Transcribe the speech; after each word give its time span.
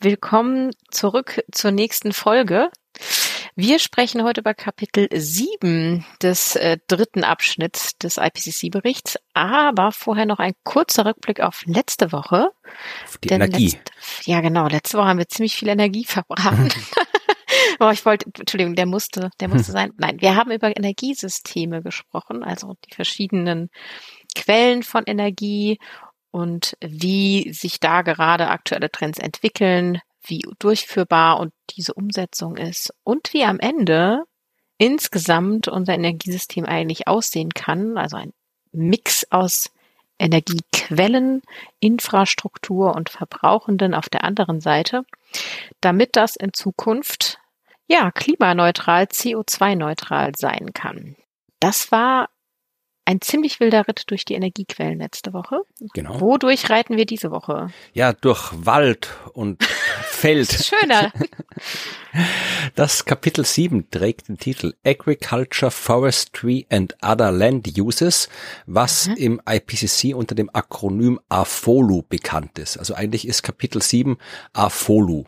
Willkommen 0.00 0.70
zurück 0.92 1.42
zur 1.50 1.72
nächsten 1.72 2.12
Folge. 2.12 2.70
Wir 3.56 3.80
sprechen 3.80 4.22
heute 4.22 4.42
über 4.42 4.54
Kapitel 4.54 5.08
7 5.12 6.06
des 6.22 6.54
äh, 6.54 6.78
dritten 6.86 7.24
Abschnitts 7.24 7.98
des 7.98 8.16
IPCC-Berichts, 8.16 9.16
aber 9.34 9.90
vorher 9.90 10.24
noch 10.24 10.38
ein 10.38 10.52
kurzer 10.62 11.04
Rückblick 11.04 11.40
auf 11.40 11.64
letzte 11.66 12.12
Woche. 12.12 12.52
Auf 13.06 13.18
die 13.18 13.30
Energie. 13.30 13.70
Letzte, 13.70 13.92
ja, 14.30 14.40
genau. 14.40 14.68
Letzte 14.68 14.98
Woche 14.98 15.08
haben 15.08 15.18
wir 15.18 15.26
ziemlich 15.26 15.56
viel 15.56 15.66
Energie 15.66 16.04
verbraten. 16.04 16.68
oh, 17.80 17.90
ich 17.90 18.06
wollte, 18.06 18.30
Entschuldigung, 18.38 18.76
der 18.76 18.86
musste, 18.86 19.30
der 19.40 19.48
musste 19.48 19.72
sein. 19.72 19.90
Nein, 19.96 20.20
wir 20.20 20.36
haben 20.36 20.52
über 20.52 20.76
Energiesysteme 20.76 21.82
gesprochen, 21.82 22.44
also 22.44 22.76
die 22.88 22.94
verschiedenen 22.94 23.68
Quellen 24.36 24.84
von 24.84 25.02
Energie 25.06 25.80
und 26.30 26.76
wie 26.80 27.52
sich 27.52 27.80
da 27.80 28.02
gerade 28.02 28.48
aktuelle 28.48 28.90
Trends 28.90 29.18
entwickeln, 29.18 30.00
wie 30.22 30.44
durchführbar 30.58 31.40
und 31.40 31.52
diese 31.70 31.94
Umsetzung 31.94 32.56
ist 32.56 32.92
und 33.04 33.32
wie 33.32 33.44
am 33.44 33.58
Ende 33.58 34.24
insgesamt 34.78 35.68
unser 35.68 35.94
Energiesystem 35.94 36.64
eigentlich 36.64 37.08
aussehen 37.08 37.52
kann, 37.52 37.98
also 37.98 38.16
ein 38.16 38.32
Mix 38.72 39.26
aus 39.30 39.70
Energiequellen, 40.18 41.42
Infrastruktur 41.80 42.94
und 42.94 43.08
Verbrauchenden 43.08 43.94
auf 43.94 44.08
der 44.08 44.24
anderen 44.24 44.60
Seite, 44.60 45.04
damit 45.80 46.16
das 46.16 46.36
in 46.36 46.52
Zukunft 46.52 47.38
ja 47.86 48.10
klimaneutral, 48.10 49.04
CO2-neutral 49.04 50.32
sein 50.36 50.72
kann. 50.74 51.16
Das 51.60 51.90
war 51.90 52.28
ein 53.08 53.22
ziemlich 53.22 53.58
wilder 53.58 53.88
Ritt 53.88 54.04
durch 54.08 54.26
die 54.26 54.34
Energiequellen 54.34 54.98
letzte 54.98 55.32
Woche. 55.32 55.62
Genau. 55.94 56.20
Wodurch 56.20 56.68
reiten 56.68 56.98
wir 56.98 57.06
diese 57.06 57.30
Woche? 57.30 57.68
Ja, 57.94 58.12
durch 58.12 58.52
Wald 58.54 59.08
und 59.32 59.64
Feld. 60.02 60.52
Schöner. 60.52 61.12
Das 62.74 63.04
Kapitel 63.04 63.44
7 63.44 63.90
trägt 63.90 64.28
den 64.28 64.38
Titel 64.38 64.72
Agriculture, 64.84 65.70
Forestry 65.70 66.66
and 66.70 66.96
Other 67.02 67.30
Land 67.30 67.78
Uses, 67.78 68.28
was 68.66 69.08
mhm. 69.08 69.14
im 69.16 69.42
IPCC 69.48 70.14
unter 70.14 70.34
dem 70.34 70.50
Akronym 70.52 71.20
AFOLU 71.28 72.02
bekannt 72.08 72.58
ist. 72.58 72.78
Also 72.78 72.94
eigentlich 72.94 73.28
ist 73.28 73.42
Kapitel 73.42 73.82
7 73.82 74.16
AFOLU. 74.54 75.26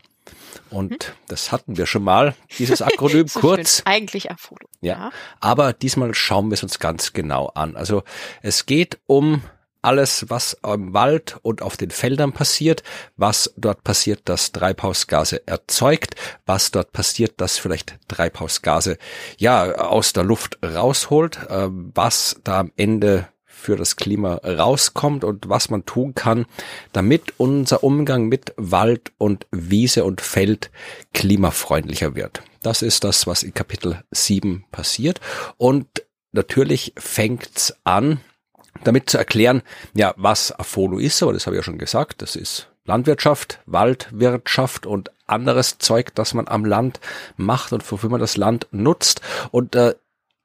Und 0.70 1.04
hm? 1.04 1.12
das 1.28 1.52
hatten 1.52 1.76
wir 1.76 1.86
schon 1.86 2.04
mal, 2.04 2.34
dieses 2.58 2.82
Akronym 2.82 3.26
so 3.28 3.40
kurz. 3.40 3.76
Schön. 3.76 3.86
Eigentlich 3.86 4.30
Apollo. 4.30 4.68
Ja. 4.80 4.94
ja. 4.94 5.10
Aber 5.40 5.72
diesmal 5.72 6.14
schauen 6.14 6.48
wir 6.50 6.54
es 6.54 6.62
uns 6.62 6.78
ganz 6.78 7.12
genau 7.12 7.48
an. 7.54 7.76
Also 7.76 8.02
es 8.42 8.66
geht 8.66 8.98
um 9.06 9.42
alles, 9.82 10.26
was 10.28 10.56
im 10.64 10.92
Wald 10.92 11.38
und 11.42 11.62
auf 11.62 11.76
den 11.76 11.90
Feldern 11.90 12.32
passiert, 12.32 12.82
was 13.16 13.52
dort 13.56 13.82
passiert, 13.82 14.22
das 14.26 14.52
Treibhausgase 14.52 15.46
erzeugt, 15.46 16.16
was 16.46 16.70
dort 16.70 16.92
passiert, 16.92 17.34
das 17.38 17.58
vielleicht 17.58 17.98
Treibhausgase 18.08 18.98
ja 19.38 19.72
aus 19.72 20.12
der 20.12 20.24
Luft 20.24 20.58
rausholt, 20.62 21.38
äh, 21.48 21.68
was 21.70 22.40
da 22.44 22.60
am 22.60 22.72
Ende 22.76 23.28
für 23.60 23.76
das 23.76 23.96
Klima 23.96 24.34
rauskommt 24.36 25.22
und 25.22 25.48
was 25.48 25.70
man 25.70 25.84
tun 25.84 26.14
kann, 26.14 26.46
damit 26.92 27.34
unser 27.36 27.84
Umgang 27.84 28.26
mit 28.26 28.52
Wald 28.56 29.12
und 29.18 29.46
Wiese 29.52 30.04
und 30.04 30.20
Feld 30.20 30.70
klimafreundlicher 31.14 32.16
wird. 32.16 32.42
Das 32.62 32.82
ist 32.82 33.04
das, 33.04 33.26
was 33.26 33.42
in 33.42 33.54
Kapitel 33.54 34.02
7 34.10 34.64
passiert. 34.72 35.20
Und 35.56 35.86
natürlich 36.32 36.92
fängt's 36.96 37.74
an, 37.84 38.20
damit 38.84 39.10
zu 39.10 39.18
erklären, 39.18 39.62
ja, 39.94 40.14
was 40.16 40.58
Afolo 40.58 40.98
ist, 40.98 41.22
aber 41.22 41.32
das 41.32 41.46
habe 41.46 41.56
ich 41.56 41.60
ja 41.60 41.64
schon 41.64 41.78
gesagt, 41.78 42.22
das 42.22 42.36
ist 42.36 42.68
Landwirtschaft, 42.84 43.60
Waldwirtschaft 43.66 44.86
und 44.86 45.10
anderes 45.26 45.78
Zeug, 45.78 46.14
das 46.14 46.34
man 46.34 46.48
am 46.48 46.64
Land 46.64 46.98
macht 47.36 47.72
und 47.72 47.88
wofür 47.90 48.10
man 48.10 48.20
das 48.20 48.36
Land 48.36 48.66
nutzt. 48.72 49.20
Und 49.52 49.76
äh, 49.76 49.94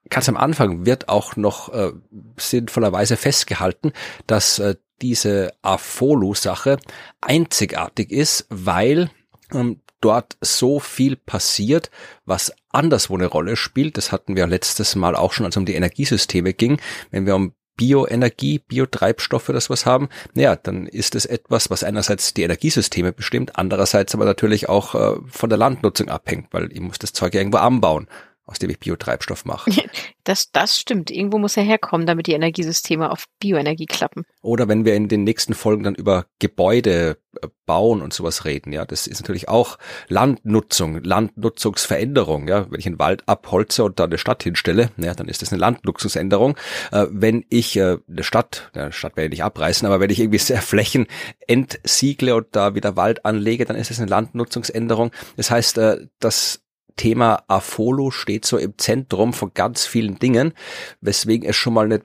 ganz 0.10 0.30
am 0.30 0.38
Anfang 0.38 0.86
wird 0.86 1.10
auch 1.10 1.36
noch 1.36 1.74
äh, 1.74 1.92
sinnvollerweise 2.38 3.18
festgehalten, 3.18 3.94
dass 4.28 4.60
äh, 4.60 4.76
diese 5.02 5.54
Afolu-Sache 5.62 6.78
einzigartig 7.22 8.12
ist, 8.12 8.46
weil 8.50 9.10
ähm, 9.54 9.82
dort 10.02 10.38
so 10.42 10.80
viel 10.80 11.16
passiert, 11.16 11.90
was 12.26 12.54
anderswo 12.70 13.16
eine 13.16 13.26
Rolle 13.26 13.56
spielt. 13.56 13.98
Das 13.98 14.12
hatten 14.12 14.36
wir 14.36 14.48
letztes 14.48 14.96
Mal 14.96 15.16
auch 15.16 15.34
schon, 15.34 15.46
als 15.46 15.56
es 15.56 15.58
um 15.58 15.66
die 15.66 15.76
Energiesysteme 15.76 16.54
ging. 16.54 16.80
Wenn 17.12 17.26
wir 17.26 17.36
um 17.36 17.54
Bioenergie, 17.78 18.60
Biotreibstoffe, 18.60 19.48
das 19.48 19.70
was 19.70 19.86
haben, 19.86 20.08
naja, 20.34 20.56
dann 20.56 20.88
ist 20.88 21.14
es 21.16 21.26
etwas, 21.26 21.70
was 21.70 21.84
einerseits 21.84 22.34
die 22.34 22.44
Energiesysteme 22.44 23.12
bestimmt, 23.12 23.58
andererseits 23.58 24.16
aber 24.16 24.24
natürlich 24.24 24.70
auch 24.70 24.96
äh, 24.96 25.20
von 25.28 25.50
der 25.50 25.58
Landnutzung 25.58 26.08
abhängt, 26.08 26.48
weil 26.52 26.72
ich 26.72 26.80
muss 26.80 27.00
das 27.00 27.12
Zeug 27.12 27.36
irgendwo 27.36 27.58
anbauen 27.58 28.08
aus 28.46 28.60
dem 28.60 28.70
ich 28.70 28.80
Biotreibstoff 28.80 29.46
mache. 29.46 29.72
Das, 30.26 30.52
das 30.52 30.80
stimmt. 30.80 31.12
Irgendwo 31.12 31.38
muss 31.38 31.56
er 31.56 31.62
herkommen, 31.62 32.08
damit 32.08 32.26
die 32.26 32.34
Energiesysteme 32.34 33.12
auf 33.12 33.26
Bioenergie 33.40 33.86
klappen. 33.86 34.26
Oder 34.42 34.68
wenn 34.68 34.84
wir 34.84 34.96
in 34.96 35.08
den 35.08 35.24
nächsten 35.24 35.54
Folgen 35.54 35.84
dann 35.84 35.94
über 35.94 36.26
Gebäude 36.40 37.20
äh, 37.40 37.48
bauen 37.68 38.02
und 38.02 38.12
sowas 38.12 38.44
reden, 38.44 38.74
ja, 38.74 38.86
das 38.86 39.06
ist 39.06 39.22
natürlich 39.22 39.50
auch 39.50 39.78
Landnutzung, 40.08 41.04
Landnutzungsveränderung, 41.04 42.48
ja. 42.48 42.66
Wenn 42.72 42.80
ich 42.80 42.88
einen 42.88 42.98
Wald 42.98 43.22
abholze 43.28 43.84
und 43.84 44.00
da 44.00 44.06
eine 44.06 44.18
Stadt 44.18 44.42
hinstelle, 44.42 44.90
ja, 44.98 45.14
dann 45.14 45.28
ist 45.28 45.44
das 45.44 45.52
eine 45.52 45.60
Landnutzungsänderung. 45.60 46.58
Äh, 46.92 47.06
wenn 47.12 47.46
ich 47.50 47.78
äh, 47.78 48.00
eine 48.10 48.24
Stadt, 48.24 48.72
eine 48.74 48.92
Stadt 48.92 49.18
werde 49.18 49.28
ich 49.28 49.32
nicht 49.32 49.44
abreißen, 49.44 49.86
aber 49.86 50.00
wenn 50.00 50.10
ich 50.10 50.20
irgendwie 50.20 50.40
sehr 50.40 50.62
Flächen 50.64 51.06
entsiegle 51.46 52.34
und 52.34 52.48
da 52.56 52.74
wieder 52.74 52.96
Wald 52.96 53.26
anlege, 53.26 53.66
dann 53.66 53.76
ist 53.76 53.92
es 53.92 54.00
eine 54.00 54.10
Landnutzungsänderung. 54.10 55.12
Das 55.38 55.52
heißt, 55.52 55.78
äh, 55.78 56.08
das 56.18 56.65
Thema 56.96 57.44
Afolo 57.48 58.12
steht 58.12 58.46
so 58.46 58.58
im 58.58 58.78
Zentrum 58.78 59.34
von 59.34 59.54
ganz 59.54 59.86
vielen 59.86 60.20
Dingen, 60.20 60.54
weswegen 61.02 61.48
es 61.48 61.56
schon 61.56 61.74
mal 61.74 61.86
eine 61.86 62.02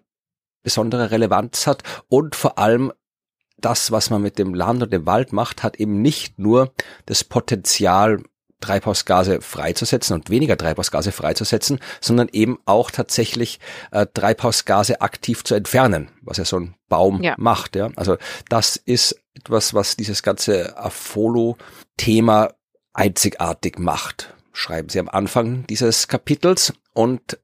besondere 0.62 1.10
Relevanz 1.10 1.66
hat 1.66 1.82
und 2.08 2.36
vor 2.36 2.58
allem 2.58 2.92
das, 3.58 3.90
was 3.90 4.10
man 4.10 4.22
mit 4.22 4.38
dem 4.38 4.54
Land 4.54 4.82
und 4.82 4.92
dem 4.92 5.06
Wald 5.06 5.32
macht, 5.32 5.62
hat 5.62 5.76
eben 5.76 6.00
nicht 6.02 6.38
nur 6.38 6.72
das 7.06 7.24
Potenzial, 7.24 8.22
Treibhausgase 8.60 9.40
freizusetzen 9.40 10.14
und 10.14 10.28
weniger 10.28 10.56
Treibhausgase 10.56 11.12
freizusetzen, 11.12 11.80
sondern 12.00 12.28
eben 12.30 12.58
auch 12.66 12.90
tatsächlich 12.90 13.58
äh, 13.90 14.06
Treibhausgase 14.12 15.00
aktiv 15.00 15.44
zu 15.44 15.54
entfernen, 15.54 16.10
was 16.20 16.36
ja 16.36 16.44
so 16.44 16.58
ein 16.58 16.74
Baum 16.88 17.22
ja. 17.22 17.34
macht. 17.38 17.74
Ja? 17.74 17.90
Also 17.96 18.18
das 18.50 18.76
ist 18.76 19.18
etwas, 19.34 19.72
was 19.72 19.96
dieses 19.96 20.22
ganze 20.22 20.76
Afolo-Thema 20.76 22.52
einzigartig 22.92 23.78
macht 23.78 24.34
schreiben 24.52 24.88
sie 24.88 25.00
am 25.00 25.08
Anfang 25.08 25.66
dieses 25.66 26.08
Kapitels 26.08 26.72
und 26.92 27.38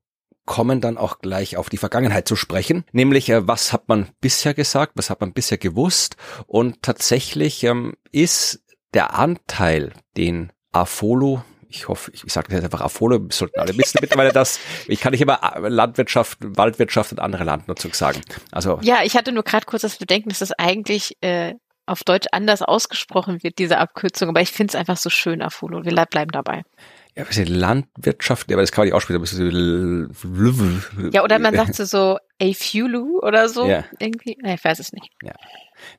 kommen 0.44 0.80
dann 0.80 0.96
auch 0.96 1.18
gleich 1.18 1.56
auf 1.56 1.68
die 1.68 1.76
Vergangenheit 1.76 2.28
zu 2.28 2.36
sprechen, 2.36 2.84
nämlich 2.92 3.28
äh, 3.28 3.46
was 3.46 3.72
hat 3.72 3.88
man 3.88 4.08
bisher 4.20 4.54
gesagt, 4.54 4.92
was 4.94 5.10
hat 5.10 5.20
man 5.20 5.32
bisher 5.32 5.58
gewusst 5.58 6.16
und 6.46 6.82
tatsächlich 6.82 7.64
ähm, 7.64 7.94
ist 8.12 8.62
der 8.94 9.14
Anteil, 9.14 9.92
den 10.16 10.52
Afolo 10.72 11.42
ich 11.68 11.88
hoffe, 11.88 12.10
ich, 12.14 12.24
ich 12.24 12.32
sage 12.32 12.54
jetzt 12.54 12.64
einfach 12.64 12.80
Afolo, 12.80 13.26
sollten 13.30 13.60
alle 13.60 13.76
wissen 13.76 13.98
mittlerweile 14.00 14.32
das. 14.32 14.60
Ich 14.86 15.00
kann 15.00 15.10
nicht 15.12 15.20
immer 15.20 15.40
äh, 15.42 15.68
Landwirtschaft, 15.68 16.38
Waldwirtschaft 16.40 17.12
und 17.12 17.20
andere 17.20 17.44
Landnutzung 17.44 17.92
sagen. 17.92 18.22
Also 18.52 18.78
ja, 18.82 19.00
ich 19.02 19.16
hatte 19.16 19.32
nur 19.32 19.42
gerade 19.42 19.66
kurz 19.66 19.82
das 19.82 19.96
Bedenken, 19.96 20.28
dass 20.28 20.38
das 20.38 20.52
eigentlich 20.52 21.16
äh, 21.20 21.54
auf 21.84 22.02
Deutsch 22.04 22.28
anders 22.32 22.62
ausgesprochen 22.62 23.42
wird, 23.42 23.58
diese 23.58 23.78
Abkürzung, 23.78 24.28
aber 24.28 24.40
ich 24.40 24.50
finde 24.52 24.72
es 24.72 24.74
einfach 24.74 24.96
so 24.96 25.10
schön, 25.10 25.42
Afolo. 25.42 25.84
Wir 25.84 25.92
bleiben 26.06 26.30
dabei 26.30 26.62
ja, 27.16 27.26
was 27.26 27.38
ist 27.38 27.48
Landwirtschaft, 27.48 28.50
ja, 28.50 28.56
aber 28.56 28.62
das 28.62 28.72
kann 28.72 28.82
man 28.82 28.86
nicht 28.88 28.94
aussprechen. 28.94 30.10
Ja, 31.12 31.24
oder 31.24 31.38
man 31.38 31.54
sagt 31.54 31.74
so, 31.74 31.84
so 31.84 32.18
Afulu 32.40 33.20
oder 33.20 33.48
so. 33.48 33.66
Ja. 33.66 33.84
Irgendwie. 33.98 34.36
Ich 34.44 34.64
weiß 34.64 34.78
es 34.80 34.92
nicht. 34.92 35.10
Ja. 35.22 35.32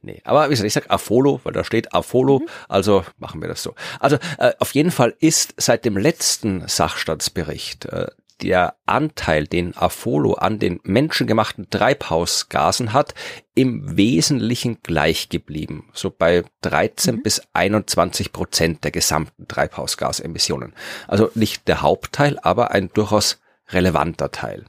Nee, 0.01 0.21
aber 0.25 0.45
wie 0.45 0.49
gesagt, 0.51 0.67
ich 0.67 0.73
sag 0.73 0.91
Afolo, 0.91 1.39
weil 1.43 1.53
da 1.53 1.63
steht 1.63 1.93
Afolo, 1.93 2.39
mhm. 2.39 2.47
also 2.67 3.03
machen 3.17 3.41
wir 3.41 3.47
das 3.47 3.63
so. 3.63 3.73
Also 3.99 4.17
äh, 4.37 4.53
auf 4.59 4.75
jeden 4.75 4.91
Fall 4.91 5.15
ist 5.19 5.55
seit 5.57 5.85
dem 5.85 5.97
letzten 5.97 6.67
Sachstandsbericht 6.67 7.85
äh, 7.85 8.07
der 8.41 8.75
Anteil, 8.85 9.47
den 9.47 9.75
Afolo 9.75 10.33
an 10.33 10.59
den 10.59 10.79
menschengemachten 10.83 11.69
Treibhausgasen 11.69 12.93
hat, 12.93 13.13
im 13.55 13.97
Wesentlichen 13.97 14.81
gleich 14.83 15.29
geblieben. 15.29 15.89
So 15.93 16.11
bei 16.11 16.43
13 16.61 17.15
mhm. 17.15 17.23
bis 17.23 17.41
21 17.53 18.31
Prozent 18.31 18.83
der 18.83 18.91
gesamten 18.91 19.47
Treibhausgasemissionen. 19.47 20.73
Also 21.07 21.31
nicht 21.35 21.67
der 21.67 21.81
Hauptteil, 21.81 22.39
aber 22.41 22.71
ein 22.71 22.89
durchaus 22.93 23.39
relevanter 23.69 24.31
Teil. 24.31 24.65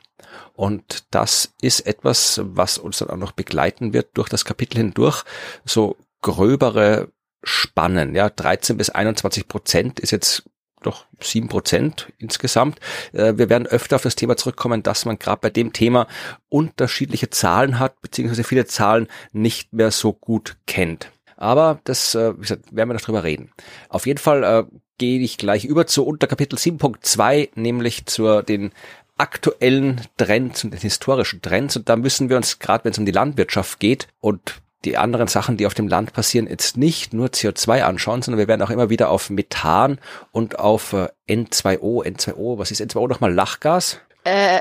Und 0.55 1.05
das 1.13 1.55
ist 1.61 1.87
etwas, 1.87 2.41
was 2.43 2.79
uns 2.79 2.99
dann 2.99 3.11
auch 3.11 3.17
noch 3.17 3.33
begleiten 3.33 3.93
wird 3.93 4.11
durch 4.15 4.29
das 4.29 4.45
Kapitel 4.45 4.79
hindurch. 4.79 5.25
So 5.65 5.97
gröbere 6.21 7.13
Spannen, 7.45 8.15
ja, 8.15 8.29
13 8.29 8.77
bis 8.77 8.91
21 8.91 9.47
Prozent 9.47 10.01
ist 10.01 10.11
jetzt 10.11 10.49
doch 10.83 11.07
sieben 11.21 11.49
Prozent 11.49 12.13
insgesamt. 12.19 12.79
Äh, 13.13 13.35
wir 13.37 13.49
werden 13.49 13.67
öfter 13.67 13.97
auf 13.97 14.03
das 14.03 14.17
Thema 14.17 14.37
zurückkommen, 14.37 14.83
dass 14.83 15.05
man 15.05 15.19
gerade 15.19 15.41
bei 15.41 15.51
dem 15.51 15.73
Thema 15.73 16.07
unterschiedliche 16.49 17.31
Zahlen 17.31 17.79
hat, 17.79 18.01
beziehungsweise 18.01 18.45
viele 18.45 18.67
Zahlen 18.67 19.09
nicht 19.33 19.73
mehr 19.73 19.91
so 19.91 20.13
gut 20.13 20.57
kennt. 20.67 21.11
Aber 21.37 21.81
das 21.85 22.15
äh, 22.15 22.37
wie 22.37 22.43
gesagt, 22.43 22.75
werden 22.75 22.89
wir 22.89 22.95
noch 22.95 23.01
drüber 23.01 23.25
reden. 23.25 23.53
Auf 23.89 24.07
jeden 24.07 24.19
Fall 24.19 24.43
äh, 24.43 24.65
gehe 24.99 25.21
ich 25.21 25.39
gleich 25.39 25.65
über 25.65 25.87
zu 25.87 26.05
Unterkapitel 26.05 26.59
7.2, 26.59 27.51
nämlich 27.55 28.07
zu 28.07 28.43
den 28.43 28.73
aktuellen 29.17 30.01
Trends 30.17 30.65
und 30.65 30.73
den 30.73 30.81
historischen 30.81 31.43
Trends. 31.43 31.77
Und 31.77 31.89
da 31.89 31.97
müssen 31.97 32.29
wir 32.29 32.37
uns, 32.37 32.59
gerade 32.59 32.85
wenn 32.85 32.93
es 32.93 32.99
um 32.99 33.07
die 33.07 33.13
Landwirtschaft 33.13 33.81
geht 33.81 34.09
und 34.21 34.61
die 34.85 34.97
anderen 34.97 35.27
Sachen, 35.27 35.57
die 35.57 35.67
auf 35.67 35.75
dem 35.75 35.89
Land 35.89 36.13
passieren, 36.13 36.47
jetzt 36.47 36.77
nicht 36.77 37.13
nur 37.13 37.29
CO2 37.29 37.83
anschauen, 37.83 38.23
sondern 38.23 38.39
wir 38.39 38.49
werden 38.49 38.63
auch 38.63 38.71
immer 38.71 38.91
wieder 38.91 39.11
auf 39.11 39.31
Methan 39.31 39.99
und 40.31 40.59
auf 40.59 40.93
äh, 40.93 41.09
N2O, 41.29 42.05
N2O, 42.05 42.59
was 42.59 42.71
ist 42.71 42.81
N2O 42.81 43.09
nochmal? 43.09 43.33
Lachgas? 43.33 44.01
Äh, 44.25 44.61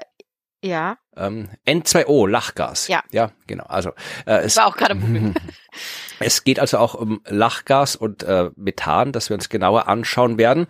ja. 0.63 0.97
Ähm, 1.15 1.49
N2O, 1.67 2.27
Lachgas. 2.27 2.87
Ja. 2.87 3.03
Ja, 3.11 3.31
genau. 3.45 3.65
Also 3.65 3.91
äh, 4.25 4.39
es 4.39 4.57
war 4.57 4.67
auch 4.67 4.75
gerade 4.75 4.95
Es 6.19 6.43
geht 6.43 6.59
also 6.59 6.79
auch 6.79 6.95
um 6.95 7.21
Lachgas 7.27 7.95
und 7.95 8.23
äh, 8.23 8.49
Methan, 8.55 9.11
das 9.11 9.29
wir 9.29 9.35
uns 9.35 9.49
genauer 9.49 9.87
anschauen 9.87 10.37
werden, 10.37 10.67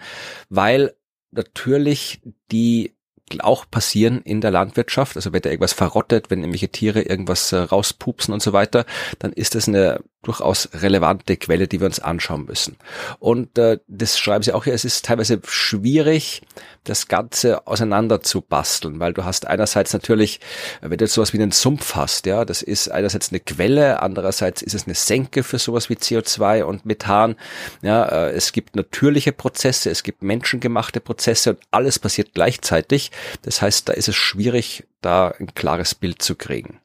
weil 0.50 0.94
natürlich 1.32 2.22
die 2.52 2.97
auch 3.40 3.66
passieren 3.70 4.22
in 4.24 4.42
der 4.42 4.52
Landwirtschaft. 4.52 5.16
Also 5.16 5.34
wenn 5.34 5.42
da 5.42 5.50
irgendwas 5.50 5.74
verrottet, 5.74 6.30
wenn 6.30 6.40
irgendwelche 6.40 6.70
Tiere 6.70 7.02
irgendwas 7.02 7.52
äh, 7.52 7.58
rauspupsen 7.58 8.34
und 8.34 8.42
so 8.42 8.54
weiter, 8.54 8.86
dann 9.20 9.34
ist 9.34 9.56
das 9.56 9.68
eine 9.68 10.02
durchaus 10.24 10.70
relevante 10.74 11.38
Quelle, 11.38 11.68
die 11.68 11.80
wir 11.80 11.86
uns 11.86 12.00
anschauen 12.00 12.46
müssen. 12.46 12.76
Und 13.20 13.58
äh, 13.58 13.80
das 13.88 14.20
schreiben 14.20 14.44
sie 14.44 14.54
auch 14.54 14.64
hier, 14.64 14.74
es 14.74 14.84
ist 14.84 15.06
teilweise 15.06 15.40
schwierig, 15.46 16.42
das 16.84 17.08
Ganze 17.08 17.68
auseinander 17.68 18.22
zu 18.22 18.42
basteln, 18.42 19.00
weil 19.00 19.14
du 19.14 19.24
hast 19.24 19.46
einerseits 19.46 19.94
natürlich, 19.94 20.40
wenn 20.82 20.98
du 20.98 21.06
jetzt 21.06 21.14
sowas 21.14 21.34
wie 21.34 21.42
einen 21.42 21.52
Sumpf 21.52 21.96
hast, 21.96 22.26
ja, 22.26 22.46
das 22.46 22.62
ist 22.62 22.90
einerseits 22.90 23.30
eine 23.30 23.40
Quelle, 23.40 24.02
andererseits 24.02 24.62
ist 24.62 24.74
es 24.74 24.86
eine 24.86 24.96
Senke 24.96 25.44
für 25.44 25.60
sowas 25.60 25.90
wie 25.90 25.96
CO2 25.96 26.64
und 26.64 26.86
Methan. 26.86 27.36
Ja, 27.82 28.06
äh, 28.06 28.32
es 28.32 28.52
gibt 28.52 28.76
natürliche 28.76 29.32
Prozesse, 29.32 29.90
es 29.90 30.04
gibt 30.04 30.24
menschengemachte 30.24 31.00
Prozesse 31.00 31.52
und 31.52 31.60
alles 31.72 32.00
passiert 32.00 32.34
gleichzeitig. 32.34 33.12
Das 33.44 33.62
heißt, 33.62 33.88
da 33.88 33.94
ist 33.94 34.08
es 34.08 34.16
schwierig, 34.16 34.86
da 35.02 35.30
ein 35.40 35.54
klares 35.54 35.96
Bild 35.96 36.22
zu 36.22 36.36
kriegen. 36.36 36.80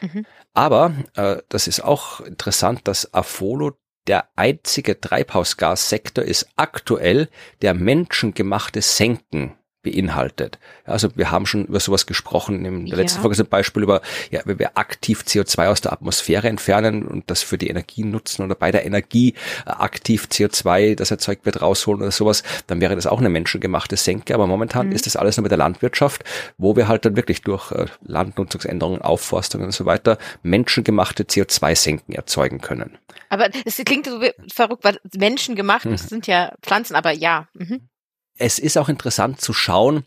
Mhm. 0.00 0.24
Aber 0.52 0.92
äh, 1.14 1.38
das 1.48 1.66
ist 1.68 1.80
auch 1.80 2.20
interessant, 2.20 2.88
dass 2.88 3.14
Afolo 3.14 3.72
der 4.06 4.28
einzige 4.36 5.00
Treibhausgassektor 5.00 6.24
ist. 6.24 6.48
Aktuell, 6.56 7.28
der 7.62 7.74
menschengemachte 7.74 8.82
Senken 8.82 9.56
beinhaltet. 9.82 10.58
Also 10.84 11.08
wir 11.16 11.30
haben 11.30 11.46
schon 11.46 11.64
über 11.64 11.80
sowas 11.80 12.06
gesprochen 12.06 12.64
in 12.64 12.86
der 12.86 12.96
ja. 12.96 13.02
letzten 13.02 13.20
Folge 13.20 13.36
zum 13.36 13.46
Beispiel 13.46 13.82
über, 13.82 14.02
ja, 14.30 14.40
wenn 14.44 14.58
wir 14.58 14.76
aktiv 14.76 15.22
CO2 15.26 15.68
aus 15.68 15.80
der 15.80 15.92
Atmosphäre 15.92 16.48
entfernen 16.48 17.06
und 17.06 17.30
das 17.30 17.42
für 17.42 17.56
die 17.56 17.68
Energie 17.68 18.04
nutzen 18.04 18.44
oder 18.44 18.54
bei 18.54 18.70
der 18.70 18.84
Energie 18.84 19.34
äh, 19.66 19.70
aktiv 19.70 20.28
CO2, 20.30 20.96
das 20.96 21.10
erzeugt 21.10 21.46
wird, 21.46 21.62
rausholen 21.62 22.02
oder 22.02 22.10
sowas, 22.10 22.42
dann 22.66 22.80
wäre 22.80 22.94
das 22.94 23.06
auch 23.06 23.18
eine 23.18 23.30
menschengemachte 23.30 23.96
Senke. 23.96 24.34
Aber 24.34 24.46
momentan 24.46 24.88
mhm. 24.88 24.92
ist 24.92 25.06
das 25.06 25.16
alles 25.16 25.36
nur 25.36 25.42
mit 25.42 25.50
der 25.50 25.58
Landwirtschaft, 25.58 26.24
wo 26.58 26.76
wir 26.76 26.88
halt 26.88 27.04
dann 27.04 27.16
wirklich 27.16 27.42
durch 27.42 27.72
äh, 27.72 27.86
Landnutzungsänderungen, 28.02 29.00
Aufforstungen 29.00 29.66
und 29.66 29.72
so 29.72 29.86
weiter 29.86 30.18
menschengemachte 30.42 31.24
CO2-Senken 31.24 32.14
erzeugen 32.14 32.60
können. 32.60 32.98
Aber 33.30 33.48
es 33.64 33.76
klingt 33.76 34.06
so 34.06 34.20
verrückt, 34.52 34.84
weil 34.84 34.98
menschengemacht, 35.16 35.86
mhm. 35.86 35.92
das 35.92 36.08
sind 36.08 36.26
ja 36.26 36.52
Pflanzen, 36.62 36.96
aber 36.96 37.12
ja. 37.12 37.48
Mhm 37.54 37.88
es 38.36 38.58
ist 38.58 38.78
auch 38.78 38.88
interessant 38.88 39.40
zu 39.40 39.52
schauen, 39.52 40.04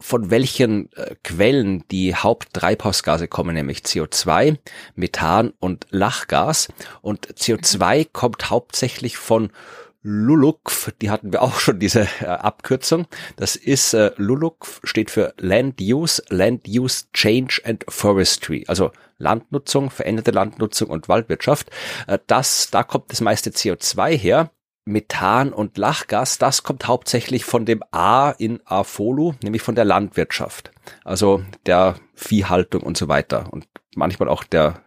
von 0.00 0.30
welchen 0.30 0.92
äh, 0.92 1.14
Quellen 1.22 1.84
die 1.90 2.14
Haupttreibhausgase 2.14 3.28
kommen, 3.28 3.54
nämlich 3.54 3.78
CO2, 3.78 4.58
Methan 4.96 5.52
und 5.60 5.86
Lachgas. 5.90 6.68
Und 7.02 7.34
CO2 7.34 8.08
kommt 8.12 8.50
hauptsächlich 8.50 9.16
von 9.16 9.50
LULUCF, 10.02 10.92
die 11.02 11.10
hatten 11.10 11.32
wir 11.32 11.42
auch 11.42 11.58
schon 11.58 11.78
diese 11.78 12.08
äh, 12.20 12.26
Abkürzung. 12.26 13.06
Das 13.36 13.56
ist 13.56 13.94
äh, 13.94 14.12
LULUCF 14.16 14.80
steht 14.84 15.10
für 15.10 15.34
Land 15.38 15.80
Use, 15.80 16.22
Land 16.28 16.66
Use 16.68 17.04
Change 17.12 17.60
and 17.64 17.84
Forestry, 17.88 18.64
also 18.68 18.90
Landnutzung, 19.18 19.90
veränderte 19.90 20.30
Landnutzung 20.30 20.90
und 20.90 21.08
Waldwirtschaft. 21.08 21.70
Äh, 22.06 22.18
das, 22.26 22.70
da 22.70 22.82
kommt 22.82 23.10
das 23.10 23.20
meiste 23.20 23.50
CO2 23.50 24.16
her. 24.16 24.50
Methan 24.88 25.52
und 25.52 25.76
Lachgas, 25.76 26.38
das 26.38 26.62
kommt 26.62 26.86
hauptsächlich 26.86 27.44
von 27.44 27.66
dem 27.66 27.82
A 27.90 28.30
in 28.30 28.60
Afolu, 28.64 29.34
nämlich 29.42 29.62
von 29.62 29.74
der 29.74 29.84
Landwirtschaft, 29.84 30.70
also 31.04 31.42
der 31.66 31.96
Viehhaltung 32.14 32.82
und 32.82 32.96
so 32.96 33.08
weiter 33.08 33.52
und 33.52 33.66
manchmal 33.94 34.28
auch 34.28 34.44
der 34.44 34.82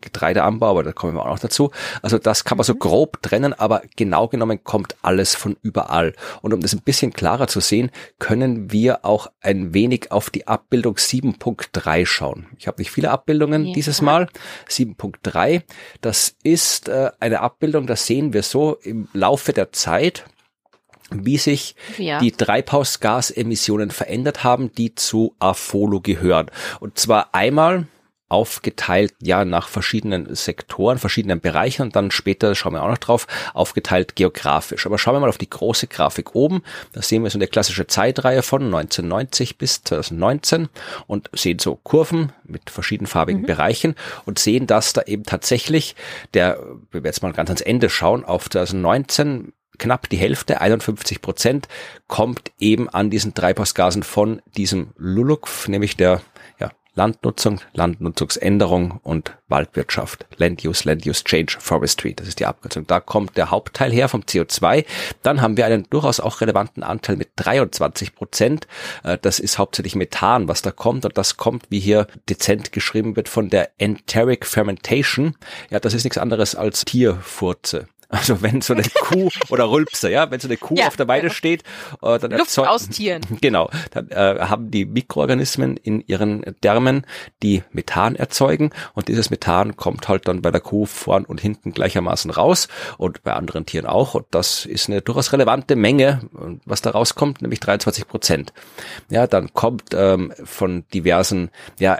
Getreideanbau, 0.00 0.70
aber 0.70 0.82
da 0.82 0.92
kommen 0.92 1.14
wir 1.14 1.22
auch 1.22 1.30
noch 1.30 1.38
dazu. 1.38 1.70
Also 2.02 2.18
das 2.18 2.44
kann 2.44 2.58
man 2.58 2.64
so 2.64 2.74
mhm. 2.74 2.78
grob 2.78 3.22
trennen, 3.22 3.52
aber 3.52 3.82
genau 3.96 4.28
genommen 4.28 4.64
kommt 4.64 4.96
alles 5.02 5.34
von 5.34 5.56
überall. 5.62 6.14
Und 6.42 6.54
um 6.54 6.60
das 6.60 6.74
ein 6.74 6.82
bisschen 6.82 7.12
klarer 7.12 7.48
zu 7.48 7.60
sehen, 7.60 7.90
können 8.18 8.72
wir 8.72 9.04
auch 9.04 9.30
ein 9.40 9.74
wenig 9.74 10.12
auf 10.12 10.30
die 10.30 10.46
Abbildung 10.46 10.96
7.3 10.96 12.06
schauen. 12.06 12.46
Ich 12.58 12.66
habe 12.66 12.80
nicht 12.80 12.90
viele 12.90 13.10
Abbildungen 13.10 13.66
ja. 13.66 13.74
dieses 13.74 14.02
Mal. 14.02 14.28
7.3, 14.68 15.62
das 16.00 16.36
ist 16.42 16.88
äh, 16.88 17.10
eine 17.20 17.40
Abbildung, 17.40 17.86
das 17.86 18.06
sehen 18.06 18.32
wir 18.32 18.42
so 18.42 18.76
im 18.82 19.08
Laufe 19.12 19.52
der 19.52 19.72
Zeit 19.72 20.24
wie 21.10 21.38
sich 21.38 21.76
ja. 21.98 22.18
die 22.18 22.32
Treibhausgasemissionen 22.32 23.90
verändert 23.90 24.44
haben, 24.44 24.72
die 24.72 24.94
zu 24.94 25.34
Afolo 25.38 26.00
gehören. 26.00 26.50
Und 26.80 26.98
zwar 26.98 27.32
einmal 27.32 27.86
aufgeteilt, 28.28 29.14
ja, 29.22 29.44
nach 29.44 29.68
verschiedenen 29.68 30.34
Sektoren, 30.34 30.98
verschiedenen 30.98 31.40
Bereichen 31.40 31.82
und 31.82 31.96
dann 31.96 32.10
später, 32.10 32.54
schauen 32.54 32.72
wir 32.72 32.82
auch 32.82 32.88
noch 32.88 32.98
drauf, 32.98 33.26
aufgeteilt 33.54 34.16
geografisch. 34.16 34.84
Aber 34.86 34.98
schauen 34.98 35.14
wir 35.14 35.20
mal 35.20 35.28
auf 35.28 35.38
die 35.38 35.48
große 35.48 35.86
Grafik 35.86 36.34
oben. 36.34 36.62
Da 36.92 37.02
sehen 37.02 37.22
wir 37.22 37.30
so 37.30 37.38
eine 37.38 37.46
klassische 37.46 37.86
Zeitreihe 37.86 38.42
von 38.42 38.62
1990 38.62 39.58
bis 39.58 39.84
2019 39.84 40.68
und 41.06 41.30
sehen 41.34 41.60
so 41.60 41.76
Kurven 41.76 42.32
mit 42.44 42.70
verschiedenfarbigen 42.70 43.42
mhm. 43.42 43.46
Bereichen 43.46 43.94
und 44.24 44.40
sehen, 44.40 44.66
dass 44.66 44.92
da 44.92 45.02
eben 45.02 45.22
tatsächlich 45.22 45.94
der, 46.34 46.58
wenn 46.90 47.04
wir 47.04 47.08
jetzt 47.08 47.22
mal 47.22 47.32
ganz 47.32 47.50
ans 47.50 47.60
Ende 47.60 47.88
schauen, 47.88 48.24
auf 48.24 48.50
2019 48.50 49.52
knapp 49.78 50.08
die 50.08 50.16
Hälfte, 50.16 50.60
51 50.60 51.22
Prozent, 51.22 51.68
kommt 52.08 52.52
eben 52.58 52.88
an 52.88 53.10
diesen 53.10 53.34
Treibhausgasen 53.34 54.02
von 54.02 54.42
diesem 54.56 54.88
LULUCF, 54.96 55.68
nämlich 55.68 55.96
der 55.96 56.22
Landnutzung, 56.96 57.60
Landnutzungsänderung 57.74 59.00
und 59.02 59.36
Waldwirtschaft. 59.48 60.26
Land 60.38 60.64
Use, 60.64 60.88
Land 60.88 61.06
Use 61.06 61.22
Change, 61.24 61.58
Forestry. 61.60 62.14
Das 62.14 62.26
ist 62.26 62.40
die 62.40 62.46
Abkürzung. 62.46 62.86
Da 62.86 63.00
kommt 63.00 63.36
der 63.36 63.50
Hauptteil 63.50 63.92
her 63.92 64.08
vom 64.08 64.22
CO2. 64.22 64.86
Dann 65.22 65.42
haben 65.42 65.58
wir 65.58 65.66
einen 65.66 65.84
durchaus 65.90 66.20
auch 66.20 66.40
relevanten 66.40 66.82
Anteil 66.82 67.16
mit 67.16 67.28
23 67.36 68.14
Prozent. 68.14 68.66
Äh, 69.04 69.18
das 69.20 69.38
ist 69.38 69.58
hauptsächlich 69.58 69.94
Methan, 69.94 70.48
was 70.48 70.62
da 70.62 70.70
kommt. 70.70 71.04
Und 71.04 71.18
das 71.18 71.36
kommt, 71.36 71.66
wie 71.68 71.80
hier 71.80 72.06
dezent 72.30 72.72
geschrieben 72.72 73.14
wird, 73.14 73.28
von 73.28 73.50
der 73.50 73.70
Enteric 73.76 74.46
Fermentation. 74.46 75.36
Ja, 75.70 75.78
das 75.78 75.92
ist 75.92 76.04
nichts 76.04 76.18
anderes 76.18 76.54
als 76.54 76.86
Tierfurze. 76.86 77.88
Also 78.08 78.42
wenn 78.42 78.60
so 78.60 78.74
eine 78.74 78.82
Kuh 79.02 79.30
oder 79.48 79.70
Rülpse, 79.70 80.10
ja, 80.10 80.30
wenn 80.30 80.40
so 80.40 80.48
eine 80.48 80.56
Kuh 80.56 80.76
ja, 80.76 80.86
auf 80.86 80.96
der 80.96 81.08
Weide 81.08 81.30
steht, 81.30 81.62
äh, 82.02 82.18
dann 82.18 82.30
Luft 82.32 82.58
aus 82.58 82.88
Tieren. 82.88 83.22
Genau, 83.40 83.70
dann 83.90 84.08
äh, 84.10 84.38
haben 84.40 84.70
die 84.70 84.84
Mikroorganismen 84.84 85.76
in 85.76 86.00
ihren 86.06 86.42
Därmen, 86.62 87.06
die 87.42 87.62
Methan 87.72 88.16
erzeugen 88.16 88.70
und 88.94 89.08
dieses 89.08 89.30
Methan 89.30 89.76
kommt 89.76 90.08
halt 90.08 90.26
dann 90.26 90.42
bei 90.42 90.50
der 90.50 90.60
Kuh 90.60 90.86
vorn 90.86 91.24
und 91.24 91.40
hinten 91.40 91.72
gleichermaßen 91.72 92.30
raus 92.30 92.68
und 92.98 93.22
bei 93.22 93.34
anderen 93.34 93.66
Tieren 93.66 93.86
auch 93.86 94.14
und 94.14 94.26
das 94.30 94.64
ist 94.64 94.88
eine 94.88 95.02
durchaus 95.02 95.32
relevante 95.32 95.76
Menge, 95.76 96.22
was 96.64 96.82
da 96.82 96.90
rauskommt, 96.90 97.42
nämlich 97.42 97.60
23 97.60 98.08
Prozent. 98.08 98.52
Ja, 99.10 99.26
dann 99.26 99.52
kommt 99.52 99.90
ähm, 99.94 100.32
von 100.44 100.84
diversen 100.92 101.50
ja, 101.78 101.98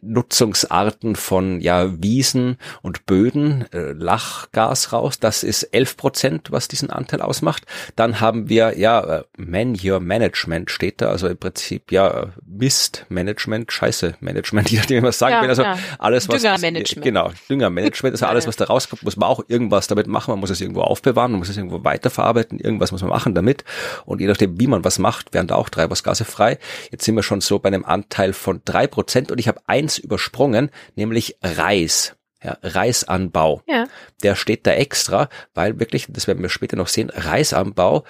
Nutzungsarten 0.00 1.16
von 1.16 1.60
ja 1.60 2.02
Wiesen 2.02 2.58
und 2.82 3.06
Böden, 3.06 3.66
äh, 3.72 3.92
Lachgas 3.92 4.71
Gas 4.72 4.92
raus. 4.92 5.18
Das 5.20 5.42
ist 5.42 5.64
11 5.64 5.96
Prozent, 5.98 6.50
was 6.50 6.66
diesen 6.66 6.88
Anteil 6.88 7.20
ausmacht. 7.20 7.64
Dann 7.94 8.20
haben 8.20 8.48
wir, 8.48 8.78
ja, 8.78 9.18
äh, 9.18 9.24
Manure 9.36 10.00
Management 10.00 10.70
steht 10.70 11.02
da, 11.02 11.10
also 11.10 11.28
im 11.28 11.36
Prinzip, 11.36 11.92
ja, 11.92 12.28
Mistmanagement, 12.46 13.70
Scheiße 13.70 14.14
Management, 14.20 14.70
je 14.70 14.78
nachdem, 14.78 15.04
was 15.04 15.18
sagen 15.18 15.34
Ja, 15.34 15.42
will. 15.42 15.50
Also 15.50 15.62
ja. 15.62 15.78
alles, 15.98 16.26
was. 16.28 16.40
Düngermanagement. 16.40 17.04
Genau, 17.04 17.30
Düngermanagement, 17.50 18.14
also 18.14 18.24
Ja, 18.24 18.30
alles, 18.30 18.46
was 18.46 18.56
da 18.56 18.64
rauskommt, 18.64 19.02
muss 19.02 19.16
man 19.18 19.28
auch 19.28 19.44
irgendwas 19.48 19.88
damit 19.88 20.06
machen. 20.06 20.30
Man 20.32 20.40
muss 20.40 20.50
es 20.50 20.60
irgendwo 20.62 20.80
aufbewahren, 20.80 21.32
man 21.32 21.40
muss 21.40 21.50
es 21.50 21.56
irgendwo 21.58 21.84
weiterverarbeiten, 21.84 22.58
irgendwas 22.58 22.92
muss 22.92 23.02
man 23.02 23.10
machen 23.10 23.34
damit. 23.34 23.64
Und 24.06 24.22
je 24.22 24.26
nachdem, 24.26 24.58
wie 24.58 24.66
man 24.66 24.84
was 24.84 24.98
macht, 24.98 25.34
werden 25.34 25.48
da 25.48 25.56
auch 25.56 25.68
Treibhausgase 25.68 26.24
frei. 26.24 26.58
Jetzt 26.90 27.04
sind 27.04 27.14
wir 27.14 27.22
schon 27.22 27.42
so 27.42 27.58
bei 27.58 27.66
einem 27.66 27.84
Anteil 27.84 28.32
von 28.32 28.62
drei 28.64 28.86
Prozent 28.86 29.30
und 29.30 29.38
ich 29.38 29.48
habe 29.48 29.60
eins 29.66 29.98
übersprungen, 29.98 30.70
nämlich 30.96 31.36
Reis. 31.42 32.16
Ja, 32.42 32.58
Reisanbau. 32.62 33.62
Ja. 33.66 33.86
Der 34.22 34.34
steht 34.34 34.66
da 34.66 34.72
extra, 34.72 35.28
weil 35.54 35.78
wirklich, 35.78 36.06
das 36.08 36.26
werden 36.26 36.42
wir 36.42 36.48
später 36.48 36.76
noch 36.76 36.88
sehen, 36.88 37.10
Reisanbau 37.10 38.04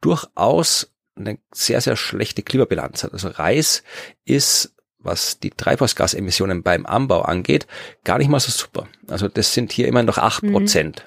durchaus 0.00 0.92
eine 1.16 1.38
sehr, 1.52 1.80
sehr 1.80 1.96
schlechte 1.96 2.42
Klimabilanz 2.42 3.04
hat. 3.04 3.12
Also 3.12 3.28
Reis 3.28 3.82
ist 4.24 4.74
was 5.02 5.40
die 5.40 5.50
Treibhausgasemissionen 5.50 6.62
beim 6.62 6.86
Anbau 6.86 7.22
angeht, 7.22 7.66
gar 8.04 8.18
nicht 8.18 8.28
mal 8.28 8.40
so 8.40 8.50
super. 8.50 8.86
Also 9.08 9.28
das 9.28 9.54
sind 9.54 9.72
hier 9.72 9.88
immer 9.88 10.02
noch 10.02 10.18
acht 10.18 10.42
Prozent. 10.42 11.06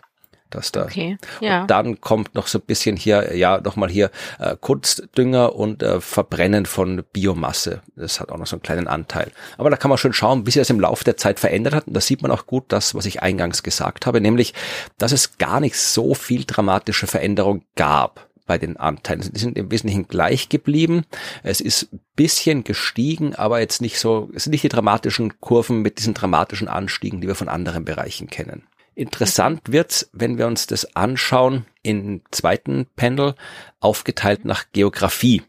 Das 0.53 0.71
da. 0.71 0.83
Okay. 0.83 1.17
Ja. 1.41 1.61
Und 1.61 1.71
dann 1.71 1.99
kommt 1.99 2.35
noch 2.35 2.45
so 2.45 2.59
ein 2.59 2.65
bisschen 2.65 2.95
hier, 2.95 3.35
ja, 3.35 3.59
nochmal 3.59 3.89
hier 3.89 4.11
äh, 4.37 4.55
Kunstdünger 4.59 5.55
und 5.55 5.81
äh, 5.81 5.99
Verbrennen 5.99 6.67
von 6.67 7.03
Biomasse. 7.11 7.81
Das 7.95 8.19
hat 8.19 8.31
auch 8.31 8.37
noch 8.37 8.45
so 8.45 8.55
einen 8.55 8.61
kleinen 8.61 8.87
Anteil. 8.87 9.31
Aber 9.57 9.71
da 9.71 9.77
kann 9.77 9.89
man 9.89 9.97
schon 9.97 10.13
schauen, 10.13 10.45
wie 10.45 10.51
sich 10.51 10.61
das 10.61 10.69
im 10.69 10.79
Laufe 10.79 11.03
der 11.03 11.17
Zeit 11.17 11.39
verändert 11.39 11.73
hat. 11.73 11.87
Und 11.87 11.95
da 11.95 12.01
sieht 12.01 12.21
man 12.21 12.29
auch 12.29 12.45
gut 12.45 12.65
das, 12.67 12.93
was 12.93 13.07
ich 13.07 13.23
eingangs 13.23 13.63
gesagt 13.63 14.05
habe, 14.05 14.21
nämlich, 14.21 14.53
dass 14.99 15.11
es 15.11 15.39
gar 15.39 15.59
nicht 15.59 15.75
so 15.75 16.13
viel 16.13 16.43
dramatische 16.45 17.07
Veränderung 17.07 17.63
gab 17.75 18.27
bei 18.45 18.57
den 18.59 18.77
Anteilen. 18.77 19.21
Die 19.33 19.39
sind 19.39 19.57
im 19.57 19.71
Wesentlichen 19.71 20.07
gleich 20.07 20.49
geblieben. 20.49 21.05
Es 21.41 21.61
ist 21.61 21.91
ein 21.93 21.99
bisschen 22.15 22.63
gestiegen, 22.63 23.33
aber 23.33 23.59
jetzt 23.59 23.81
nicht 23.81 23.99
so, 23.99 24.29
es 24.35 24.43
sind 24.43 24.51
nicht 24.51 24.63
die 24.63 24.69
dramatischen 24.69 25.39
Kurven 25.39 25.81
mit 25.81 25.97
diesen 25.97 26.13
dramatischen 26.13 26.67
Anstiegen, 26.67 27.21
die 27.21 27.27
wir 27.27 27.35
von 27.35 27.49
anderen 27.49 27.85
Bereichen 27.85 28.27
kennen. 28.29 28.63
Interessant 28.95 29.61
wird's, 29.71 30.09
wenn 30.13 30.37
wir 30.37 30.47
uns 30.47 30.67
das 30.67 30.95
anschauen 30.95 31.65
im 31.81 32.21
zweiten 32.31 32.87
Panel, 32.95 33.35
aufgeteilt 33.79 34.45
nach 34.45 34.65
Geografie. 34.71 35.41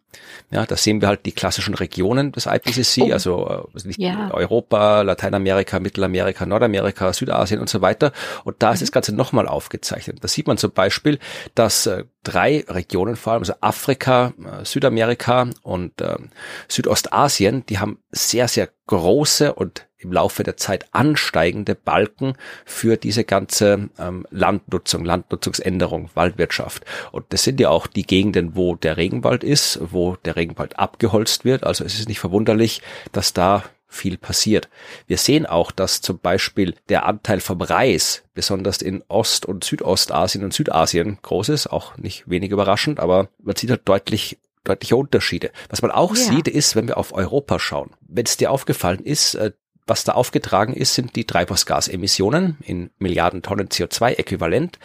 Ja, 0.51 0.65
da 0.67 0.77
sehen 0.77 1.01
wir 1.01 1.09
halt 1.09 1.27
die 1.27 1.33
klassischen 1.33 1.75
Regionen 1.75 2.33
des 2.33 2.47
IPCC, 2.47 3.03
Oh. 3.03 3.13
also 3.13 3.69
äh, 3.75 3.93
Ja. 3.99 4.33
Europa, 4.33 5.03
Lateinamerika, 5.03 5.79
Mittelamerika, 5.81 6.47
Nordamerika, 6.47 7.13
Südasien 7.13 7.61
und 7.61 7.69
so 7.69 7.83
weiter. 7.83 8.13
Und 8.45 8.63
da 8.63 8.73
ist 8.73 8.83
das 8.83 8.93
Ganze 8.93 9.15
nochmal 9.15 9.47
aufgezeichnet. 9.49 10.19
Da 10.23 10.29
sieht 10.29 10.47
man 10.47 10.57
zum 10.59 10.73
Beispiel, 10.73 11.19
dass 11.55 11.87
äh, 11.87 12.05
drei 12.23 12.65
Regionen, 12.69 13.17
vor 13.17 13.35
allem 13.35 13.43
also 13.43 13.55
Afrika, 13.61 14.33
äh, 14.45 14.65
Südamerika 14.65 15.49
und 15.63 16.01
ähm, 16.01 16.31
Südostasien, 16.69 17.65
die 17.67 17.79
haben 17.79 17.99
sehr, 18.11 18.49
sehr 18.49 18.69
große 18.87 19.53
und 19.55 19.87
im 20.05 20.13
Laufe 20.13 20.43
der 20.43 20.57
Zeit 20.57 20.87
ansteigende 20.93 21.75
Balken 21.75 22.35
für 22.65 22.97
diese 22.97 23.25
ganze 23.25 23.89
ähm, 23.99 24.27
Landnutzung, 24.31 25.05
Landnutzungsänderung, 25.05 26.11
Waldwirtschaft. 26.15 26.85
Und 27.13 27.25
das 27.31 27.43
sind 27.43 27.59
ja 27.61 27.71
auch 27.71 27.87
die 27.87 28.07
Gegenden, 28.07 28.55
wo 28.55 28.77
der 28.77 28.97
Regenwald 28.97 29.43
ist, 29.45 29.81
wo 29.83 30.17
der 30.17 30.37
Regenwald 30.37 30.79
abgeholzt 30.79 31.45
wird. 31.45 31.65
Also 31.65 31.85
es 31.85 31.99
ist 31.99 32.09
nicht 32.09 32.21
verwunderlich, 32.21 32.83
dass 33.13 33.33
da 33.33 33.65
viel 33.89 34.17
passiert. 34.19 34.69
Wir 35.07 35.19
sehen 35.19 35.47
auch, 35.47 35.71
dass 35.71 36.01
zum 36.01 36.19
Beispiel 36.19 36.75
der 36.89 37.07
Anteil 37.07 37.41
vom 37.41 37.61
Reis, 37.63 38.25
besonders 38.35 38.83
in 38.83 39.05
Ost- 39.09 39.47
und 39.47 39.63
Südostasien 39.63 40.43
und 40.45 40.53
Südasien 40.53 41.19
groß 41.23 41.49
ist, 41.51 41.69
auch 41.69 41.97
nicht 41.97 42.29
wenig 42.29 42.51
überraschend, 42.51 42.99
aber 42.99 43.29
man 43.43 43.55
sieht 43.57 43.71
halt 43.71 43.83
deutlich 43.85 44.39
deutliche 44.65 44.97
Unterschiede. 44.97 45.51
Was 45.69 45.83
man 45.83 45.91
auch 45.91 46.17
Ja. 46.17 46.23
sieht, 46.23 46.49
ist, 46.49 46.75
wenn 46.75 46.89
wir 46.89 46.97
auf 46.97 47.13
Europa 47.13 47.59
schauen. 47.59 47.91
Wenn 48.01 48.25
es 48.25 48.39
dir 48.39 48.51
aufgefallen 48.51 49.01
ist, 49.05 49.35
äh, 49.35 49.53
was 49.87 50.05
da 50.05 50.13
aufgetragen 50.13 50.73
ist, 50.73 50.95
sind 50.95 51.17
die 51.17 51.27
Treibhausgasemissionen 51.27 52.59
in 52.63 52.91
Milliarden 52.99 53.43
Tonnen 53.43 53.69
CO2-Äquivalent. 53.69 54.79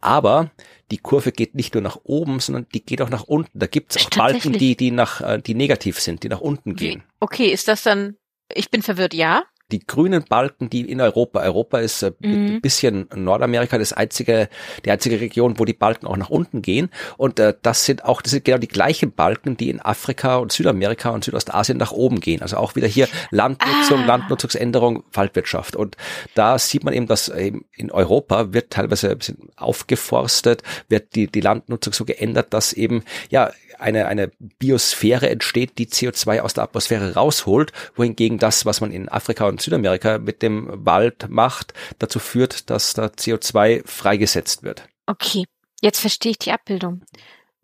Aber 0.00 0.50
die 0.90 0.98
Kurve 0.98 1.32
geht 1.32 1.54
nicht 1.54 1.74
nur 1.74 1.82
nach 1.82 1.98
oben, 2.04 2.40
sondern 2.40 2.66
die 2.74 2.84
geht 2.84 3.00
auch 3.02 3.08
nach 3.08 3.24
unten. 3.24 3.58
Da 3.58 3.66
gibt 3.66 3.96
es 3.96 4.04
auch 4.04 4.10
Balken, 4.10 4.52
die, 4.52 4.76
die 4.76 4.90
nach, 4.90 5.20
äh, 5.20 5.40
die 5.40 5.54
negativ 5.54 5.98
sind, 5.98 6.22
die 6.22 6.28
nach 6.28 6.40
unten 6.40 6.78
Wie, 6.78 6.90
gehen. 6.90 7.04
okay, 7.20 7.46
ist 7.46 7.68
das 7.68 7.82
dann, 7.82 8.16
ich 8.52 8.70
bin 8.70 8.82
verwirrt, 8.82 9.14
ja? 9.14 9.44
Die 9.74 9.84
grünen 9.84 10.22
Balken, 10.22 10.70
die 10.70 10.88
in 10.88 11.00
Europa, 11.00 11.40
Europa 11.40 11.78
ist 11.78 12.02
äh, 12.04 12.12
Mhm. 12.20 12.46
ein 12.56 12.60
bisschen 12.60 13.08
Nordamerika, 13.12 13.76
das 13.76 13.92
einzige, 13.92 14.48
die 14.84 14.90
einzige 14.92 15.20
Region, 15.20 15.58
wo 15.58 15.64
die 15.64 15.72
Balken 15.72 16.06
auch 16.06 16.16
nach 16.16 16.30
unten 16.30 16.62
gehen. 16.62 16.90
Und 17.16 17.40
äh, 17.40 17.54
das 17.60 17.84
sind 17.84 18.04
auch, 18.04 18.22
das 18.22 18.30
sind 18.30 18.44
genau 18.44 18.58
die 18.58 18.68
gleichen 18.68 19.10
Balken, 19.10 19.56
die 19.56 19.68
in 19.68 19.80
Afrika 19.80 20.36
und 20.36 20.52
Südamerika 20.52 21.10
und 21.10 21.24
Südostasien 21.24 21.76
nach 21.76 21.90
oben 21.90 22.20
gehen. 22.20 22.40
Also 22.40 22.56
auch 22.56 22.76
wieder 22.76 22.86
hier 22.86 23.08
Landnutzung, 23.32 24.02
Ah. 24.04 24.06
Landnutzungsänderung, 24.06 25.02
Waldwirtschaft. 25.12 25.74
Und 25.74 25.96
da 26.36 26.56
sieht 26.56 26.84
man 26.84 26.94
eben, 26.94 27.06
dass 27.08 27.28
eben 27.28 27.64
in 27.74 27.90
Europa 27.90 28.52
wird 28.52 28.70
teilweise 28.70 29.10
ein 29.10 29.18
bisschen 29.18 29.48
aufgeforstet, 29.56 30.62
wird 30.88 31.16
die, 31.16 31.26
die 31.26 31.40
Landnutzung 31.40 31.92
so 31.92 32.04
geändert, 32.04 32.54
dass 32.54 32.72
eben, 32.72 33.02
ja, 33.28 33.50
eine, 33.84 34.06
eine 34.06 34.30
Biosphäre 34.58 35.28
entsteht, 35.28 35.78
die 35.78 35.86
CO2 35.86 36.40
aus 36.40 36.54
der 36.54 36.64
Atmosphäre 36.64 37.14
rausholt, 37.14 37.72
wohingegen 37.94 38.38
das, 38.38 38.64
was 38.64 38.80
man 38.80 38.90
in 38.90 39.10
Afrika 39.10 39.46
und 39.46 39.60
Südamerika 39.60 40.18
mit 40.18 40.42
dem 40.42 40.68
Wald 40.86 41.28
macht, 41.28 41.74
dazu 41.98 42.18
führt, 42.18 42.70
dass 42.70 42.94
da 42.94 43.06
CO2 43.06 43.86
freigesetzt 43.86 44.62
wird. 44.62 44.88
Okay, 45.06 45.44
jetzt 45.82 46.00
verstehe 46.00 46.32
ich 46.32 46.38
die 46.38 46.52
Abbildung. 46.52 47.02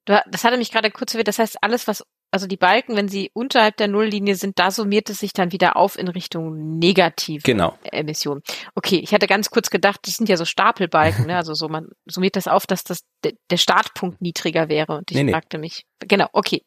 Du, 0.04 0.20
das 0.30 0.44
hatte 0.44 0.58
mich 0.58 0.70
gerade 0.70 0.90
kurz 0.90 1.12
verwirrt. 1.12 1.28
Das 1.28 1.38
heißt, 1.38 1.62
alles, 1.62 1.88
was, 1.88 2.04
also 2.30 2.46
die 2.46 2.56
Balken, 2.56 2.96
wenn 2.96 3.08
sie 3.08 3.30
unterhalb 3.34 3.76
der 3.76 3.88
Nulllinie 3.88 4.34
sind, 4.37 4.58
da 4.58 4.70
summiert 4.70 5.10
es 5.10 5.18
sich 5.18 5.32
dann 5.32 5.52
wieder 5.52 5.76
auf 5.76 5.99
in 5.99 6.08
Richtung 6.08 6.78
negative 6.78 7.42
Genau. 7.42 7.76
Emissionen. 7.90 8.42
Okay, 8.75 8.96
ich 9.02 9.12
hatte 9.12 9.26
ganz 9.26 9.50
kurz 9.50 9.70
gedacht, 9.70 10.00
das 10.04 10.14
sind 10.14 10.28
ja 10.28 10.37
so 10.37 10.44
Stapelbalken, 10.44 11.26
ne? 11.26 11.37
Also 11.40 11.54
so, 11.54 11.68
man 11.68 11.88
summiert 12.06 12.37
das 12.37 12.46
auf, 12.49 12.66
dass 12.66 12.84
das 12.84 13.00
de, 13.25 13.34
der 13.50 13.56
Startpunkt 13.56 14.20
niedriger 14.20 14.68
wäre. 14.68 14.96
Und 14.96 15.10
ich 15.10 15.16
Nee, 15.16 15.25
nee. 15.25 15.32
fragte 15.32 15.58
mich, 15.58 15.84
genau, 16.00 16.26
okay. 16.32 16.62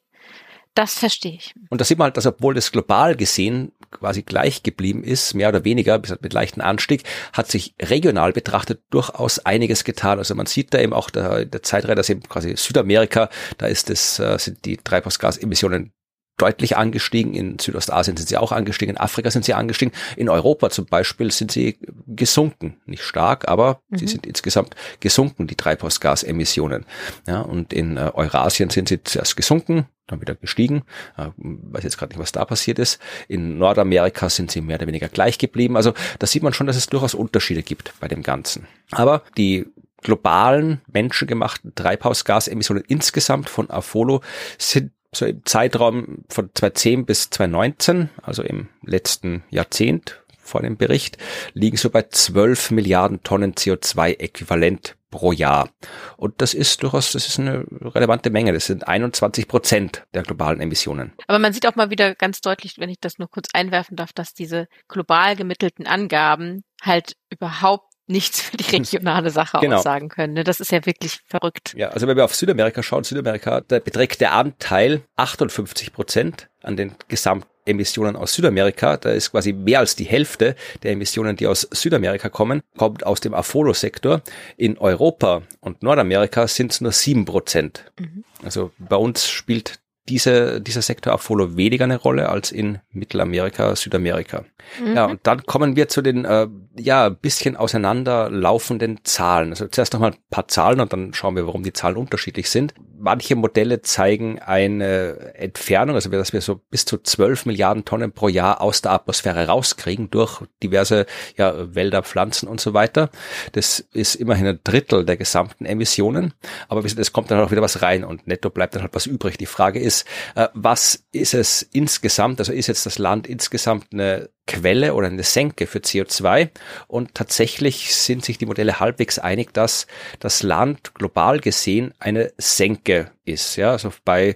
Das 0.76 0.98
verstehe 0.98 1.36
ich. 1.36 1.54
Und 1.70 1.82
da 1.82 1.86
sieht 1.86 1.98
man 1.98 2.06
halt, 2.06 2.18
dass 2.18 2.26
obwohl 2.26 2.56
das 2.56 2.72
global 2.72 3.16
gesehen 3.16 3.72
quasi 3.92 4.24
gleich 4.24 4.64
geblieben 4.64 5.04
ist, 5.04 5.34
mehr 5.34 5.50
oder 5.50 5.64
weniger, 5.64 6.00
bis 6.00 6.16
mit 6.20 6.34
leichten 6.34 6.62
Anstieg, 6.62 7.04
hat 7.32 7.50
sich 7.50 7.76
regional 7.82 8.34
betrachtet 8.34 8.82
durchaus 8.90 9.40
einiges 9.40 9.84
getan. 9.84 10.18
Also 10.18 10.34
man 10.36 10.48
sieht 10.48 10.74
da 10.74 10.80
eben 10.80 10.94
auch 10.94 11.10
der, 11.10 11.46
der 11.46 11.64
Zeitreihe, 11.64 11.96
dass 11.96 12.10
eben 12.10 12.22
quasi 12.24 12.56
Südamerika, 12.58 13.30
da 13.58 13.68
ist 13.68 13.90
es, 13.90 14.20
äh, 14.20 14.38
sind 14.40 14.66
die 14.66 14.78
Treibhausgasemissionen 14.78 15.94
deutlich 16.38 16.78
angestiegen. 16.78 17.34
In 17.34 17.60
Südostasien 17.60 18.18
sind 18.18 18.28
sie 18.28 18.38
auch 18.38 18.52
angestiegen, 18.52 18.96
in 18.96 19.02
Afrika 19.02 19.30
sind 19.30 19.46
sie 19.46 19.54
angestiegen. 19.54 19.94
In 20.18 20.30
Europa 20.30 20.70
zum 20.70 20.86
Beispiel 20.86 21.32
sind 21.32 21.52
sie 21.52 21.78
gesunken. 22.08 22.78
Nicht 22.86 23.04
stark, 23.04 23.48
aber 23.48 23.82
sie 23.92 24.06
Mhm. 24.06 24.10
sind 24.10 24.26
insgesamt 24.26 24.76
gesunken, 25.00 25.48
die 25.48 25.56
Treibhausgasemissionen. 25.56 26.86
Ja, 27.28 27.42
und 27.42 27.72
in 27.74 27.98
äh, 27.98 28.12
Eurasien 28.14 28.70
sind 28.70 28.90
sie 28.90 29.04
zuerst 29.04 29.36
gesunken, 29.38 29.86
dann 30.08 30.22
wieder 30.22 30.36
gestiegen. 30.36 30.84
Äh, 31.18 31.28
weiß 31.38 31.84
jetzt 31.84 31.98
gerade 31.98 32.12
nicht, 32.12 32.20
was 32.20 32.32
da 32.32 32.46
passiert 32.46 32.80
ist. 32.80 33.00
In 33.28 33.58
Nordamerika 33.58 34.30
sind 34.30 34.52
sie 34.52 34.62
mehr 34.62 34.78
oder 34.78 34.88
weniger 34.88 35.10
gleich 35.10 35.38
geblieben. 35.38 35.78
Also 35.78 35.94
da 36.20 36.28
sieht 36.28 36.44
man 36.44 36.54
schon, 36.54 36.68
dass 36.68 36.76
es 36.78 36.88
durchaus 36.88 37.14
Unterschiede 37.14 37.64
gibt 37.64 37.94
bei 38.00 38.08
dem 38.08 38.24
Ganzen. 38.24 38.68
Aber 38.92 39.22
die 39.38 39.68
globalen 40.02 40.82
menschengemachten 40.92 41.76
Treibhausgasemissionen 41.76 42.84
insgesamt 42.88 43.50
von 43.50 43.70
Afolo 43.70 44.22
sind 44.58 44.92
so 45.14 45.26
im 45.26 45.46
Zeitraum 45.46 46.26
von 46.30 46.50
2010 46.54 47.06
bis 47.06 47.30
2019, 47.30 48.10
also 48.22 48.44
im 48.44 48.70
letzten 48.84 49.44
Jahrzehnt 49.50 50.24
vor 50.38 50.62
dem 50.62 50.78
Bericht, 50.78 51.18
liegen 51.54 51.78
so 51.78 51.90
bei 51.90 52.04
12 52.04 52.72
Milliarden 52.72 53.24
Tonnen 53.24 53.54
CO2-Äquivalent 53.54 54.96
pro 55.14 55.32
Jahr. 55.32 55.70
Und 56.18 56.42
das 56.42 56.56
ist 56.56 56.82
durchaus, 56.82 57.12
das 57.12 57.28
ist 57.28 57.40
eine 57.40 57.66
relevante 57.70 58.32
Menge. 58.32 58.52
Das 58.52 58.66
sind 58.66 58.88
21 58.88 59.48
Prozent 59.48 60.04
der 60.16 60.24
globalen 60.24 60.60
Emissionen. 60.60 61.14
Aber 61.28 61.38
man 61.38 61.54
sieht 61.54 61.68
auch 61.68 61.76
mal 61.76 61.92
wieder 61.92 62.16
ganz 62.16 62.42
deutlich, 62.42 62.80
wenn 62.80 62.90
ich 62.90 63.00
das 63.00 63.20
nur 63.20 63.30
kurz 63.30 63.50
einwerfen 63.54 63.96
darf, 63.96 64.12
dass 64.12 64.34
diese 64.34 64.68
global 64.88 65.36
gemittelten 65.36 65.86
Angaben 65.86 66.64
halt 66.82 67.16
überhaupt 67.30 67.93
nichts 68.08 68.42
für 68.42 68.58
die 68.58 68.70
regionale 68.70 69.30
Sache 69.30 69.60
Genau. 69.62 69.78
aussagen 69.78 70.10
können. 70.10 70.34
ne? 70.34 70.44
Das 70.44 70.60
ist 70.60 70.72
ja 70.72 70.86
wirklich 70.86 71.20
verrückt. 71.28 71.74
Ja, 71.78 71.90
also 71.90 72.08
wenn 72.08 72.18
wir 72.18 72.26
auf 72.26 72.36
Südamerika 72.36 72.84
schauen, 72.84 73.04
Südamerika, 73.04 73.62
da 73.62 73.80
beträgt 73.80 74.20
der 74.22 74.34
Anteil 74.34 75.02
58 75.16 75.94
Prozent 75.94 76.50
an 76.62 76.76
den 76.78 76.94
Gesamtemissionen 77.08 78.16
aus 78.16 78.34
Südamerika. 78.34 78.98
Da 78.98 79.12
ist 79.12 79.32
quasi 79.32 79.54
mehr 79.54 79.80
als 79.80 79.96
die 79.96 80.04
Hälfte 80.06 80.56
der 80.84 80.92
Emissionen, 80.92 81.36
die 81.36 81.48
aus 81.48 81.68
Südamerika 81.72 82.30
kommen, 82.30 82.62
kommt 82.78 83.06
aus 83.06 83.22
dem 83.22 83.34
Afolo-Sektor. 83.34 84.22
In 84.58 84.78
Europa 84.78 85.44
und 85.62 85.82
Nordamerika 85.84 86.48
sind 86.48 86.72
es 86.72 86.82
nur 86.82 86.92
sieben 86.92 87.26
Prozent. 87.26 87.86
Mhm. 88.00 88.24
Also 88.44 88.72
bei 88.80 88.96
uns 88.98 89.28
spielt 89.30 89.80
diese, 90.10 90.60
dieser 90.60 90.82
Sektor 90.82 91.14
Apollo 91.14 91.56
weniger 91.56 91.86
eine 91.86 91.98
Rolle 91.98 92.30
als 92.30 92.52
in 92.52 92.80
Mittelamerika, 92.92 93.76
Südamerika. 93.76 94.44
Mhm. 94.82 94.96
Ja, 94.96 95.06
und 95.06 95.22
dann 95.24 95.44
kommen 95.46 95.76
wir 95.76 95.88
zu 95.88 96.02
den 96.02 96.26
äh, 96.26 96.48
ja 96.78 97.10
bisschen 97.10 97.56
auseinanderlaufenden 97.56 99.00
Zahlen. 99.04 99.52
Also 99.52 99.68
zuerst 99.68 99.94
nochmal 99.94 100.12
ein 100.12 100.18
paar 100.30 100.48
Zahlen 100.48 100.80
und 100.80 100.92
dann 100.92 101.14
schauen 101.14 101.36
wir, 101.36 101.48
warum 101.48 101.64
die 101.64 101.74
Zahlen 101.74 101.98
unterschiedlich 101.98 102.50
sind. 102.50 102.74
Manche 102.98 103.36
Modelle 103.36 103.82
zeigen 103.82 104.40
eine 104.40 105.36
Entfernung, 105.36 105.96
also 105.96 106.10
dass 106.10 106.34
wir 106.34 106.42
so 106.42 106.62
bis 106.70 106.86
zu 106.86 106.98
12 106.98 107.46
Milliarden 107.46 107.86
Tonnen 107.86 108.12
pro 108.12 108.30
Jahr 108.30 108.62
aus 108.62 108.82
der 108.82 108.92
Atmosphäre 108.92 109.48
rauskriegen 109.48 110.10
durch 110.10 110.42
diverse 110.62 111.06
ja, 111.38 111.76
Wälder, 111.76 112.04
Pflanzen 112.04 112.48
und 112.48 112.62
so 112.62 112.74
weiter. 112.74 113.10
Das 113.52 113.80
ist 113.80 114.16
immerhin 114.16 114.48
ein 114.48 114.60
Drittel 114.64 115.06
der 115.06 115.18
gesamten 115.18 115.66
Emissionen, 115.66 116.34
aber 116.70 116.84
es 116.84 117.14
kommt 117.14 117.30
dann 117.30 117.42
auch 117.42 117.52
wieder 117.52 117.62
was 117.62 117.82
rein 117.82 118.04
und 118.04 118.28
netto 118.28 118.50
bleibt 118.50 118.76
dann 118.76 118.84
halt 118.84 118.96
was 118.96 119.06
übrig. 119.06 119.38
Die 119.38 119.46
Frage 119.46 119.80
ist, 119.80 119.93
äh, 120.36 120.48
was 120.54 121.06
ist 121.12 121.34
es 121.34 121.62
insgesamt, 121.62 122.40
also 122.40 122.52
ist 122.52 122.68
jetzt 122.68 122.86
das 122.86 122.98
Land 122.98 123.28
insgesamt 123.28 123.88
eine 123.94 124.30
Quelle 124.46 124.94
oder 124.94 125.08
eine 125.08 125.24
Senke 125.24 125.68
für 125.68 125.80
CO2. 125.80 126.50
Und 126.88 127.16
tatsächlich 127.16 127.96
sind 127.96 128.26
sich 128.26 128.38
die 128.38 128.46
Modelle 128.46 128.80
halbwegs 128.80 129.20
einig, 129.20 129.54
dass 129.54 129.88
das 130.20 130.44
Land 130.44 130.94
global 130.96 131.40
gesehen 131.40 131.94
eine 132.00 132.34
Senke 132.38 133.12
ist. 133.24 133.56
Ja, 133.56 133.72
also 133.72 133.94
bei 134.04 134.36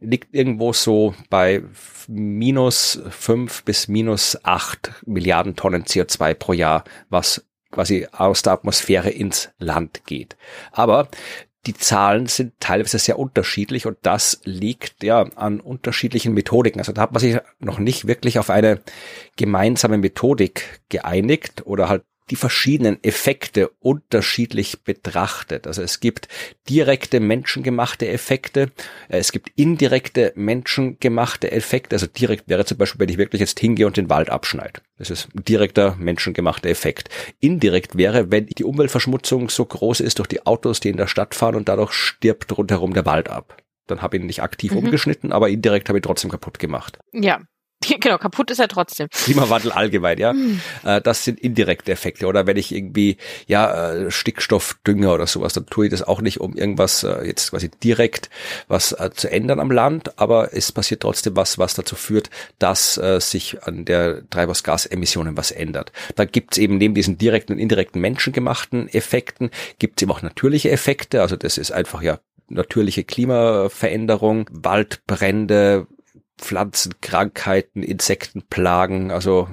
liegt 0.00 0.34
irgendwo 0.34 0.72
so 0.72 1.14
bei 1.30 1.62
minus 2.06 3.00
fünf 3.10 3.64
bis 3.64 3.88
minus 3.88 4.38
acht 4.44 4.92
Milliarden 5.06 5.56
Tonnen 5.56 5.84
CO2 5.84 6.34
pro 6.34 6.52
Jahr, 6.52 6.84
was 7.08 7.44
quasi 7.70 8.06
aus 8.12 8.42
der 8.42 8.54
Atmosphäre 8.54 9.10
ins 9.10 9.50
Land 9.58 10.06
geht. 10.06 10.36
Aber 10.72 11.08
die 11.66 11.74
Zahlen 11.74 12.26
sind 12.26 12.54
teilweise 12.60 12.98
sehr 12.98 13.18
unterschiedlich 13.18 13.86
und 13.86 13.98
das 14.02 14.40
liegt 14.44 15.02
ja 15.02 15.22
an 15.34 15.60
unterschiedlichen 15.60 16.32
Methodiken. 16.32 16.78
Also 16.78 16.92
da 16.92 17.02
hat 17.02 17.12
man 17.12 17.20
sich 17.20 17.38
noch 17.58 17.78
nicht 17.78 18.06
wirklich 18.06 18.38
auf 18.38 18.50
eine 18.50 18.80
gemeinsame 19.36 19.98
Methodik 19.98 20.80
geeinigt 20.88 21.66
oder 21.66 21.88
halt 21.88 22.04
die 22.30 22.36
verschiedenen 22.36 23.02
Effekte 23.04 23.70
unterschiedlich 23.80 24.82
betrachtet. 24.82 25.66
Also 25.66 25.82
es 25.82 26.00
gibt 26.00 26.28
direkte 26.68 27.20
menschengemachte 27.20 28.08
Effekte, 28.08 28.72
äh, 29.08 29.18
es 29.18 29.32
gibt 29.32 29.50
indirekte 29.54 30.32
menschengemachte 30.34 31.52
Effekte. 31.52 31.96
Also 31.96 32.06
direkt 32.06 32.48
wäre 32.48 32.64
zum 32.64 32.78
Beispiel, 32.78 33.00
wenn 33.00 33.08
ich 33.08 33.18
wirklich 33.18 33.40
jetzt 33.40 33.60
hingehe 33.60 33.86
und 33.86 33.96
den 33.96 34.10
Wald 34.10 34.30
abschneide. 34.30 34.80
Das 34.98 35.10
ist 35.10 35.28
ein 35.34 35.44
direkter 35.44 35.94
menschengemachter 35.96 36.68
Effekt. 36.68 37.10
Indirekt 37.40 37.96
wäre, 37.96 38.30
wenn 38.30 38.46
die 38.46 38.64
Umweltverschmutzung 38.64 39.48
so 39.50 39.64
groß 39.64 40.00
ist 40.00 40.18
durch 40.18 40.28
die 40.28 40.44
Autos, 40.46 40.80
die 40.80 40.88
in 40.88 40.96
der 40.96 41.06
Stadt 41.06 41.34
fahren 41.34 41.54
und 41.54 41.68
dadurch 41.68 41.92
stirbt 41.92 42.56
rundherum 42.56 42.94
der 42.94 43.06
Wald 43.06 43.28
ab. 43.28 43.56
Dann 43.86 44.02
habe 44.02 44.16
ich 44.16 44.22
ihn 44.22 44.26
nicht 44.26 44.42
aktiv 44.42 44.72
mhm. 44.72 44.78
umgeschnitten, 44.78 45.32
aber 45.32 45.48
indirekt 45.48 45.88
habe 45.88 45.98
ich 45.98 46.02
trotzdem 46.02 46.30
kaputt 46.30 46.58
gemacht. 46.58 46.98
Ja, 47.12 47.40
Genau, 48.00 48.18
kaputt 48.18 48.50
ist 48.50 48.58
er 48.58 48.68
trotzdem. 48.68 49.08
Klimawandel 49.10 49.72
allgemein, 49.72 50.18
ja. 50.18 50.32
Hm. 50.32 50.60
Äh, 50.84 51.00
das 51.00 51.24
sind 51.24 51.40
indirekte 51.40 51.92
Effekte. 51.92 52.26
Oder 52.26 52.46
wenn 52.46 52.56
ich 52.56 52.74
irgendwie, 52.74 53.16
ja, 53.46 53.92
äh, 53.92 54.10
Stickstoffdünger 54.10 55.14
oder 55.14 55.26
sowas, 55.26 55.52
dann 55.52 55.66
tue 55.66 55.86
ich 55.86 55.90
das 55.90 56.02
auch 56.02 56.20
nicht, 56.20 56.40
um 56.40 56.54
irgendwas 56.54 57.04
äh, 57.04 57.26
jetzt 57.26 57.50
quasi 57.50 57.70
direkt 57.82 58.30
was 58.68 58.96
zu 59.14 59.30
ändern 59.30 59.60
am 59.60 59.70
Land, 59.70 60.18
aber 60.18 60.54
es 60.54 60.72
passiert 60.72 61.02
trotzdem 61.02 61.36
was, 61.36 61.58
was 61.58 61.74
dazu 61.74 61.96
führt, 61.96 62.30
dass 62.58 63.00
sich 63.18 63.62
an 63.62 63.84
der 63.84 64.28
Treibhausgasemissionen 64.30 65.36
was 65.36 65.50
ändert. 65.50 65.92
Da 66.14 66.24
gibt's 66.24 66.58
eben 66.58 66.78
neben 66.78 66.94
diesen 66.94 67.18
direkten 67.18 67.52
und 67.52 67.58
indirekten 67.58 68.00
menschengemachten 68.00 68.88
Effekten, 68.88 69.50
gibt's 69.78 70.02
eben 70.02 70.10
auch 70.10 70.22
natürliche 70.22 70.70
Effekte. 70.70 71.22
Also 71.22 71.36
das 71.36 71.58
ist 71.58 71.72
einfach 71.72 72.02
ja 72.02 72.18
natürliche 72.48 73.04
Klimaveränderung, 73.04 74.48
Waldbrände, 74.50 75.86
Pflanzenkrankheiten, 76.38 77.82
Insektenplagen, 77.82 79.10
also 79.10 79.48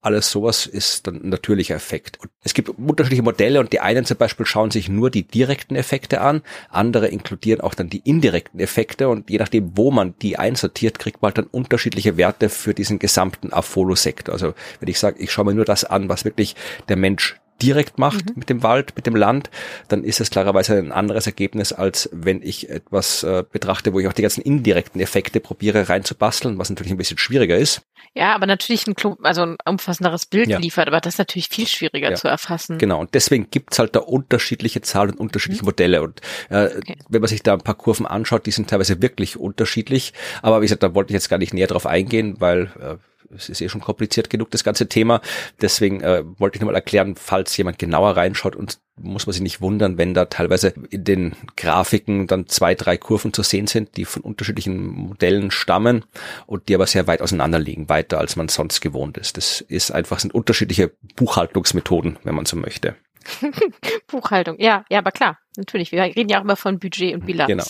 alles 0.00 0.30
sowas 0.30 0.66
ist 0.66 1.06
dann 1.06 1.16
ein 1.16 1.28
natürlicher 1.28 1.74
Effekt. 1.74 2.20
Und 2.20 2.30
es 2.44 2.54
gibt 2.54 2.68
unterschiedliche 2.68 3.22
Modelle 3.22 3.58
und 3.58 3.72
die 3.72 3.80
einen 3.80 4.04
zum 4.04 4.16
Beispiel 4.16 4.46
schauen 4.46 4.70
sich 4.70 4.88
nur 4.88 5.10
die 5.10 5.24
direkten 5.24 5.74
Effekte 5.74 6.20
an, 6.20 6.42
andere 6.70 7.08
inkludieren 7.08 7.60
auch 7.60 7.74
dann 7.74 7.90
die 7.90 7.98
indirekten 7.98 8.60
Effekte 8.60 9.08
und 9.08 9.28
je 9.28 9.38
nachdem, 9.38 9.76
wo 9.76 9.90
man 9.90 10.14
die 10.22 10.38
einsortiert, 10.38 10.98
kriegt 10.98 11.20
man 11.20 11.30
halt 11.30 11.38
dann 11.38 11.46
unterschiedliche 11.46 12.16
Werte 12.16 12.48
für 12.48 12.74
diesen 12.74 12.98
gesamten 12.98 13.52
Afolo-Sektor. 13.52 14.32
Also 14.32 14.54
wenn 14.78 14.88
ich 14.88 14.98
sage, 14.98 15.18
ich 15.18 15.32
schaue 15.32 15.46
mir 15.46 15.54
nur 15.54 15.64
das 15.64 15.84
an, 15.84 16.08
was 16.08 16.24
wirklich 16.24 16.54
der 16.88 16.96
Mensch 16.96 17.36
direkt 17.62 17.98
macht 17.98 18.26
mhm. 18.26 18.32
mit 18.36 18.48
dem 18.48 18.62
Wald, 18.62 18.92
mit 18.96 19.06
dem 19.06 19.16
Land, 19.16 19.50
dann 19.88 20.04
ist 20.04 20.20
es 20.20 20.30
klarerweise 20.30 20.76
ein 20.78 20.92
anderes 20.92 21.26
Ergebnis, 21.26 21.72
als 21.72 22.08
wenn 22.12 22.42
ich 22.42 22.68
etwas 22.70 23.22
äh, 23.24 23.44
betrachte, 23.50 23.92
wo 23.92 24.00
ich 24.00 24.06
auch 24.06 24.12
die 24.12 24.22
ganzen 24.22 24.42
indirekten 24.42 25.00
Effekte 25.00 25.40
probiere 25.40 25.88
reinzubasteln, 25.88 26.58
was 26.58 26.70
natürlich 26.70 26.92
ein 26.92 26.98
bisschen 26.98 27.18
schwieriger 27.18 27.56
ist. 27.56 27.82
Ja, 28.14 28.34
aber 28.34 28.46
natürlich 28.46 28.86
ein, 28.86 28.94
also 29.22 29.42
ein 29.42 29.56
umfassenderes 29.64 30.26
Bild 30.26 30.48
ja. 30.48 30.58
liefert, 30.58 30.88
aber 30.88 31.00
das 31.00 31.14
ist 31.14 31.18
natürlich 31.18 31.48
viel 31.48 31.66
schwieriger 31.66 32.10
ja. 32.10 32.16
zu 32.16 32.28
erfassen. 32.28 32.78
Genau, 32.78 33.00
und 33.00 33.14
deswegen 33.14 33.50
gibt's 33.50 33.78
halt 33.78 33.94
da 33.94 34.00
unterschiedliche 34.00 34.80
Zahlen 34.80 35.10
und 35.10 35.20
unterschiedliche 35.20 35.62
mhm. 35.62 35.68
Modelle. 35.68 36.02
Und 36.02 36.20
äh, 36.50 36.66
okay. 36.66 36.96
wenn 37.08 37.20
man 37.20 37.28
sich 37.28 37.42
da 37.42 37.54
ein 37.54 37.60
paar 37.60 37.74
Kurven 37.76 38.06
anschaut, 38.06 38.46
die 38.46 38.50
sind 38.50 38.70
teilweise 38.70 39.02
wirklich 39.02 39.36
unterschiedlich. 39.36 40.12
Aber 40.42 40.60
wie 40.60 40.64
gesagt, 40.64 40.82
da 40.82 40.94
wollte 40.94 41.10
ich 41.10 41.14
jetzt 41.14 41.28
gar 41.28 41.38
nicht 41.38 41.54
näher 41.54 41.66
drauf 41.66 41.86
eingehen, 41.86 42.36
weil 42.38 42.70
äh, 42.80 42.96
es 43.34 43.48
ist 43.48 43.60
eh 43.60 43.68
schon 43.68 43.80
kompliziert 43.80 44.30
genug, 44.30 44.50
das 44.50 44.64
ganze 44.64 44.88
Thema. 44.88 45.20
Deswegen 45.60 46.00
äh, 46.00 46.24
wollte 46.38 46.56
ich 46.56 46.60
nochmal 46.60 46.74
erklären, 46.74 47.16
falls 47.16 47.56
jemand 47.56 47.78
genauer 47.78 48.16
reinschaut 48.16 48.56
und 48.56 48.78
muss 49.00 49.26
man 49.26 49.32
sich 49.32 49.42
nicht 49.42 49.60
wundern, 49.60 49.96
wenn 49.96 50.14
da 50.14 50.24
teilweise 50.24 50.74
in 50.90 51.04
den 51.04 51.36
Grafiken 51.56 52.26
dann 52.26 52.48
zwei, 52.48 52.74
drei 52.74 52.96
Kurven 52.96 53.32
zu 53.32 53.42
sehen 53.42 53.66
sind, 53.66 53.96
die 53.96 54.04
von 54.04 54.22
unterschiedlichen 54.22 54.86
Modellen 54.86 55.50
stammen 55.50 56.04
und 56.46 56.68
die 56.68 56.74
aber 56.74 56.86
sehr 56.86 57.06
weit 57.06 57.22
auseinander 57.22 57.58
liegen, 57.58 57.88
weiter 57.88 58.18
als 58.18 58.36
man 58.36 58.48
sonst 58.48 58.80
gewohnt 58.80 59.16
ist. 59.18 59.36
Das 59.36 59.60
ist 59.60 59.92
einfach, 59.92 60.18
sind 60.18 60.34
unterschiedliche 60.34 60.92
Buchhaltungsmethoden, 61.16 62.18
wenn 62.24 62.34
man 62.34 62.46
so 62.46 62.56
möchte. 62.56 62.96
Buchhaltung, 64.06 64.58
ja, 64.58 64.84
ja, 64.90 64.98
aber 64.98 65.10
klar, 65.10 65.38
natürlich. 65.56 65.92
Wir 65.92 66.02
reden 66.02 66.28
ja 66.28 66.38
auch 66.38 66.44
immer 66.44 66.56
von 66.56 66.78
Budget 66.78 67.14
und 67.14 67.26
Bilanz. 67.26 67.48
Genau. 67.48 67.64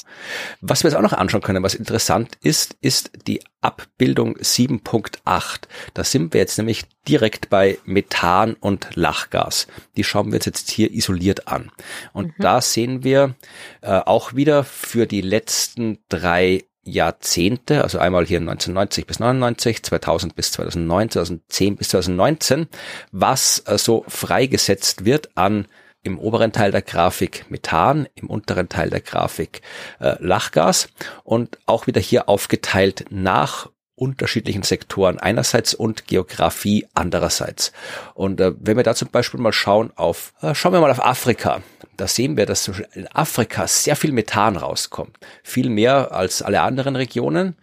Was 0.60 0.82
wir 0.82 0.90
jetzt 0.90 0.96
auch 0.96 1.02
noch 1.02 1.12
anschauen 1.12 1.42
können, 1.42 1.62
was 1.62 1.74
interessant 1.74 2.38
ist, 2.42 2.76
ist 2.80 3.10
die 3.26 3.40
Abbildung 3.60 4.36
7.8. 4.36 5.62
Da 5.94 6.04
sind 6.04 6.32
wir 6.32 6.40
jetzt 6.40 6.58
nämlich 6.58 6.84
direkt 7.08 7.50
bei 7.50 7.78
Methan 7.84 8.54
und 8.54 8.94
Lachgas. 8.94 9.66
Die 9.96 10.04
schauen 10.04 10.28
wir 10.28 10.36
uns 10.36 10.46
jetzt 10.46 10.70
hier 10.70 10.92
isoliert 10.92 11.48
an. 11.48 11.72
Und 12.12 12.38
mhm. 12.38 12.42
da 12.42 12.60
sehen 12.60 13.02
wir 13.02 13.34
äh, 13.80 13.98
auch 13.98 14.34
wieder 14.34 14.62
für 14.62 15.06
die 15.06 15.22
letzten 15.22 15.98
drei 16.08 16.64
Jahrzehnte, 16.90 17.82
also 17.82 17.98
einmal 17.98 18.26
hier 18.26 18.38
1990 18.38 19.06
bis 19.06 19.20
99, 19.20 19.82
2000 19.82 20.34
bis 20.34 20.52
2009, 20.52 21.10
2010 21.10 21.76
bis 21.76 21.88
2019, 21.90 22.68
was 23.12 23.62
äh, 23.66 23.78
so 23.78 24.04
freigesetzt 24.08 25.04
wird 25.04 25.30
an 25.36 25.66
im 26.02 26.18
oberen 26.18 26.52
Teil 26.52 26.70
der 26.70 26.82
Grafik 26.82 27.46
Methan, 27.50 28.08
im 28.14 28.30
unteren 28.30 28.68
Teil 28.68 28.90
der 28.90 29.00
Grafik 29.00 29.62
äh, 30.00 30.16
Lachgas 30.20 30.88
und 31.24 31.58
auch 31.66 31.86
wieder 31.86 32.00
hier 32.00 32.28
aufgeteilt 32.28 33.06
nach 33.10 33.68
unterschiedlichen 33.98 34.62
Sektoren 34.62 35.18
einerseits 35.18 35.74
und 35.74 36.06
Geografie 36.06 36.86
andererseits. 36.94 37.72
Und 38.14 38.40
äh, 38.40 38.52
wenn 38.58 38.76
wir 38.76 38.84
da 38.84 38.94
zum 38.94 39.08
Beispiel 39.08 39.40
mal 39.40 39.52
schauen 39.52 39.90
auf, 39.96 40.32
äh, 40.40 40.54
schauen 40.54 40.72
wir 40.72 40.80
mal 40.80 40.90
auf 40.90 41.04
Afrika. 41.04 41.62
Da 41.98 42.06
sehen 42.06 42.36
wir, 42.36 42.46
dass 42.46 42.68
in 42.94 43.08
Afrika 43.08 43.66
sehr 43.66 43.96
viel 43.96 44.12
Methan 44.12 44.56
rauskommt. 44.56 45.18
Viel 45.42 45.68
mehr 45.68 46.12
als 46.12 46.42
alle 46.42 46.62
anderen 46.62 46.94
Regionen. 46.94 47.56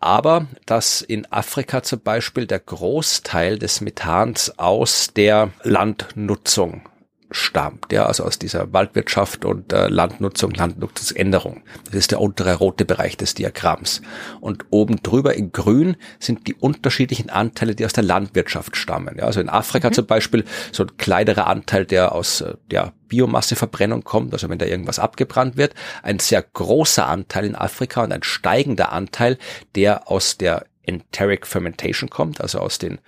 Aber 0.00 0.46
dass 0.66 1.02
in 1.02 1.30
Afrika 1.30 1.82
zum 1.82 2.00
Beispiel 2.00 2.46
der 2.46 2.60
Großteil 2.60 3.58
des 3.58 3.82
Methans 3.82 4.58
aus 4.58 5.08
der 5.14 5.50
Landnutzung 5.62 6.88
stammt, 7.34 7.92
ja, 7.92 8.06
also 8.06 8.24
aus 8.24 8.38
dieser 8.38 8.72
Waldwirtschaft 8.72 9.44
und 9.44 9.72
äh, 9.72 9.88
Landnutzung, 9.88 10.52
Landnutzungsänderung. 10.52 11.62
Das 11.86 11.96
ist 11.96 12.12
der 12.12 12.20
untere 12.20 12.54
rote 12.54 12.84
Bereich 12.84 13.16
des 13.16 13.34
Diagramms. 13.34 14.02
Und 14.40 14.66
oben 14.70 15.02
drüber 15.02 15.34
in 15.34 15.50
grün 15.50 15.96
sind 16.20 16.46
die 16.46 16.54
unterschiedlichen 16.54 17.30
Anteile, 17.30 17.74
die 17.74 17.84
aus 17.84 17.92
der 17.92 18.04
Landwirtschaft 18.04 18.76
stammen. 18.76 19.16
Ja, 19.18 19.24
also 19.24 19.40
in 19.40 19.48
Afrika 19.48 19.88
mhm. 19.88 19.94
zum 19.94 20.06
Beispiel 20.06 20.44
so 20.70 20.84
ein 20.84 20.96
kleinerer 20.96 21.48
Anteil, 21.48 21.86
der 21.86 22.12
aus 22.12 22.40
äh, 22.40 22.54
der 22.70 22.92
Biomasseverbrennung 23.08 24.04
kommt, 24.04 24.32
also 24.32 24.48
wenn 24.48 24.58
da 24.58 24.66
irgendwas 24.66 24.98
abgebrannt 24.98 25.56
wird, 25.56 25.74
ein 26.02 26.20
sehr 26.20 26.42
großer 26.42 27.06
Anteil 27.06 27.44
in 27.46 27.56
Afrika 27.56 28.04
und 28.04 28.12
ein 28.12 28.22
steigender 28.22 28.92
Anteil, 28.92 29.38
der 29.74 30.10
aus 30.10 30.38
der 30.38 30.66
Enteric 30.86 31.46
Fermentation 31.46 32.10
kommt, 32.10 32.40
also 32.40 32.58
aus 32.58 32.78
den 32.78 32.98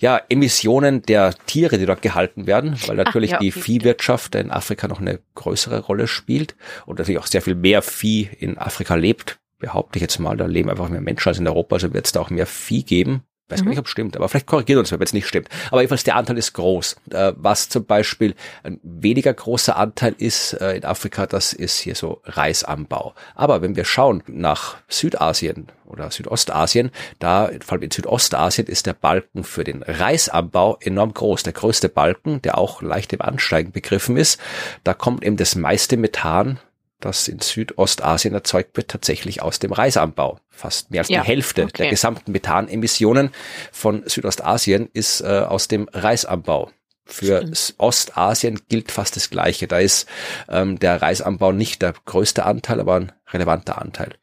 ja, 0.00 0.20
Emissionen 0.28 1.02
der 1.02 1.34
Tiere, 1.46 1.78
die 1.78 1.86
dort 1.86 2.02
gehalten 2.02 2.46
werden, 2.46 2.76
weil 2.86 2.96
natürlich 2.96 3.30
Ach, 3.30 3.34
ja, 3.34 3.38
die 3.40 3.50
okay. 3.50 3.60
Viehwirtschaft 3.60 4.34
in 4.34 4.50
Afrika 4.50 4.88
noch 4.88 5.00
eine 5.00 5.20
größere 5.34 5.80
Rolle 5.80 6.06
spielt 6.06 6.56
und 6.86 6.98
natürlich 6.98 7.20
auch 7.20 7.26
sehr 7.26 7.42
viel 7.42 7.54
mehr 7.54 7.82
Vieh 7.82 8.28
in 8.38 8.58
Afrika 8.58 8.94
lebt, 8.94 9.38
behaupte 9.58 9.98
ich 9.98 10.02
jetzt 10.02 10.18
mal. 10.18 10.36
Da 10.36 10.46
leben 10.46 10.70
einfach 10.70 10.88
mehr 10.88 11.00
Menschen 11.00 11.28
als 11.28 11.38
in 11.38 11.46
Europa, 11.46 11.76
also 11.76 11.92
wird 11.92 12.06
es 12.06 12.12
da 12.12 12.20
auch 12.20 12.30
mehr 12.30 12.46
Vieh 12.46 12.82
geben. 12.82 13.22
Weiß 13.50 13.62
mhm. 13.62 13.70
nicht, 13.70 13.78
ob 13.78 13.86
es 13.86 13.90
stimmt, 13.90 14.16
aber 14.16 14.28
vielleicht 14.28 14.46
korrigiert 14.46 14.78
uns, 14.78 14.92
wenn 14.92 15.00
es 15.00 15.12
nicht 15.12 15.26
stimmt. 15.26 15.48
Aber 15.70 15.80
jedenfalls 15.80 16.04
der 16.04 16.16
Anteil 16.16 16.38
ist 16.38 16.52
groß. 16.52 16.96
Äh, 17.10 17.32
was 17.36 17.68
zum 17.68 17.84
Beispiel 17.84 18.34
ein 18.62 18.80
weniger 18.82 19.32
großer 19.32 19.76
Anteil 19.76 20.14
ist 20.18 20.54
äh, 20.54 20.76
in 20.76 20.84
Afrika, 20.84 21.26
das 21.26 21.52
ist 21.52 21.78
hier 21.78 21.94
so 21.94 22.20
Reisanbau. 22.24 23.14
Aber 23.34 23.62
wenn 23.62 23.76
wir 23.76 23.84
schauen 23.84 24.22
nach 24.26 24.76
Südasien 24.88 25.68
oder 25.86 26.10
Südostasien, 26.10 26.90
da, 27.18 27.50
vor 27.64 27.74
allem 27.74 27.82
in 27.82 27.90
Südostasien, 27.90 28.66
ist 28.66 28.86
der 28.86 28.94
Balken 28.94 29.44
für 29.44 29.64
den 29.64 29.82
Reisanbau 29.82 30.78
enorm 30.80 31.14
groß. 31.14 31.42
Der 31.42 31.52
größte 31.52 31.88
Balken, 31.88 32.42
der 32.42 32.58
auch 32.58 32.82
leicht 32.82 33.12
im 33.12 33.20
Ansteigen 33.20 33.72
begriffen 33.72 34.16
ist, 34.16 34.40
da 34.84 34.94
kommt 34.94 35.24
eben 35.24 35.36
das 35.36 35.56
meiste 35.56 35.96
Methan 35.96 36.58
das 37.00 37.28
in 37.28 37.40
Südostasien 37.40 38.34
erzeugt 38.34 38.76
wird, 38.76 38.88
tatsächlich 38.88 39.42
aus 39.42 39.58
dem 39.58 39.72
Reisanbau. 39.72 40.38
Fast 40.48 40.90
mehr 40.90 41.00
als 41.00 41.08
ja, 41.08 41.22
die 41.22 41.26
Hälfte 41.26 41.64
okay. 41.64 41.72
der 41.78 41.90
gesamten 41.90 42.32
Methanemissionen 42.32 43.30
von 43.72 44.02
Südostasien 44.06 44.88
ist 44.92 45.20
äh, 45.22 45.44
aus 45.46 45.68
dem 45.68 45.88
Reisanbau. 45.92 46.70
Für 47.06 47.38
Stimmt. 47.38 47.74
Ostasien 47.78 48.60
gilt 48.68 48.92
fast 48.92 49.16
das 49.16 49.30
Gleiche. 49.30 49.66
Da 49.66 49.78
ist 49.78 50.08
ähm, 50.48 50.78
der 50.78 51.02
Reisanbau 51.02 51.50
nicht 51.50 51.82
der 51.82 51.94
größte 52.04 52.44
Anteil, 52.44 52.78
aber 52.78 52.96
ein 52.96 53.12
relevanter 53.32 53.80
Anteil. 53.80 54.14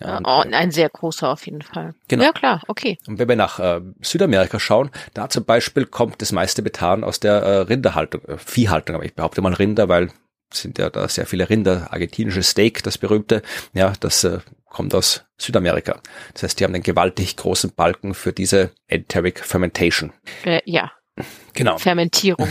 Ja, 0.00 0.18
und, 0.18 0.26
oh, 0.26 0.42
ein 0.50 0.70
sehr 0.70 0.88
großer 0.88 1.30
auf 1.30 1.46
jeden 1.46 1.62
Fall. 1.62 1.94
Genau. 2.08 2.24
Ja 2.24 2.32
klar, 2.32 2.62
okay. 2.68 2.98
Und 3.06 3.18
wenn 3.18 3.28
wir 3.28 3.36
nach 3.36 3.58
äh, 3.58 3.80
Südamerika 4.02 4.58
schauen, 4.58 4.90
da 5.14 5.28
zum 5.28 5.44
Beispiel 5.44 5.86
kommt 5.86 6.20
das 6.22 6.32
meiste 6.32 6.62
Methan 6.62 7.04
aus 7.04 7.20
der 7.20 7.42
äh, 7.42 7.58
Rinderhaltung, 7.60 8.22
äh, 8.24 8.38
Viehhaltung, 8.38 8.96
aber 8.96 9.04
ich 9.04 9.14
behaupte 9.14 9.40
mal 9.40 9.54
Rinder, 9.54 9.88
weil 9.88 10.10
sind 10.54 10.78
ja 10.78 10.90
da 10.90 11.08
sehr 11.08 11.26
viele 11.26 11.48
Rinder, 11.48 11.92
argentinische 11.92 12.42
Steak, 12.42 12.82
das 12.82 12.98
berühmte, 12.98 13.42
ja, 13.72 13.92
das 14.00 14.24
äh, 14.24 14.38
kommt 14.66 14.94
aus 14.94 15.24
Südamerika. 15.38 16.00
Das 16.32 16.42
heißt, 16.42 16.60
die 16.60 16.64
haben 16.64 16.74
einen 16.74 16.82
gewaltig 16.82 17.36
großen 17.36 17.72
Balken 17.74 18.14
für 18.14 18.32
diese 18.32 18.72
Enteric 18.88 19.40
Fermentation. 19.40 20.12
Äh, 20.44 20.60
ja, 20.64 20.92
Genau. 21.52 21.78
Fermentierung. 21.78 22.48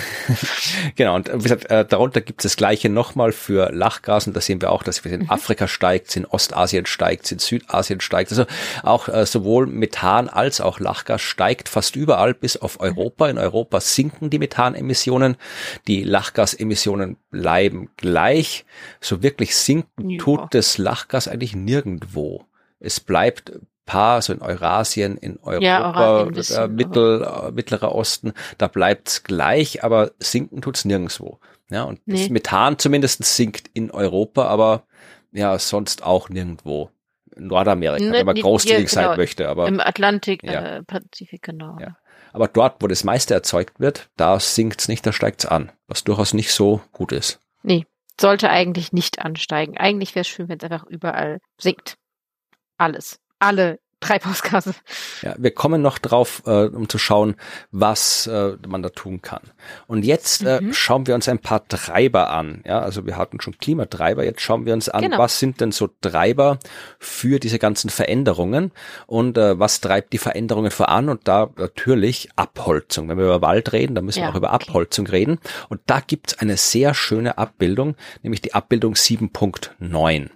genau, 0.95 1.15
und 1.15 1.29
wie 1.33 1.43
gesagt, 1.43 1.69
äh, 1.69 1.85
darunter 1.85 2.21
gibt 2.21 2.39
es 2.39 2.51
das 2.51 2.55
gleiche 2.55 2.87
nochmal 2.87 3.33
für 3.33 3.69
Lachgas 3.73 4.27
und 4.27 4.35
da 4.35 4.39
sehen 4.39 4.61
wir 4.61 4.71
auch, 4.71 4.83
dass 4.83 4.99
es 4.99 5.05
in 5.05 5.23
mhm. 5.23 5.29
Afrika 5.29 5.67
steigt, 5.67 6.15
in 6.15 6.25
Ostasien 6.25 6.85
steigt, 6.85 7.29
in 7.33 7.39
Südasien 7.39 7.99
steigt. 7.99 8.31
Also 8.31 8.45
auch 8.81 9.09
äh, 9.09 9.25
sowohl 9.25 9.67
Methan 9.67 10.29
als 10.29 10.61
auch 10.61 10.79
Lachgas 10.79 11.21
steigt 11.21 11.67
fast 11.67 11.97
überall 11.97 12.33
bis 12.33 12.55
auf 12.55 12.79
mhm. 12.79 12.85
Europa. 12.85 13.27
In 13.27 13.37
Europa 13.37 13.81
sinken 13.81 14.29
die 14.29 14.39
Methanemissionen, 14.39 15.35
die 15.87 16.03
Lachgasemissionen 16.03 17.17
bleiben 17.31 17.89
gleich. 17.97 18.63
So 19.01 19.21
wirklich 19.21 19.57
sinken 19.57 20.11
ja. 20.11 20.19
tut 20.19 20.53
das 20.53 20.77
Lachgas 20.77 21.27
eigentlich 21.27 21.53
nirgendwo. 21.53 22.45
Es 22.79 23.01
bleibt 23.01 23.51
paar, 23.85 24.21
so 24.21 24.33
in 24.33 24.41
Eurasien, 24.41 25.17
in 25.17 25.37
Europa, 25.39 25.65
ja, 25.65 25.89
Eurasien 25.89 26.33
bisschen, 26.33 26.63
äh, 26.63 26.67
Mittel, 26.67 27.23
äh, 27.23 27.51
Mittlerer 27.51 27.93
Osten, 27.93 28.33
da 28.57 28.67
bleibt's 28.67 29.23
gleich, 29.23 29.83
aber 29.83 30.11
sinken 30.19 30.61
tut's 30.61 30.85
nirgendwo. 30.85 31.39
Ja, 31.69 31.83
und 31.83 32.01
nee. 32.05 32.21
das 32.21 32.29
Methan 32.29 32.77
zumindest 32.77 33.23
sinkt 33.23 33.69
in 33.73 33.91
Europa, 33.91 34.45
aber 34.45 34.83
ja, 35.31 35.57
sonst 35.57 36.03
auch 36.03 36.29
nirgendwo. 36.29 36.89
Nordamerika, 37.35 38.05
ne, 38.05 38.11
wenn 38.11 38.25
man 38.27 38.35
großzügig 38.35 38.89
genau, 38.89 39.09
sein 39.09 39.17
möchte, 39.17 39.49
aber. 39.49 39.67
Im 39.67 39.79
Atlantik, 39.79 40.43
ja. 40.43 40.77
äh, 40.77 40.83
Pazifik, 40.83 41.41
genau. 41.41 41.77
Ja. 41.79 41.97
Aber 42.31 42.47
dort, 42.47 42.81
wo 42.81 42.87
das 42.87 43.03
meiste 43.03 43.33
erzeugt 43.33 43.79
wird, 43.79 44.09
da 44.17 44.39
sinkt's 44.39 44.87
nicht, 44.87 45.05
da 45.05 45.13
steigt's 45.13 45.45
an, 45.45 45.71
was 45.87 46.03
durchaus 46.03 46.33
nicht 46.33 46.51
so 46.51 46.81
gut 46.91 47.11
ist. 47.11 47.39
Nee, 47.63 47.85
sollte 48.19 48.49
eigentlich 48.49 48.93
nicht 48.93 49.19
ansteigen. 49.19 49.77
Eigentlich 49.77 50.13
wäre 50.13 50.21
es 50.21 50.27
schön, 50.27 50.47
wenn 50.47 50.57
es 50.57 50.63
einfach 50.63 50.85
überall 50.85 51.39
sinkt. 51.59 51.95
Alles 52.77 53.19
alle 53.43 53.79
Treibhausgase. 54.03 54.75
Ja, 55.21 55.35
wir 55.37 55.51
kommen 55.51 55.81
noch 55.81 55.97
drauf, 55.97 56.43
äh, 56.45 56.65
um 56.65 56.89
zu 56.89 56.97
schauen, 56.97 57.35
was 57.71 58.27
äh, 58.27 58.57
man 58.67 58.83
da 58.83 58.89
tun 58.89 59.21
kann. 59.21 59.41
Und 59.87 60.03
jetzt 60.03 60.43
äh, 60.43 60.59
mhm. 60.61 60.73
schauen 60.73 61.07
wir 61.07 61.15
uns 61.15 61.29
ein 61.29 61.39
paar 61.39 61.65
Treiber 61.67 62.29
an. 62.29 62.61
Ja, 62.65 62.79
also 62.79 63.05
wir 63.05 63.17
hatten 63.17 63.39
schon 63.39 63.57
Klimatreiber. 63.57 64.25
Jetzt 64.25 64.41
schauen 64.41 64.65
wir 64.65 64.73
uns 64.73 64.89
an, 64.89 65.03
genau. 65.03 65.17
was 65.17 65.39
sind 65.39 65.61
denn 65.61 65.71
so 65.71 65.89
Treiber 66.01 66.59
für 66.99 67.39
diese 67.39 67.59
ganzen 67.59 67.89
Veränderungen 67.89 68.71
und 69.07 69.37
äh, 69.37 69.57
was 69.57 69.79
treibt 69.79 70.11
die 70.11 70.17
Veränderungen 70.17 70.71
voran? 70.71 71.07
Und 71.07 71.27
da 71.27 71.49
natürlich 71.55 72.29
Abholzung. 72.35 73.07
Wenn 73.07 73.17
wir 73.17 73.25
über 73.25 73.41
Wald 73.41 73.71
reden, 73.71 73.95
dann 73.95 74.05
müssen 74.05 74.19
ja, 74.19 74.25
wir 74.25 74.31
auch 74.31 74.35
über 74.37 74.53
okay. 74.53 74.67
Abholzung 74.67 75.07
reden. 75.07 75.39
Und 75.69 75.79
da 75.85 76.01
gibt's 76.01 76.37
eine 76.39 76.57
sehr 76.57 76.93
schöne 76.93 77.37
Abbildung, 77.37 77.95
nämlich 78.21 78.41
die 78.41 78.53
Abbildung 78.53 78.95
7.9. 78.95 80.29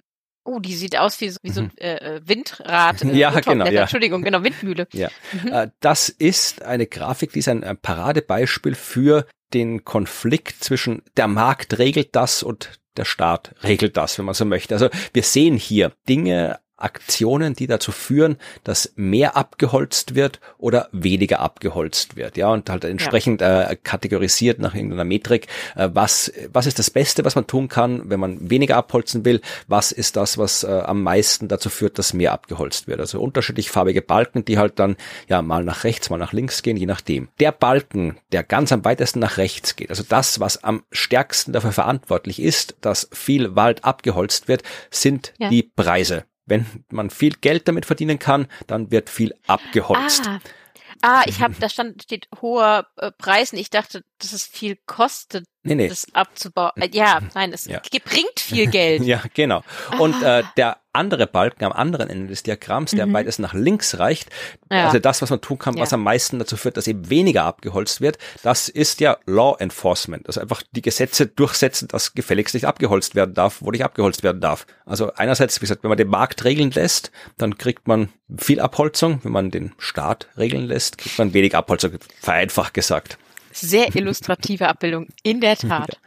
Oh, 0.48 0.60
die 0.60 0.76
sieht 0.76 0.98
aus 0.98 1.20
wie, 1.20 1.34
wie 1.42 1.52
so 1.52 1.62
ein 1.62 1.66
mhm. 1.66 1.72
äh, 1.78 1.96
äh 1.96 2.22
Windrad. 2.24 3.04
Äh, 3.04 3.12
ja, 3.18 3.38
genau. 3.42 3.66
Ja. 3.66 3.82
Entschuldigung, 3.82 4.22
genau, 4.22 4.44
Windmühle. 4.44 4.88
Ja. 4.94 5.10
Mhm. 5.34 5.52
Äh, 5.52 5.70
das 5.82 6.10
ist 6.10 6.62
eine 6.64 6.88
Grafik, 6.88 7.34
die 7.34 7.40
ist 7.40 7.50
ein, 7.50 7.64
ein 7.64 7.78
Paradebeispiel 7.78 8.74
für 8.74 9.28
den 9.54 9.84
Konflikt 9.84 10.64
zwischen 10.64 11.04
der 11.18 11.28
Markt 11.28 11.78
regelt 11.78 12.16
das 12.16 12.44
und 12.44 12.80
der 12.96 13.06
Staat 13.06 13.54
regelt 13.64 13.98
das, 13.98 14.18
wenn 14.18 14.26
man 14.26 14.34
so 14.34 14.46
möchte. 14.46 14.74
Also 14.74 14.90
wir 15.14 15.24
sehen 15.24 15.58
hier 15.58 15.92
Dinge 16.08 16.60
Aktionen, 16.78 17.54
die 17.54 17.68
dazu 17.68 17.92
führen, 17.92 18.38
dass 18.64 18.94
mehr 18.96 19.36
abgeholzt 19.36 20.16
wird 20.16 20.40
oder 20.58 20.90
weniger 20.92 21.40
abgeholzt 21.40 22.16
wird. 22.16 22.38
Ja, 22.38 22.50
und 22.50 22.70
halt 22.70 22.84
entsprechend 22.84 23.42
ja. 23.42 23.72
äh, 23.72 23.76
kategorisiert 23.76 24.60
nach 24.60 24.76
irgendeiner 24.76 25.04
Metrik, 25.04 25.48
äh, 25.76 25.90
was, 25.92 26.32
was 26.54 26.68
ist 26.68 26.80
das 26.80 26.90
Beste, 26.90 27.26
was 27.26 27.36
man 27.36 27.48
tun 27.48 27.68
kann, 27.68 28.10
wenn 28.10 28.20
man 28.20 28.50
weniger 28.50 28.78
abholzen 28.78 29.26
will, 29.26 29.42
was 29.68 29.92
ist 29.92 30.16
das, 30.16 30.38
was 30.38 30.64
äh, 30.64 30.68
am 30.68 31.04
meisten 31.04 31.48
dazu 31.48 31.70
führt, 31.70 31.98
dass 31.98 32.14
mehr 32.14 32.32
abgeholzt 32.32 32.88
wird. 32.88 33.00
Also 33.00 33.20
unterschiedlich 33.20 33.72
farbige 33.72 34.02
Balken, 34.02 34.46
die 34.46 34.58
halt 34.58 34.80
dann 34.80 34.98
ja 35.28 35.42
mal 35.42 35.64
nach 35.64 35.84
rechts, 35.84 36.10
mal 36.10 36.18
nach 36.18 36.34
links 36.34 36.62
gehen, 36.62 36.78
je 36.78 36.86
nachdem. 36.86 37.30
Der 37.40 37.52
Balken, 37.52 38.18
der 38.32 38.44
ganz 38.44 38.72
am 38.72 38.86
weitesten 38.86 39.20
nach 39.20 39.38
rechts 39.38 39.76
geht, 39.76 39.90
also 39.90 40.04
das, 40.08 40.40
was 40.40 40.64
am 40.64 40.84
stärksten 40.92 41.54
dafür 41.54 41.72
verantwortlich 41.72 42.42
ist, 42.42 42.76
dass 42.82 43.10
viel 43.12 43.56
Wald 43.56 43.84
abgeholzt 43.84 44.48
wird, 44.48 44.64
sind 44.92 45.34
ja. 45.40 45.50
die 45.50 45.64
Preise. 45.64 46.26
Wenn 46.48 46.66
man 46.90 47.10
viel 47.12 47.34
Geld 47.34 47.68
damit 47.68 47.86
verdienen 47.86 48.18
kann, 48.18 48.48
dann 48.66 48.90
wird 48.90 49.10
viel 49.10 49.36
abgeholzt. 49.46 50.28
Ah. 50.28 50.40
Ah, 51.04 51.22
ich 51.28 51.42
habe, 51.42 51.54
da 51.60 51.70
stand, 51.70 52.04
steht 52.04 52.28
hoher 52.42 52.88
äh, 52.96 53.12
und 53.54 53.60
ich 53.60 53.70
dachte, 53.70 54.04
dass 54.18 54.34
es 54.34 54.46
viel 54.46 54.78
kostet, 54.88 55.46
nee, 55.68 55.76
nee. 55.76 55.88
das 55.88 56.08
abzubauen. 56.14 56.72
Äh, 56.76 56.90
ja, 56.92 57.20
nein, 57.34 57.54
es 57.54 57.66
ja. 57.66 57.80
bringt 58.04 58.40
viel 58.40 58.68
Geld. 58.68 59.02
ja, 59.04 59.22
genau. 59.34 59.64
Und 60.00 60.16
ah. 60.24 60.40
äh, 60.40 60.44
der 60.58 60.78
andere 60.98 61.28
Balken 61.28 61.64
am 61.64 61.72
anderen 61.72 62.10
Ende 62.10 62.28
des 62.28 62.44
Diagramms, 62.44 62.92
der 62.92 63.06
mhm. 63.06 63.14
beides 63.14 63.40
nach 63.40 63.54
links 63.54 64.00
reicht, 64.00 64.30
ja. 64.72 64.88
also 64.88 65.00
das, 65.00 65.22
was 65.22 65.30
man 65.30 65.40
tun 65.40 65.60
kann, 65.60 65.76
ja. 65.76 65.82
was 65.82 65.94
am 65.94 66.04
meisten 66.04 66.40
dazu 66.40 66.58
führt, 66.58 66.76
dass 66.76 66.88
eben 66.88 67.10
weniger 67.10 67.44
abgeholzt 67.44 68.02
wird, 68.02 68.18
das 68.44 68.68
ist 68.68 69.00
ja 69.00 69.18
Law 69.26 69.56
Enforcement. 69.60 70.26
Also 70.28 70.42
einfach 70.42 70.64
die 70.72 70.82
Gesetze 70.82 71.28
durchsetzen, 71.28 71.88
dass 71.88 72.14
gefälligst 72.14 72.56
nicht 72.56 72.66
abgeholzt 72.66 73.16
werden 73.16 73.36
darf, 73.36 73.62
wo 73.62 73.72
nicht 73.72 73.84
abgeholzt 73.84 74.24
werden 74.24 74.42
darf. 74.42 74.66
Also 74.86 75.14
einerseits, 75.14 75.58
wie 75.58 75.66
gesagt, 75.66 75.84
wenn 75.84 75.90
man 75.90 75.98
den 75.98 76.10
Markt 76.10 76.44
regeln 76.44 76.72
lässt, 76.72 77.12
dann 77.38 77.58
kriegt 77.58 77.88
man 77.88 78.10
viel 78.36 78.60
Abholzung. 78.60 79.20
Wenn 79.24 79.32
man 79.32 79.52
den 79.52 79.74
Staat 79.78 80.28
regeln 80.38 80.66
lässt, 80.66 80.98
kriegt 80.98 81.18
man 81.20 81.34
wenig 81.34 81.56
Abholzung, 81.56 81.92
vereinfacht 82.20 82.74
gesagt. 82.74 83.18
Sehr 83.60 83.96
illustrative 83.96 84.68
Abbildung, 84.68 85.08
in 85.24 85.42
der 85.42 85.56
Tat. 85.58 86.00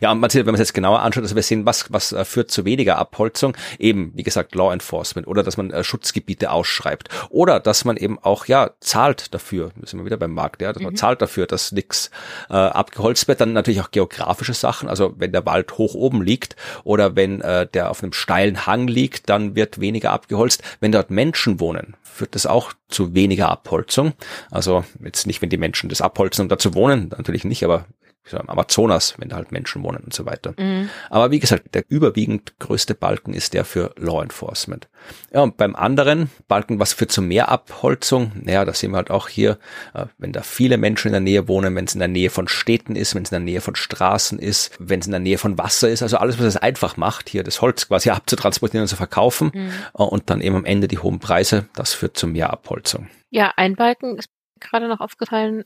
Ja, 0.00 0.12
und 0.12 0.20
man 0.20 0.30
sieht, 0.30 0.40
wenn 0.40 0.52
man 0.52 0.54
es 0.54 0.60
jetzt 0.60 0.74
genauer 0.74 1.00
anschaut, 1.00 1.24
dass 1.24 1.34
wir 1.34 1.42
sehen, 1.42 1.66
was, 1.66 1.92
was 1.92 2.12
äh, 2.12 2.24
führt 2.24 2.50
zu 2.50 2.64
weniger 2.64 2.98
Abholzung. 2.98 3.56
Eben, 3.78 4.12
wie 4.14 4.22
gesagt, 4.22 4.54
Law 4.54 4.72
Enforcement 4.72 5.26
oder 5.26 5.42
dass 5.42 5.56
man 5.56 5.70
äh, 5.70 5.82
Schutzgebiete 5.84 6.50
ausschreibt 6.50 7.08
oder 7.30 7.60
dass 7.60 7.84
man 7.84 7.96
eben 7.96 8.18
auch, 8.18 8.46
ja, 8.46 8.70
zahlt 8.80 9.34
dafür, 9.34 9.70
da 9.76 9.86
sind 9.86 10.00
wir 10.00 10.06
wieder 10.06 10.16
beim 10.16 10.32
Markt, 10.32 10.62
ja, 10.62 10.72
dass 10.72 10.82
man 10.82 10.92
mhm. 10.92 10.96
zahlt 10.96 11.22
dafür, 11.22 11.46
dass 11.46 11.72
nichts 11.72 12.10
äh, 12.50 12.54
abgeholzt 12.54 13.28
wird. 13.28 13.40
Dann 13.40 13.52
natürlich 13.52 13.80
auch 13.80 13.90
geografische 13.90 14.54
Sachen, 14.54 14.88
also 14.88 15.14
wenn 15.16 15.32
der 15.32 15.46
Wald 15.46 15.78
hoch 15.78 15.94
oben 15.94 16.22
liegt 16.22 16.56
oder 16.84 17.16
wenn 17.16 17.40
äh, 17.40 17.66
der 17.66 17.90
auf 17.90 18.02
einem 18.02 18.12
steilen 18.12 18.66
Hang 18.66 18.88
liegt, 18.88 19.28
dann 19.28 19.54
wird 19.54 19.80
weniger 19.80 20.12
abgeholzt. 20.12 20.62
Wenn 20.80 20.92
dort 20.92 21.10
Menschen 21.10 21.60
wohnen, 21.60 21.96
führt 22.02 22.34
das 22.34 22.46
auch 22.46 22.72
zu 22.88 23.14
weniger 23.14 23.48
Abholzung. 23.48 24.12
Also 24.50 24.84
jetzt 25.04 25.26
nicht, 25.26 25.42
wenn 25.42 25.50
die 25.50 25.58
Menschen 25.58 25.88
das 25.88 26.00
abholzen, 26.00 26.42
um 26.42 26.48
da 26.48 26.58
zu 26.58 26.74
wohnen, 26.74 27.08
natürlich 27.10 27.44
nicht, 27.44 27.64
aber 27.64 27.86
im 28.32 28.48
Amazonas, 28.48 29.14
wenn 29.18 29.28
da 29.28 29.36
halt 29.36 29.52
Menschen 29.52 29.82
wohnen 29.82 30.02
und 30.04 30.14
so 30.14 30.26
weiter. 30.26 30.54
Mhm. 30.58 30.90
Aber 31.10 31.30
wie 31.30 31.38
gesagt, 31.38 31.74
der 31.74 31.84
überwiegend 31.88 32.58
größte 32.58 32.94
Balken 32.94 33.34
ist 33.34 33.54
der 33.54 33.64
für 33.64 33.92
Law 33.96 34.22
Enforcement. 34.22 34.88
Ja, 35.32 35.42
und 35.42 35.56
beim 35.56 35.76
anderen 35.76 36.30
Balken, 36.48 36.78
was 36.78 36.92
führt 36.92 37.12
zu 37.12 37.22
mehr 37.22 37.48
Abholzung? 37.48 38.32
Naja, 38.34 38.64
das 38.64 38.80
sehen 38.80 38.92
wir 38.92 38.96
halt 38.96 39.10
auch 39.10 39.28
hier, 39.28 39.58
äh, 39.94 40.06
wenn 40.18 40.32
da 40.32 40.42
viele 40.42 40.76
Menschen 40.76 41.08
in 41.08 41.12
der 41.12 41.20
Nähe 41.20 41.48
wohnen, 41.48 41.74
wenn 41.74 41.84
es 41.84 41.94
in 41.94 42.00
der 42.00 42.08
Nähe 42.08 42.30
von 42.30 42.48
Städten 42.48 42.96
ist, 42.96 43.14
wenn 43.14 43.22
es 43.22 43.30
in 43.30 43.34
der 43.36 43.40
Nähe 43.40 43.60
von 43.60 43.76
Straßen 43.76 44.38
ist, 44.38 44.76
wenn 44.78 45.00
es 45.00 45.06
in 45.06 45.12
der 45.12 45.20
Nähe 45.20 45.38
von 45.38 45.58
Wasser 45.58 45.88
ist, 45.88 46.02
also 46.02 46.18
alles, 46.18 46.38
was 46.38 46.46
es 46.46 46.56
einfach 46.56 46.96
macht, 46.96 47.28
hier 47.28 47.44
das 47.44 47.62
Holz 47.62 47.88
quasi 47.88 48.10
abzutransportieren 48.10 48.82
und 48.82 48.88
zu 48.88 48.96
verkaufen 48.96 49.50
mhm. 49.54 49.72
Äh, 49.94 50.02
und 50.02 50.30
dann 50.30 50.40
eben 50.40 50.56
am 50.56 50.64
Ende 50.64 50.88
die 50.88 50.98
hohen 50.98 51.20
Preise, 51.20 51.68
das 51.74 51.92
führt 51.92 52.16
zu 52.16 52.26
mehr 52.26 52.50
Abholzung. 52.50 53.08
Ja, 53.30 53.52
ein 53.56 53.76
Balken 53.76 54.16
ist 54.16 54.30
gerade 54.60 54.88
noch 54.88 55.00
aufgefallen, 55.00 55.64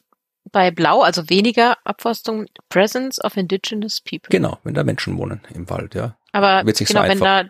bei 0.53 0.71
Blau, 0.71 1.03
also 1.03 1.29
weniger 1.29 1.79
Abforstung, 1.85 2.47
Presence 2.69 3.23
of 3.23 3.37
Indigenous 3.37 4.01
People. 4.01 4.29
Genau, 4.31 4.59
wenn 4.63 4.75
da 4.75 4.85
Menschen 4.85 5.17
wohnen 5.19 5.41
im 5.55 5.69
Wald, 5.69 5.95
ja. 5.95 6.17
Aber 6.33 6.63
genau, 6.65 7.03
so 7.03 7.09
wenn 7.09 7.21
da 7.21 7.45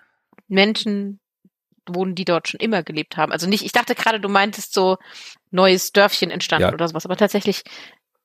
Menschen 0.49 1.21
wohnen, 1.87 2.15
die 2.15 2.25
dort 2.25 2.49
schon 2.49 2.61
immer 2.61 2.83
gelebt 2.83 3.17
haben. 3.17 3.33
Also 3.33 3.49
nicht, 3.49 3.65
ich 3.65 3.73
dachte 3.73 3.95
gerade, 3.95 4.21
du 4.21 4.29
meintest 4.29 4.73
so 4.73 4.99
neues 5.51 5.93
Dörfchen 5.93 6.31
entstanden 6.31 6.69
ja. 6.69 6.73
oder 6.73 6.89
sowas, 6.89 7.05
aber 7.05 7.17
tatsächlich 7.17 7.65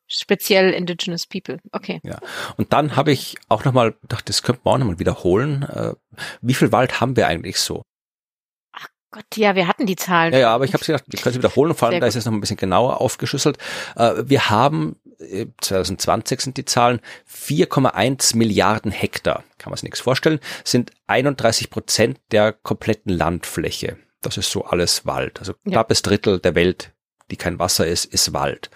speziell 0.08 0.72
Indigenous 0.72 1.28
People. 1.28 1.60
Okay. 1.72 2.00
Ja. 2.04 2.20
Und 2.56 2.72
dann 2.72 2.96
habe 2.96 3.12
ich 3.12 3.36
auch 3.50 3.66
nochmal 3.66 3.94
gedacht, 4.02 4.30
das 4.30 4.44
könnte 4.44 4.62
man 4.64 4.76
auch 4.76 4.78
nochmal 4.80 5.00
wiederholen. 5.00 5.64
Äh, 5.64 5.94
wie 6.42 6.54
viel 6.54 6.72
Wald 6.72 7.02
haben 7.02 7.16
wir 7.16 7.28
eigentlich 7.28 7.60
so? 7.60 7.84
Gott, 9.18 9.36
ja, 9.36 9.56
wir 9.56 9.68
hatten 9.68 9.88
die 9.88 9.96
Zahlen. 9.96 10.32
Ja, 10.32 10.40
ja, 10.40 10.54
aber 10.54 10.66
ich 10.66 10.74
habe 10.76 10.86
gedacht, 10.86 11.06
wir 11.08 11.20
können 11.20 11.34
sie 11.34 11.40
wiederholen. 11.40 11.74
Vor 11.74 11.88
allem, 11.88 12.00
da 12.00 12.06
ist 12.06 12.16
es 12.16 12.26
noch 12.26 12.34
ein 12.34 12.40
bisschen 12.40 12.58
genauer 12.58 13.02
aufgeschlüsselt. 13.02 13.58
Äh, 13.96 14.14
wir 14.26 14.52
haben, 14.52 14.96
2020 15.60 16.38
äh, 16.38 16.42
sind 16.44 16.58
die 16.58 16.66
Zahlen, 16.66 17.00
4,1 17.28 18.38
Milliarden 18.38 18.92
Hektar. 18.92 19.44
Kann 19.58 19.72
man 19.72 19.78
sich 19.78 19.86
nichts 19.86 20.02
vorstellen. 20.02 20.40
Sind 20.64 20.92
31 21.08 21.72
Prozent 21.72 22.20
der 22.32 22.54
kompletten 22.54 23.12
Landfläche. 23.12 23.98
Das 24.22 24.38
ist 24.38 24.52
so 24.52 24.66
alles 24.66 25.08
Wald. 25.08 25.40
Also 25.40 25.56
knappes 25.68 26.00
ja. 26.06 26.10
Drittel 26.10 26.40
der 26.40 26.54
Welt 26.54 26.92
die 27.30 27.36
kein 27.36 27.60
Wasser 27.60 27.86
ist, 27.86 28.06
ist 28.06 28.32
Wald. 28.32 28.70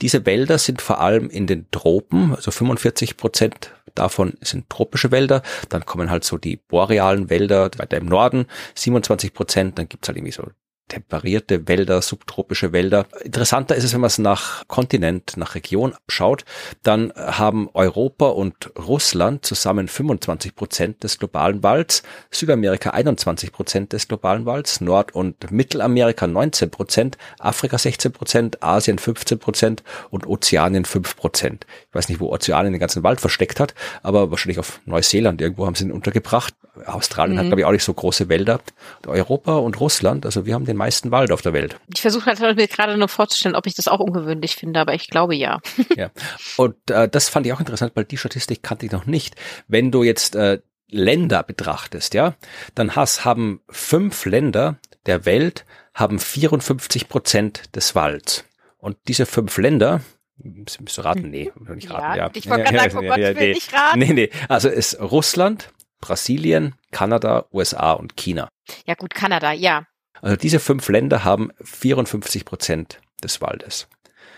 Diese 0.00 0.26
Wälder 0.26 0.58
sind 0.58 0.82
vor 0.82 0.98
allem 1.00 1.30
in 1.30 1.46
den 1.46 1.70
Tropen, 1.70 2.34
also 2.34 2.50
45 2.50 3.16
Prozent 3.16 3.70
davon 3.94 4.34
sind 4.40 4.68
tropische 4.68 5.10
Wälder. 5.10 5.42
Dann 5.68 5.84
kommen 5.84 6.10
halt 6.10 6.24
so 6.24 6.38
die 6.38 6.56
borealen 6.56 7.30
Wälder 7.30 7.70
weiter 7.76 7.96
im 7.96 8.06
Norden, 8.06 8.46
27 8.74 9.32
Prozent. 9.32 9.78
Dann 9.78 9.88
gibt's 9.88 10.08
halt 10.08 10.18
irgendwie 10.18 10.32
so 10.32 10.48
temperierte 10.92 11.68
Wälder, 11.68 12.02
subtropische 12.02 12.72
Wälder. 12.74 13.06
Interessanter 13.24 13.74
ist 13.74 13.84
es, 13.84 13.94
wenn 13.94 14.02
man 14.02 14.08
es 14.08 14.18
nach 14.18 14.68
Kontinent, 14.68 15.38
nach 15.38 15.54
Region 15.54 15.94
schaut, 16.06 16.44
dann 16.82 17.14
haben 17.16 17.70
Europa 17.72 18.26
und 18.26 18.70
Russland 18.78 19.46
zusammen 19.46 19.88
25 19.88 20.54
Prozent 20.54 21.02
des 21.02 21.18
globalen 21.18 21.62
Walds, 21.62 22.02
Südamerika 22.30 22.90
21 22.90 23.52
Prozent 23.52 23.94
des 23.94 24.06
globalen 24.06 24.44
Walds, 24.44 24.82
Nord- 24.82 25.14
und 25.14 25.50
Mittelamerika 25.50 26.26
19 26.26 26.70
Prozent, 26.70 27.16
Afrika 27.38 27.78
16 27.78 28.12
Prozent, 28.12 28.62
Asien 28.62 28.98
15 28.98 29.38
Prozent 29.38 29.82
und 30.10 30.26
Ozeanien 30.26 30.84
5 30.84 31.16
Prozent. 31.16 31.66
Ich 31.88 31.94
weiß 31.94 32.10
nicht, 32.10 32.20
wo 32.20 32.30
Ozeanien 32.30 32.74
den 32.74 32.80
ganzen 32.80 33.02
Wald 33.02 33.22
versteckt 33.22 33.60
hat, 33.60 33.74
aber 34.02 34.30
wahrscheinlich 34.30 34.58
auf 34.58 34.80
Neuseeland 34.84 35.40
irgendwo 35.40 35.64
haben 35.64 35.74
sie 35.74 35.84
ihn 35.84 35.92
untergebracht. 35.92 36.54
Australien 36.86 37.36
mhm. 37.36 37.40
hat, 37.40 37.46
glaube 37.46 37.60
ich, 37.60 37.64
auch 37.66 37.72
nicht 37.72 37.84
so 37.84 37.92
große 37.92 38.28
Wälder. 38.28 38.60
Europa 39.06 39.56
und 39.56 39.78
Russland, 39.80 40.24
also 40.24 40.46
wir 40.46 40.54
haben 40.54 40.64
den 40.64 40.76
meisten 40.82 41.12
Wald 41.12 41.30
auf 41.30 41.42
der 41.42 41.52
Welt. 41.52 41.76
Ich 41.94 42.00
versuche 42.00 42.26
halt 42.26 42.40
mir 42.40 42.66
gerade 42.66 42.96
nur 42.96 43.06
vorzustellen, 43.06 43.54
ob 43.54 43.66
ich 43.66 43.74
das 43.74 43.86
auch 43.86 44.00
ungewöhnlich 44.00 44.56
finde, 44.56 44.80
aber 44.80 44.94
ich 44.94 45.08
glaube 45.08 45.36
ja. 45.36 45.60
ja. 45.96 46.10
Und 46.56 46.90
äh, 46.90 47.08
das 47.08 47.28
fand 47.28 47.46
ich 47.46 47.52
auch 47.52 47.60
interessant, 47.60 47.92
weil 47.94 48.04
die 48.04 48.16
Statistik 48.16 48.64
kannte 48.64 48.86
ich 48.86 48.92
noch 48.92 49.06
nicht. 49.06 49.36
Wenn 49.68 49.92
du 49.92 50.02
jetzt 50.02 50.34
äh, 50.34 50.60
Länder 50.88 51.44
betrachtest, 51.44 52.14
ja, 52.14 52.34
dann 52.74 52.96
hast, 52.96 53.24
haben 53.24 53.60
fünf 53.68 54.24
Länder 54.26 54.78
der 55.06 55.24
Welt 55.24 55.64
haben 55.94 56.18
54 56.18 57.08
Prozent 57.08 57.76
des 57.76 57.94
Walds. 57.94 58.44
Und 58.78 58.96
diese 59.06 59.26
fünf 59.26 59.56
Länder, 59.58 60.00
Müsst 60.44 60.98
du 60.98 61.02
raten? 61.02 61.30
Nee, 61.30 61.52
nicht 61.74 61.90
raten. 61.90 62.02
Ja, 62.02 62.16
ja. 62.16 62.30
Ich 62.32 62.50
wollte 62.50 62.64
gerade 62.64 62.90
sagen, 62.90 63.06
oh 63.06 63.08
Gott, 63.08 63.18
ich 63.18 63.36
will 63.36 63.52
nicht 63.52 63.72
raten. 63.72 63.98
Nee, 64.00 64.12
nee. 64.12 64.30
Also 64.48 64.68
ist 64.68 65.00
Russland, 65.00 65.72
Brasilien, 66.00 66.74
Kanada, 66.90 67.46
USA 67.52 67.92
und 67.92 68.16
China. 68.16 68.48
Ja 68.84 68.94
gut, 68.94 69.14
Kanada, 69.14 69.52
ja. 69.52 69.86
Also 70.22 70.36
diese 70.36 70.60
fünf 70.60 70.88
Länder 70.88 71.24
haben 71.24 71.50
54 71.62 72.44
Prozent 72.44 73.00
des 73.22 73.40
Waldes. 73.42 73.88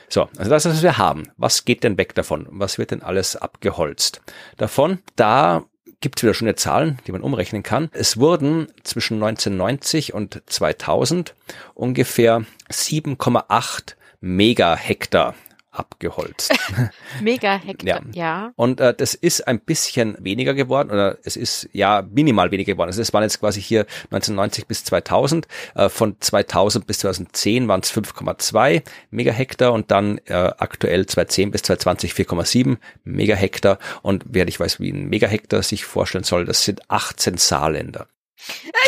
So, 0.09 0.29
also 0.37 0.51
das 0.51 0.67
ist, 0.67 0.75
was 0.75 0.83
wir 0.83 0.99
haben. 0.99 1.25
Was 1.37 1.65
geht 1.65 1.85
denn 1.85 1.99
weg 1.99 2.15
davon? 2.15 2.47
Was 2.51 2.79
wird 2.79 2.91
denn 2.91 3.03
alles 3.03 3.37
abgeholzt? 3.37 4.23
Davon, 4.57 4.99
da 5.17 5.65
gibt 6.01 6.19
es 6.19 6.23
wieder 6.23 6.35
schöne 6.35 6.55
Zahlen, 6.55 6.99
die 7.07 7.13
man 7.13 7.23
umrechnen 7.23 7.63
kann. 7.63 7.91
Es 7.93 8.19
wurden 8.19 8.67
zwischen 8.83 9.23
1990 9.23 10.13
und 10.13 10.43
2000 10.47 11.35
ungefähr 11.75 12.45
7,8 12.71 13.95
Megahektar 14.21 15.35
abgeholzt. 15.75 16.55
Mega 17.21 17.57
Hektar, 17.65 18.03
ja. 18.13 18.45
ja. 18.45 18.53
Und 18.57 18.81
äh, 18.81 18.95
das 18.95 19.15
ist 19.15 19.47
ein 19.47 19.61
bisschen 19.61 20.17
weniger 20.21 20.55
geworden 20.55 20.91
oder 20.91 21.19
es 21.25 21.37
ist 21.37 21.69
ja 21.73 22.03
minimal 22.03 22.51
weniger 22.51 22.73
geworden. 22.73 22.89
Also 22.89 23.03
es 23.03 23.13
waren 23.13 23.23
jetzt 23.23 23.41
quasi 23.41 23.61
hier 23.61 23.81
1990 24.11 24.67
bis 24.67 24.85
2000. 24.85 25.47
Äh, 25.75 25.89
von 25.89 26.17
2000 26.21 26.87
bis 26.87 27.01
2010 27.01 27.69
waren 27.69 27.81
es 27.81 27.93
5,2 27.93 28.83
Megahektar 29.11 29.73
und 29.73 29.91
dann 29.91 30.19
äh, 30.27 30.35
aktuell 30.35 31.07
2010 31.07 31.51
bis 31.51 31.63
2020 31.63 32.13
4,7 32.13 32.77
Megahektar. 33.05 33.79
Und 34.03 34.25
wer 34.29 34.45
nicht 34.45 34.61
weiß, 34.61 34.81
wie 34.81 34.91
ein 34.91 35.09
Megahektar 35.09 35.63
sich 35.63 35.85
vorstellen 35.85 36.25
soll, 36.25 36.45
das 36.45 36.65
sind 36.65 36.91
18 36.91 37.37
Saarländer. 37.37 38.07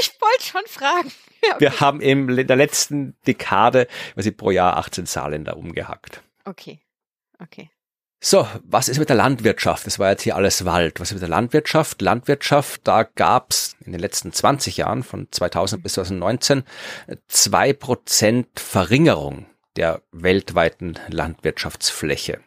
Ich 0.00 0.12
wollte 0.20 0.44
schon 0.44 0.62
fragen. 0.66 1.10
Ja, 1.42 1.54
okay. 1.54 1.60
Wir 1.60 1.80
haben 1.80 2.00
in 2.00 2.46
der 2.46 2.56
letzten 2.56 3.16
Dekade 3.26 3.86
quasi 4.14 4.30
pro 4.30 4.50
Jahr 4.50 4.76
18 4.76 5.06
Saarländer 5.06 5.56
umgehackt. 5.56 6.22
Okay. 6.46 6.80
Okay. 7.38 7.70
So, 8.20 8.48
was 8.64 8.88
ist 8.88 8.98
mit 8.98 9.10
der 9.10 9.16
Landwirtschaft? 9.16 9.86
Das 9.86 9.98
war 9.98 10.10
jetzt 10.10 10.22
hier 10.22 10.36
alles 10.36 10.64
Wald. 10.64 11.00
Was 11.00 11.10
ist 11.10 11.14
mit 11.14 11.22
der 11.22 11.28
Landwirtschaft? 11.28 12.00
Landwirtschaft, 12.00 12.80
da 12.84 13.02
gab's 13.02 13.76
in 13.84 13.92
den 13.92 14.00
letzten 14.00 14.32
20 14.32 14.78
Jahren, 14.78 15.02
von 15.02 15.28
2000 15.30 15.82
bis 15.82 15.92
2019, 15.94 16.64
zwei 17.28 17.72
Prozent 17.72 18.48
Verringerung 18.58 19.46
der 19.76 20.02
weltweiten 20.12 20.98
Landwirtschaftsfläche. 21.08 22.40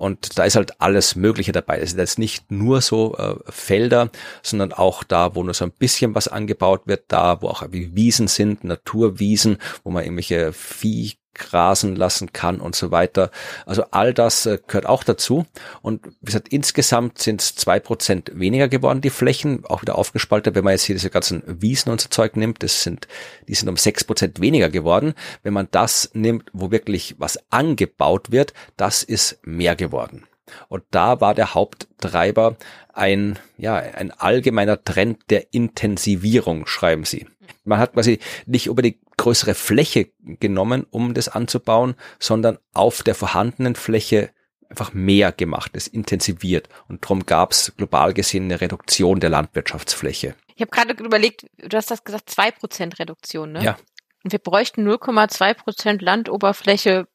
Und 0.00 0.38
da 0.38 0.44
ist 0.44 0.56
halt 0.56 0.80
alles 0.80 1.14
Mögliche 1.14 1.52
dabei. 1.52 1.78
Es 1.78 1.92
ist 1.92 1.98
jetzt 1.98 2.18
nicht 2.18 2.50
nur 2.50 2.80
so 2.80 3.16
äh, 3.16 3.34
Felder, 3.50 4.10
sondern 4.42 4.72
auch 4.72 5.04
da, 5.04 5.34
wo 5.34 5.42
nur 5.42 5.52
so 5.54 5.64
ein 5.64 5.72
bisschen 5.72 6.14
was 6.14 6.28
angebaut 6.28 6.82
wird, 6.86 7.04
da, 7.08 7.42
wo 7.42 7.48
auch 7.48 7.64
wie 7.70 7.94
Wiesen 7.94 8.26
sind, 8.26 8.64
Naturwiesen, 8.64 9.58
wo 9.84 9.90
man 9.90 10.04
irgendwelche 10.04 10.52
Vieh 10.54 11.19
grasen 11.40 11.96
lassen 11.96 12.32
kann 12.32 12.60
und 12.60 12.76
so 12.76 12.90
weiter. 12.90 13.30
Also 13.66 13.84
all 13.90 14.14
das 14.14 14.46
äh, 14.46 14.58
gehört 14.66 14.86
auch 14.86 15.02
dazu. 15.02 15.46
Und 15.82 16.06
wie 16.20 16.26
gesagt, 16.26 16.48
insgesamt 16.48 17.18
sind 17.18 17.40
es 17.40 17.56
zwei 17.56 17.80
Prozent 17.80 18.30
weniger 18.34 18.68
geworden, 18.68 19.00
die 19.00 19.10
Flächen, 19.10 19.64
auch 19.66 19.82
wieder 19.82 19.96
aufgespaltet. 19.96 20.54
Wenn 20.54 20.64
man 20.64 20.72
jetzt 20.72 20.84
hier 20.84 20.94
diese 20.94 21.10
ganzen 21.10 21.42
Wiesen 21.46 21.90
und 21.90 22.00
so 22.00 22.08
Zeug 22.08 22.36
nimmt, 22.36 22.62
das 22.62 22.82
sind, 22.82 23.08
die 23.48 23.54
sind 23.54 23.68
um 23.68 23.76
sechs 23.76 24.04
Prozent 24.04 24.40
weniger 24.40 24.70
geworden. 24.70 25.14
Wenn 25.42 25.54
man 25.54 25.68
das 25.70 26.10
nimmt, 26.12 26.50
wo 26.52 26.70
wirklich 26.70 27.16
was 27.18 27.38
angebaut 27.50 28.30
wird, 28.30 28.52
das 28.76 29.02
ist 29.02 29.38
mehr 29.42 29.74
geworden. 29.74 30.26
Und 30.68 30.82
da 30.90 31.20
war 31.20 31.34
der 31.34 31.54
Haupttreiber 31.54 32.56
ein, 32.92 33.38
ja, 33.56 33.76
ein 33.76 34.10
allgemeiner 34.10 34.82
Trend 34.82 35.18
der 35.30 35.52
Intensivierung, 35.52 36.66
schreiben 36.66 37.04
sie. 37.04 37.26
Man 37.64 37.78
hat 37.78 37.92
quasi 37.92 38.18
nicht 38.46 38.66
über 38.66 38.82
die 38.82 38.98
größere 39.16 39.54
Fläche 39.54 40.10
genommen, 40.18 40.86
um 40.90 41.14
das 41.14 41.28
anzubauen, 41.28 41.94
sondern 42.18 42.58
auf 42.72 43.02
der 43.02 43.14
vorhandenen 43.14 43.74
Fläche 43.74 44.30
einfach 44.68 44.92
mehr 44.94 45.32
gemacht, 45.32 45.72
es 45.74 45.88
intensiviert. 45.88 46.68
Und 46.88 47.04
darum 47.04 47.26
gab 47.26 47.52
es 47.52 47.72
global 47.76 48.14
gesehen 48.14 48.44
eine 48.44 48.60
Reduktion 48.60 49.20
der 49.20 49.30
Landwirtschaftsfläche. 49.30 50.34
Ich 50.54 50.62
habe 50.62 50.70
gerade 50.70 50.92
überlegt, 51.02 51.46
du 51.56 51.76
hast 51.76 51.90
das 51.90 52.04
gesagt, 52.04 52.30
zwei 52.30 52.50
Prozent 52.50 52.98
Reduktion, 52.98 53.52
ne? 53.52 53.62
Ja. 53.64 53.76
Und 54.22 54.32
wir 54.32 54.38
bräuchten 54.38 54.86
0,2 54.86 55.54
Prozent 55.54 56.02
Landoberfläche, 56.02 57.08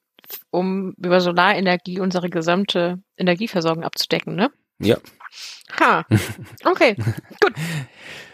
um 0.50 0.96
über 0.98 1.22
Solarenergie 1.22 2.00
unsere 2.00 2.30
gesamte 2.30 3.00
Energieversorgung 3.18 3.84
abzudecken, 3.84 4.36
ne? 4.36 4.52
Ja. 4.80 4.98
Ha. 5.80 6.06
Okay, 6.64 6.96
gut. 6.96 7.54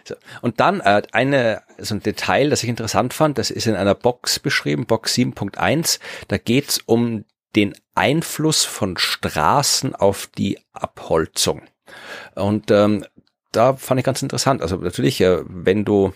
So. 0.03 0.15
Und 0.41 0.59
dann 0.59 0.79
äh, 0.79 1.03
eine, 1.11 1.63
so 1.77 1.95
ein 1.95 2.01
Detail, 2.01 2.49
das 2.49 2.63
ich 2.63 2.69
interessant 2.69 3.13
fand, 3.13 3.37
das 3.37 3.51
ist 3.51 3.67
in 3.67 3.75
einer 3.75 3.95
Box 3.95 4.39
beschrieben, 4.39 4.85
Box 4.85 5.15
7.1. 5.15 5.99
Da 6.27 6.37
geht's 6.37 6.79
um 6.85 7.25
den 7.55 7.75
Einfluss 7.95 8.63
von 8.63 8.97
Straßen 8.97 9.95
auf 9.95 10.27
die 10.37 10.59
Abholzung. 10.73 11.61
Und 12.35 12.71
ähm, 12.71 13.05
da 13.51 13.73
fand 13.73 13.99
ich 13.99 14.05
ganz 14.05 14.21
interessant. 14.21 14.61
Also 14.61 14.77
natürlich, 14.77 15.19
äh, 15.21 15.39
wenn 15.45 15.83
du 15.85 16.13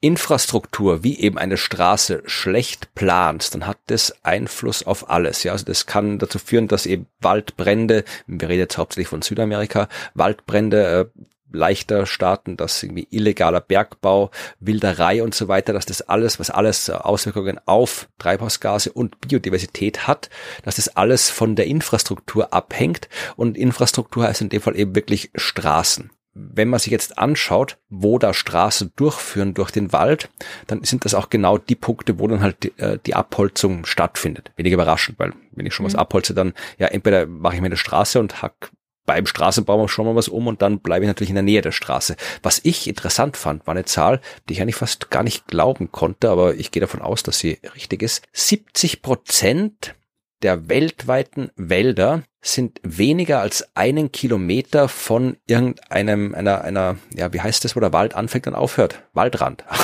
Infrastruktur 0.00 1.02
wie 1.02 1.18
eben 1.18 1.38
eine 1.38 1.56
Straße 1.56 2.22
schlecht 2.26 2.94
planst, 2.94 3.54
dann 3.54 3.66
hat 3.66 3.78
das 3.86 4.14
Einfluss 4.22 4.84
auf 4.84 5.10
alles. 5.10 5.42
Ja, 5.42 5.52
also 5.52 5.64
das 5.64 5.86
kann 5.86 6.18
dazu 6.18 6.38
führen, 6.38 6.68
dass 6.68 6.86
eben 6.86 7.06
Waldbrände, 7.20 8.04
wir 8.26 8.48
reden 8.48 8.60
jetzt 8.60 8.78
hauptsächlich 8.78 9.08
von 9.08 9.22
Südamerika, 9.22 9.88
Waldbrände 10.14 11.10
äh, 11.16 11.20
leichter 11.50 12.06
starten, 12.06 12.56
dass 12.56 12.82
irgendwie 12.82 13.08
illegaler 13.10 13.60
Bergbau, 13.60 14.30
Wilderei 14.60 15.22
und 15.22 15.34
so 15.34 15.48
weiter, 15.48 15.72
dass 15.72 15.86
das 15.86 16.02
alles, 16.02 16.38
was 16.38 16.50
alles 16.50 16.90
Auswirkungen 16.90 17.58
auf 17.66 18.08
Treibhausgase 18.18 18.92
und 18.92 19.20
Biodiversität 19.20 20.06
hat, 20.06 20.28
dass 20.62 20.76
das 20.76 20.96
alles 20.96 21.30
von 21.30 21.56
der 21.56 21.66
Infrastruktur 21.66 22.52
abhängt 22.52 23.08
und 23.36 23.56
Infrastruktur 23.56 24.24
heißt 24.24 24.42
in 24.42 24.50
dem 24.50 24.60
Fall 24.60 24.76
eben 24.76 24.94
wirklich 24.94 25.30
Straßen 25.34 26.10
wenn 26.38 26.68
man 26.68 26.80
sich 26.80 26.92
jetzt 26.92 27.18
anschaut, 27.18 27.78
wo 27.88 28.18
da 28.18 28.32
Straßen 28.32 28.92
durchführen 28.96 29.54
durch 29.54 29.70
den 29.70 29.92
Wald, 29.92 30.30
dann 30.66 30.84
sind 30.84 31.04
das 31.04 31.14
auch 31.14 31.30
genau 31.30 31.58
die 31.58 31.74
Punkte, 31.74 32.18
wo 32.18 32.28
dann 32.28 32.42
halt 32.42 32.62
die, 32.62 32.78
äh, 32.78 32.98
die 33.04 33.14
Abholzung 33.14 33.84
stattfindet. 33.84 34.52
Wenig 34.56 34.72
überraschend, 34.72 35.18
weil 35.18 35.32
wenn 35.52 35.66
ich 35.66 35.74
schon 35.74 35.84
mhm. 35.84 35.88
was 35.88 35.96
abholze, 35.96 36.34
dann 36.34 36.52
ja 36.78 36.88
entweder 36.88 37.26
mache 37.26 37.56
ich 37.56 37.60
mir 37.60 37.66
eine 37.66 37.76
Straße 37.76 38.20
und 38.20 38.42
hack 38.42 38.70
beim 39.08 39.24
Straßenbau 39.24 39.88
schauen 39.88 40.06
wir 40.06 40.14
was 40.16 40.28
um 40.28 40.46
und 40.48 40.60
dann 40.60 40.80
bleibe 40.80 41.06
ich 41.06 41.08
natürlich 41.08 41.30
in 41.30 41.34
der 41.34 41.42
Nähe 41.42 41.62
der 41.62 41.72
Straße. 41.72 42.14
Was 42.42 42.60
ich 42.62 42.86
interessant 42.86 43.38
fand, 43.38 43.66
war 43.66 43.72
eine 43.72 43.86
Zahl, 43.86 44.20
die 44.46 44.52
ich 44.52 44.60
eigentlich 44.60 44.76
fast 44.76 45.10
gar 45.10 45.22
nicht 45.22 45.48
glauben 45.48 45.90
konnte, 45.90 46.28
aber 46.28 46.56
ich 46.56 46.72
gehe 46.72 46.82
davon 46.82 47.00
aus, 47.00 47.22
dass 47.22 47.38
sie 47.38 47.58
richtig 47.74 48.02
ist. 48.02 48.22
70 48.34 49.00
Prozent 49.00 49.94
der 50.42 50.68
weltweiten 50.68 51.50
Wälder 51.56 52.22
sind 52.40 52.80
weniger 52.82 53.40
als 53.40 53.68
einen 53.74 54.12
Kilometer 54.12 54.88
von 54.88 55.36
irgendeinem, 55.46 56.34
einer, 56.34 56.62
einer, 56.62 56.96
ja, 57.14 57.32
wie 57.32 57.40
heißt 57.40 57.64
das, 57.64 57.74
wo 57.76 57.80
der 57.80 57.92
Wald 57.92 58.14
anfängt 58.14 58.46
und 58.46 58.54
aufhört? 58.54 59.02
Waldrand. 59.12 59.64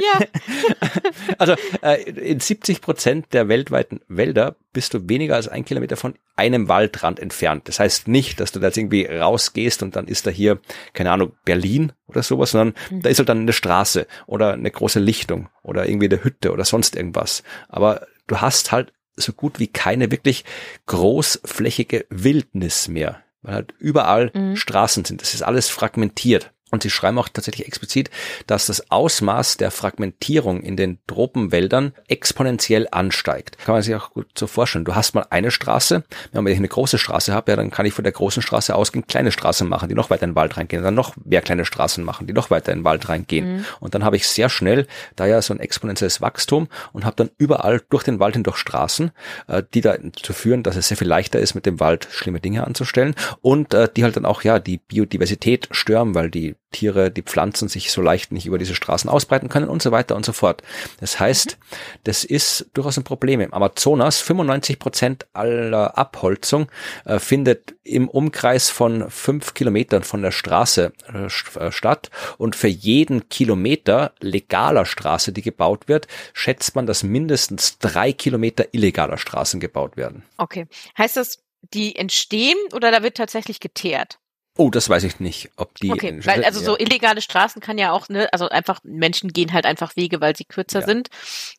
ja. 0.00 0.20
Also 1.38 1.54
äh, 1.82 2.02
in 2.02 2.40
70 2.40 2.80
Prozent 2.80 3.32
der 3.32 3.48
weltweiten 3.48 4.00
Wälder 4.08 4.56
bist 4.72 4.94
du 4.94 5.08
weniger 5.08 5.36
als 5.36 5.48
ein 5.48 5.64
Kilometer 5.64 5.96
von 5.96 6.14
einem 6.36 6.68
Waldrand 6.68 7.20
entfernt. 7.20 7.68
Das 7.68 7.80
heißt 7.80 8.08
nicht, 8.08 8.40
dass 8.40 8.52
du 8.52 8.60
da 8.60 8.68
jetzt 8.68 8.76
irgendwie 8.76 9.06
rausgehst 9.06 9.82
und 9.82 9.96
dann 9.96 10.06
ist 10.06 10.26
da 10.26 10.30
hier, 10.30 10.60
keine 10.92 11.10
Ahnung, 11.10 11.32
Berlin 11.44 11.92
oder 12.06 12.22
sowas, 12.22 12.52
sondern 12.52 12.74
mhm. 12.90 13.02
da 13.02 13.10
ist 13.10 13.18
halt 13.18 13.28
dann 13.28 13.40
eine 13.40 13.52
Straße 13.52 14.06
oder 14.26 14.52
eine 14.52 14.70
große 14.70 15.00
Lichtung 15.00 15.48
oder 15.62 15.88
irgendwie 15.88 16.08
eine 16.08 16.22
Hütte 16.22 16.52
oder 16.52 16.64
sonst 16.64 16.96
irgendwas. 16.96 17.42
Aber 17.68 18.06
du 18.26 18.40
hast 18.40 18.72
halt 18.72 18.92
so 19.16 19.32
gut 19.32 19.58
wie 19.58 19.68
keine 19.68 20.10
wirklich 20.10 20.44
großflächige 20.86 22.06
Wildnis 22.10 22.88
mehr, 22.88 23.22
weil 23.42 23.54
halt 23.54 23.74
überall 23.78 24.30
mhm. 24.34 24.56
Straßen 24.56 25.04
sind. 25.04 25.22
Das 25.22 25.34
ist 25.34 25.42
alles 25.42 25.68
fragmentiert. 25.68 26.51
Und 26.72 26.82
sie 26.82 26.90
schreiben 26.90 27.18
auch 27.18 27.28
tatsächlich 27.28 27.66
explizit, 27.66 28.10
dass 28.46 28.66
das 28.66 28.90
Ausmaß 28.90 29.58
der 29.58 29.70
Fragmentierung 29.70 30.62
in 30.62 30.74
den 30.74 30.98
Tropenwäldern 31.06 31.92
exponentiell 32.08 32.88
ansteigt. 32.90 33.58
Kann 33.58 33.74
man 33.74 33.82
sich 33.82 33.94
auch 33.94 34.10
gut 34.10 34.26
so 34.34 34.46
vorstellen. 34.46 34.86
Du 34.86 34.94
hast 34.94 35.14
mal 35.14 35.26
eine 35.28 35.50
Straße, 35.50 36.02
wenn 36.32 36.46
ich 36.46 36.56
eine 36.56 36.68
große 36.68 36.96
Straße 36.96 37.34
habe, 37.34 37.52
ja, 37.52 37.56
dann 37.56 37.70
kann 37.70 37.84
ich 37.84 37.92
von 37.92 38.04
der 38.04 38.12
großen 38.14 38.42
Straße 38.42 38.74
ausgehend 38.74 39.06
kleine 39.06 39.32
Straßen 39.32 39.68
machen, 39.68 39.90
die 39.90 39.94
noch 39.94 40.08
weiter 40.08 40.24
in 40.24 40.30
den 40.30 40.36
Wald 40.36 40.56
reingehen, 40.56 40.82
dann 40.82 40.94
noch 40.94 41.14
mehr 41.22 41.42
kleine 41.42 41.66
Straßen 41.66 42.02
machen, 42.02 42.26
die 42.26 42.32
noch 42.32 42.50
weiter 42.50 42.72
in 42.72 42.78
den 42.78 42.84
Wald 42.84 43.06
reingehen. 43.06 43.56
Mhm. 43.56 43.64
Und 43.80 43.94
dann 43.94 44.02
habe 44.02 44.16
ich 44.16 44.26
sehr 44.26 44.48
schnell 44.48 44.86
da 45.14 45.26
ja 45.26 45.42
so 45.42 45.52
ein 45.52 45.60
exponentielles 45.60 46.22
Wachstum 46.22 46.68
und 46.94 47.04
habe 47.04 47.16
dann 47.16 47.30
überall 47.36 47.82
durch 47.90 48.02
den 48.02 48.18
Wald 48.18 48.34
hindurch 48.34 48.56
Straßen, 48.56 49.10
äh, 49.48 49.62
die 49.74 49.82
dazu 49.82 50.32
führen, 50.32 50.62
dass 50.62 50.76
es 50.76 50.88
sehr 50.88 50.96
viel 50.96 51.08
leichter 51.08 51.38
ist, 51.38 51.54
mit 51.54 51.66
dem 51.66 51.80
Wald 51.80 52.08
schlimme 52.10 52.40
Dinge 52.40 52.66
anzustellen 52.66 53.14
und 53.42 53.74
äh, 53.74 53.90
die 53.94 54.04
halt 54.04 54.16
dann 54.16 54.24
auch 54.24 54.42
ja 54.42 54.58
die 54.58 54.78
Biodiversität 54.78 55.68
stören, 55.70 56.14
weil 56.14 56.30
die 56.30 56.56
Tiere, 56.72 57.10
die 57.10 57.22
Pflanzen 57.22 57.68
sich 57.68 57.92
so 57.92 58.02
leicht 58.02 58.32
nicht 58.32 58.46
über 58.46 58.58
diese 58.58 58.74
Straßen 58.74 59.08
ausbreiten 59.08 59.48
können 59.48 59.68
und 59.68 59.82
so 59.82 59.92
weiter 59.92 60.16
und 60.16 60.24
so 60.24 60.32
fort. 60.32 60.62
Das 61.00 61.20
heißt, 61.20 61.58
mhm. 61.58 61.74
das 62.04 62.24
ist 62.24 62.66
durchaus 62.74 62.96
ein 62.96 63.04
Problem. 63.04 63.40
Im 63.40 63.54
Amazonas 63.54 64.20
95 64.20 64.78
Prozent 64.78 65.26
aller 65.32 65.96
Abholzung 65.96 66.68
äh, 67.04 67.18
findet 67.18 67.74
im 67.84 68.08
Umkreis 68.08 68.70
von 68.70 69.10
fünf 69.10 69.54
Kilometern 69.54 70.02
von 70.02 70.22
der 70.22 70.30
Straße 70.30 70.92
äh, 71.12 71.26
äh, 71.58 71.72
statt 71.72 72.10
und 72.38 72.56
für 72.56 72.68
jeden 72.68 73.28
Kilometer 73.28 74.12
legaler 74.20 74.84
Straße, 74.84 75.32
die 75.32 75.42
gebaut 75.42 75.88
wird, 75.88 76.06
schätzt 76.32 76.74
man, 76.74 76.86
dass 76.86 77.02
mindestens 77.02 77.78
drei 77.78 78.12
Kilometer 78.12 78.72
illegaler 78.72 79.18
Straßen 79.18 79.60
gebaut 79.60 79.96
werden. 79.96 80.22
Okay. 80.36 80.66
Heißt 80.96 81.16
das, 81.16 81.42
die 81.74 81.96
entstehen 81.96 82.56
oder 82.74 82.90
da 82.90 83.02
wird 83.02 83.16
tatsächlich 83.16 83.60
geteert? 83.60 84.18
Oh, 84.58 84.68
das 84.68 84.90
weiß 84.90 85.04
ich 85.04 85.18
nicht, 85.18 85.50
ob 85.56 85.74
die. 85.76 85.90
Okay, 85.90 86.20
weil 86.24 86.44
also 86.44 86.60
ja. 86.60 86.66
so 86.66 86.78
illegale 86.78 87.22
Straßen 87.22 87.62
kann 87.62 87.78
ja 87.78 87.90
auch, 87.92 88.10
ne, 88.10 88.28
also 88.32 88.50
einfach 88.50 88.80
Menschen 88.84 89.32
gehen 89.32 89.52
halt 89.52 89.64
einfach 89.64 89.96
Wege, 89.96 90.20
weil 90.20 90.36
sie 90.36 90.44
kürzer 90.44 90.80
ja. 90.80 90.86
sind 90.86 91.08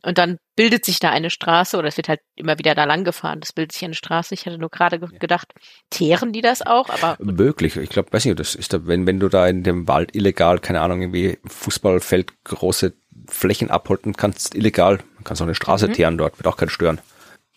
und 0.03 0.19
dann 0.19 0.37
bildet 0.55 0.85
sich 0.85 0.99
da 0.99 1.09
eine 1.09 1.31
Straße 1.31 1.75
oder 1.75 1.87
es 1.87 1.97
wird 1.97 2.07
halt 2.07 2.19
immer 2.35 2.59
wieder 2.59 2.75
da 2.75 2.83
lang 2.83 3.03
gefahren. 3.03 3.39
Das 3.39 3.51
bildet 3.51 3.71
sich 3.71 3.83
eine 3.83 3.95
Straße. 3.95 4.35
Ich 4.35 4.45
hatte 4.45 4.59
nur 4.59 4.69
gerade 4.69 4.97
ja. 4.97 5.07
gedacht, 5.17 5.53
teeren 5.89 6.33
die 6.33 6.41
das 6.41 6.61
auch, 6.61 6.89
aber 6.89 7.17
möglich. 7.19 7.77
Ich 7.77 7.89
glaube, 7.89 8.13
weiß 8.13 8.25
nicht, 8.25 8.39
das 8.39 8.53
ist 8.53 8.73
da, 8.73 8.85
wenn 8.85 9.07
wenn 9.07 9.19
du 9.19 9.27
da 9.27 9.47
in 9.47 9.63
dem 9.63 9.87
Wald 9.87 10.15
illegal, 10.15 10.59
keine 10.59 10.81
Ahnung, 10.81 11.01
irgendwie 11.01 11.39
Fußballfeld 11.47 12.43
große 12.43 12.93
Flächen 13.27 13.71
abholten 13.71 14.13
kannst, 14.13 14.53
illegal, 14.53 14.99
kannst 15.23 15.41
auch 15.41 15.47
eine 15.47 15.55
Straße 15.55 15.87
mhm. 15.87 15.93
teeren 15.93 16.17
dort, 16.19 16.37
wird 16.37 16.45
auch 16.45 16.57
keinen 16.57 16.69
stören 16.69 17.01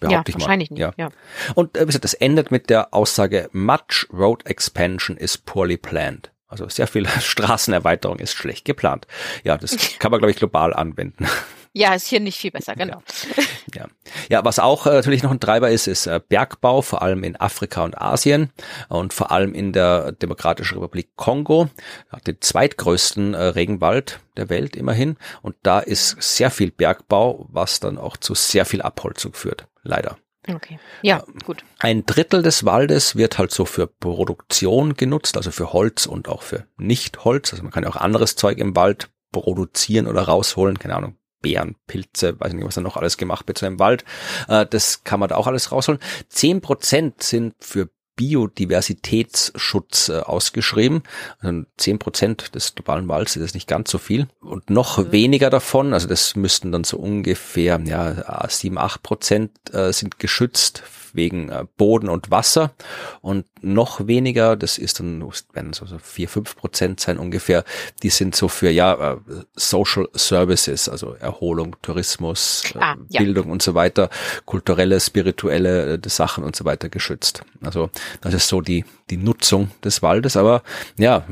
behaupte 0.01 0.15
ja, 0.15 0.23
ich 0.29 0.35
mal. 0.35 0.41
Wahrscheinlich 0.41 0.71
nicht, 0.71 0.81
ja. 0.81 0.93
ja. 0.97 1.09
Und 1.55 1.77
äh, 1.77 1.83
wie 1.83 1.87
gesagt, 1.87 2.05
das 2.05 2.15
endet 2.15 2.51
mit 2.51 2.71
der 2.71 2.93
Aussage, 2.95 3.49
much 3.53 4.07
road 4.13 4.47
expansion 4.47 5.17
is 5.17 5.39
poorly 5.39 5.77
planned. 5.77 6.31
Also 6.49 6.69
sehr 6.69 6.87
viel 6.87 7.07
Straßenerweiterung 7.21 8.19
ist 8.19 8.35
schlecht 8.35 8.65
geplant. 8.65 9.07
Ja, 9.45 9.57
das 9.57 9.77
kann 9.99 10.11
man, 10.11 10.21
glaube 10.21 10.31
ich, 10.31 10.37
global 10.37 10.75
anwenden. 10.75 11.27
Ja, 11.73 11.93
ist 11.93 12.07
hier 12.07 12.21
nicht 12.21 12.39
viel 12.39 12.53
besser, 12.53 12.75
genau. 12.75 13.03
Ja, 13.75 13.83
ja. 13.83 13.87
ja 14.31 14.45
was 14.47 14.59
auch 14.59 14.87
äh, 14.87 14.95
natürlich 14.95 15.23
noch 15.23 15.31
ein 15.31 15.41
Treiber 15.41 15.71
ist, 15.71 15.87
ist 15.87 16.07
äh, 16.07 16.21
Bergbau, 16.27 16.81
vor 16.81 17.03
allem 17.03 17.23
in 17.23 17.39
Afrika 17.39 17.85
und 17.85 18.01
Asien 18.01 18.51
und 18.89 19.13
vor 19.13 19.31
allem 19.31 19.53
in 19.53 19.75
der 19.75 20.13
Demokratischen 20.13 20.79
Republik 20.79 21.17
Kongo, 21.17 21.69
hat 22.09 22.27
den 22.27 22.41
zweitgrößten 22.41 23.35
äh, 23.35 23.43
Regenwald 23.43 24.21
der 24.39 24.49
Welt 24.49 24.75
immerhin. 24.75 25.19
Und 25.43 25.55
da 25.65 25.81
ist 25.81 26.17
sehr 26.23 26.51
viel 26.51 26.71
Bergbau, 26.71 27.47
was 27.51 27.79
dann 27.79 27.99
auch 27.99 28.17
zu 28.17 28.35
sehr 28.35 28.65
viel 28.65 28.81
Abholzung 28.81 29.35
führt 29.35 29.67
leider. 29.87 30.18
Okay. 30.49 30.79
Ja, 31.03 31.25
gut. 31.44 31.64
Ein 31.79 32.07
Drittel 32.07 32.42
des 32.42 32.64
Waldes 32.64 33.16
wird 33.16 33.38
halt 33.38 33.51
so 33.51 33.64
für 33.64 33.87
Produktion 33.87 34.94
genutzt, 34.94 35.37
also 35.37 35.51
für 35.51 35.72
Holz 35.72 36.07
und 36.07 36.29
auch 36.29 36.42
für 36.42 36.66
Nicht-Holz. 36.77 37.53
Also 37.53 37.62
man 37.64 37.72
kann 37.72 37.83
ja 37.83 37.90
auch 37.90 37.96
anderes 37.96 38.37
Zeug 38.37 38.59
im 38.59 38.77
Wald 38.77 39.11
produzieren 39.33 40.07
oder 40.07 40.22
rausholen, 40.22 40.79
keine 40.79 40.94
Ahnung, 40.94 41.16
Beeren, 41.42 41.77
Pilze, 41.87 42.38
weiß 42.38 42.53
nicht, 42.53 42.64
was 42.64 42.77
da 42.77 42.81
noch 42.81 42.96
alles 42.96 43.18
gemacht 43.18 43.46
wird 43.49 43.59
zu 43.59 43.66
einem 43.66 43.79
Wald. 43.79 44.05
Äh, 44.49 44.66
das 44.66 45.05
kann 45.05 45.20
man 45.20 45.29
da 45.29 45.37
auch 45.37 45.46
alles 45.46 45.72
rausholen. 45.72 46.01
Zehn 46.29 46.61
Prozent 46.61 47.22
sind 47.22 47.55
für 47.59 47.90
Biodiversitätsschutz 48.17 50.09
äh, 50.09 50.21
ausgeschrieben. 50.21 51.03
Also 51.41 51.63
zehn 51.77 51.99
Prozent 51.99 52.55
des 52.55 52.75
globalen 52.75 53.09
Walds 53.09 53.37
ist 53.37 53.55
nicht 53.55 53.69
ganz 53.69 53.91
so 53.91 53.99
viel. 53.99 54.27
Und 54.41 54.71
noch 54.71 54.99
mhm. 54.99 55.13
weniger 55.13 55.51
davon, 55.51 55.93
also 55.93 56.09
das 56.09 56.35
müssten 56.35 56.73
dann 56.73 56.85
so 56.85 56.97
ungefähr 56.97 57.81
ja, 57.85 58.47
sieben, 58.49 58.79
acht 58.79 59.03
Prozent 59.03 59.53
äh, 59.73 59.93
sind 59.93 60.19
geschützt 60.19 60.83
wegen 61.17 61.49
äh, 61.49 61.65
Boden 61.77 62.09
und 62.09 62.31
Wasser 62.31 62.73
und 63.21 63.47
noch 63.63 64.07
weniger, 64.07 64.57
das 64.57 64.79
ist 64.79 65.01
dann, 65.01 65.23
werden 65.53 65.73
so, 65.73 65.87
vier, 65.99 66.29
fünf 66.29 66.57
Prozent 66.57 67.01
sein 67.01 67.19
ungefähr, 67.19 67.65
die 68.03 68.11
sind 68.11 68.37
so 68.37 68.49
für 68.49 68.71
ja 68.71 69.13
äh, 69.13 69.17
Social 69.55 70.09
Services, 70.15 70.89
also 70.89 71.15
Erholung, 71.15 71.77
Tourismus, 71.83 72.63
äh, 72.75 72.79
ah, 72.79 72.97
ja. 73.09 73.21
Bildung 73.21 73.51
und 73.51 73.63
so 73.63 73.75
weiter, 73.75 74.11
kulturelle, 74.45 75.01
spirituelle 75.01 76.01
Sachen 76.07 76.45
und 76.45 76.55
so 76.55 76.65
weiter 76.65 76.89
geschützt. 76.89 77.43
Also 77.63 77.91
das 78.21 78.35
ist 78.35 78.49
so 78.49 78.61
die, 78.61 78.85
die 79.11 79.17
Nutzung 79.17 79.71
des 79.83 80.03
Waldes, 80.03 80.37
aber 80.37 80.63
ja, 80.99 81.25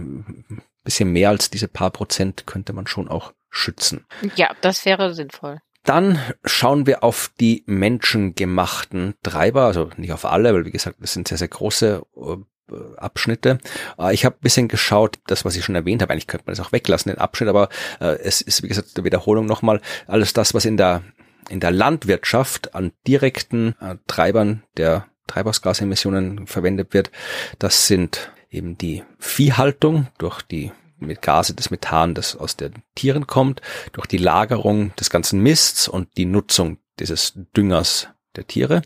bisschen 0.85 1.13
mehr 1.13 1.31
als 1.31 1.51
diese 1.51 1.69
paar 1.69 1.91
Prozent 1.91 2.47
könnte 2.47 2.73
man 2.73 2.87
schon 2.87 3.09
auch 3.09 3.33
schützen. 3.51 4.05
Ja, 4.37 4.55
das 4.61 4.85
wäre 4.85 5.15
sinnvoll. 5.15 5.61
Dann 5.85 6.19
schauen 6.45 6.87
wir 6.87 7.05
auf 7.05 7.31
die 7.39 7.63
menschengemachten 7.67 9.15
Treiber, 9.23 9.67
also 9.67 9.91
nicht 9.97 10.13
auf 10.13 10.25
alle, 10.25 10.55
weil 10.55 10.65
wie 10.65 10.71
gesagt, 10.71 10.97
das 11.01 11.13
sind 11.13 11.29
sehr, 11.29 11.39
sehr 11.39 11.49
große 11.49 12.03
äh, 12.17 12.75
Abschnitte. 12.97 13.59
Äh, 13.99 14.15
ich 14.15 14.25
habe 14.25 14.37
ein 14.37 14.43
bisschen 14.43 14.69
geschaut, 14.69 15.19
das, 15.27 15.45
was 15.45 15.57
ich 15.57 15.65
schon 15.65 15.75
erwähnt 15.75 16.01
habe, 16.01 16.13
eigentlich 16.13 16.27
könnte 16.27 16.47
man 16.47 16.57
das 16.57 16.67
auch 16.67 16.73
weglassen, 16.73 17.13
den 17.13 17.21
Abschnitt, 17.21 17.51
aber 17.51 17.69
äh, 18.01 18.19
es 18.21 18.41
ist, 18.41 18.63
wie 18.63 18.69
gesagt, 18.69 18.97
der 18.97 19.05
Wiederholung 19.05 19.45
nochmal, 19.45 19.81
alles 20.07 20.33
das, 20.33 20.55
was 20.55 20.65
in 20.65 20.79
der, 20.79 21.03
in 21.51 21.61
der 21.61 21.71
Landwirtschaft 21.71 22.75
an 22.75 22.93
direkten 23.07 23.75
Treibern 24.07 24.63
der 24.79 25.07
Treibhausgasemissionen 25.27 26.47
verwendet 26.47 26.95
wird, 26.95 27.11
das 27.59 27.87
sind 27.87 28.33
eben 28.51 28.79
die 28.79 29.03
Viehhaltung 29.19 30.09
durch 30.17 30.41
die 30.41 30.73
Gase 31.09 31.55
des 31.55 31.71
Methan, 31.71 32.15
das 32.15 32.37
aus 32.37 32.57
den 32.57 32.83
Tieren 32.95 33.27
kommt, 33.27 33.61
durch 33.93 34.07
die 34.07 34.19
Lagerung 34.19 34.95
des 34.97 35.11
ganzen 35.11 35.41
Mists 35.41 35.89
und 35.89 36.09
die 36.17 36.27
Nutzung 36.27 36.79
dieses 36.99 37.35
Düngers 37.57 38.09
der 38.37 38.47
Tiere. 38.47 38.83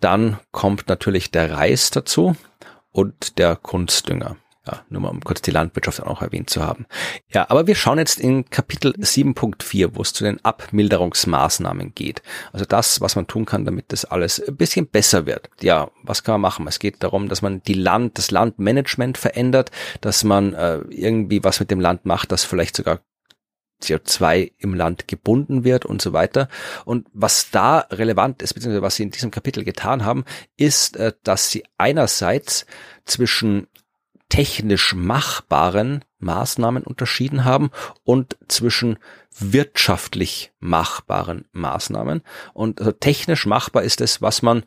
Dann 0.00 0.38
kommt 0.50 0.88
natürlich 0.88 1.30
der 1.30 1.52
Reis 1.52 1.90
dazu 1.90 2.36
und 2.90 3.38
der 3.38 3.56
Kunstdünger. 3.56 4.36
Ja, 4.70 4.84
nur 4.90 5.00
mal 5.00 5.08
um 5.08 5.20
kurz 5.20 5.40
die 5.40 5.50
Landwirtschaft 5.50 6.02
auch 6.02 6.20
erwähnt 6.20 6.50
zu 6.50 6.62
haben. 6.62 6.84
Ja, 7.32 7.46
aber 7.48 7.66
wir 7.66 7.74
schauen 7.74 7.98
jetzt 7.98 8.20
in 8.20 8.50
Kapitel 8.50 8.92
7.4, 8.92 9.90
wo 9.94 10.02
es 10.02 10.12
zu 10.12 10.24
den 10.24 10.44
Abmilderungsmaßnahmen 10.44 11.94
geht. 11.94 12.20
Also 12.52 12.66
das, 12.66 13.00
was 13.00 13.16
man 13.16 13.26
tun 13.26 13.46
kann, 13.46 13.64
damit 13.64 13.92
das 13.92 14.04
alles 14.04 14.46
ein 14.46 14.56
bisschen 14.56 14.86
besser 14.86 15.24
wird. 15.24 15.48
Ja, 15.62 15.90
was 16.02 16.22
kann 16.22 16.34
man 16.34 16.42
machen? 16.42 16.66
Es 16.68 16.80
geht 16.80 17.02
darum, 17.02 17.30
dass 17.30 17.40
man 17.40 17.62
die 17.62 17.74
Land, 17.74 18.18
das 18.18 18.30
Landmanagement 18.30 19.16
verändert, 19.16 19.70
dass 20.02 20.22
man 20.22 20.52
äh, 20.52 20.80
irgendwie 20.90 21.42
was 21.42 21.60
mit 21.60 21.70
dem 21.70 21.80
Land 21.80 22.04
macht, 22.04 22.30
das 22.30 22.44
vielleicht 22.44 22.76
sogar 22.76 23.00
CO2 23.82 24.52
im 24.58 24.74
Land 24.74 25.08
gebunden 25.08 25.64
wird 25.64 25.86
und 25.86 26.02
so 26.02 26.12
weiter. 26.12 26.48
Und 26.84 27.06
was 27.14 27.50
da 27.50 27.86
relevant 27.90 28.42
ist, 28.42 28.52
beziehungsweise 28.52 28.82
was 28.82 28.96
sie 28.96 29.04
in 29.04 29.12
diesem 29.12 29.30
Kapitel 29.30 29.64
getan 29.64 30.04
haben, 30.04 30.24
ist, 30.58 30.96
äh, 30.96 31.12
dass 31.22 31.50
sie 31.50 31.64
einerseits 31.78 32.66
zwischen 33.06 33.68
technisch 34.28 34.94
machbaren 34.94 36.04
Maßnahmen 36.18 36.82
unterschieden 36.82 37.44
haben 37.44 37.70
und 38.04 38.36
zwischen 38.48 38.98
wirtschaftlich 39.38 40.52
machbaren 40.58 41.46
Maßnahmen. 41.52 42.22
Und 42.52 42.80
also 42.80 42.92
technisch 42.92 43.46
machbar 43.46 43.82
ist 43.82 44.00
es, 44.00 44.20
was 44.20 44.42
man 44.42 44.64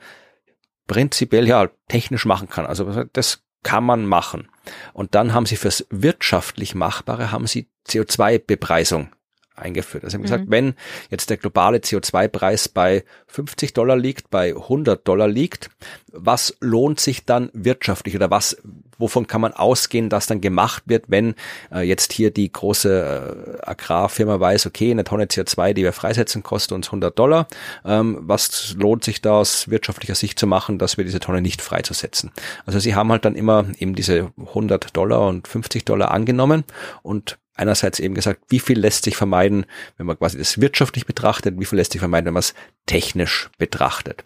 prinzipiell 0.88 1.48
ja 1.48 1.69
technisch 1.88 2.25
machen 2.25 2.50
kann. 2.50 2.65
Also 2.65 3.04
das 3.13 3.44
kann 3.63 3.83
man 3.83 4.06
machen. 4.06 4.50
Und 4.94 5.13
dann 5.15 5.33
haben 5.33 5.46
sie 5.46 5.56
fürs 5.56 5.86
wirtschaftlich 5.90 6.73
Machbare 6.75 7.31
haben 7.31 7.48
sie 7.48 7.69
CO2-Bepreisung 7.88 9.10
eingeführt. 9.56 10.04
Also 10.04 10.15
haben 10.15 10.23
gesagt, 10.23 10.45
mhm. 10.47 10.52
wenn 10.52 10.73
jetzt 11.10 11.29
der 11.29 11.37
globale 11.37 11.79
CO2-Preis 11.79 12.69
bei 12.69 13.04
50 13.27 13.73
Dollar 13.73 13.97
liegt, 13.97 14.29
bei 14.29 14.49
100 14.56 15.08
Dollar 15.08 15.27
liegt, 15.27 15.69
was 16.12 16.56
lohnt 16.60 16.99
sich 16.99 17.25
dann 17.25 17.49
wirtschaftlich 17.54 18.15
oder 18.15 18.29
was, 18.29 18.58
wovon 18.97 19.27
kann 19.27 19.41
man 19.41 19.54
ausgehen, 19.54 20.10
dass 20.10 20.27
dann 20.27 20.41
gemacht 20.41 20.83
wird, 20.85 21.06
wenn 21.08 21.35
äh, 21.71 21.81
jetzt 21.81 22.13
hier 22.13 22.31
die 22.31 22.52
große 22.52 23.60
äh, 23.62 23.69
Agrarfirma 23.69 24.39
weiß, 24.39 24.65
okay, 24.65 24.91
eine 24.91 25.04
Tonne 25.04 25.25
CO2, 25.25 25.73
die 25.73 25.83
wir 25.83 25.93
freisetzen, 25.93 26.43
kostet 26.43 26.73
uns 26.73 26.87
100 26.87 27.17
Dollar. 27.17 27.47
Ähm, 27.85 28.17
was 28.21 28.73
lohnt 28.77 29.04
sich 29.04 29.21
da 29.21 29.31
aus 29.39 29.69
wirtschaftlicher 29.69 30.15
Sicht 30.15 30.39
zu 30.39 30.47
machen, 30.47 30.77
dass 30.77 30.97
wir 30.97 31.04
diese 31.04 31.19
Tonne 31.19 31.41
nicht 31.41 31.62
freizusetzen? 31.62 32.31
Also 32.65 32.79
sie 32.79 32.95
haben 32.95 33.12
halt 33.12 33.25
dann 33.25 33.35
immer 33.35 33.65
eben 33.77 33.95
diese 33.95 34.31
100 34.37 34.95
Dollar 34.95 35.27
und 35.27 35.47
50 35.47 35.85
Dollar 35.85 36.12
angenommen 36.12 36.63
und 37.04 37.37
einerseits 37.56 37.99
eben 37.99 38.15
gesagt, 38.15 38.41
wie 38.49 38.60
viel 38.60 38.79
lässt 38.79 39.04
sich 39.04 39.15
vermeiden, 39.15 39.65
wenn 39.97 40.06
man 40.06 40.17
quasi 40.17 40.37
das 40.37 40.62
wirtschaftlich 40.62 41.06
betrachtet, 41.06 41.60
wie 41.60 41.65
viel 41.65 41.77
lässt 41.77 41.91
sich 41.91 41.99
vermeiden, 41.99 42.27
wenn 42.27 42.33
man 42.33 42.39
es 42.41 42.54
technisch 42.85 43.49
betrachtet. 43.58 44.23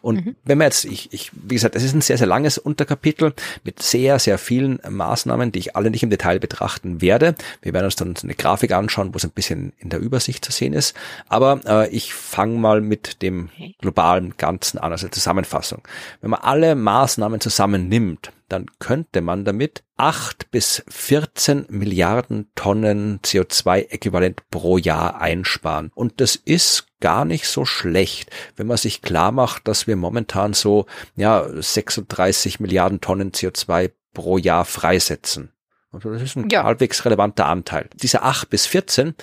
Und 0.00 0.24
mhm. 0.24 0.36
wenn 0.44 0.58
man 0.58 0.66
jetzt, 0.66 0.84
ich, 0.84 1.12
ich, 1.12 1.30
wie 1.32 1.54
gesagt, 1.54 1.76
es 1.76 1.82
ist 1.82 1.94
ein 1.94 2.00
sehr, 2.00 2.18
sehr 2.18 2.26
langes 2.26 2.56
Unterkapitel 2.56 3.34
mit 3.64 3.82
sehr, 3.82 4.18
sehr 4.18 4.38
vielen 4.38 4.80
Maßnahmen, 4.88 5.52
die 5.52 5.58
ich 5.58 5.76
alle 5.76 5.90
nicht 5.90 6.02
im 6.02 6.10
Detail 6.10 6.38
betrachten 6.38 7.00
werde. 7.00 7.34
Wir 7.62 7.72
werden 7.74 7.86
uns 7.86 7.96
dann 7.96 8.14
eine 8.22 8.34
Grafik 8.34 8.72
anschauen, 8.72 9.12
wo 9.12 9.16
es 9.16 9.24
ein 9.24 9.30
bisschen 9.30 9.72
in 9.78 9.90
der 9.90 10.00
Übersicht 10.00 10.44
zu 10.44 10.52
sehen 10.52 10.72
ist. 10.72 10.96
Aber 11.28 11.60
äh, 11.66 11.88
ich 11.90 12.14
fange 12.14 12.58
mal 12.58 12.80
mit 12.80 13.22
dem 13.22 13.50
globalen 13.80 14.36
Ganzen 14.36 14.78
an, 14.78 14.92
also 14.92 15.08
Zusammenfassung. 15.08 15.82
Wenn 16.20 16.30
man 16.30 16.40
alle 16.40 16.74
Maßnahmen 16.74 17.40
zusammennimmt, 17.40 18.32
dann 18.48 18.66
könnte 18.78 19.20
man 19.20 19.44
damit 19.44 19.84
acht 19.96 20.50
bis 20.50 20.82
14 20.88 21.66
Milliarden 21.68 22.50
Tonnen 22.54 23.20
CO2-Äquivalent 23.20 24.42
pro 24.50 24.78
Jahr 24.78 25.20
einsparen. 25.20 25.90
Und 25.94 26.20
das 26.20 26.36
ist 26.36 26.86
gar 27.00 27.24
nicht 27.24 27.46
so 27.46 27.64
schlecht, 27.64 28.30
wenn 28.56 28.66
man 28.66 28.76
sich 28.76 29.02
klar 29.02 29.32
macht, 29.32 29.68
dass 29.68 29.86
wir 29.86 29.96
momentan 29.96 30.54
so, 30.54 30.86
ja, 31.16 31.46
36 31.48 32.60
Milliarden 32.60 33.00
Tonnen 33.00 33.32
CO2 33.32 33.90
pro 34.14 34.38
Jahr 34.38 34.64
freisetzen. 34.64 35.52
Also 35.90 36.10
das 36.12 36.22
ist 36.22 36.36
ein 36.36 36.48
ja. 36.50 36.64
halbwegs 36.64 37.04
relevanter 37.04 37.46
Anteil. 37.46 37.88
Diese 37.94 38.22
acht 38.22 38.50
bis 38.50 38.66
14, 38.66 39.14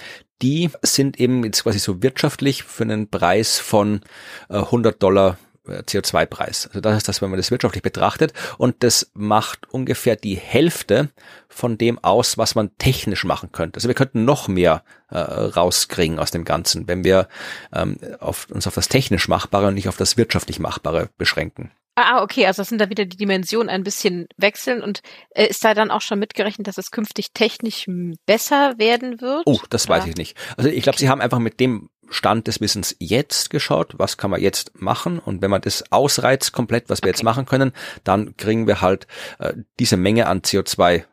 die 0.41 0.69
sind 0.81 1.19
eben 1.19 1.43
jetzt 1.43 1.63
quasi 1.63 1.79
so 1.79 2.01
wirtschaftlich 2.01 2.63
für 2.63 2.83
einen 2.83 3.09
Preis 3.09 3.59
von 3.59 4.01
100 4.49 4.95
äh, 4.95 4.97
Dollar 4.97 5.37
CO2-Preis. 5.67 6.67
Also 6.67 6.81
das 6.81 6.97
ist 6.97 7.07
das, 7.07 7.21
wenn 7.21 7.29
man 7.29 7.37
das 7.37 7.51
wirtschaftlich 7.51 7.83
betrachtet. 7.83 8.33
Und 8.57 8.83
das 8.83 9.11
macht 9.13 9.69
ungefähr 9.71 10.15
die 10.15 10.35
Hälfte 10.35 11.09
von 11.47 11.77
dem 11.77 12.03
aus, 12.03 12.37
was 12.37 12.55
man 12.55 12.77
technisch 12.77 13.23
machen 13.23 13.51
könnte. 13.51 13.77
Also 13.77 13.87
wir 13.87 13.95
könnten 13.95 14.25
noch 14.25 14.47
mehr 14.47 14.83
äh, 15.09 15.17
rauskriegen 15.17 16.19
aus 16.19 16.31
dem 16.31 16.45
Ganzen, 16.45 16.87
wenn 16.87 17.03
wir 17.03 17.27
ähm, 17.73 17.97
auf, 18.19 18.47
uns 18.49 18.67
auf 18.67 18.75
das 18.75 18.89
technisch 18.89 19.27
Machbare 19.27 19.67
und 19.67 19.75
nicht 19.75 19.87
auf 19.87 19.97
das 19.97 20.17
wirtschaftlich 20.17 20.59
Machbare 20.59 21.09
beschränken. 21.17 21.71
Ah, 21.97 22.21
okay, 22.21 22.45
also 22.45 22.61
das 22.61 22.67
sind 22.67 22.81
da 22.81 22.89
wieder 22.89 23.05
die 23.05 23.15
Dimensionen 23.15 23.69
ein 23.69 23.83
bisschen 23.83 24.27
wechseln 24.35 24.83
und 24.83 25.01
äh, 25.29 25.47
ist 25.47 25.63
da 25.63 25.73
dann 25.73 25.91
auch 25.91 26.01
schon 26.01 26.19
mitgerechnet, 26.19 26.67
dass 26.67 26.77
es 26.77 26.91
künftig 26.91 27.31
technisch 27.33 27.85
besser 28.25 28.77
werden 28.77 29.21
wird? 29.21 29.43
Oh, 29.45 29.59
das 29.69 29.87
weiß 29.87 30.05
ich 30.05 30.17
nicht. 30.17 30.35
Also 30.57 30.69
ich 30.69 30.83
glaube, 30.83 30.95
okay. 30.95 31.05
sie 31.05 31.09
haben 31.09 31.21
einfach 31.21 31.39
mit 31.39 31.61
dem 31.61 31.89
Stand 32.09 32.47
des 32.47 32.61
Wissens 32.61 32.95
jetzt 32.99 33.49
geschaut, 33.49 33.95
was 33.97 34.17
kann 34.17 34.31
man 34.31 34.41
jetzt 34.41 34.79
machen 34.81 35.19
und 35.19 35.41
wenn 35.41 35.51
man 35.51 35.61
das 35.61 35.91
ausreizt 35.91 36.53
komplett, 36.53 36.89
was 36.89 36.99
wir 36.99 37.09
okay. 37.09 37.17
jetzt 37.17 37.23
machen 37.23 37.45
können, 37.45 37.71
dann 38.03 38.37
kriegen 38.37 38.67
wir 38.67 38.81
halt 38.81 39.07
äh, 39.39 39.53
diese 39.79 39.97
Menge 39.97 40.27
an 40.27 40.41
CO2 40.41 41.03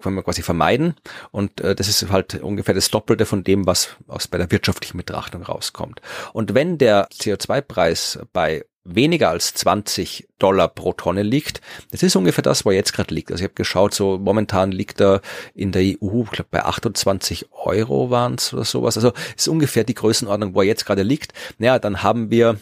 können 0.00 0.16
wir 0.16 0.22
quasi 0.22 0.42
vermeiden 0.42 0.94
und 1.30 1.60
äh, 1.60 1.74
das 1.74 1.88
ist 1.88 2.10
halt 2.10 2.34
ungefähr 2.34 2.74
das 2.74 2.90
Doppelte 2.90 3.26
von 3.26 3.44
dem, 3.44 3.66
was 3.66 3.96
aus 4.08 4.28
bei 4.28 4.38
der 4.38 4.50
wirtschaftlichen 4.50 4.98
Betrachtung 4.98 5.42
rauskommt. 5.42 6.00
Und 6.32 6.54
wenn 6.54 6.78
der 6.78 7.08
CO2-Preis 7.08 8.18
bei 8.32 8.64
weniger 8.86 9.30
als 9.30 9.54
20 9.54 10.28
Dollar 10.38 10.68
pro 10.68 10.92
Tonne 10.92 11.22
liegt. 11.22 11.60
Das 11.90 12.02
ist 12.02 12.16
ungefähr 12.16 12.42
das, 12.42 12.64
wo 12.64 12.70
er 12.70 12.76
jetzt 12.76 12.92
gerade 12.92 13.14
liegt. 13.14 13.30
Also 13.30 13.42
ich 13.42 13.48
habe 13.48 13.54
geschaut, 13.54 13.94
so 13.94 14.18
momentan 14.18 14.72
liegt 14.72 15.00
er 15.00 15.20
in 15.54 15.72
der 15.72 15.82
EU, 15.82 16.22
ich 16.24 16.30
glaube 16.30 16.48
bei 16.50 16.64
28 16.64 17.48
Euro 17.52 18.10
waren 18.10 18.34
es 18.34 18.52
oder 18.52 18.64
sowas. 18.64 18.96
Also 18.96 19.12
ist 19.36 19.48
ungefähr 19.48 19.84
die 19.84 19.94
Größenordnung, 19.94 20.54
wo 20.54 20.60
er 20.60 20.66
jetzt 20.66 20.86
gerade 20.86 21.02
liegt. 21.02 21.32
Naja, 21.58 21.78
dann 21.78 22.02
haben 22.02 22.30
wir 22.30 22.58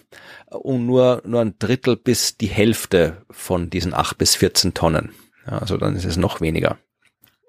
äh, 0.51 0.73
nur, 0.73 1.23
nur 1.25 1.41
ein 1.41 1.59
Drittel 1.59 1.97
bis 1.97 2.37
die 2.37 2.49
Hälfte 2.49 3.23
von 3.31 3.71
diesen 3.71 3.95
8 3.95 4.19
bis 4.19 4.37
14 4.37 4.75
Tonnen. 4.75 5.15
Ja, 5.47 5.59
also 5.59 5.77
dann 5.77 5.97
ist 5.97 6.05
es 6.05 6.17
noch 6.17 6.41
weniger. 6.41 6.79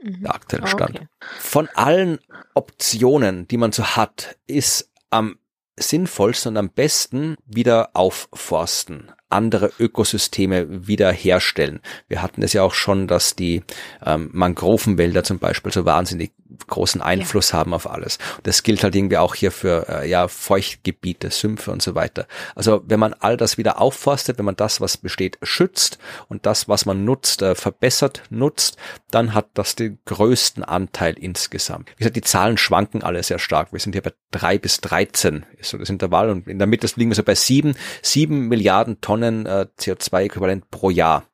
Mhm. 0.01 0.21
Der 0.23 0.35
aktuelle 0.35 0.67
Stand. 0.67 0.95
Okay. 0.95 1.07
Von 1.39 1.69
allen 1.73 2.19
Optionen, 2.53 3.47
die 3.47 3.57
man 3.57 3.71
so 3.71 3.83
hat, 3.83 4.37
ist 4.47 4.91
am 5.09 5.37
sinnvollsten 5.77 6.51
und 6.51 6.57
am 6.57 6.69
besten 6.69 7.35
wieder 7.45 7.89
aufforsten, 7.93 9.11
andere 9.29 9.71
Ökosysteme 9.79 10.87
wiederherstellen. 10.87 11.81
Wir 12.07 12.21
hatten 12.21 12.41
es 12.43 12.53
ja 12.53 12.63
auch 12.63 12.73
schon, 12.73 13.07
dass 13.07 13.35
die 13.35 13.63
ähm, 14.05 14.29
Mangrovenwälder 14.31 15.23
zum 15.23 15.39
Beispiel 15.39 15.71
so 15.71 15.85
wahnsinnig 15.85 16.31
großen 16.67 17.01
Einfluss 17.01 17.51
ja. 17.51 17.59
haben 17.59 17.73
auf 17.73 17.89
alles. 17.89 18.17
Das 18.43 18.63
gilt 18.63 18.83
halt 18.83 18.95
irgendwie 18.95 19.17
auch 19.17 19.35
hier 19.35 19.51
für 19.51 19.87
äh, 19.89 20.09
ja 20.09 20.27
Feuchtgebiete, 20.27 21.31
Sümpfe 21.31 21.71
und 21.71 21.81
so 21.81 21.95
weiter. 21.95 22.27
Also 22.55 22.83
wenn 22.85 22.99
man 22.99 23.13
all 23.13 23.37
das 23.37 23.57
wieder 23.57 23.81
aufforstet, 23.81 24.37
wenn 24.37 24.45
man 24.45 24.55
das, 24.55 24.81
was 24.81 24.97
besteht, 24.97 25.37
schützt 25.41 25.97
und 26.27 26.45
das, 26.45 26.69
was 26.69 26.85
man 26.85 27.03
nutzt, 27.03 27.41
äh, 27.41 27.55
verbessert 27.55 28.23
nutzt, 28.29 28.77
dann 29.11 29.33
hat 29.33 29.47
das 29.55 29.75
den 29.75 29.99
größten 30.05 30.63
Anteil 30.63 31.17
insgesamt. 31.17 31.89
Wie 31.91 31.99
gesagt, 31.99 32.15
die 32.15 32.21
Zahlen 32.21 32.57
schwanken 32.57 33.03
alle 33.03 33.23
sehr 33.23 33.39
stark. 33.39 33.71
Wir 33.71 33.79
sind 33.79 33.93
hier 33.93 34.01
bei 34.01 34.13
drei 34.31 34.57
bis 34.57 34.81
dreizehn 34.81 35.45
ist 35.57 35.69
so 35.69 35.77
das 35.77 35.89
Intervall 35.89 36.29
und 36.29 36.47
in 36.47 36.59
der 36.59 36.67
Mitte 36.67 36.87
liegen 36.95 37.09
wir 37.11 37.15
so 37.15 37.23
bei 37.23 37.35
sieben, 37.35 37.75
sieben 38.01 38.47
Milliarden 38.47 39.01
Tonnen 39.01 39.45
äh, 39.45 39.67
CO2-Äquivalent 39.79 40.65
pro 40.69 40.89
Jahr 40.89 41.25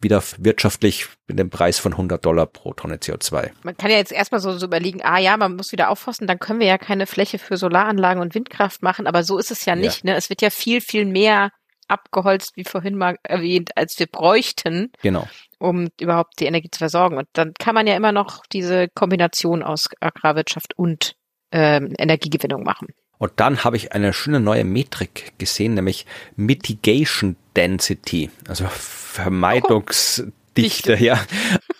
wieder 0.00 0.22
wirtschaftlich 0.38 1.08
mit 1.26 1.38
dem 1.38 1.50
Preis 1.50 1.78
von 1.78 1.92
100 1.92 2.24
Dollar 2.24 2.46
pro 2.46 2.72
Tonne 2.72 2.96
CO2. 2.96 3.50
Man 3.62 3.76
kann 3.76 3.90
ja 3.90 3.98
jetzt 3.98 4.12
erstmal 4.12 4.40
so, 4.40 4.56
so 4.56 4.66
überlegen, 4.66 5.02
ah 5.02 5.18
ja, 5.18 5.36
man 5.36 5.56
muss 5.56 5.72
wieder 5.72 5.90
aufforsten, 5.90 6.26
dann 6.26 6.38
können 6.38 6.60
wir 6.60 6.66
ja 6.66 6.78
keine 6.78 7.06
Fläche 7.06 7.38
für 7.38 7.56
Solaranlagen 7.56 8.22
und 8.22 8.34
Windkraft 8.34 8.82
machen, 8.82 9.06
aber 9.06 9.22
so 9.22 9.38
ist 9.38 9.50
es 9.50 9.64
ja 9.64 9.76
nicht. 9.76 10.04
Ja. 10.04 10.12
Ne? 10.12 10.16
Es 10.16 10.30
wird 10.30 10.42
ja 10.42 10.50
viel, 10.50 10.80
viel 10.80 11.04
mehr 11.04 11.50
abgeholzt, 11.88 12.56
wie 12.56 12.64
vorhin 12.64 12.96
mal 12.96 13.16
erwähnt, 13.22 13.76
als 13.76 13.98
wir 13.98 14.06
bräuchten. 14.06 14.92
Genau. 15.02 15.28
Um 15.58 15.88
überhaupt 16.00 16.40
die 16.40 16.46
Energie 16.46 16.70
zu 16.70 16.78
versorgen. 16.78 17.18
Und 17.18 17.28
dann 17.34 17.52
kann 17.58 17.74
man 17.74 17.86
ja 17.86 17.94
immer 17.94 18.12
noch 18.12 18.46
diese 18.50 18.88
Kombination 18.88 19.62
aus 19.62 19.88
Agrarwirtschaft 20.00 20.78
und 20.78 21.16
ähm, 21.52 21.92
Energiegewinnung 21.98 22.62
machen. 22.62 22.88
Und 23.20 23.32
dann 23.36 23.62
habe 23.64 23.76
ich 23.76 23.92
eine 23.92 24.12
schöne 24.14 24.40
neue 24.40 24.64
Metrik 24.64 25.34
gesehen, 25.36 25.74
nämlich 25.74 26.06
Mitigation 26.36 27.36
Density, 27.54 28.30
also 28.48 28.64
Vermeidungsdichte, 28.66 30.96
oh, 30.98 31.04
ja. 31.04 31.22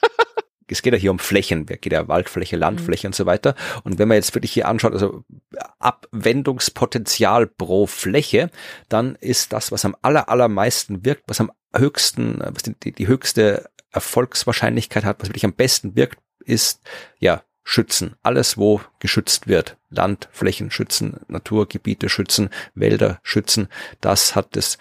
es 0.69 0.83
geht 0.83 0.93
ja 0.93 0.99
hier 0.99 1.11
um 1.11 1.19
Flächen, 1.19 1.65
geht 1.65 1.93
ja 1.93 2.09
Waldfläche, 2.09 2.57
Landfläche 2.57 3.07
mhm. 3.07 3.09
und 3.09 3.15
so 3.15 3.25
weiter. 3.25 3.55
Und 3.85 3.99
wenn 3.99 4.07
man 4.07 4.17
jetzt 4.17 4.35
wirklich 4.35 4.53
hier 4.53 4.69
anschaut, 4.69 4.93
also 4.93 5.25
Abwendungspotenzial 5.79 7.47
pro 7.47 7.87
Fläche, 7.87 8.51
dann 8.91 9.17
ist 9.17 9.55
das, 9.55 9.73
was 9.73 9.87
am 9.87 9.97
aller, 10.03 10.29
allermeisten 10.29 11.07
wirkt, 11.07 11.23
was 11.27 11.41
am 11.41 11.51
höchsten, 11.75 12.41
was 12.41 12.65
die, 12.65 12.93
die 12.93 13.07
höchste 13.07 13.71
Erfolgswahrscheinlichkeit 13.93 15.07
hat, 15.07 15.21
was 15.21 15.31
wirklich 15.31 15.47
am 15.47 15.55
besten 15.55 15.97
wirkt, 15.97 16.19
ist 16.45 16.83
ja 17.19 17.43
schützen. 17.71 18.17
Alles, 18.25 18.59
wo 18.59 18.81
geschützt 18.99 19.47
wird. 19.47 19.77
Landflächen 19.91 20.73
schützen, 20.73 21.21
Naturgebiete 21.29 22.09
schützen, 22.09 22.51
Wälder 22.75 23.21
schützen. 23.23 23.69
Das 24.01 24.35
hat 24.35 24.57
das 24.57 24.77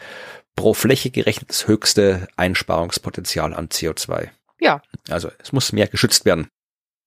pro 0.55 0.73
Fläche 0.73 1.11
gerechnet 1.11 1.49
das 1.49 1.67
höchste 1.67 2.27
Einsparungspotenzial 2.35 3.53
an 3.53 3.67
CO2. 3.69 4.29
Ja. 4.59 4.81
Also 5.07 5.31
es 5.37 5.51
muss 5.51 5.71
mehr 5.71 5.87
geschützt 5.87 6.25
werden. 6.25 6.49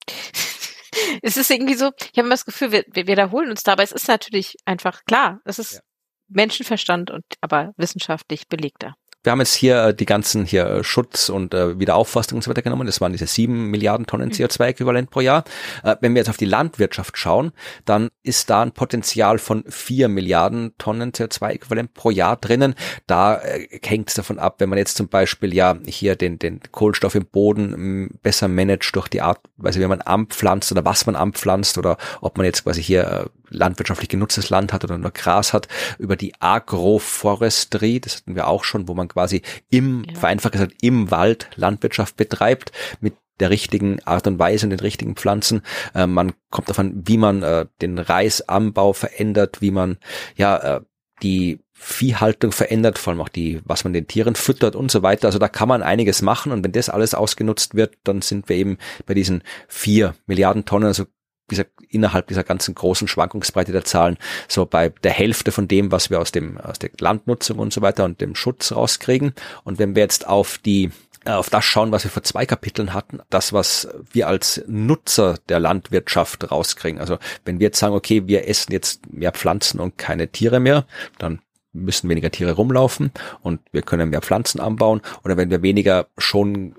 es 1.22 1.36
ist 1.36 1.50
irgendwie 1.50 1.74
so, 1.74 1.90
ich 2.00 2.18
habe 2.18 2.26
immer 2.26 2.30
das 2.30 2.44
Gefühl, 2.44 2.70
wir, 2.70 2.84
wir 2.92 3.08
wiederholen 3.08 3.50
uns 3.50 3.64
da, 3.64 3.72
aber 3.72 3.82
es 3.82 3.92
ist 3.92 4.06
natürlich 4.06 4.56
einfach 4.64 5.04
klar. 5.04 5.40
Es 5.44 5.58
ist 5.58 5.74
ja. 5.74 5.80
Menschenverstand 6.28 7.10
und 7.10 7.24
aber 7.40 7.72
wissenschaftlich 7.76 8.46
belegter. 8.46 8.94
Wir 9.22 9.32
haben 9.32 9.38
jetzt 9.38 9.54
hier 9.54 9.84
äh, 9.84 9.94
die 9.94 10.06
ganzen 10.06 10.44
hier 10.44 10.66
äh, 10.66 10.84
Schutz 10.84 11.28
und 11.28 11.54
äh, 11.54 11.78
Wiederaufforstung 11.78 12.36
und 12.36 12.42
so 12.42 12.50
weiter 12.50 12.62
genommen. 12.62 12.86
Das 12.86 13.00
waren 13.00 13.12
diese 13.12 13.26
sieben 13.26 13.70
Milliarden 13.70 14.06
Tonnen 14.06 14.28
mhm. 14.28 14.34
CO2-Äquivalent 14.34 15.10
pro 15.10 15.20
Jahr. 15.20 15.44
Äh, 15.84 15.96
wenn 16.00 16.14
wir 16.14 16.20
jetzt 16.20 16.28
auf 16.28 16.36
die 16.36 16.44
Landwirtschaft 16.44 17.16
schauen, 17.16 17.52
dann 17.84 18.10
ist 18.22 18.50
da 18.50 18.62
ein 18.62 18.72
Potenzial 18.72 19.38
von 19.38 19.64
vier 19.68 20.08
Milliarden 20.08 20.72
Tonnen 20.78 21.12
CO2-Äquivalent 21.12 21.94
pro 21.94 22.10
Jahr 22.10 22.36
drinnen. 22.36 22.74
Da 23.06 23.36
äh, 23.36 23.68
hängt 23.84 24.08
es 24.08 24.14
davon 24.14 24.38
ab, 24.38 24.56
wenn 24.58 24.68
man 24.68 24.78
jetzt 24.78 24.96
zum 24.96 25.08
Beispiel 25.08 25.54
ja 25.54 25.78
hier 25.86 26.16
den, 26.16 26.38
den 26.38 26.60
Kohlenstoff 26.72 27.14
im 27.14 27.26
Boden 27.26 28.10
besser 28.22 28.48
managt 28.48 28.94
durch 28.96 29.08
die 29.08 29.20
Art, 29.20 29.40
also 29.62 29.78
wie 29.80 29.86
man 29.86 30.00
anpflanzt 30.00 30.72
oder 30.72 30.84
was 30.84 31.06
man 31.06 31.14
anpflanzt 31.16 31.78
oder 31.78 31.96
ob 32.20 32.36
man 32.36 32.46
jetzt 32.46 32.64
quasi 32.64 32.82
hier 32.82 33.06
äh, 33.06 33.41
landwirtschaftlich 33.52 34.08
genutztes 34.08 34.50
Land 34.50 34.72
hat 34.72 34.84
oder 34.84 34.98
nur 34.98 35.10
Gras 35.10 35.52
hat, 35.52 35.68
über 35.98 36.16
die 36.16 36.34
Agroforestry, 36.40 38.00
das 38.00 38.16
hatten 38.16 38.34
wir 38.34 38.48
auch 38.48 38.64
schon, 38.64 38.88
wo 38.88 38.94
man 38.94 39.08
quasi 39.08 39.42
im, 39.70 40.04
ja. 40.04 40.18
vereinfacht 40.18 40.52
gesagt, 40.52 40.74
im 40.80 41.10
Wald 41.10 41.48
Landwirtschaft 41.56 42.16
betreibt, 42.16 42.72
mit 43.00 43.14
der 43.40 43.50
richtigen 43.50 44.00
Art 44.04 44.26
und 44.26 44.38
Weise 44.38 44.66
und 44.66 44.70
den 44.70 44.80
richtigen 44.80 45.16
Pflanzen. 45.16 45.62
Äh, 45.94 46.06
man 46.06 46.32
kommt 46.50 46.68
davon, 46.68 47.02
wie 47.06 47.16
man 47.16 47.42
äh, 47.42 47.66
den 47.80 47.98
Reisanbau 47.98 48.92
verändert, 48.92 49.60
wie 49.60 49.70
man 49.70 49.98
ja 50.36 50.76
äh, 50.76 50.80
die 51.22 51.60
Viehhaltung 51.72 52.52
verändert, 52.52 52.98
vor 52.98 53.12
allem 53.12 53.20
auch 53.20 53.28
die, 53.28 53.60
was 53.64 53.82
man 53.82 53.92
den 53.92 54.06
Tieren 54.06 54.36
füttert 54.36 54.76
und 54.76 54.90
so 54.90 55.02
weiter. 55.02 55.26
Also 55.26 55.40
da 55.40 55.48
kann 55.48 55.68
man 55.68 55.82
einiges 55.82 56.22
machen 56.22 56.52
und 56.52 56.62
wenn 56.62 56.72
das 56.72 56.88
alles 56.88 57.14
ausgenutzt 57.14 57.74
wird, 57.74 57.96
dann 58.04 58.22
sind 58.22 58.48
wir 58.48 58.56
eben 58.56 58.78
bei 59.06 59.14
diesen 59.14 59.42
vier 59.66 60.14
Milliarden 60.26 60.64
Tonnen, 60.64 60.86
also 60.86 61.06
dieser, 61.50 61.64
innerhalb 61.92 62.26
dieser 62.28 62.44
ganzen 62.44 62.74
großen 62.74 63.08
Schwankungsbreite 63.08 63.72
der 63.72 63.84
Zahlen, 63.84 64.16
so 64.48 64.66
bei 64.66 64.90
der 65.02 65.12
Hälfte 65.12 65.52
von 65.52 65.68
dem, 65.68 65.92
was 65.92 66.10
wir 66.10 66.20
aus 66.20 66.32
dem, 66.32 66.58
aus 66.58 66.78
der 66.78 66.90
Landnutzung 66.98 67.58
und 67.58 67.72
so 67.72 67.82
weiter 67.82 68.04
und 68.04 68.20
dem 68.20 68.34
Schutz 68.34 68.72
rauskriegen. 68.72 69.34
Und 69.64 69.78
wenn 69.78 69.94
wir 69.94 70.02
jetzt 70.02 70.26
auf 70.26 70.58
die 70.58 70.90
äh, 71.24 71.30
auf 71.30 71.50
das 71.50 71.64
schauen, 71.64 71.92
was 71.92 72.04
wir 72.04 72.10
vor 72.10 72.24
zwei 72.24 72.46
Kapiteln 72.46 72.94
hatten, 72.94 73.20
das, 73.30 73.52
was 73.52 73.88
wir 74.12 74.26
als 74.26 74.62
Nutzer 74.66 75.38
der 75.48 75.60
Landwirtschaft 75.60 76.50
rauskriegen. 76.50 77.00
Also 77.00 77.18
wenn 77.44 77.60
wir 77.60 77.66
jetzt 77.66 77.78
sagen, 77.78 77.94
okay, 77.94 78.26
wir 78.26 78.48
essen 78.48 78.72
jetzt 78.72 79.12
mehr 79.12 79.32
Pflanzen 79.32 79.78
und 79.78 79.98
keine 79.98 80.28
Tiere 80.28 80.58
mehr, 80.58 80.84
dann 81.18 81.40
müssen 81.72 82.08
weniger 82.08 82.30
Tiere 82.30 82.52
rumlaufen 82.52 83.12
und 83.40 83.60
wir 83.72 83.82
können 83.82 84.10
mehr 84.10 84.20
Pflanzen 84.20 84.60
anbauen 84.60 85.00
oder 85.24 85.36
wenn 85.36 85.50
wir 85.50 85.62
weniger 85.62 86.06
schon 86.18 86.74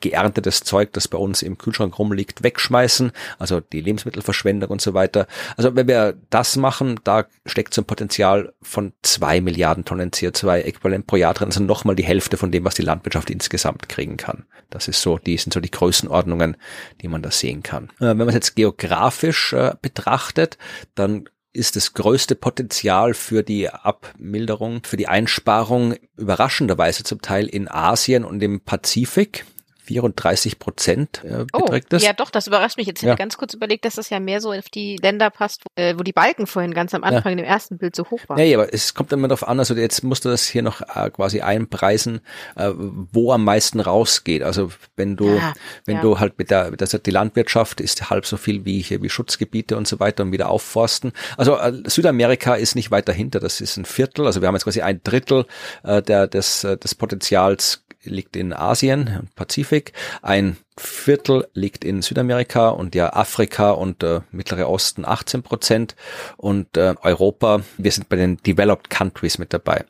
geerntetes 0.00 0.60
Zeug, 0.60 0.92
das 0.92 1.08
bei 1.08 1.18
uns 1.18 1.42
im 1.42 1.58
Kühlschrank 1.58 1.98
rumliegt, 1.98 2.42
wegschmeißen, 2.42 3.12
also 3.38 3.60
die 3.60 3.80
Lebensmittelverschwendung 3.80 4.70
und 4.70 4.80
so 4.80 4.94
weiter. 4.94 5.26
Also 5.56 5.74
wenn 5.76 5.88
wir 5.88 6.14
das 6.30 6.56
machen, 6.56 7.00
da 7.04 7.26
steckt 7.44 7.74
so 7.74 7.82
ein 7.82 7.86
Potenzial 7.86 8.52
von 8.62 8.92
zwei 9.02 9.40
Milliarden 9.40 9.84
Tonnen 9.84 10.10
CO2-Äquivalent 10.10 11.06
pro 11.06 11.16
Jahr 11.16 11.34
drin, 11.34 11.48
also 11.48 11.62
nochmal 11.62 11.96
die 11.96 12.04
Hälfte 12.04 12.36
von 12.36 12.50
dem, 12.50 12.64
was 12.64 12.74
die 12.74 12.82
Landwirtschaft 12.82 13.30
insgesamt 13.30 13.88
kriegen 13.88 14.16
kann. 14.16 14.46
Das 14.70 14.88
ist 14.88 15.00
so, 15.00 15.18
die 15.18 15.36
sind 15.36 15.52
so 15.52 15.60
die 15.60 15.70
Größenordnungen, 15.70 16.56
die 17.00 17.08
man 17.08 17.22
da 17.22 17.30
sehen 17.30 17.62
kann. 17.62 17.90
Äh, 18.00 18.06
wenn 18.06 18.18
man 18.18 18.28
es 18.28 18.34
jetzt 18.34 18.56
geografisch 18.56 19.52
äh, 19.52 19.74
betrachtet, 19.80 20.58
dann 20.94 21.28
ist 21.56 21.74
das 21.74 21.94
größte 21.94 22.34
Potenzial 22.34 23.14
für 23.14 23.42
die 23.42 23.68
Abmilderung, 23.68 24.82
für 24.84 24.96
die 24.96 25.08
Einsparung 25.08 25.94
überraschenderweise 26.16 27.02
zum 27.02 27.22
Teil 27.22 27.46
in 27.46 27.68
Asien 27.68 28.24
und 28.24 28.42
im 28.42 28.60
Pazifik. 28.60 29.46
34 29.86 30.58
Prozent 30.58 31.22
äh, 31.24 31.44
oh, 31.52 31.60
beträgt 31.60 31.92
das. 31.92 32.02
Ja, 32.02 32.12
doch, 32.12 32.30
das 32.30 32.46
überrascht 32.46 32.76
mich 32.76 32.86
jetzt. 32.86 33.02
Ich 33.02 33.08
ja. 33.08 33.14
ganz 33.14 33.36
kurz 33.36 33.54
überlegt, 33.54 33.84
dass 33.84 33.94
das 33.94 34.10
ja 34.10 34.20
mehr 34.20 34.40
so 34.40 34.52
auf 34.52 34.68
die 34.68 34.96
Länder 34.96 35.30
passt, 35.30 35.62
wo, 35.64 35.80
äh, 35.80 35.98
wo 35.98 36.02
die 36.02 36.12
Balken 36.12 36.46
vorhin 36.46 36.74
ganz 36.74 36.94
am 36.94 37.04
Anfang 37.04 37.24
ja. 37.26 37.30
in 37.32 37.38
dem 37.38 37.46
ersten 37.46 37.78
Bild 37.78 37.94
so 37.94 38.04
hoch 38.10 38.20
waren. 38.26 38.36
Nee, 38.36 38.54
aber 38.54 38.72
es 38.72 38.94
kommt 38.94 39.12
immer 39.12 39.28
darauf 39.28 39.46
an, 39.46 39.58
also 39.58 39.74
jetzt 39.74 40.02
musst 40.02 40.24
du 40.24 40.28
das 40.28 40.46
hier 40.46 40.62
noch 40.62 40.80
äh, 40.80 41.10
quasi 41.10 41.40
einpreisen, 41.40 42.20
äh, 42.56 42.70
wo 42.74 43.32
am 43.32 43.44
meisten 43.44 43.80
rausgeht. 43.80 44.42
Also 44.42 44.70
wenn 44.96 45.16
du, 45.16 45.36
ja, 45.36 45.52
wenn 45.84 46.00
du 46.00 46.18
halt 46.18 46.38
mit 46.38 46.50
der, 46.50 46.72
das 46.72 46.90
die 46.90 47.10
Landwirtschaft 47.10 47.80
ist 47.80 48.10
halb 48.10 48.26
so 48.26 48.36
viel 48.36 48.64
wie 48.64 48.80
hier 48.80 49.02
wie 49.02 49.08
Schutzgebiete 49.08 49.76
und 49.76 49.86
so 49.86 50.00
weiter 50.00 50.24
und 50.24 50.32
wieder 50.32 50.48
aufforsten. 50.48 51.12
Also 51.36 51.56
äh, 51.56 51.82
Südamerika 51.86 52.54
ist 52.54 52.74
nicht 52.74 52.90
weit 52.90 53.08
dahinter, 53.08 53.40
das 53.40 53.60
ist 53.60 53.76
ein 53.76 53.84
Viertel, 53.84 54.26
also 54.26 54.40
wir 54.40 54.48
haben 54.48 54.54
jetzt 54.54 54.64
quasi 54.64 54.82
ein 54.82 55.00
Drittel 55.04 55.46
äh, 55.84 56.02
der, 56.02 56.26
des, 56.26 56.64
äh, 56.64 56.76
des 56.76 56.94
Potenzials 56.94 57.85
liegt 58.06 58.36
in 58.36 58.52
Asien, 58.52 59.28
Pazifik, 59.34 59.92
ein 60.22 60.56
Viertel 60.78 61.48
liegt 61.54 61.84
in 61.84 62.02
Südamerika 62.02 62.68
und 62.68 62.94
ja 62.94 63.14
Afrika 63.14 63.70
und 63.70 64.02
äh, 64.02 64.20
Mittlere 64.30 64.68
Osten 64.68 65.06
18 65.06 65.42
Prozent 65.42 65.96
und 66.36 66.76
äh, 66.76 66.94
Europa, 67.00 67.62
wir 67.78 67.90
sind 67.90 68.10
bei 68.10 68.16
den 68.16 68.36
Developed 68.38 68.90
Countries 68.90 69.38
mit 69.38 69.54
dabei. 69.54 69.86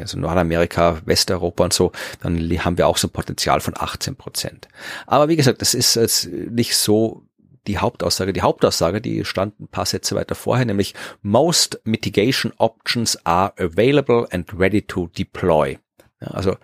Also 0.00 0.18
Nordamerika, 0.18 1.00
Westeuropa 1.04 1.64
und 1.64 1.72
so, 1.72 1.92
dann 2.20 2.38
haben 2.64 2.78
wir 2.78 2.88
auch 2.88 2.96
so 2.96 3.06
ein 3.06 3.12
Potenzial 3.12 3.60
von 3.60 3.74
18 3.76 4.16
Prozent. 4.16 4.68
Aber 5.06 5.28
wie 5.28 5.36
gesagt, 5.36 5.60
das 5.60 5.74
ist 5.74 5.94
jetzt 5.94 6.26
nicht 6.26 6.76
so 6.76 7.22
die 7.66 7.78
Hauptaussage. 7.78 8.32
Die 8.32 8.42
Hauptaussage, 8.42 9.00
die 9.00 9.24
stand 9.24 9.58
ein 9.60 9.68
paar 9.68 9.86
Sätze 9.86 10.14
weiter 10.14 10.34
vorher, 10.34 10.64
nämlich 10.64 10.94
Most 11.22 11.80
mitigation 11.84 12.52
options 12.58 13.24
are 13.24 13.52
available 13.58 14.26
and 14.30 14.48
ready 14.58 14.82
to 14.82 15.08
deploy. 15.08 15.78
Ja, 16.20 16.28
also. 16.28 16.56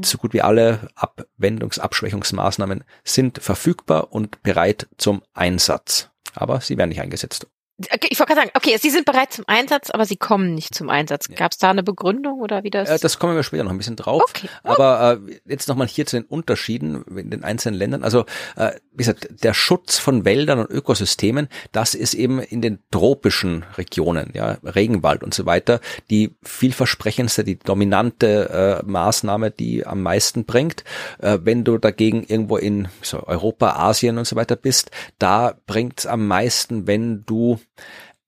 So 0.00 0.18
gut 0.18 0.32
wie 0.32 0.42
alle 0.42 0.88
Abwendungs-, 0.96 1.78
Abschwächungsmaßnahmen 1.78 2.84
sind 3.04 3.38
verfügbar 3.42 4.12
und 4.12 4.42
bereit 4.42 4.88
zum 4.96 5.22
Einsatz. 5.34 6.10
Aber 6.34 6.60
sie 6.60 6.78
werden 6.78 6.90
nicht 6.90 7.00
eingesetzt. 7.00 7.46
Okay, 7.92 8.08
ich 8.10 8.18
wollte 8.18 8.34
gerade 8.34 8.46
sagen, 8.46 8.52
okay, 8.54 8.76
Sie 8.80 8.90
sind 8.90 9.04
bereit 9.04 9.32
zum 9.32 9.44
Einsatz, 9.46 9.90
aber 9.90 10.04
Sie 10.04 10.16
kommen 10.16 10.54
nicht 10.54 10.74
zum 10.74 10.90
Einsatz. 10.90 11.28
Ja. 11.28 11.36
Gab 11.36 11.52
es 11.52 11.58
da 11.58 11.70
eine 11.70 11.82
Begründung 11.82 12.40
oder 12.40 12.64
wie 12.64 12.70
das? 12.70 12.88
Äh, 12.88 12.98
das 12.98 13.18
kommen 13.18 13.34
wir 13.34 13.42
später 13.42 13.64
noch 13.64 13.70
ein 13.70 13.78
bisschen 13.78 13.96
drauf. 13.96 14.22
Okay. 14.28 14.48
Aber 14.62 15.18
äh, 15.28 15.40
jetzt 15.46 15.68
nochmal 15.68 15.86
hier 15.86 16.06
zu 16.06 16.16
den 16.16 16.24
Unterschieden 16.24 17.04
in 17.16 17.30
den 17.30 17.44
einzelnen 17.44 17.78
Ländern. 17.78 18.04
Also 18.04 18.24
äh, 18.56 18.72
wie 18.92 18.98
gesagt, 18.98 19.28
der 19.42 19.54
Schutz 19.54 19.98
von 19.98 20.24
Wäldern 20.24 20.58
und 20.58 20.70
Ökosystemen, 20.70 21.48
das 21.72 21.94
ist 21.94 22.14
eben 22.14 22.40
in 22.40 22.60
den 22.60 22.78
tropischen 22.90 23.64
Regionen, 23.78 24.30
ja, 24.34 24.58
Regenwald 24.62 25.22
und 25.22 25.32
so 25.34 25.46
weiter, 25.46 25.80
die 26.10 26.34
vielversprechendste, 26.42 27.44
die 27.44 27.58
dominante 27.58 28.82
äh, 28.84 28.86
Maßnahme, 28.86 29.50
die 29.50 29.86
am 29.86 30.02
meisten 30.02 30.44
bringt. 30.44 30.84
Äh, 31.18 31.38
wenn 31.42 31.64
du 31.64 31.78
dagegen 31.78 32.24
irgendwo 32.24 32.56
in 32.56 32.88
so 33.00 33.22
Europa, 33.26 33.76
Asien 33.76 34.18
und 34.18 34.26
so 34.26 34.36
weiter 34.36 34.56
bist, 34.56 34.90
da 35.18 35.54
bringt's 35.66 36.06
am 36.06 36.26
meisten, 36.26 36.86
wenn 36.86 37.24
du 37.24 37.58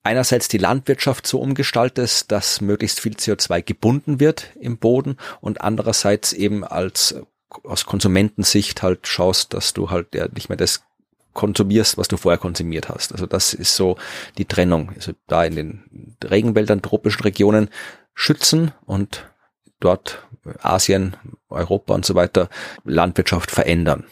einerseits 0.02 0.48
die 0.48 0.58
Landwirtschaft 0.58 1.26
so 1.26 1.40
umgestaltest, 1.40 2.30
dass 2.30 2.60
möglichst 2.60 3.00
viel 3.00 3.14
CO2 3.14 3.62
gebunden 3.62 4.20
wird 4.20 4.50
im 4.60 4.78
Boden 4.78 5.16
und 5.40 5.60
andererseits 5.62 6.32
eben 6.32 6.64
als 6.64 7.16
aus 7.62 7.86
Konsumentensicht 7.86 8.82
halt 8.82 9.06
schaust, 9.06 9.54
dass 9.54 9.72
du 9.72 9.90
halt 9.90 10.14
ja 10.14 10.28
nicht 10.28 10.48
mehr 10.48 10.56
das 10.56 10.82
konsumierst, 11.32 11.98
was 11.98 12.08
du 12.08 12.16
vorher 12.16 12.38
konsumiert 12.38 12.88
hast. 12.88 13.12
Also 13.12 13.26
das 13.26 13.54
ist 13.54 13.76
so 13.76 13.96
die 14.38 14.44
Trennung. 14.44 14.92
Also 14.94 15.12
da 15.26 15.44
in 15.44 15.56
den 15.56 16.16
Regenwäldern, 16.22 16.82
tropischen 16.82 17.22
Regionen 17.22 17.68
schützen 18.14 18.72
und 18.86 19.30
dort 19.80 20.26
Asien, 20.62 21.16
Europa 21.48 21.94
und 21.94 22.04
so 22.04 22.14
weiter 22.14 22.48
Landwirtschaft 22.84 23.50
verändern. 23.50 24.04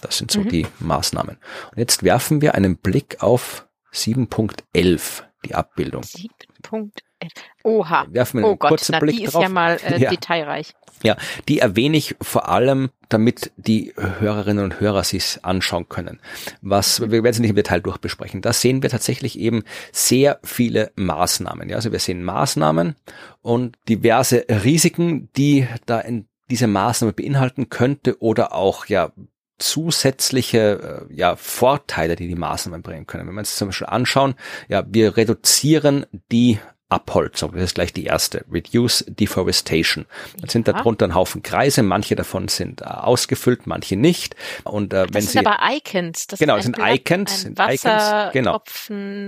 Das 0.00 0.18
sind 0.18 0.30
so 0.30 0.40
mhm. 0.40 0.48
die 0.48 0.66
Maßnahmen. 0.80 1.36
Und 1.70 1.78
jetzt 1.78 2.02
werfen 2.02 2.40
wir 2.40 2.54
einen 2.54 2.76
Blick 2.76 3.22
auf 3.22 3.65
7.11, 3.96 5.22
die 5.44 5.54
Abbildung. 5.54 6.02
7.11. 6.02 6.90
Oha. 7.64 8.06
Werfen 8.10 8.40
wir 8.40 8.48
oh 8.48 8.56
Gott, 8.56 8.86
na, 8.90 8.98
Blick 8.98 9.16
die 9.16 9.24
ist 9.24 9.34
drauf. 9.34 9.42
ja 9.42 9.48
mal 9.48 9.78
äh, 9.82 9.98
ja. 9.98 10.10
detailreich. 10.10 10.74
Ja, 11.02 11.16
die 11.48 11.58
erwähne 11.58 11.96
ich 11.96 12.16
vor 12.20 12.48
allem, 12.48 12.90
damit 13.08 13.52
die 13.56 13.92
Hörerinnen 13.96 14.64
und 14.64 14.80
Hörer 14.80 15.04
sich 15.04 15.38
anschauen 15.42 15.88
können. 15.88 16.20
Was, 16.62 17.00
wir 17.00 17.10
werden 17.10 17.26
es 17.28 17.38
nicht 17.38 17.50
im 17.50 17.56
Detail 17.56 17.80
durchbesprechen. 17.80 18.40
Da 18.40 18.52
sehen 18.52 18.82
wir 18.82 18.90
tatsächlich 18.90 19.38
eben 19.38 19.64
sehr 19.92 20.40
viele 20.42 20.92
Maßnahmen. 20.96 21.68
Ja, 21.68 21.76
also 21.76 21.92
wir 21.92 21.98
sehen 21.98 22.24
Maßnahmen 22.24 22.96
und 23.42 23.76
diverse 23.88 24.46
Risiken, 24.48 25.28
die 25.36 25.68
da 25.84 26.00
in 26.00 26.28
diese 26.50 26.66
Maßnahme 26.66 27.12
beinhalten 27.12 27.68
könnte 27.68 28.20
oder 28.20 28.54
auch 28.54 28.86
ja 28.86 29.12
zusätzliche 29.58 31.06
äh, 31.10 31.14
ja, 31.14 31.36
Vorteile, 31.36 32.16
die 32.16 32.28
die 32.28 32.34
Maßnahmen 32.34 32.82
bringen 32.82 33.06
können. 33.06 33.26
Wenn 33.26 33.34
wir 33.34 33.40
uns 33.40 33.56
zum 33.56 33.68
Beispiel 33.68 33.86
anschauen, 33.86 34.34
ja, 34.68 34.84
wir 34.86 35.16
reduzieren 35.16 36.06
die 36.30 36.58
Abholzung. 36.88 37.52
Das 37.52 37.62
ist 37.62 37.74
gleich 37.74 37.92
die 37.92 38.04
erste. 38.04 38.44
Reduce 38.50 39.04
Deforestation. 39.08 40.06
Dann 40.40 40.48
sind 40.48 40.68
ja. 40.68 40.72
darunter 40.72 41.06
ein 41.06 41.14
Haufen 41.16 41.42
Kreise. 41.42 41.82
Manche 41.82 42.14
davon 42.14 42.46
sind 42.46 42.82
äh, 42.82 42.84
ausgefüllt, 42.84 43.66
manche 43.66 43.96
nicht. 43.96 44.36
Und 44.62 44.92
äh, 44.92 45.06
das 45.06 45.14
wenn 45.14 45.22
sind 45.22 45.30
Sie 45.32 45.38
aber 45.40 45.58
Icons. 45.68 46.28
Das 46.28 46.38
genau, 46.38 46.60
sind 46.60 46.76
Blatt, 46.76 46.94
Icons. 46.94 47.40
Sind 47.42 47.58
Icons. 47.58 48.32
Genau. 48.32 48.62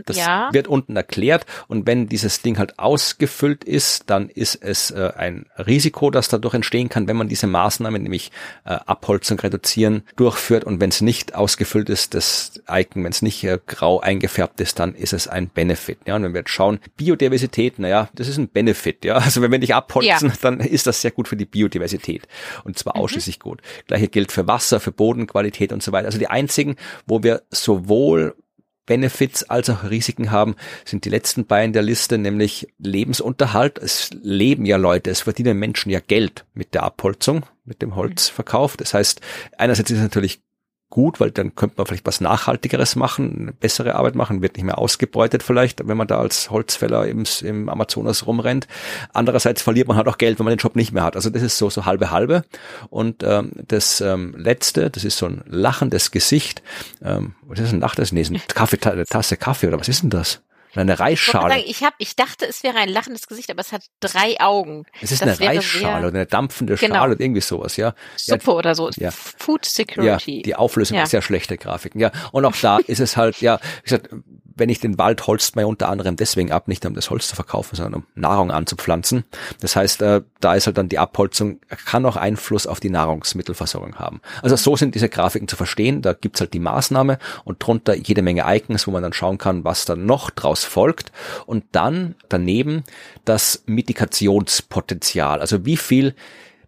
Das 0.07 0.17
ja. 0.17 0.51
wird 0.53 0.69
unten 0.69 0.95
erklärt. 0.95 1.47
Und 1.67 1.87
wenn 1.89 2.09
dieses 2.09 2.43
Ding 2.43 2.59
halt 2.59 2.79
ausgefüllt 2.79 3.65
ist, 3.65 4.09
dann 4.09 4.29
ist 4.29 4.63
es 4.63 4.93
äh, 4.93 5.11
ein 5.17 5.47
Risiko, 5.59 6.13
das 6.13 6.29
dadurch 6.29 6.55
entstehen 6.55 6.89
kann, 6.89 7.09
wenn 7.09 7.17
man 7.17 7.29
diese 7.29 7.49
Maßnahmen, 7.49 8.01
nämlich 8.01 8.31
äh, 8.67 8.71
Abholzung 8.87 9.41
reduzieren, 9.41 10.05
durchführt. 10.15 10.63
Und 10.63 10.81
wenn 10.81 10.91
es 10.91 11.01
nicht 11.01 11.35
ausgefüllt 11.35 11.89
ist, 11.89 12.15
das 12.15 12.63
Icon, 12.71 13.03
wenn 13.03 13.11
es 13.11 13.23
nicht 13.23 13.43
äh, 13.43 13.59
grau 13.67 13.99
eingefärbt 13.99 14.61
ist, 14.61 14.79
dann 14.79 14.95
ist 14.95 15.13
es 15.13 15.27
ein 15.27 15.49
Benefit. 15.49 15.99
Ja, 16.07 16.15
und 16.15 16.23
wenn 16.23 16.35
wir 16.35 16.43
jetzt 16.43 16.51
schauen, 16.51 16.79
Biodiversität 16.97 17.48
Biodiversität, 17.49 17.79
naja, 17.79 18.09
das 18.15 18.29
ist 18.29 18.39
ein 18.39 18.49
Benefit, 18.49 19.05
ja. 19.05 19.17
Also 19.17 19.43
wenn 19.43 19.51
wir 19.51 19.59
nicht 19.59 19.75
abholzen, 19.75 20.29
ja. 20.29 20.35
dann 20.41 20.61
ist 20.61 20.87
das 20.87 21.01
sehr 21.01 21.11
gut 21.11 21.29
für 21.29 21.37
die 21.37 21.47
Biodiversität. 21.47 22.29
Und 22.65 22.79
zwar 22.79 22.97
mhm. 22.97 23.03
ausschließlich 23.03 23.41
gut. 23.41 23.61
Gleiche 23.87 24.09
gilt 24.09 24.33
für 24.33 24.47
Wasser, 24.47 24.81
für 24.81 24.93
Bodenqualität 24.93 25.73
und 25.73 25.83
so 25.83 25.93
weiter. 25.93 26.07
Also 26.07 26.19
die 26.19 26.29
einzigen, 26.29 26.77
wo 27.07 27.23
wir 27.23 27.43
sowohl 27.51 28.37
Benefits 28.87 29.45
als 29.45 29.69
auch 29.69 29.85
Risiken 29.85 30.31
haben, 30.31 30.57
sind 30.85 31.05
die 31.05 31.11
letzten 31.11 31.45
beiden 31.45 31.75
der 31.75 31.83
Liste, 31.83 32.17
nämlich 32.17 32.69
Lebensunterhalt. 32.79 33.77
Es 33.77 34.11
leben 34.23 34.65
ja 34.65 34.79
Leute, 34.79 35.11
es 35.11 35.21
verdienen 35.23 35.59
Menschen 35.59 35.91
ja 35.91 36.01
Geld 36.01 36.47
mit 36.55 36.73
der 36.73 36.85
Abholzung, 36.85 37.45
mit 37.65 37.83
dem 37.83 37.97
Holzverkauf. 37.97 38.79
Das 38.79 38.95
heißt, 38.95 39.21
einerseits 39.59 39.91
ist 39.91 39.99
es 39.99 40.03
natürlich 40.03 40.41
gut, 40.99 41.21
weil 41.21 41.31
dann 41.31 41.55
könnte 41.55 41.77
man 41.77 41.87
vielleicht 41.87 42.07
was 42.07 42.21
Nachhaltigeres 42.21 42.97
machen, 42.97 43.43
eine 43.43 43.53
bessere 43.53 43.95
Arbeit 43.95 44.17
machen, 44.17 44.43
wird 44.43 44.57
nicht 44.57 44.65
mehr 44.65 44.79
ausgebeutet 44.79 45.45
vielleicht, 45.45 45.87
wenn 45.87 45.97
man 45.97 46.09
da 46.09 46.19
als 46.19 46.51
Holzfäller 46.51 47.07
im, 47.07 47.23
im 47.43 47.69
Amazonas 47.69 48.27
rumrennt. 48.27 48.67
Andererseits 49.13 49.63
verliert 49.63 49.87
man 49.87 49.97
halt 49.97 50.09
auch 50.09 50.19
Geld, 50.19 50.41
wenn 50.41 50.45
man 50.45 50.55
den 50.55 50.59
Job 50.59 50.75
nicht 50.75 50.93
mehr 50.93 51.05
hat. 51.05 51.15
Also 51.15 51.31
das 51.31 51.43
ist 51.43 51.57
so 51.57 51.71
so 51.71 51.87
halbe 51.87 52.11
halbe. 52.11 52.43
Und 52.91 53.23
ähm, 53.23 53.53
das 53.69 54.01
ähm, 54.01 54.35
letzte, 54.37 54.91
das 54.91 55.05
ist 55.05 55.19
so 55.19 55.27
ein 55.27 55.45
lachendes 55.47 56.11
Gesicht. 56.11 56.65
Ähm, 57.01 57.37
was 57.47 57.61
ist 57.61 57.73
ein 57.73 57.79
lachendes? 57.79 58.11
Nee, 58.11 58.41
Kaffee, 58.53 58.79
eine 58.91 59.05
Tasse 59.05 59.37
Kaffee 59.37 59.69
oder 59.69 59.79
was 59.79 59.87
ist 59.87 60.03
denn 60.03 60.11
das? 60.11 60.41
Eine 60.75 60.99
Reisschale. 60.99 61.55
Sagen, 61.55 61.65
ich, 61.67 61.83
hab, 61.83 61.95
ich 61.99 62.17
dachte, 62.17 62.47
es 62.47 62.63
wäre 62.63 62.79
ein 62.79 62.89
lachendes 62.89 63.27
Gesicht, 63.27 63.51
aber 63.51 63.61
es 63.61 63.73
hat 63.73 63.83
drei 64.01 64.41
Augen. 64.41 64.85
Es 65.01 65.13
ist 65.13 65.23
das 65.23 65.41
eine 65.41 65.49
Reisschale 65.49 66.09
oder 66.09 66.17
eine 66.17 66.27
dampfende 66.27 66.77
genau. 66.77 66.97
Schale 66.97 67.13
oder 67.13 67.21
irgendwie 67.21 67.41
sowas, 67.41 67.77
ja. 67.77 67.95
Suppe 68.17 68.51
ja, 68.51 68.53
oder 68.53 68.75
so. 68.75 68.91
Ja. 68.97 69.11
Food 69.11 69.65
Security. 69.65 70.37
Ja, 70.39 70.43
die 70.43 70.57
Auflösung 70.57 70.97
ja. 70.97 71.05
ist 71.05 71.11
sehr 71.11 71.23
schlechte 71.23 71.57
Grafiken, 71.57 72.01
ja. 72.01 72.13
Und 72.33 72.45
auch 72.45 72.57
da 72.57 72.79
ist 72.87 73.01
es 73.01 73.17
halt, 73.17 73.41
ja, 73.41 73.59
wie 73.83 73.91
gesagt, 73.91 74.11
wenn 74.59 74.69
ich 74.69 74.81
den 74.81 74.99
Wald 74.99 75.27
holzt 75.27 75.57
man 75.57 75.65
unter 75.65 75.89
anderem 75.89 76.17
deswegen 76.17 76.53
ab, 76.53 76.69
nicht 76.69 76.85
um 76.87 76.95
das 76.95 77.11
Holz 77.11 77.29
zu 77.29 77.37
verkaufen, 77.37 77.77
sondern 77.77 77.95
um 77.95 78.07
Nahrung 78.15 78.51
anzupflanzen. 78.51 79.25
Das 79.61 79.77
heißt, 79.77 80.03
äh, 80.03 80.23
da 80.41 80.55
ist 80.55 80.67
halt 80.67 80.79
dann 80.79 80.89
die 80.89 80.99
Abholzung, 80.99 81.61
kann 81.69 82.05
auch 82.07 82.17
Einfluss 82.17 82.67
auf 82.67 82.81
die 82.81 82.91
Nahrungsmittelversorgung 82.91 83.97
haben. 83.97 84.21
Also 84.43 84.57
so 84.57 84.77
sind 84.77 84.95
diese 84.95 85.09
Grafiken 85.09 85.49
zu 85.49 85.57
verstehen. 85.57 86.03
Da 86.03 86.13
gibt's 86.13 86.41
halt 86.41 86.53
die 86.55 86.59
Maßnahme 86.59 87.19
und 87.45 87.65
drunter 87.65 87.95
jede 87.95 88.23
Menge 88.23 88.45
Icons, 88.47 88.87
wo 88.87 88.91
man 88.91 89.03
dann 89.03 89.13
schauen 89.13 89.39
kann, 89.39 89.65
was 89.65 89.85
dann 89.85 90.07
noch 90.07 90.31
draus 90.31 90.65
folgt. 90.65 91.13
Und 91.47 91.65
dann 91.73 92.15
daneben 92.29 92.85
das 93.25 93.63
Mitigationspotenzial. 93.67 95.41
Also 95.41 95.65
wie 95.65 95.77
viel 95.77 96.15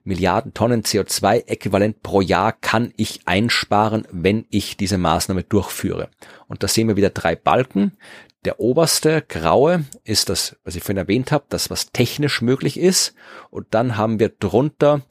Milliarden 0.05 0.55
Tonnen 0.55 0.83
CO2-Äquivalent 0.83 2.03
pro 2.03 2.21
Jahr 2.21 2.53
kann 2.53 2.93
ich 2.97 3.21
einsparen, 3.27 4.07
wenn 4.11 4.47
ich 4.51 4.77
diese 4.77 4.99
Maßnahme 4.99 5.43
durchführe. 5.43 6.09
Und 6.49 6.63
da 6.63 6.69
sehen 6.69 6.89
wir 6.89 6.97
wieder 6.97 7.11
drei 7.11 7.37
Balken. 7.37 7.97
Der 8.45 8.59
oberste 8.59 9.23
graue 9.23 9.85
ist 10.05 10.31
das, 10.31 10.57
was 10.65 10.75
ich 10.75 10.83
vorhin 10.83 10.97
erwähnt 10.97 11.31
habe, 11.31 11.45
das, 11.49 11.69
was 11.69 11.93
technisch 11.93 12.41
möglich 12.41 12.79
ist. 12.79 13.15
Und 13.51 13.69
dann 13.71 13.97
haben 13.97 14.19
wir 14.19 14.31
drunter 14.31 15.03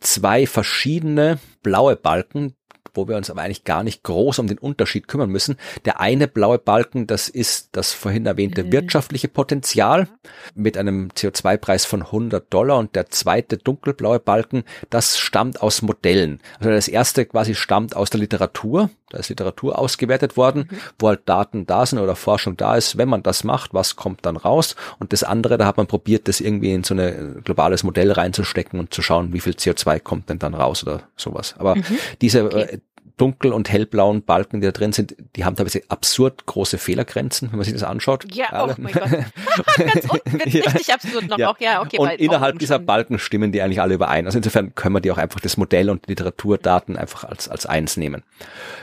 zwei 0.00 0.46
verschiedene 0.46 1.38
blaue 1.62 1.96
Balken, 1.96 2.54
wo 2.94 3.08
wir 3.08 3.16
uns 3.16 3.30
aber 3.30 3.42
eigentlich 3.42 3.64
gar 3.64 3.82
nicht 3.82 4.02
groß 4.02 4.38
um 4.38 4.46
den 4.46 4.58
Unterschied 4.58 5.08
kümmern 5.08 5.30
müssen. 5.30 5.56
Der 5.84 6.00
eine 6.00 6.28
blaue 6.28 6.58
Balken, 6.58 7.06
das 7.06 7.28
ist 7.28 7.70
das 7.72 7.92
vorhin 7.92 8.26
erwähnte 8.26 8.64
mhm. 8.64 8.72
wirtschaftliche 8.72 9.28
Potenzial 9.28 10.08
mit 10.54 10.76
einem 10.76 11.08
CO2-Preis 11.08 11.84
von 11.84 12.02
100 12.02 12.52
Dollar 12.52 12.78
und 12.78 12.96
der 12.96 13.10
zweite 13.10 13.56
dunkelblaue 13.58 14.20
Balken, 14.20 14.64
das 14.90 15.18
stammt 15.18 15.62
aus 15.62 15.82
Modellen. 15.82 16.40
Also 16.58 16.70
das 16.70 16.88
erste 16.88 17.26
quasi 17.26 17.54
stammt 17.54 17.96
aus 17.96 18.10
der 18.10 18.20
Literatur, 18.20 18.90
da 19.10 19.18
ist 19.18 19.28
Literatur 19.28 19.78
ausgewertet 19.78 20.36
worden, 20.36 20.68
mhm. 20.68 20.78
wo 20.98 21.08
halt 21.08 21.20
Daten 21.26 21.64
da 21.66 21.86
sind 21.86 22.00
oder 22.00 22.16
Forschung 22.16 22.56
da 22.56 22.74
ist. 22.74 22.98
Wenn 22.98 23.08
man 23.08 23.22
das 23.22 23.44
macht, 23.44 23.72
was 23.72 23.94
kommt 23.94 24.26
dann 24.26 24.36
raus? 24.36 24.74
Und 24.98 25.12
das 25.12 25.22
andere, 25.22 25.58
da 25.58 25.66
hat 25.66 25.76
man 25.76 25.86
probiert, 25.86 26.26
das 26.26 26.40
irgendwie 26.40 26.72
in 26.72 26.82
so 26.82 26.94
ein 26.94 27.40
globales 27.44 27.84
Modell 27.84 28.10
reinzustecken 28.10 28.80
und 28.80 28.92
zu 28.92 29.02
schauen, 29.02 29.32
wie 29.32 29.40
viel 29.40 29.52
CO2 29.52 30.00
kommt 30.00 30.28
denn 30.28 30.40
dann 30.40 30.54
raus 30.54 30.82
oder 30.82 31.02
sowas. 31.16 31.54
Aber 31.58 31.76
mhm. 31.76 31.84
diese 32.20 32.46
okay. 32.46 32.75
Dunkel- 33.16 33.52
und 33.52 33.70
hellblauen 33.70 34.22
Balken, 34.22 34.60
die 34.60 34.66
da 34.66 34.72
drin 34.72 34.92
sind, 34.92 35.16
die 35.36 35.44
haben 35.44 35.56
teilweise 35.56 35.82
absurd 35.88 36.46
große 36.46 36.78
Fehlergrenzen, 36.78 37.50
wenn 37.50 37.58
man 37.58 37.64
sich 37.64 37.72
das 37.72 37.82
anschaut. 37.82 38.26
Ja, 38.34 38.64
oh 38.64 38.74
mein 38.78 38.92
Gott. 38.92 39.10
Ganz 39.76 40.06
unten 40.08 40.32
wird 40.32 40.46
ja. 40.54 40.64
richtig 40.64 40.92
absurd 40.92 41.28
noch 41.28 41.38
ja. 41.38 41.50
auch. 41.50 41.60
Ja, 41.60 41.82
okay, 41.82 41.98
und 41.98 42.10
innerhalb 42.12 42.58
dieser 42.58 42.78
Balken 42.78 43.18
stimmen 43.18 43.52
die 43.52 43.62
eigentlich 43.62 43.80
alle 43.80 43.94
überein. 43.94 44.26
Also 44.26 44.38
insofern 44.38 44.74
können 44.74 44.94
wir 44.94 45.00
die 45.00 45.10
auch 45.10 45.18
einfach 45.18 45.40
das 45.40 45.56
Modell 45.56 45.90
und 45.90 46.06
die 46.06 46.10
Literaturdaten 46.10 46.96
einfach 46.96 47.24
als, 47.24 47.48
als 47.48 47.66
eins 47.66 47.96
nehmen. 47.96 48.22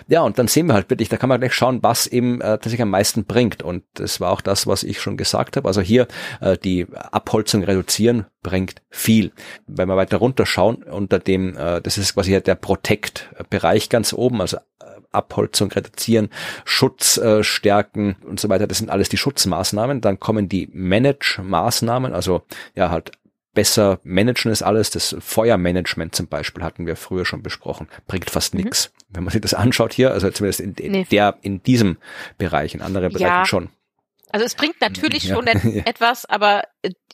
Ja, 0.08 0.22
und 0.22 0.40
dann 0.40 0.48
sehen 0.48 0.68
wir 0.68 0.74
halt 0.74 0.90
wirklich, 0.90 1.10
da 1.10 1.18
kann 1.18 1.30
man 1.30 1.40
gleich 1.40 1.54
schauen, 1.54 1.84
was 1.84 2.08
eben 2.08 2.42
äh, 2.42 2.46
tatsächlich 2.46 2.82
am 2.82 2.90
meisten 2.90 3.26
bringt. 3.26 3.64
Und 3.64 3.84
das 3.96 4.20
war 4.20 4.32
auch 4.32 4.42
das, 4.42 4.68
was 4.68 4.84
ich 4.84 5.02
schon 5.02 5.18
gesagt 5.18 5.58
habe. 5.58 5.68
Also 5.68 5.82
hier 5.82 6.08
äh, 6.42 6.58
die 6.58 6.88
Abholzung 7.12 7.64
reduzieren 7.64 8.26
bringt 8.44 8.82
viel. 8.90 9.32
Wenn 9.66 9.88
wir 9.88 9.96
weiter 9.96 10.18
runterschauen, 10.18 10.84
unter 10.84 11.20
dem, 11.20 11.58
äh, 11.58 11.82
das 11.82 11.98
ist 11.98 12.14
quasi 12.14 12.40
der 12.40 12.56
Protect-Bereich 12.56 13.90
ganz 13.90 14.14
oben, 14.14 14.42
also 14.42 14.58
äh, 14.58 14.62
Abholzung 15.12 15.72
reduzieren, 15.72 16.30
Schutz 16.66 17.18
äh, 17.18 17.44
stärken 17.44 18.18
und 18.28 18.40
so 18.40 18.50
weiter. 18.50 18.68
Das 18.68 18.78
sind 18.78 18.90
alles 18.90 19.10
die 19.10 19.18
Schutzmaßnahmen. 19.18 20.02
Dann 20.02 20.20
kommen 20.20 20.50
die 20.50 20.70
Manage-Maßnahmen, 20.72 22.14
also 22.14 22.44
ja 22.76 22.90
halt 22.90 23.12
besser 23.54 24.00
managen 24.04 24.52
ist 24.52 24.64
alles. 24.64 24.90
Das 24.90 25.16
Feuermanagement 25.20 26.16
zum 26.16 26.28
Beispiel 26.28 26.64
hatten 26.64 26.86
wir 26.86 26.96
früher 26.96 27.26
schon 27.26 27.44
besprochen. 27.44 27.88
Bringt 28.08 28.30
fast 28.30 28.54
mhm. 28.54 28.62
nichts. 28.62 28.92
Wenn 29.10 29.24
man 29.24 29.32
sich 29.32 29.42
das 29.42 29.54
anschaut 29.54 29.94
hier, 29.94 30.12
also 30.12 30.30
zumindest 30.32 30.60
in, 30.60 30.74
in 30.74 30.92
nee. 30.92 31.08
der, 31.10 31.38
in 31.42 31.62
diesem 31.64 31.98
Bereich, 32.38 32.74
in 32.74 32.82
anderen 32.82 33.10
Bereichen 33.10 33.26
ja. 33.26 33.46
schon. 33.46 33.70
Also 34.32 34.46
es 34.46 34.56
bringt 34.56 34.82
natürlich 34.82 35.24
ja. 35.26 35.36
schon 35.36 35.48
etwas, 35.86 36.26
aber 36.26 36.64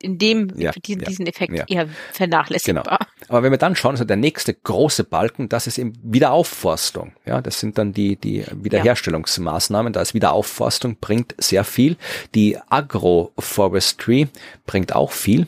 in 0.01 0.17
dem 0.17 0.51
ja, 0.55 0.71
diesen, 0.71 1.01
ja, 1.01 1.07
diesen 1.07 1.27
Effekt 1.27 1.53
ja. 1.53 1.65
eher 1.67 1.89
vernachlässigbar. 2.13 2.83
Genau. 2.83 3.27
Aber 3.27 3.43
wenn 3.43 3.51
wir 3.51 3.57
dann 3.57 3.75
schauen, 3.75 3.91
also 3.91 4.05
der 4.05 4.15
nächste 4.17 4.53
große 4.53 5.03
Balken, 5.03 5.49
das 5.49 5.67
ist 5.67 5.77
eben 5.77 5.93
Wiederaufforstung. 6.01 7.13
Ja, 7.25 7.41
das 7.41 7.59
sind 7.59 7.77
dann 7.77 7.93
die 7.93 8.15
die 8.15 8.45
Wiederherstellungsmaßnahmen. 8.51 9.93
Da 9.93 10.01
ist 10.01 10.13
Wiederaufforstung 10.13 10.97
bringt 10.99 11.35
sehr 11.37 11.63
viel. 11.63 11.97
Die 12.33 12.57
Agroforestry 12.69 14.29
bringt 14.65 14.95
auch 14.95 15.11
viel. 15.11 15.47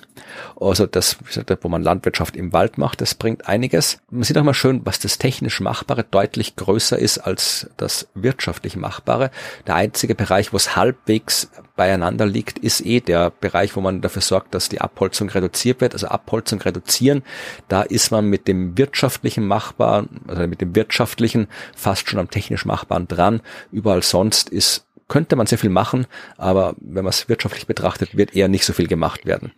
Also 0.60 0.86
das, 0.86 1.18
wo 1.62 1.70
man 1.70 1.82
Landwirtschaft 1.82 2.36
im 2.36 2.54
Wald 2.54 2.78
macht, 2.78 3.02
das 3.02 3.16
bringt 3.16 3.48
einiges. 3.48 4.02
Man 4.10 4.24
sieht 4.24 4.38
auch 4.38 4.44
mal 4.44 4.54
schön, 4.54 4.82
was 4.86 5.00
das 5.00 5.18
technisch 5.18 5.62
Machbare 5.62 6.04
deutlich 6.04 6.56
größer 6.56 7.00
ist 7.00 7.20
als 7.20 7.70
das 7.78 8.10
wirtschaftlich 8.14 8.76
Machbare. 8.76 9.32
Der 9.66 9.76
einzige 9.76 10.14
Bereich, 10.14 10.54
wo 10.54 10.58
es 10.58 10.76
halbwegs 10.76 11.50
beieinander 11.76 12.26
liegt, 12.26 12.60
ist 12.60 12.86
eh 12.86 13.00
der 13.00 13.32
Bereich, 13.32 13.76
wo 13.76 13.82
man 13.82 14.02
dafür 14.02 14.22
sorgt, 14.22 14.54
dass 14.54 14.70
die 14.70 14.82
Abholzung 14.82 15.30
reduziert 15.30 15.82
wird. 15.82 15.94
Also 15.94 16.08
Abholzung 16.08 16.62
reduzieren, 16.62 17.24
da 17.68 17.82
ist 17.82 18.12
man 18.12 18.26
mit 18.26 18.48
dem 18.48 18.78
wirtschaftlichen 18.78 19.48
Machbaren, 19.48 20.22
also 20.28 20.48
mit 20.48 20.62
dem 20.62 20.76
wirtschaftlichen 20.76 21.48
fast 21.76 22.10
schon 22.10 22.20
am 22.20 22.30
technisch 22.30 22.66
Machbaren 22.66 23.08
dran. 23.08 23.42
Überall 23.72 24.04
sonst 24.04 24.50
ist 24.50 24.86
könnte 25.08 25.36
man 25.36 25.46
sehr 25.46 25.58
viel 25.58 25.70
machen, 25.70 26.08
aber 26.38 26.74
wenn 26.80 27.04
man 27.04 27.10
es 27.10 27.28
wirtschaftlich 27.28 27.68
betrachtet, 27.68 28.16
wird 28.16 28.34
eher 28.34 28.48
nicht 28.48 28.64
so 28.64 28.72
viel 28.72 28.88
gemacht 28.88 29.26
werden. 29.26 29.52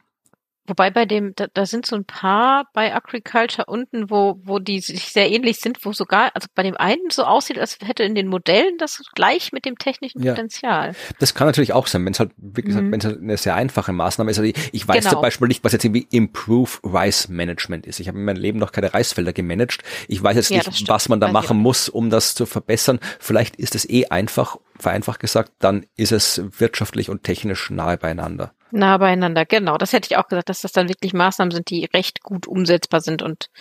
Wobei 0.66 0.92
bei 0.92 1.06
dem, 1.06 1.34
da, 1.36 1.48
da 1.54 1.66
sind 1.66 1.86
so 1.86 1.98
ein 1.98 2.06
paar 2.06 2.70
bei 2.74 2.96
Agriculture 2.96 3.66
unten, 3.66 4.10
wo, 4.10 4.40
wo 4.44 4.60
die 4.60 4.80
sich 4.80 5.12
sehr 5.12 5.30
ähnlich 5.30 5.60
sind, 5.60 5.84
wo 5.84 5.92
sogar, 5.92 6.32
also 6.34 6.48
bei 6.56 6.64
dem 6.64 6.78
einen 6.78 7.10
so 7.10 7.24
aussieht, 7.26 7.60
als 7.60 7.78
hätte 7.84 8.04
in 8.04 8.16
den 8.16 8.28
Modellen 8.28 8.78
das 8.78 9.02
gleich 9.14 9.52
mit 9.52 9.66
dem 9.66 9.78
technischen 9.78 10.24
ja. 10.24 10.32
Potenzial. 10.32 10.96
Das 11.20 11.34
kann 11.34 11.48
natürlich 11.48 11.74
auch 11.74 11.88
sein, 11.88 12.06
wenn 12.06 12.14
es 12.14 12.20
halt, 12.20 12.32
gesagt, 12.38 12.86
mhm. 12.86 12.92
wenn 12.94 13.00
es 13.02 13.06
halt 13.06 13.20
eine 13.20 13.36
sehr 13.36 13.56
einfache 13.56 13.92
Maßnahme 13.92 14.32
ist. 14.32 14.40
Also 14.40 14.50
ich, 14.50 14.70
ich 14.72 14.88
weiß 14.88 15.04
genau. 15.04 15.16
zum 15.16 15.22
Beispiel 15.22 15.50
nicht, 15.50 15.66
was 15.66 15.74
jetzt 15.74 15.84
irgendwie 15.84 16.08
Improve 16.12 16.72
Rice 16.86 17.28
Management 17.28 17.86
ist. 17.86 18.00
Ich 18.00 18.08
habe 18.08 18.18
in 18.18 18.24
meinem 18.24 18.42
Leben 18.42 18.58
noch 18.58 18.72
keine 18.72 18.94
Reisfelder 18.94 19.34
gemanagt. 19.34 19.84
Ich 20.08 20.24
weiß 20.24 20.38
jetzt 20.38 20.50
ja, 20.50 20.62
nicht, 20.66 20.88
was 20.88 21.10
man 21.10 21.20
da 21.20 21.30
machen 21.30 21.58
muss, 21.58 21.90
um 21.90 22.10
das 22.10 22.36
zu 22.36 22.46
verbessern. 22.46 23.00
Vielleicht 23.20 23.58
ist 23.58 23.76
es 23.76 23.90
eh 23.90 24.06
einfach, 24.06 24.58
vereinfacht 24.80 25.20
gesagt, 25.20 25.52
dann 25.60 25.86
ist 25.98 26.14
es 26.14 26.42
wirtschaftlich 26.58 27.10
und 27.10 27.24
technisch 27.24 27.70
nahe 27.70 27.98
beieinander. 27.98 28.54
Nah 28.76 28.98
beieinander, 28.98 29.46
genau. 29.46 29.78
Das 29.78 29.94
hätte 29.94 30.08
ich 30.10 30.18
auch 30.18 30.28
gesagt, 30.28 30.50
dass 30.50 30.62
das 30.62 30.72
dann 30.72 30.90
wirklich 30.90 31.14
Maßnahmen 31.14 31.52
sind, 31.52 31.70
die 31.70 31.86
recht 31.86 32.24
gut 32.24 32.48
umsetzbar 32.48 33.02
sind 33.02 33.22
und 33.22 33.52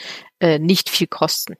äh, 0.41 0.59
nicht 0.59 0.89
viel 0.89 1.07
kosten. 1.07 1.57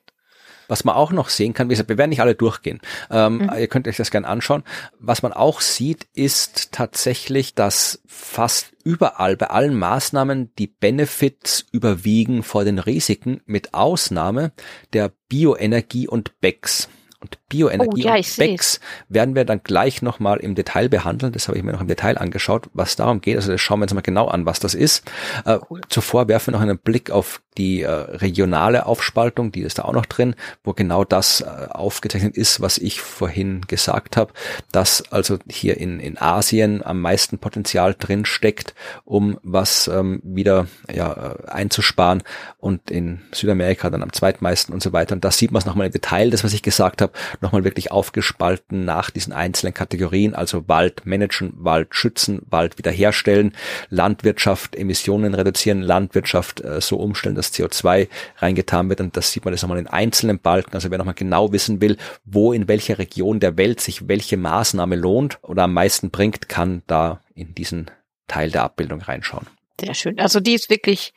Was 0.67 0.85
man 0.85 0.95
auch 0.95 1.11
noch 1.11 1.29
sehen 1.29 1.53
kann, 1.53 1.69
wie 1.69 1.73
gesagt, 1.73 1.89
wir 1.89 1.99
werden 1.99 2.09
nicht 2.09 2.21
alle 2.21 2.33
durchgehen. 2.33 2.81
Ähm, 3.11 3.43
mhm. 3.43 3.51
Ihr 3.55 3.67
könnt 3.67 3.87
euch 3.87 3.97
das 3.97 4.09
gerne 4.09 4.27
anschauen. 4.27 4.63
Was 4.97 5.21
man 5.21 5.33
auch 5.33 5.61
sieht, 5.61 6.07
ist 6.15 6.71
tatsächlich, 6.71 7.53
dass 7.53 8.01
fast 8.07 8.71
überall 8.83 9.37
bei 9.37 9.51
allen 9.51 9.77
Maßnahmen 9.77 10.55
die 10.55 10.65
Benefits 10.65 11.63
überwiegen 11.71 12.41
vor 12.41 12.63
den 12.63 12.79
Risiken, 12.79 13.41
mit 13.45 13.75
Ausnahme 13.75 14.51
der 14.93 15.11
Bioenergie 15.29 16.07
und 16.07 16.39
BECS 16.41 16.89
und 17.19 17.37
Bioenergie 17.53 18.05
oh, 18.05 18.07
ja, 18.07 18.15
und 18.15 18.37
BECS 18.37 18.79
werden 19.09 19.35
wir 19.35 19.45
dann 19.45 19.61
gleich 19.63 20.01
nochmal 20.01 20.39
im 20.39 20.55
Detail 20.55 20.89
behandeln. 20.89 21.31
Das 21.31 21.47
habe 21.47 21.57
ich 21.57 21.63
mir 21.63 21.71
noch 21.71 21.81
im 21.81 21.87
Detail 21.87 22.17
angeschaut, 22.17 22.69
was 22.73 22.95
darum 22.95 23.21
geht. 23.21 23.35
Also 23.35 23.51
das 23.51 23.61
schauen 23.61 23.79
wir 23.79 23.83
uns 23.83 23.93
mal 23.93 24.01
genau 24.01 24.27
an, 24.27 24.47
was 24.47 24.59
das 24.59 24.73
ist. 24.73 25.03
Äh, 25.45 25.59
cool. 25.69 25.81
Zuvor 25.89 26.27
werfen 26.27 26.47
wir 26.47 26.57
noch 26.57 26.61
einen 26.61 26.79
Blick 26.79 27.11
auf 27.11 27.41
die 27.57 27.81
äh, 27.81 27.89
regionale 27.89 28.85
Aufspaltung, 28.85 29.51
die 29.51 29.61
ist 29.61 29.77
da 29.77 29.83
auch 29.83 29.93
noch 29.93 30.05
drin, 30.05 30.35
wo 30.63 30.73
genau 30.73 31.03
das 31.03 31.41
äh, 31.41 31.45
aufgezeichnet 31.69 32.35
ist, 32.35 32.61
was 32.61 32.77
ich 32.77 33.01
vorhin 33.01 33.61
gesagt 33.67 34.17
habe, 34.17 34.33
dass 34.71 35.11
also 35.11 35.37
hier 35.49 35.77
in, 35.77 35.99
in 35.99 36.17
Asien 36.17 36.83
am 36.83 37.01
meisten 37.01 37.37
Potenzial 37.37 37.95
drin 37.97 38.25
steckt, 38.25 38.73
um 39.05 39.37
was 39.43 39.87
ähm, 39.87 40.21
wieder 40.23 40.67
ja, 40.91 41.35
äh, 41.45 41.49
einzusparen 41.49 42.23
und 42.57 42.89
in 42.89 43.21
Südamerika 43.31 43.89
dann 43.89 44.03
am 44.03 44.13
zweitmeisten 44.13 44.73
und 44.73 44.81
so 44.81 44.93
weiter. 44.93 45.13
Und 45.13 45.23
da 45.23 45.31
sieht 45.31 45.51
man 45.51 45.59
es 45.59 45.65
nochmal 45.65 45.87
im 45.87 45.93
Detail, 45.93 46.29
das, 46.29 46.43
was 46.43 46.53
ich 46.53 46.63
gesagt 46.63 47.01
habe. 47.01 47.13
Nochmal 47.43 47.63
wirklich 47.63 47.91
aufgespalten 47.91 48.85
nach 48.85 49.11
diesen 49.11 49.33
einzelnen 49.33 49.73
Kategorien, 49.73 50.33
also 50.33 50.67
Wald 50.67 51.05
managen, 51.05 51.53
Wald 51.57 51.93
schützen, 51.93 52.41
Wald 52.49 52.77
wiederherstellen, 52.77 53.53
Landwirtschaft 53.89 54.75
Emissionen 54.75 55.35
reduzieren, 55.35 55.81
Landwirtschaft 55.81 56.61
äh, 56.61 56.81
so 56.81 56.97
umstellen, 56.97 57.35
dass 57.35 57.53
CO2 57.53 58.07
reingetan 58.37 58.89
wird 58.89 59.01
und 59.01 59.15
das 59.15 59.31
sieht 59.31 59.45
man 59.45 59.53
das 59.53 59.61
nochmal 59.61 59.77
in 59.77 59.87
einzelnen 59.87 60.39
Balken. 60.39 60.73
Also 60.73 60.89
wer 60.89 60.97
nochmal 60.97 61.13
genau 61.13 61.51
wissen 61.51 61.81
will, 61.81 61.97
wo 62.25 62.51
in 62.51 62.67
welcher 62.67 62.97
Region 62.97 63.39
der 63.39 63.57
Welt 63.57 63.79
sich 63.79 64.07
welche 64.07 64.37
Maßnahme 64.37 64.95
lohnt 64.95 65.37
oder 65.43 65.63
am 65.63 65.73
meisten 65.73 66.09
bringt, 66.09 66.49
kann 66.49 66.81
da 66.87 67.21
in 67.35 67.53
diesen 67.53 67.91
Teil 68.27 68.51
der 68.51 68.63
Abbildung 68.63 69.01
reinschauen. 69.01 69.47
Sehr 69.79 69.93
schön. 69.93 70.19
Also 70.19 70.39
die 70.39 70.53
ist 70.53 70.69
wirklich, 70.69 71.13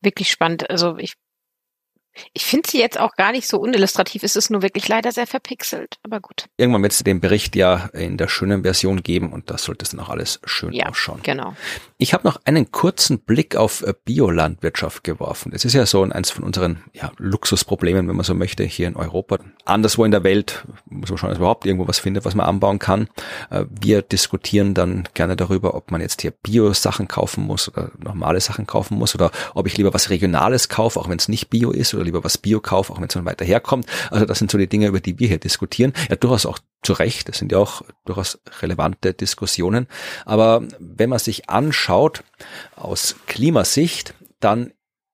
wirklich 0.00 0.30
spannend. 0.30 0.70
Also 0.70 0.96
ich 0.98 1.14
ich 2.32 2.44
finde 2.44 2.68
sie 2.68 2.78
jetzt 2.78 2.98
auch 2.98 3.14
gar 3.16 3.32
nicht 3.32 3.48
so 3.48 3.58
unillustrativ. 3.58 4.22
Es 4.22 4.36
ist 4.36 4.50
nur 4.50 4.62
wirklich 4.62 4.88
leider 4.88 5.12
sehr 5.12 5.26
verpixelt, 5.26 5.98
aber 6.02 6.20
gut. 6.20 6.46
Irgendwann 6.56 6.82
wird 6.82 6.92
es 6.92 7.02
den 7.02 7.20
Bericht 7.20 7.56
ja 7.56 7.90
in 7.92 8.16
der 8.16 8.28
schönen 8.28 8.62
Version 8.62 9.02
geben 9.02 9.32
und 9.32 9.50
das 9.50 9.64
sollte 9.64 9.84
es 9.84 9.90
dann 9.90 10.00
auch 10.00 10.08
alles 10.08 10.40
schön 10.44 10.72
ja, 10.72 10.86
ausschauen. 10.86 11.20
Genau. 11.22 11.54
Ich 11.98 12.14
habe 12.14 12.26
noch 12.26 12.40
einen 12.44 12.70
kurzen 12.72 13.20
Blick 13.20 13.56
auf 13.56 13.82
äh, 13.82 13.94
Biolandwirtschaft 14.04 15.04
geworfen. 15.04 15.52
Das 15.52 15.64
ist 15.64 15.74
ja 15.74 15.86
so 15.86 16.02
eins 16.02 16.30
von 16.30 16.44
unseren 16.44 16.82
ja, 16.92 17.12
Luxusproblemen, 17.16 18.08
wenn 18.08 18.16
man 18.16 18.24
so 18.24 18.34
möchte, 18.34 18.64
hier 18.64 18.88
in 18.88 18.96
Europa. 18.96 19.38
Anderswo 19.64 20.04
in 20.04 20.10
der 20.10 20.24
Welt 20.24 20.64
muss 20.86 21.10
man 21.10 21.18
schauen, 21.18 21.30
dass 21.30 21.38
man 21.38 21.44
überhaupt 21.44 21.66
irgendwo 21.66 21.88
was 21.88 21.98
findet, 21.98 22.24
was 22.24 22.34
man 22.34 22.46
anbauen 22.46 22.78
kann. 22.78 23.08
Äh, 23.50 23.64
wir 23.70 24.02
diskutieren 24.02 24.74
dann 24.74 25.08
gerne 25.14 25.36
darüber, 25.36 25.74
ob 25.74 25.90
man 25.90 26.00
jetzt 26.00 26.22
hier 26.22 26.32
Bio-Sachen 26.32 27.08
kaufen 27.08 27.44
muss 27.44 27.68
oder 27.68 27.92
normale 27.98 28.40
Sachen 28.40 28.66
kaufen 28.66 28.98
muss 28.98 29.14
oder 29.14 29.30
ob 29.54 29.66
ich 29.66 29.76
lieber 29.76 29.94
was 29.94 30.10
Regionales 30.10 30.68
kaufe, 30.68 30.98
auch 30.98 31.08
wenn 31.08 31.18
es 31.18 31.28
nicht 31.28 31.50
Bio 31.50 31.70
ist 31.70 31.94
oder 32.02 32.06
lieber 32.06 32.24
was 32.24 32.38
Bio 32.38 32.60
kaufe, 32.60 32.92
auch 32.92 32.98
wenn 32.98 33.06
es 33.06 33.14
dann 33.14 33.24
weiter 33.24 33.44
herkommt. 33.44 33.86
Also 34.10 34.26
das 34.26 34.38
sind 34.38 34.50
so 34.50 34.58
die 34.58 34.68
Dinge, 34.68 34.88
über 34.88 35.00
die 35.00 35.18
wir 35.18 35.28
hier 35.28 35.38
diskutieren. 35.38 35.92
Ja, 36.10 36.16
durchaus 36.16 36.46
auch 36.46 36.58
zu 36.82 36.92
Recht. 36.92 37.28
Das 37.28 37.38
sind 37.38 37.52
ja 37.52 37.58
auch 37.58 37.82
durchaus 38.04 38.40
relevante 38.60 39.14
Diskussionen. 39.14 39.86
Aber 40.26 40.62
wenn 40.78 41.10
man 41.10 41.18
sich 41.18 41.48
anschaut 41.48 42.24
aus 42.76 43.16
Klimasicht, 43.26 44.14
dann 44.40 44.72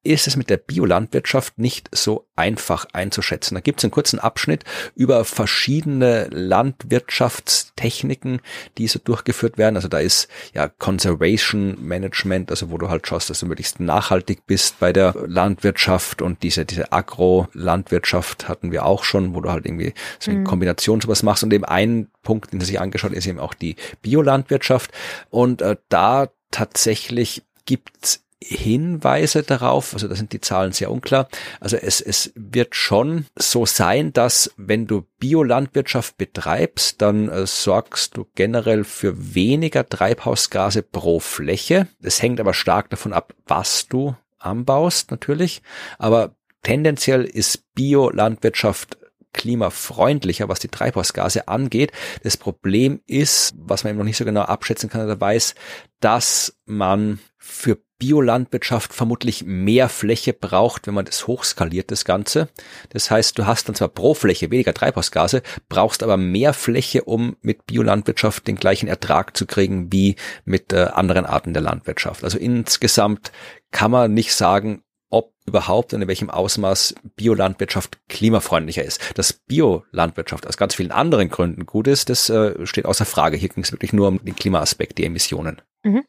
ist 0.08 0.26
es 0.26 0.36
mit 0.36 0.48
der 0.48 0.56
Biolandwirtschaft 0.56 1.58
nicht 1.58 1.90
so 1.92 2.26
einfach 2.34 2.86
einzuschätzen. 2.92 3.54
Da 3.54 3.60
gibt 3.60 3.80
es 3.80 3.84
einen 3.84 3.90
kurzen 3.90 4.18
Abschnitt 4.18 4.64
über 4.94 5.22
verschiedene 5.24 6.28
Landwirtschaftstechniken, 6.30 8.40
die 8.78 8.88
so 8.88 8.98
durchgeführt 8.98 9.58
werden. 9.58 9.76
Also 9.76 9.88
da 9.88 9.98
ist 9.98 10.28
ja 10.54 10.68
Conservation 10.68 11.76
Management, 11.80 12.50
also 12.50 12.70
wo 12.70 12.78
du 12.78 12.88
halt 12.88 13.06
schaust, 13.06 13.28
dass 13.28 13.40
du 13.40 13.46
möglichst 13.46 13.80
nachhaltig 13.80 14.46
bist 14.46 14.80
bei 14.80 14.94
der 14.94 15.14
Landwirtschaft 15.26 16.22
und 16.22 16.42
diese, 16.42 16.64
diese 16.64 16.90
Agro-Landwirtschaft 16.90 18.48
hatten 18.48 18.72
wir 18.72 18.86
auch 18.86 19.04
schon, 19.04 19.34
wo 19.34 19.42
du 19.42 19.50
halt 19.50 19.66
irgendwie 19.66 19.92
so 20.18 20.30
in 20.30 20.40
mhm. 20.40 20.44
Kombination 20.44 21.02
sowas 21.02 21.22
machst. 21.22 21.44
Und 21.44 21.52
eben 21.52 21.66
ein 21.66 22.08
Punkt, 22.22 22.54
den 22.54 22.62
sich 22.62 22.80
angeschaut, 22.80 23.12
ist 23.12 23.26
eben 23.26 23.40
auch 23.40 23.52
die 23.52 23.76
Biolandwirtschaft. 24.00 24.90
Und 25.28 25.60
äh, 25.60 25.76
da 25.90 26.28
tatsächlich 26.50 27.42
gibt's 27.66 28.24
Hinweise 28.42 29.42
darauf, 29.42 29.94
also 29.94 30.06
da 30.06 30.14
sind 30.14 30.32
die 30.32 30.40
Zahlen 30.40 30.72
sehr 30.72 30.90
unklar. 30.90 31.28
Also 31.60 31.76
es, 31.76 32.00
es 32.00 32.32
wird 32.36 32.76
schon 32.76 33.26
so 33.36 33.66
sein, 33.66 34.12
dass 34.12 34.52
wenn 34.56 34.86
du 34.86 35.06
Biolandwirtschaft 35.18 36.16
betreibst, 36.16 37.02
dann 37.02 37.28
äh, 37.28 37.46
sorgst 37.46 38.16
du 38.16 38.26
generell 38.36 38.84
für 38.84 39.34
weniger 39.34 39.88
Treibhausgase 39.88 40.82
pro 40.82 41.18
Fläche. 41.18 41.88
Es 42.00 42.22
hängt 42.22 42.38
aber 42.38 42.54
stark 42.54 42.90
davon 42.90 43.12
ab, 43.12 43.34
was 43.46 43.88
du 43.88 44.14
anbaust 44.38 45.10
natürlich. 45.10 45.62
Aber 45.98 46.36
tendenziell 46.62 47.24
ist 47.24 47.74
Biolandwirtschaft 47.74 48.98
klimafreundlicher, 49.32 50.48
was 50.48 50.60
die 50.60 50.68
Treibhausgase 50.68 51.48
angeht. 51.48 51.92
Das 52.22 52.36
Problem 52.36 53.00
ist, 53.06 53.54
was 53.56 53.84
man 53.84 53.90
eben 53.90 53.98
noch 53.98 54.04
nicht 54.04 54.16
so 54.16 54.24
genau 54.24 54.42
abschätzen 54.42 54.88
kann 54.88 55.04
oder 55.04 55.20
weiß, 55.20 55.54
dass 56.00 56.56
man 56.66 57.18
für 57.36 57.78
Biolandwirtschaft 57.98 58.94
vermutlich 58.94 59.44
mehr 59.44 59.88
Fläche 59.88 60.32
braucht, 60.32 60.86
wenn 60.86 60.94
man 60.94 61.04
das 61.04 61.26
hochskaliert, 61.26 61.90
das 61.90 62.04
Ganze. 62.04 62.48
Das 62.90 63.10
heißt, 63.10 63.36
du 63.38 63.46
hast 63.46 63.68
dann 63.68 63.74
zwar 63.74 63.88
pro 63.88 64.14
Fläche 64.14 64.50
weniger 64.52 64.72
Treibhausgase, 64.72 65.42
brauchst 65.68 66.04
aber 66.04 66.16
mehr 66.16 66.54
Fläche, 66.54 67.04
um 67.04 67.36
mit 67.42 67.66
Biolandwirtschaft 67.66 68.46
den 68.46 68.56
gleichen 68.56 68.88
Ertrag 68.88 69.36
zu 69.36 69.46
kriegen 69.46 69.92
wie 69.92 70.14
mit 70.44 70.72
äh, 70.72 70.88
anderen 70.92 71.26
Arten 71.26 71.52
der 71.52 71.62
Landwirtschaft. 71.62 72.22
Also 72.22 72.38
insgesamt 72.38 73.32
kann 73.72 73.90
man 73.90 74.14
nicht 74.14 74.32
sagen, 74.32 74.82
ob 75.10 75.32
überhaupt 75.46 75.92
und 75.92 76.02
in 76.02 76.08
welchem 76.08 76.30
Ausmaß 76.30 76.94
Biolandwirtschaft 77.16 77.98
klimafreundlicher 78.08 78.84
ist. 78.84 79.00
Dass 79.18 79.32
Biolandwirtschaft 79.32 80.46
aus 80.46 80.56
ganz 80.56 80.76
vielen 80.76 80.92
anderen 80.92 81.30
Gründen 81.30 81.66
gut 81.66 81.88
ist, 81.88 82.10
das 82.10 82.30
äh, 82.30 82.64
steht 82.64 82.84
außer 82.84 83.06
Frage. 83.06 83.36
Hier 83.36 83.48
ging 83.48 83.64
es 83.64 83.72
wirklich 83.72 83.92
nur 83.92 84.06
um 84.06 84.24
den 84.24 84.36
Klimaaspekt, 84.36 84.98
die 84.98 85.04
Emissionen. 85.04 85.62
Mhm 85.82 86.04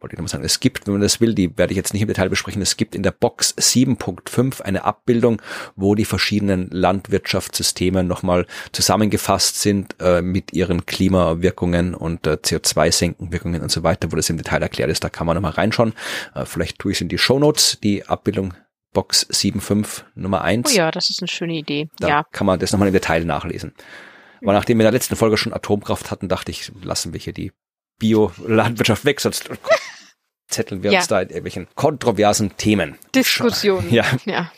wollte 0.00 0.14
ich 0.14 0.18
nochmal 0.18 0.28
sagen, 0.28 0.44
es 0.44 0.60
gibt, 0.60 0.86
wenn 0.86 0.94
man 0.94 1.00
das 1.00 1.20
will, 1.20 1.34
die 1.34 1.56
werde 1.56 1.72
ich 1.72 1.76
jetzt 1.76 1.94
nicht 1.94 2.02
im 2.02 2.08
Detail 2.08 2.28
besprechen, 2.28 2.60
es 2.60 2.76
gibt 2.76 2.94
in 2.94 3.02
der 3.02 3.12
Box 3.12 3.54
7.5 3.56 4.60
eine 4.60 4.84
Abbildung, 4.84 5.40
wo 5.74 5.94
die 5.94 6.04
verschiedenen 6.04 6.68
Landwirtschaftssysteme 6.70 8.04
nochmal 8.04 8.46
zusammengefasst 8.72 9.60
sind 9.62 9.96
äh, 10.00 10.20
mit 10.20 10.52
ihren 10.52 10.84
Klimawirkungen 10.84 11.94
und 11.94 12.26
äh, 12.26 12.32
CO2-Senkenwirkungen 12.32 13.62
und 13.62 13.70
so 13.70 13.82
weiter, 13.82 14.12
wo 14.12 14.16
das 14.16 14.28
im 14.28 14.36
Detail 14.36 14.62
erklärt 14.62 14.90
ist. 14.90 15.02
Da 15.02 15.08
kann 15.08 15.26
man 15.26 15.34
nochmal 15.34 15.52
reinschauen. 15.52 15.94
Äh, 16.34 16.44
vielleicht 16.44 16.78
tue 16.78 16.92
ich 16.92 16.98
es 16.98 17.02
in 17.02 17.08
die 17.08 17.18
Show 17.18 17.38
Notes, 17.38 17.78
die 17.82 18.06
Abbildung 18.06 18.54
Box 18.92 19.26
7.5 19.30 20.04
Nummer 20.14 20.42
1. 20.42 20.70
Oh 20.70 20.76
ja, 20.76 20.90
das 20.90 21.10
ist 21.10 21.20
eine 21.20 21.28
schöne 21.28 21.54
Idee. 21.54 21.88
Da 21.98 22.08
ja. 22.08 22.24
kann 22.32 22.46
man 22.46 22.58
das 22.58 22.72
nochmal 22.72 22.88
im 22.88 22.94
Detail 22.94 23.24
nachlesen. 23.24 23.72
Aber 24.42 24.52
nachdem 24.52 24.78
wir 24.78 24.82
in 24.82 24.86
der 24.86 24.92
letzten 24.92 25.16
Folge 25.16 25.36
schon 25.36 25.52
Atomkraft 25.52 26.10
hatten, 26.10 26.28
dachte 26.28 26.50
ich, 26.50 26.70
lassen 26.82 27.12
wir 27.12 27.20
hier 27.20 27.32
die 27.32 27.52
Bio-Landwirtschaft 27.98 29.04
weg, 29.04 29.20
sonst 29.20 29.48
zetteln 30.48 30.82
wir 30.82 30.92
ja. 30.92 30.98
uns 31.00 31.08
da 31.08 31.20
in 31.20 31.28
irgendwelchen 31.28 31.66
kontroversen 31.74 32.56
Themen. 32.56 32.96
Diskussionen. 33.14 33.92
Ja. 33.92 34.04
ja 34.24 34.50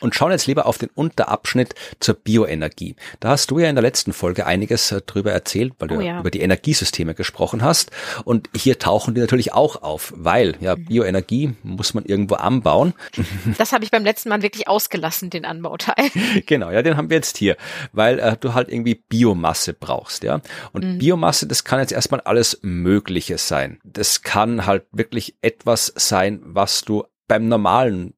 und 0.00 0.14
schauen 0.14 0.30
jetzt 0.30 0.46
lieber 0.46 0.66
auf 0.66 0.78
den 0.78 0.90
Unterabschnitt 0.94 1.74
zur 2.00 2.14
Bioenergie. 2.14 2.96
Da 3.20 3.30
hast 3.30 3.50
du 3.50 3.58
ja 3.58 3.68
in 3.68 3.74
der 3.74 3.82
letzten 3.82 4.12
Folge 4.12 4.46
einiges 4.46 4.92
äh, 4.92 5.00
drüber 5.00 5.32
erzählt, 5.32 5.74
weil 5.78 5.88
du 5.88 5.96
oh 5.96 6.00
ja. 6.00 6.20
über 6.20 6.30
die 6.30 6.40
Energiesysteme 6.40 7.14
gesprochen 7.14 7.62
hast. 7.62 7.90
Und 8.24 8.50
hier 8.54 8.78
tauchen 8.78 9.14
die 9.14 9.20
natürlich 9.20 9.52
auch 9.52 9.82
auf, 9.82 10.12
weil 10.16 10.56
ja 10.60 10.76
mhm. 10.76 10.84
Bioenergie 10.86 11.54
muss 11.62 11.94
man 11.94 12.04
irgendwo 12.04 12.34
anbauen. 12.36 12.94
Das 13.58 13.72
habe 13.72 13.84
ich 13.84 13.90
beim 13.90 14.04
letzten 14.04 14.28
Mal 14.28 14.42
wirklich 14.42 14.68
ausgelassen, 14.68 15.30
den 15.30 15.44
Anbauteil. 15.44 16.10
Genau, 16.46 16.70
ja, 16.70 16.82
den 16.82 16.96
haben 16.96 17.10
wir 17.10 17.16
jetzt 17.16 17.36
hier, 17.36 17.56
weil 17.92 18.18
äh, 18.18 18.36
du 18.38 18.54
halt 18.54 18.68
irgendwie 18.68 18.94
Biomasse 18.94 19.74
brauchst, 19.74 20.22
ja. 20.24 20.40
Und 20.72 20.84
mhm. 20.84 20.98
Biomasse, 20.98 21.46
das 21.46 21.64
kann 21.64 21.80
jetzt 21.80 21.92
erstmal 21.92 22.20
alles 22.20 22.58
Mögliche 22.62 23.38
sein. 23.38 23.78
Das 23.84 24.22
kann 24.22 24.66
halt 24.66 24.84
wirklich 24.92 25.36
etwas 25.42 25.92
sein, 25.96 26.40
was 26.44 26.82
du 26.82 27.04
beim 27.28 27.48
normalen 27.48 28.14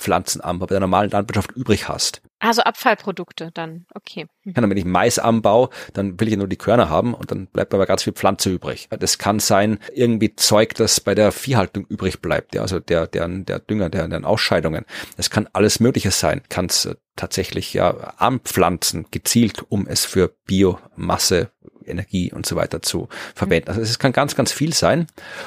Pflanzenanbau 0.00 0.66
bei 0.66 0.74
der 0.74 0.80
normalen 0.80 1.10
Landwirtschaft 1.10 1.52
übrig 1.52 1.88
hast. 1.88 2.22
Also 2.40 2.62
Abfallprodukte 2.62 3.50
dann, 3.52 3.84
okay. 3.94 4.26
Mhm. 4.44 4.54
Wenn 4.56 4.76
ich 4.76 4.86
Mais 4.86 5.18
anbaue, 5.18 5.68
dann 5.92 6.18
will 6.18 6.28
ich 6.28 6.36
nur 6.36 6.48
die 6.48 6.56
Körner 6.56 6.88
haben 6.88 7.12
und 7.12 7.30
dann 7.30 7.46
bleibt 7.46 7.74
aber 7.74 7.84
ganz 7.84 8.02
viel 8.02 8.14
Pflanze 8.14 8.50
übrig. 8.50 8.88
Das 8.98 9.18
kann 9.18 9.40
sein, 9.40 9.78
irgendwie 9.94 10.34
Zeug, 10.34 10.74
das 10.74 11.00
bei 11.00 11.14
der 11.14 11.32
Viehhaltung 11.32 11.84
übrig 11.86 12.20
bleibt, 12.20 12.54
ja, 12.54 12.62
also 12.62 12.80
der, 12.80 13.06
der, 13.06 13.28
der 13.28 13.58
Dünger, 13.58 13.90
der, 13.90 14.08
der 14.08 14.26
Ausscheidungen. 14.26 14.86
Es 15.18 15.28
kann 15.28 15.48
alles 15.52 15.80
Mögliche 15.80 16.10
sein. 16.10 16.40
Kann 16.48 16.66
es 16.66 16.86
äh, 16.86 16.94
tatsächlich 17.14 17.74
ja 17.74 17.90
anpflanzen, 18.16 19.06
gezielt, 19.10 19.62
um 19.68 19.86
es 19.86 20.06
für 20.06 20.28
Biomasse 20.46 21.50
Energie 21.86 22.32
und 22.32 22.46
so 22.46 22.56
weiter 22.56 22.82
zu 22.82 23.08
verwenden. 23.34 23.68
Also 23.68 23.80
es 23.80 23.98
kann 23.98 24.12
ganz, 24.12 24.34
ganz 24.36 24.52
viel 24.52 24.72
sein. 24.72 25.06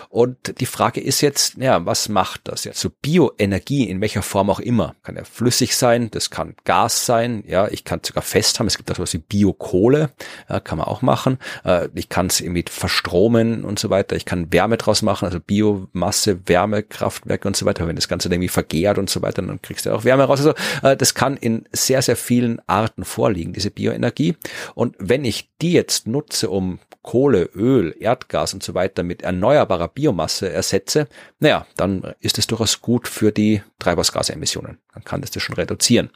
Und 0.09 0.59
die 0.59 0.65
Frage 0.65 1.01
ist 1.01 1.21
jetzt, 1.21 1.57
ja, 1.57 1.85
was 1.85 2.09
macht 2.09 2.41
das 2.45 2.63
jetzt? 2.63 2.79
So 2.79 2.89
Bioenergie 2.89 3.89
in 3.89 4.01
welcher 4.01 4.21
Form 4.21 4.49
auch 4.49 4.59
immer. 4.59 4.95
Kann 5.03 5.15
ja 5.15 5.23
flüssig 5.23 5.75
sein, 5.75 6.09
das 6.11 6.29
kann 6.29 6.55
Gas 6.65 7.05
sein, 7.05 7.43
ja, 7.47 7.67
ich 7.67 7.83
kann 7.83 8.01
sogar 8.03 8.23
fest 8.23 8.59
haben. 8.59 8.67
Es 8.67 8.77
gibt 8.77 8.91
auch 8.91 8.95
sowas 8.95 9.13
wie 9.13 9.19
Biokohle, 9.19 10.11
ja, 10.49 10.59
kann 10.59 10.77
man 10.77 10.87
auch 10.87 11.01
machen. 11.01 11.37
Äh, 11.63 11.89
ich 11.95 12.09
kann 12.09 12.27
es 12.27 12.41
irgendwie 12.41 12.65
verstromen 12.67 13.63
und 13.63 13.79
so 13.79 13.89
weiter. 13.89 14.15
Ich 14.15 14.25
kann 14.25 14.51
Wärme 14.51 14.77
draus 14.77 15.01
machen, 15.01 15.25
also 15.25 15.39
Biomasse, 15.39 16.47
Wärmekraftwerke 16.47 17.47
und 17.47 17.55
so 17.55 17.65
weiter. 17.65 17.87
Wenn 17.87 17.95
das 17.95 18.07
Ganze 18.07 18.29
irgendwie 18.29 18.49
vergärt 18.49 18.97
und 18.97 19.09
so 19.09 19.21
weiter, 19.21 19.41
dann 19.41 19.61
kriegst 19.61 19.85
du 19.85 19.93
auch 19.93 20.03
Wärme 20.03 20.23
raus. 20.23 20.39
Also 20.39 20.53
äh, 20.81 20.95
das 20.97 21.13
kann 21.13 21.37
in 21.37 21.65
sehr, 21.71 22.01
sehr 22.01 22.15
vielen 22.15 22.61
Arten 22.67 23.05
vorliegen, 23.05 23.53
diese 23.53 23.71
Bioenergie. 23.71 24.35
Und 24.75 24.95
wenn 24.99 25.25
ich 25.25 25.49
die 25.61 25.73
jetzt 25.73 26.07
nutze, 26.07 26.22
nutze, 26.23 26.49
um 26.49 26.79
Kohle, 27.01 27.49
Öl, 27.53 27.95
Erdgas 27.99 28.53
und 28.53 28.63
so 28.63 28.73
weiter 28.73 29.03
mit 29.03 29.23
erneuerbarer 29.23 29.89
Biomasse 29.89 30.49
ersetze, 30.49 31.07
naja, 31.39 31.67
dann 31.75 32.13
ist 32.21 32.39
es 32.39 32.47
durchaus 32.47 32.81
gut 32.81 33.07
für 33.07 33.31
die 33.31 33.61
Treibhausgasemissionen. 33.79 34.79
Dann 34.93 35.03
kann 35.03 35.21
das 35.21 35.31
das 35.31 35.43
schon 35.43 35.55
reduzieren. 35.55 36.09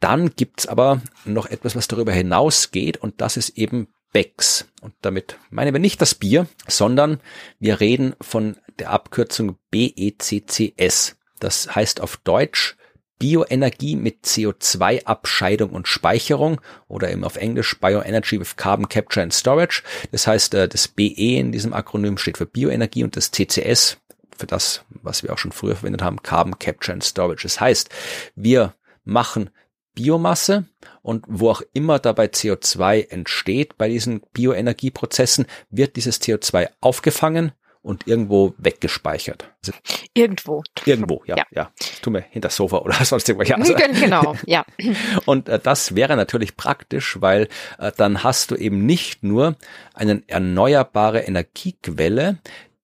Dann 0.00 0.30
gibt's 0.36 0.66
aber 0.66 1.00
noch 1.24 1.46
etwas, 1.46 1.74
was 1.76 1.88
darüber 1.88 2.12
hinausgeht 2.12 2.98
und 2.98 3.20
das 3.20 3.36
ist 3.36 3.56
eben 3.56 3.88
BECS. 4.12 4.66
Und 4.82 4.92
damit 5.00 5.38
meinen 5.50 5.72
wir 5.72 5.80
nicht 5.80 6.02
das 6.02 6.14
Bier, 6.14 6.46
sondern 6.68 7.20
wir 7.58 7.80
reden 7.80 8.14
von 8.20 8.56
der 8.78 8.90
Abkürzung 8.90 9.56
BECCS. 9.70 11.16
Das 11.40 11.74
heißt 11.74 12.02
auf 12.02 12.18
Deutsch 12.18 12.76
Bioenergie 13.22 13.94
mit 13.94 14.24
CO2-Abscheidung 14.24 15.70
und 15.70 15.86
Speicherung 15.86 16.60
oder 16.88 17.08
eben 17.08 17.22
auf 17.22 17.36
Englisch 17.36 17.78
Bioenergy 17.78 18.40
with 18.40 18.56
Carbon 18.56 18.88
Capture 18.88 19.22
and 19.22 19.32
Storage. 19.32 19.84
Das 20.10 20.26
heißt, 20.26 20.54
äh, 20.54 20.66
das 20.66 20.88
BE 20.88 21.36
in 21.38 21.52
diesem 21.52 21.72
Akronym 21.72 22.18
steht 22.18 22.38
für 22.38 22.46
Bioenergie 22.46 23.04
und 23.04 23.16
das 23.16 23.30
CCS 23.30 23.98
für 24.36 24.48
das, 24.48 24.84
was 25.02 25.22
wir 25.22 25.32
auch 25.32 25.38
schon 25.38 25.52
früher 25.52 25.76
verwendet 25.76 26.02
haben, 26.02 26.20
Carbon 26.24 26.58
Capture 26.58 26.94
and 26.94 27.04
Storage. 27.04 27.44
Das 27.44 27.60
heißt, 27.60 27.90
wir 28.34 28.74
machen 29.04 29.50
Biomasse 29.94 30.64
und 31.02 31.24
wo 31.28 31.50
auch 31.50 31.62
immer 31.74 32.00
dabei 32.00 32.24
CO2 32.24 33.08
entsteht 33.08 33.78
bei 33.78 33.88
diesen 33.88 34.22
Bioenergieprozessen, 34.32 35.46
wird 35.70 35.94
dieses 35.94 36.20
CO2 36.20 36.70
aufgefangen 36.80 37.52
und 37.82 38.06
irgendwo 38.06 38.54
weggespeichert. 38.58 39.52
Also 39.64 39.78
irgendwo. 40.14 40.62
Irgendwo, 40.84 41.22
ja, 41.26 41.36
ja. 41.36 41.44
ja. 41.50 41.72
Tu 42.00 42.10
mir 42.10 42.20
hinter 42.20 42.48
das 42.48 42.56
Sofa 42.56 42.78
oder 42.78 42.94
sonst 43.04 43.28
irgendwas. 43.28 43.50
Also, 43.50 43.74
genau, 43.74 44.34
ja. 44.46 44.64
Und 45.26 45.48
äh, 45.48 45.58
das 45.58 45.94
wäre 45.94 46.16
natürlich 46.16 46.56
praktisch, 46.56 47.20
weil 47.20 47.48
äh, 47.78 47.92
dann 47.96 48.22
hast 48.22 48.50
du 48.50 48.56
eben 48.56 48.86
nicht 48.86 49.22
nur 49.22 49.56
eine 49.94 50.22
erneuerbare 50.28 51.20
Energiequelle, 51.20 52.38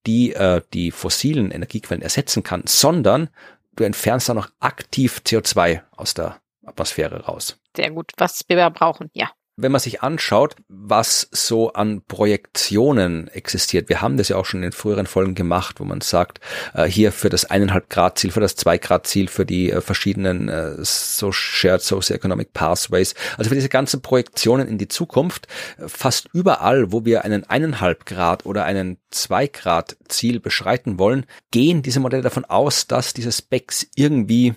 die 0.06 0.32
äh, 0.34 0.62
die 0.72 0.90
fossilen 0.90 1.50
Energiequellen 1.50 2.02
ersetzen 2.02 2.42
kann, 2.42 2.62
sondern 2.66 3.30
du 3.76 3.84
entfernst 3.84 4.28
dann 4.28 4.36
noch 4.36 4.50
aktiv 4.58 5.22
CO2 5.24 5.82
aus 5.96 6.14
der 6.14 6.40
Atmosphäre 6.66 7.24
raus. 7.24 7.58
Sehr 7.76 7.90
gut, 7.90 8.12
was 8.16 8.42
wir 8.48 8.70
brauchen, 8.70 9.10
ja 9.12 9.30
wenn 9.58 9.72
man 9.72 9.80
sich 9.80 10.02
anschaut, 10.02 10.54
was 10.68 11.28
so 11.32 11.72
an 11.72 12.02
Projektionen 12.06 13.26
existiert, 13.28 13.88
wir 13.88 14.00
haben 14.00 14.16
das 14.16 14.28
ja 14.28 14.36
auch 14.36 14.46
schon 14.46 14.62
in 14.62 14.70
früheren 14.70 15.06
Folgen 15.06 15.34
gemacht, 15.34 15.80
wo 15.80 15.84
man 15.84 16.00
sagt, 16.00 16.40
äh, 16.74 16.84
hier 16.84 17.10
für 17.10 17.28
das 17.28 17.44
eineinhalb 17.44 17.90
Grad 17.90 18.18
Ziel, 18.18 18.30
für 18.30 18.40
das 18.40 18.54
zwei 18.54 18.78
Grad 18.78 19.08
Ziel, 19.08 19.26
für 19.26 19.44
die 19.44 19.72
äh, 19.72 19.80
verschiedenen 19.80 20.48
äh, 20.48 20.76
so 20.78 21.32
Shared 21.32 21.82
Socioeconomic 21.82 22.52
Pathways, 22.52 23.14
also 23.36 23.48
für 23.48 23.56
diese 23.56 23.68
ganzen 23.68 24.00
Projektionen 24.00 24.68
in 24.68 24.78
die 24.78 24.88
Zukunft, 24.88 25.48
fast 25.84 26.28
überall, 26.32 26.92
wo 26.92 27.04
wir 27.04 27.24
einen 27.24 27.44
eineinhalb 27.44 28.06
Grad 28.06 28.46
oder 28.46 28.64
einen 28.64 28.98
zwei 29.10 29.48
Grad 29.48 29.96
Ziel 30.08 30.38
beschreiten 30.38 31.00
wollen, 31.00 31.26
gehen 31.50 31.82
diese 31.82 31.98
Modelle 31.98 32.22
davon 32.22 32.44
aus, 32.44 32.86
dass 32.86 33.12
dieses 33.12 33.42
BEX 33.42 33.88
irgendwie 33.96 34.54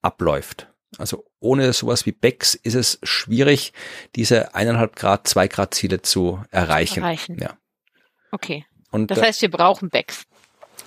abläuft. 0.00 0.68
Also 0.98 1.24
ohne 1.40 1.72
sowas 1.72 2.06
wie 2.06 2.12
BEX 2.12 2.54
ist 2.54 2.74
es 2.74 2.98
schwierig, 3.02 3.72
diese 4.14 4.54
eineinhalb 4.54 4.96
Grad, 4.96 5.26
zwei 5.28 5.48
Grad 5.48 5.74
Ziele 5.74 6.02
zu 6.02 6.42
erreichen. 6.50 7.02
erreichen. 7.02 7.38
Ja. 7.38 7.56
Okay. 8.30 8.64
Und 8.90 9.10
das 9.10 9.20
heißt, 9.20 9.42
wir 9.42 9.50
brauchen 9.50 9.90
BEX. 9.90 10.24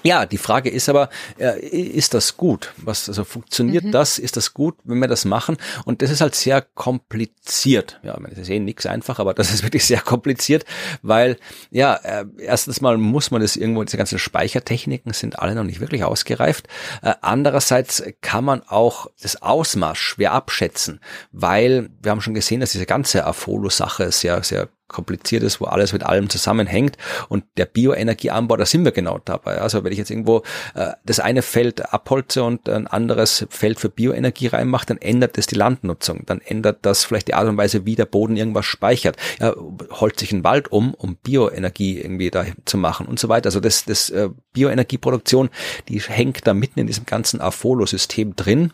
Ja, 0.03 0.25
die 0.25 0.37
Frage 0.37 0.69
ist 0.69 0.89
aber, 0.89 1.09
äh, 1.39 1.59
ist 1.59 2.13
das 2.13 2.37
gut? 2.37 2.73
Was, 2.77 3.09
also 3.09 3.23
funktioniert 3.23 3.83
mhm. 3.83 3.91
das? 3.91 4.19
Ist 4.19 4.37
das 4.37 4.53
gut, 4.53 4.75
wenn 4.83 4.99
wir 4.99 5.07
das 5.07 5.25
machen? 5.25 5.57
Und 5.85 6.01
das 6.01 6.11
ist 6.11 6.21
halt 6.21 6.35
sehr 6.35 6.61
kompliziert. 6.61 7.99
Ja, 8.03 8.17
das 8.29 8.37
ist 8.37 8.49
eh 8.49 8.59
nichts 8.59 8.85
einfach, 8.85 9.19
aber 9.19 9.33
das 9.35 9.53
ist 9.53 9.63
wirklich 9.63 9.85
sehr 9.85 10.01
kompliziert, 10.01 10.65
weil, 11.01 11.37
ja, 11.71 11.95
äh, 11.95 12.25
erstens 12.37 12.81
mal 12.81 12.97
muss 12.97 13.31
man 13.31 13.41
das 13.41 13.55
irgendwo, 13.55 13.83
diese 13.83 13.97
ganzen 13.97 14.19
Speichertechniken 14.19 15.13
sind 15.13 15.39
alle 15.39 15.55
noch 15.55 15.63
nicht 15.63 15.79
wirklich 15.79 16.03
ausgereift. 16.03 16.67
Äh, 17.01 17.15
andererseits 17.21 18.03
kann 18.21 18.45
man 18.45 18.61
auch 18.63 19.07
das 19.21 19.41
Ausmaß 19.41 19.97
schwer 19.97 20.31
abschätzen, 20.31 20.99
weil 21.31 21.89
wir 22.01 22.11
haben 22.11 22.21
schon 22.21 22.33
gesehen, 22.33 22.59
dass 22.59 22.71
diese 22.71 22.85
ganze 22.85 23.25
Afolo-Sache 23.25 24.11
sehr, 24.11 24.43
sehr 24.43 24.69
kompliziert 24.87 25.43
ist, 25.43 25.59
wo 25.59 25.65
alles 25.65 25.93
mit 25.93 26.03
allem 26.03 26.29
zusammenhängt. 26.29 26.97
Und 27.29 27.43
der 27.57 27.65
Bioenergieanbau, 27.65 28.57
da 28.57 28.65
sind 28.65 28.85
wir 28.85 28.91
genau 28.91 29.19
dabei. 29.23 29.59
Also 29.59 29.83
wenn 29.83 29.91
ich 29.91 29.97
jetzt 29.97 30.09
irgendwo 30.09 30.43
äh, 30.75 30.91
das 31.05 31.19
eine 31.19 31.41
Feld 31.41 31.93
abholze 31.93 32.43
und 32.43 32.69
ein 32.69 32.87
anderes 32.87 33.45
Feld 33.49 33.79
für 33.79 33.89
Bioenergie 33.89 34.47
reinmache, 34.47 34.87
dann 34.87 34.97
ändert 34.97 35.37
das 35.37 35.47
die 35.47 35.55
Landnutzung. 35.55 36.23
Dann 36.25 36.41
ändert 36.41 36.79
das 36.83 37.03
vielleicht 37.03 37.27
die 37.27 37.33
Art 37.33 37.47
und 37.47 37.57
Weise, 37.57 37.85
wie 37.85 37.95
der 37.95 38.05
Boden 38.05 38.37
irgendwas 38.37 38.65
speichert. 38.65 39.17
Ja, 39.39 39.53
holt 39.91 40.19
sich 40.19 40.31
ein 40.31 40.43
Wald 40.43 40.71
um, 40.71 40.93
um 40.93 41.17
Bioenergie 41.17 41.99
irgendwie 41.99 42.31
da 42.31 42.45
zu 42.65 42.77
machen 42.77 43.07
und 43.07 43.19
so 43.19 43.29
weiter. 43.29 43.47
Also 43.47 43.59
das, 43.59 43.85
das 43.85 44.09
äh, 44.09 44.29
Bioenergieproduktion, 44.53 45.49
die 45.89 45.99
hängt 45.99 46.47
da 46.47 46.53
mitten 46.53 46.79
in 46.79 46.87
diesem 46.87 47.05
ganzen 47.05 47.41
Afolo-System 47.41 48.35
drin. 48.35 48.73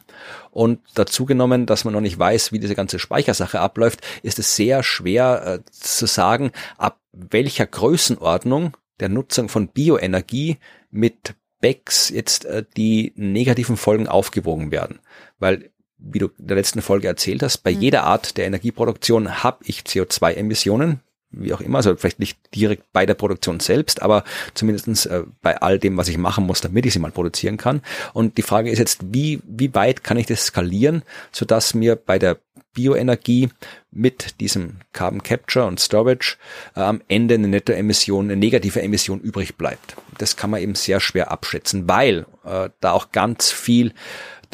Und 0.54 0.80
dazu 0.94 1.26
genommen, 1.26 1.66
dass 1.66 1.84
man 1.84 1.94
noch 1.94 2.02
nicht 2.02 2.20
weiß, 2.20 2.52
wie 2.52 2.60
diese 2.60 2.76
ganze 2.76 3.00
Speichersache 3.00 3.60
abläuft, 3.60 4.02
ist 4.22 4.38
es 4.38 4.56
sehr 4.56 4.84
schwer 4.84 5.44
äh, 5.46 5.72
zu 5.72 6.06
sagen, 6.06 6.52
ab 6.78 7.00
welcher 7.12 7.66
Größenordnung 7.66 8.78
der 9.00 9.10
Nutzung 9.10 9.50
von 9.50 9.68
Bioenergie 9.68 10.58
mit 10.92 11.34
BECS 11.60 12.10
jetzt 12.10 12.46
äh, 12.46 12.64
die 12.78 13.14
negativen 13.16 13.78
Folgen 13.78 14.08
aufgewogen 14.08 14.70
werden. 14.70 15.00
Weil 15.40 15.72
wie 15.98 16.20
du 16.20 16.28
in 16.38 16.48
der 16.48 16.58
letzten 16.58 16.82
Folge 16.82 17.08
erzählt 17.08 17.42
hast, 17.42 17.60
bei 17.60 17.74
mhm. 17.74 17.82
jeder 17.82 18.04
Art 18.04 18.38
der 18.38 18.46
Energieproduktion 18.46 19.44
habe 19.44 19.64
ich 19.66 19.80
CO2-Emissionen, 19.80 21.00
wie 21.34 21.54
auch 21.54 21.62
immer, 21.62 21.78
also 21.78 21.96
vielleicht 21.96 22.20
nicht 22.20 22.38
direkt 22.56 22.92
bei 22.94 23.06
der 23.06 23.16
Produktion 23.16 23.60
selbst, 23.60 24.02
aber 24.02 24.24
zumindestens 24.54 25.06
äh, 25.06 25.24
bei 25.42 25.62
all 25.62 25.80
dem, 25.80 25.98
was 25.98 26.08
ich 26.08 26.18
machen 26.18 26.46
muss, 26.46 26.62
damit 26.62 26.86
ich 26.86 26.94
sie 26.94 27.00
mal 27.00 27.12
produzieren 27.12 27.58
kann. 27.58 27.82
Und 28.14 28.38
die 28.38 28.44
Frage 28.44 28.70
ist 28.70 28.80
jetzt, 28.80 29.02
wie, 29.14 29.42
wie 29.46 29.74
weit 29.74 30.04
kann 30.04 30.18
ich 30.18 30.28
das 30.28 30.46
skalieren, 30.46 31.04
sodass 31.32 31.74
mir 31.74 31.96
bei 31.96 32.20
der 32.20 32.38
Bioenergie 32.74 33.50
mit 33.92 34.40
diesem 34.40 34.78
Carbon 34.94 35.22
Capture 35.22 35.66
und 35.66 35.80
Storage 35.80 36.38
äh, 36.76 36.82
am 36.82 37.02
Ende 37.08 37.36
eine 37.36 37.48
Nettoemission, 37.48 38.26
eine 38.26 38.36
negative 38.36 38.82
Emission 38.82 39.20
übrig 39.20 39.56
bleibt. 39.56 39.96
Das 40.18 40.36
kann 40.36 40.50
man 40.50 40.62
eben 40.62 40.76
sehr 40.76 41.00
schwer 41.00 41.32
abschätzen, 41.32 41.88
weil 41.88 42.26
äh, 42.44 42.70
da 42.80 42.92
auch 42.92 43.12
ganz 43.12 43.52
viel 43.52 43.94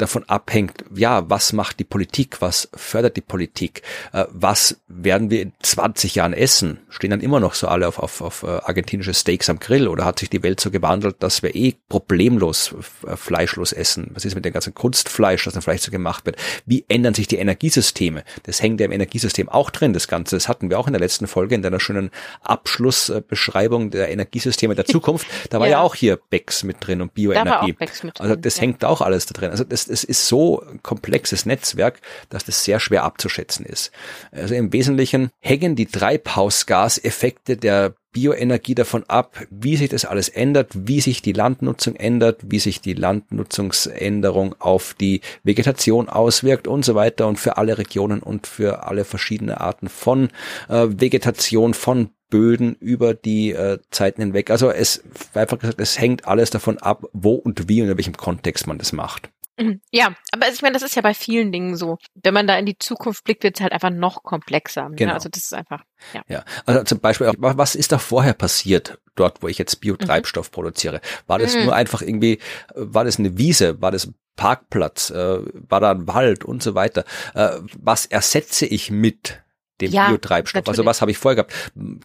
davon 0.00 0.24
abhängt, 0.24 0.84
ja, 0.94 1.28
was 1.28 1.52
macht 1.52 1.78
die 1.78 1.84
Politik, 1.84 2.40
was 2.40 2.68
fördert 2.74 3.16
die 3.16 3.20
Politik, 3.20 3.82
äh, 4.12 4.24
was 4.30 4.80
werden 4.88 5.30
wir 5.30 5.42
in 5.42 5.52
20 5.62 6.14
Jahren 6.14 6.32
essen? 6.32 6.78
Stehen 6.88 7.10
dann 7.10 7.20
immer 7.20 7.40
noch 7.40 7.54
so 7.54 7.68
alle 7.68 7.86
auf, 7.86 7.98
auf, 7.98 8.20
auf 8.20 8.42
äh, 8.42 8.46
argentinische 8.46 9.14
Steaks 9.14 9.50
am 9.50 9.58
Grill 9.58 9.88
oder 9.88 10.04
hat 10.04 10.18
sich 10.18 10.30
die 10.30 10.42
Welt 10.42 10.60
so 10.60 10.70
gewandelt, 10.70 11.16
dass 11.20 11.42
wir 11.42 11.54
eh 11.54 11.74
problemlos 11.88 12.74
äh, 13.06 13.16
fleischlos 13.16 13.72
essen? 13.72 14.10
Was 14.14 14.24
ist 14.24 14.34
mit 14.34 14.44
dem 14.44 14.52
ganzen 14.52 14.74
Kunstfleisch, 14.74 15.44
das 15.44 15.54
dann 15.54 15.62
vielleicht 15.62 15.84
so 15.84 15.90
gemacht 15.90 16.26
wird? 16.26 16.36
Wie 16.66 16.84
ändern 16.88 17.14
sich 17.14 17.28
die 17.28 17.36
Energiesysteme? 17.36 18.24
Das 18.44 18.62
hängt 18.62 18.80
ja 18.80 18.86
im 18.86 18.92
Energiesystem 18.92 19.48
auch 19.48 19.70
drin, 19.70 19.92
das 19.92 20.08
Ganze. 20.08 20.36
Das 20.36 20.48
hatten 20.48 20.70
wir 20.70 20.78
auch 20.78 20.86
in 20.86 20.92
der 20.92 21.00
letzten 21.00 21.26
Folge 21.26 21.54
in 21.54 21.62
deiner 21.62 21.80
schönen 21.80 22.10
Abschlussbeschreibung 22.42 23.90
der 23.90 24.10
Energiesysteme 24.10 24.74
der 24.74 24.84
Zukunft. 24.86 25.26
Da 25.50 25.60
war 25.60 25.66
ja, 25.66 25.78
ja 25.78 25.80
auch 25.82 25.94
hier 25.94 26.18
BEX 26.30 26.64
mit 26.64 26.78
drin 26.80 27.02
und 27.02 27.14
Bioenergie. 27.14 27.76
Also 28.18 28.36
das 28.36 28.56
ja. 28.56 28.62
hängt 28.62 28.84
auch 28.84 29.00
alles 29.00 29.26
da 29.26 29.34
drin. 29.34 29.50
Also 29.50 29.64
das, 29.64 29.89
es 29.90 30.04
ist 30.04 30.26
so 30.26 30.62
komplexes 30.82 31.46
Netzwerk, 31.46 32.00
dass 32.28 32.44
das 32.44 32.64
sehr 32.64 32.80
schwer 32.80 33.04
abzuschätzen 33.04 33.66
ist. 33.66 33.90
Also 34.32 34.54
im 34.54 34.72
Wesentlichen 34.72 35.30
hängen 35.40 35.76
die 35.76 35.86
Treibhausgaseffekte 35.86 37.56
der 37.56 37.94
Bioenergie 38.12 38.74
davon 38.74 39.04
ab, 39.04 39.40
wie 39.50 39.76
sich 39.76 39.88
das 39.88 40.04
alles 40.04 40.28
ändert, 40.28 40.70
wie 40.74 41.00
sich 41.00 41.22
die 41.22 41.32
Landnutzung 41.32 41.94
ändert, 41.94 42.40
wie 42.42 42.58
sich 42.58 42.80
die 42.80 42.94
Landnutzungsänderung 42.94 44.56
auf 44.58 44.94
die 44.94 45.20
Vegetation 45.44 46.08
auswirkt 46.08 46.66
und 46.66 46.84
so 46.84 46.96
weiter 46.96 47.28
und 47.28 47.38
für 47.38 47.56
alle 47.56 47.78
Regionen 47.78 48.20
und 48.20 48.48
für 48.48 48.84
alle 48.84 49.04
verschiedene 49.04 49.60
Arten 49.60 49.88
von 49.88 50.30
äh, 50.68 50.88
Vegetation, 50.88 51.72
von 51.72 52.10
Böden 52.30 52.76
über 52.80 53.14
die 53.14 53.52
äh, 53.52 53.78
Zeiten 53.90 54.22
hinweg. 54.22 54.50
Also 54.50 54.70
es 54.70 55.02
einfach 55.34 55.58
gesagt, 55.58 55.80
es 55.80 55.98
hängt 55.98 56.26
alles 56.26 56.50
davon 56.50 56.78
ab, 56.78 57.04
wo 57.12 57.34
und 57.34 57.68
wie 57.68 57.82
und 57.82 57.88
in 57.88 57.96
welchem 57.96 58.16
Kontext 58.16 58.66
man 58.66 58.78
das 58.78 58.92
macht. 58.92 59.30
Ja, 59.90 60.14
aber 60.32 60.48
ich 60.48 60.62
meine, 60.62 60.74
das 60.74 60.82
ist 60.82 60.96
ja 60.96 61.02
bei 61.02 61.14
vielen 61.14 61.52
Dingen 61.52 61.76
so. 61.76 61.98
Wenn 62.14 62.34
man 62.34 62.46
da 62.46 62.56
in 62.56 62.66
die 62.66 62.78
Zukunft 62.78 63.24
blickt, 63.24 63.42
wird 63.42 63.56
es 63.56 63.62
halt 63.62 63.72
einfach 63.72 63.90
noch 63.90 64.22
komplexer. 64.22 64.88
Ne? 64.88 64.96
Genau. 64.96 65.14
Also 65.14 65.28
das 65.28 65.44
ist 65.44 65.54
einfach, 65.54 65.82
ja. 66.12 66.22
Ja, 66.28 66.44
also 66.66 66.82
zum 66.84 67.00
Beispiel, 67.00 67.28
auch, 67.28 67.34
was 67.38 67.74
ist 67.74 67.92
da 67.92 67.98
vorher 67.98 68.34
passiert, 68.34 68.98
dort, 69.14 69.42
wo 69.42 69.48
ich 69.48 69.58
jetzt 69.58 69.80
Biotreibstoff 69.80 70.50
mhm. 70.50 70.54
produziere? 70.54 71.00
War 71.26 71.38
das 71.38 71.54
mhm. 71.54 71.64
nur 71.64 71.74
einfach 71.74 72.02
irgendwie, 72.02 72.38
war 72.74 73.04
das 73.04 73.18
eine 73.18 73.36
Wiese, 73.38 73.80
war 73.80 73.90
das 73.90 74.06
ein 74.06 74.14
Parkplatz, 74.36 75.10
äh, 75.10 75.40
war 75.68 75.80
da 75.80 75.90
ein 75.90 76.06
Wald 76.06 76.44
und 76.44 76.62
so 76.62 76.74
weiter? 76.74 77.04
Äh, 77.34 77.58
was 77.78 78.06
ersetze 78.06 78.66
ich 78.66 78.90
mit 78.90 79.42
dem 79.80 79.92
ja, 79.92 80.08
Biotreibstoff. 80.08 80.60
Also 80.60 80.70
natürlich. 80.70 80.78
Also 80.80 80.86
was 80.86 81.00
habe 81.00 81.10
ich 81.10 81.18
vorher 81.18 81.36
gehabt? 81.36 81.54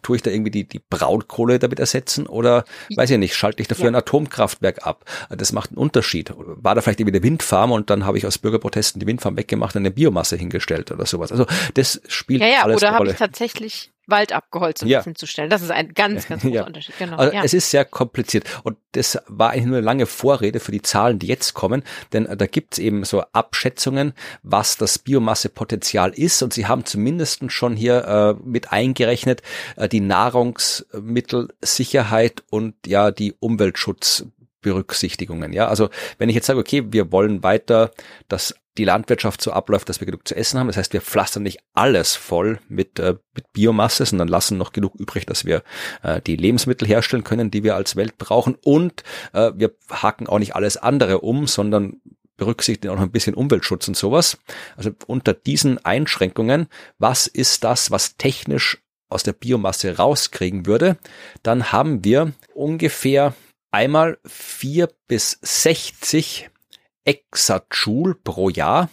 Tue 0.02 0.16
ich 0.16 0.22
da 0.22 0.30
irgendwie 0.30 0.50
die, 0.50 0.68
die 0.68 0.80
Braunkohle 0.90 1.58
damit 1.58 1.80
ersetzen 1.80 2.26
oder 2.26 2.64
weiß 2.94 3.10
ich 3.10 3.18
nicht, 3.18 3.34
schalte 3.34 3.62
ich 3.62 3.68
dafür 3.68 3.86
ja. 3.86 3.90
ein 3.92 3.94
Atomkraftwerk 3.94 4.86
ab? 4.86 5.04
Das 5.30 5.52
macht 5.52 5.70
einen 5.70 5.78
Unterschied. 5.78 6.32
War 6.36 6.74
da 6.74 6.80
vielleicht 6.80 7.00
irgendwie 7.00 7.16
eine 7.16 7.24
Windfarm 7.24 7.72
und 7.72 7.90
dann 7.90 8.04
habe 8.04 8.18
ich 8.18 8.26
aus 8.26 8.38
Bürgerprotesten 8.38 9.00
die 9.00 9.06
Windfarm 9.06 9.36
weggemacht 9.36 9.74
und 9.76 9.82
eine 9.82 9.90
Biomasse 9.90 10.36
hingestellt 10.36 10.90
oder 10.92 11.06
sowas. 11.06 11.32
Also 11.32 11.46
das 11.74 12.00
spielt 12.08 12.40
ja, 12.40 12.48
ja, 12.48 12.62
alles 12.62 12.78
oder 12.78 12.88
eine 12.88 12.98
Rolle. 12.98 13.10
Habe 13.10 13.14
ich 13.14 13.18
tatsächlich 13.18 13.92
Wald 14.06 14.32
abgeholzt, 14.32 14.82
um 14.82 14.88
ja. 14.88 14.98
das 14.98 15.04
hinzustellen. 15.04 15.50
Das 15.50 15.62
ist 15.62 15.70
ein 15.70 15.94
ganz, 15.94 16.26
ganz 16.28 16.42
großer 16.42 16.54
ja. 16.54 16.66
Unterschied. 16.66 16.98
Genau. 16.98 17.16
Also 17.16 17.34
ja. 17.34 17.42
Es 17.44 17.54
ist 17.54 17.70
sehr 17.70 17.84
kompliziert. 17.84 18.44
Und 18.62 18.76
das 18.92 19.18
war 19.26 19.50
eigentlich 19.50 19.66
nur 19.66 19.78
eine 19.78 19.84
lange 19.84 20.06
Vorrede 20.06 20.60
für 20.60 20.70
die 20.72 20.82
Zahlen, 20.82 21.18
die 21.18 21.26
jetzt 21.26 21.54
kommen. 21.54 21.82
Denn 22.12 22.26
äh, 22.26 22.36
da 22.36 22.46
gibt's 22.46 22.78
eben 22.78 23.02
so 23.04 23.22
Abschätzungen, 23.32 24.12
was 24.42 24.76
das 24.76 24.98
Biomassepotenzial 24.98 26.12
ist. 26.12 26.42
Und 26.42 26.52
sie 26.52 26.66
haben 26.66 26.84
zumindest 26.84 27.50
schon 27.52 27.76
hier 27.76 28.04
äh, 28.04 28.34
mit 28.44 28.72
eingerechnet, 28.72 29.42
äh, 29.76 29.88
die 29.88 30.00
Nahrungsmittelsicherheit 30.00 32.42
und 32.50 32.74
ja 32.86 33.10
die 33.10 33.34
Umweltschutz 33.38 34.26
Berücksichtigungen. 34.66 35.52
Ja, 35.52 35.68
also 35.68 35.90
wenn 36.18 36.28
ich 36.28 36.34
jetzt 36.34 36.46
sage, 36.46 36.58
okay, 36.58 36.82
wir 36.88 37.12
wollen 37.12 37.44
weiter 37.44 37.92
das 38.26 38.56
die 38.78 38.84
Landwirtschaft 38.84 39.42
so 39.42 39.52
abläuft, 39.52 39.88
dass 39.88 40.00
wir 40.00 40.06
genug 40.06 40.26
zu 40.26 40.36
essen 40.36 40.58
haben. 40.58 40.66
Das 40.66 40.76
heißt, 40.76 40.92
wir 40.92 41.00
pflastern 41.00 41.42
nicht 41.42 41.60
alles 41.74 42.16
voll 42.16 42.60
mit, 42.68 42.98
äh, 42.98 43.16
mit 43.34 43.52
Biomasse, 43.52 44.04
sondern 44.06 44.28
lassen 44.28 44.58
noch 44.58 44.72
genug 44.72 44.94
übrig, 44.96 45.26
dass 45.26 45.44
wir 45.44 45.62
äh, 46.02 46.20
die 46.20 46.36
Lebensmittel 46.36 46.86
herstellen 46.86 47.24
können, 47.24 47.50
die 47.50 47.64
wir 47.64 47.74
als 47.74 47.96
Welt 47.96 48.18
brauchen. 48.18 48.56
Und 48.62 49.02
äh, 49.32 49.52
wir 49.54 49.72
hacken 49.90 50.26
auch 50.26 50.38
nicht 50.38 50.54
alles 50.54 50.76
andere 50.76 51.20
um, 51.20 51.46
sondern 51.46 52.00
berücksichtigen 52.36 52.92
auch 52.92 52.96
noch 52.96 53.02
ein 53.02 53.12
bisschen 53.12 53.34
Umweltschutz 53.34 53.88
und 53.88 53.96
sowas. 53.96 54.38
Also 54.76 54.90
unter 55.06 55.32
diesen 55.32 55.84
Einschränkungen, 55.84 56.68
was 56.98 57.26
ist 57.26 57.64
das, 57.64 57.90
was 57.90 58.16
technisch 58.16 58.78
aus 59.08 59.22
der 59.22 59.32
Biomasse 59.32 59.96
rauskriegen 59.96 60.66
würde, 60.66 60.98
dann 61.42 61.72
haben 61.72 62.04
wir 62.04 62.32
ungefähr 62.54 63.34
einmal 63.70 64.18
vier 64.26 64.88
bis 65.06 65.38
60 65.42 66.50
Exajoule 67.06 68.14
pro 68.14 68.50
Jahr 68.50 68.90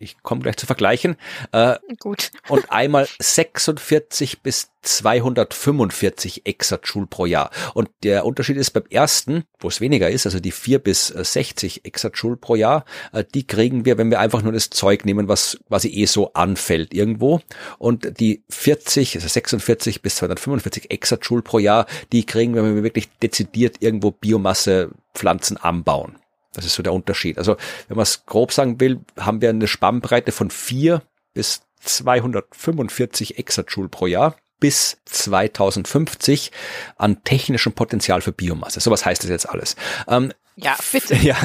ich 0.00 0.22
komme 0.22 0.42
gleich 0.42 0.56
zu 0.56 0.66
vergleichen. 0.66 1.16
Äh, 1.52 1.76
Gut. 1.98 2.30
Und 2.48 2.70
einmal 2.70 3.08
46 3.18 4.42
bis 4.42 4.70
245 4.82 6.46
Exajoule 6.46 7.06
pro 7.06 7.26
Jahr. 7.26 7.50
Und 7.74 7.90
der 8.04 8.24
Unterschied 8.24 8.56
ist 8.56 8.70
beim 8.70 8.84
ersten, 8.90 9.44
wo 9.58 9.68
es 9.68 9.80
weniger 9.80 10.08
ist, 10.08 10.24
also 10.24 10.38
die 10.38 10.52
4 10.52 10.78
bis 10.78 11.08
60 11.08 11.84
Exajoule 11.84 12.36
pro 12.36 12.54
Jahr, 12.54 12.84
äh, 13.12 13.24
die 13.34 13.46
kriegen 13.46 13.84
wir, 13.84 13.98
wenn 13.98 14.10
wir 14.10 14.20
einfach 14.20 14.42
nur 14.42 14.52
das 14.52 14.70
Zeug 14.70 15.04
nehmen, 15.04 15.28
was 15.28 15.58
quasi 15.66 15.88
eh 15.88 16.06
so 16.06 16.32
anfällt 16.32 16.94
irgendwo. 16.94 17.40
Und 17.78 18.20
die 18.20 18.44
40, 18.48 19.16
also 19.16 19.26
46 19.26 20.00
bis 20.00 20.16
245 20.16 20.90
Exajoule 20.90 21.42
pro 21.42 21.58
Jahr, 21.58 21.86
die 22.12 22.24
kriegen 22.24 22.54
wir, 22.54 22.62
wenn 22.62 22.76
wir 22.76 22.84
wirklich 22.84 23.08
dezidiert 23.18 23.76
irgendwo 23.80 24.12
Biomasse 24.12 24.90
Pflanzen 25.14 25.56
anbauen. 25.56 26.18
Das 26.52 26.64
ist 26.64 26.74
so 26.74 26.82
der 26.82 26.92
Unterschied. 26.92 27.38
Also 27.38 27.56
wenn 27.88 27.96
man 27.96 28.04
es 28.04 28.24
grob 28.26 28.52
sagen 28.52 28.80
will, 28.80 29.00
haben 29.18 29.40
wir 29.40 29.50
eine 29.50 29.68
Spannbreite 29.68 30.32
von 30.32 30.50
4 30.50 31.02
bis 31.34 31.62
245 31.80 33.38
Exajoule 33.38 33.88
pro 33.88 34.06
Jahr 34.06 34.36
bis 34.60 34.98
2050 35.04 36.50
an 36.96 37.22
technischem 37.22 37.72
Potenzial 37.74 38.20
für 38.20 38.32
Biomasse. 38.32 38.80
So 38.80 38.90
was 38.90 39.04
heißt 39.04 39.22
das 39.22 39.30
jetzt 39.30 39.48
alles? 39.48 39.76
Ähm, 40.08 40.32
ja, 40.56 40.76
bitte. 40.90 41.14
Ja, 41.22 41.36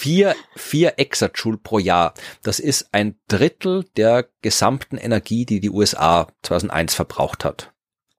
vier, 0.00 0.34
vier 0.56 0.94
Exajoule 0.98 1.58
pro 1.58 1.78
Jahr. 1.78 2.14
Das 2.42 2.58
ist 2.58 2.88
ein 2.92 3.16
Drittel 3.28 3.84
der 3.96 4.26
gesamten 4.40 4.96
Energie, 4.96 5.44
die 5.44 5.60
die 5.60 5.70
USA 5.70 6.28
2001 6.42 6.94
verbraucht 6.94 7.44
hat. 7.44 7.71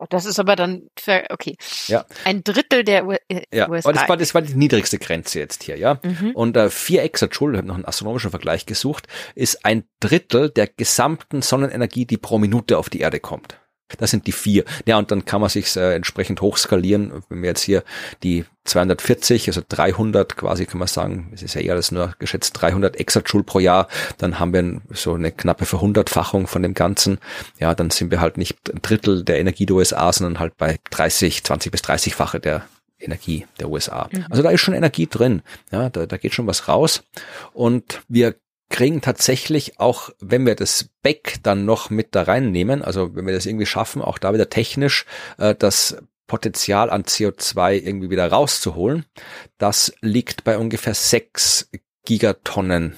Oh, 0.03 0.05
das 0.09 0.25
ist 0.25 0.37
aber 0.37 0.57
dann 0.57 0.89
für, 0.99 1.23
okay. 1.29 1.55
Ja. 1.87 2.05
Ein 2.25 2.43
Drittel 2.43 2.83
der 2.83 3.07
U 3.07 3.13
äh, 3.13 3.43
ja. 3.53 3.69
USA. 3.69 3.87
Und 3.87 3.95
das 3.95 4.09
war, 4.09 4.17
das 4.17 4.35
war 4.35 4.41
die 4.41 4.53
niedrigste 4.53 4.99
Grenze 4.99 5.39
jetzt 5.39 5.63
hier, 5.63 5.77
ja. 5.77 5.99
Mhm. 6.03 6.31
Und 6.31 6.57
äh, 6.57 6.69
vier 6.69 7.03
Exajoule, 7.03 7.53
ich 7.53 7.57
habe 7.59 7.67
noch 7.69 7.75
einen 7.75 7.85
astronomischen 7.85 8.29
Vergleich 8.29 8.65
gesucht, 8.65 9.07
ist 9.33 9.65
ein 9.65 9.85
Drittel 10.01 10.49
der 10.49 10.67
gesamten 10.67 11.41
Sonnenenergie, 11.41 12.05
die 12.05 12.17
pro 12.17 12.37
Minute 12.37 12.77
auf 12.77 12.89
die 12.89 12.99
Erde 12.99 13.21
kommt. 13.21 13.57
Das 13.97 14.11
sind 14.11 14.27
die 14.27 14.31
vier. 14.31 14.63
Ja, 14.85 14.97
und 14.97 15.11
dann 15.11 15.25
kann 15.25 15.41
man 15.41 15.49
sich 15.49 15.75
äh, 15.75 15.95
entsprechend 15.95 16.41
hochskalieren. 16.41 17.23
Wenn 17.29 17.41
wir 17.41 17.49
jetzt 17.49 17.61
hier 17.61 17.83
die 18.23 18.45
240, 18.65 19.47
also 19.49 19.61
300 19.67 20.37
quasi 20.37 20.65
kann 20.65 20.79
man 20.79 20.87
sagen, 20.87 21.31
es 21.33 21.43
ist 21.43 21.55
ja 21.55 21.61
eher 21.61 21.73
alles 21.73 21.91
nur 21.91 22.13
geschätzt 22.19 22.53
300 22.61 22.95
Exajoule 22.95 23.43
pro 23.43 23.59
Jahr, 23.59 23.87
dann 24.17 24.39
haben 24.39 24.53
wir 24.53 24.81
so 24.91 25.13
eine 25.13 25.31
knappe 25.31 25.65
Verhundertfachung 25.65 26.47
von 26.47 26.63
dem 26.63 26.73
Ganzen. 26.73 27.19
Ja, 27.59 27.75
dann 27.75 27.89
sind 27.89 28.11
wir 28.11 28.21
halt 28.21 28.37
nicht 28.37 28.57
ein 28.71 28.81
Drittel 28.81 29.23
der 29.23 29.39
Energie 29.39 29.65
der 29.65 29.75
USA, 29.75 30.11
sondern 30.13 30.39
halt 30.39 30.57
bei 30.57 30.79
30, 30.91 31.43
20 31.43 31.71
bis 31.71 31.81
30-fache 31.81 32.39
der 32.39 32.63
Energie 32.99 33.45
der 33.59 33.69
USA. 33.69 34.09
Mhm. 34.11 34.25
Also 34.29 34.43
da 34.43 34.49
ist 34.49 34.61
schon 34.61 34.73
Energie 34.73 35.07
drin. 35.07 35.41
Ja, 35.71 35.89
da, 35.89 36.05
da 36.05 36.17
geht 36.17 36.33
schon 36.33 36.47
was 36.47 36.67
raus. 36.67 37.03
Und 37.53 38.01
wir 38.07 38.35
kriegen 38.73 39.01
tatsächlich 39.01 39.79
auch, 39.79 40.09
wenn 40.19 40.47
wir 40.47 40.55
das 40.55 40.89
Back 41.03 41.35
dann 41.43 41.63
noch 41.63 41.91
mit 41.91 42.15
da 42.15 42.23
reinnehmen, 42.23 42.81
also 42.81 43.15
wenn 43.15 43.27
wir 43.27 43.33
das 43.33 43.45
irgendwie 43.45 43.67
schaffen, 43.67 44.01
auch 44.01 44.17
da 44.17 44.33
wieder 44.33 44.49
technisch 44.49 45.05
äh, 45.37 45.53
das 45.53 45.97
Potenzial 46.25 46.89
an 46.89 47.03
CO2 47.03 47.73
irgendwie 47.73 48.09
wieder 48.09 48.27
rauszuholen, 48.27 49.05
das 49.59 49.93
liegt 50.01 50.43
bei 50.43 50.57
ungefähr 50.57 50.95
sechs 50.95 51.69
Gigatonnen 52.05 52.97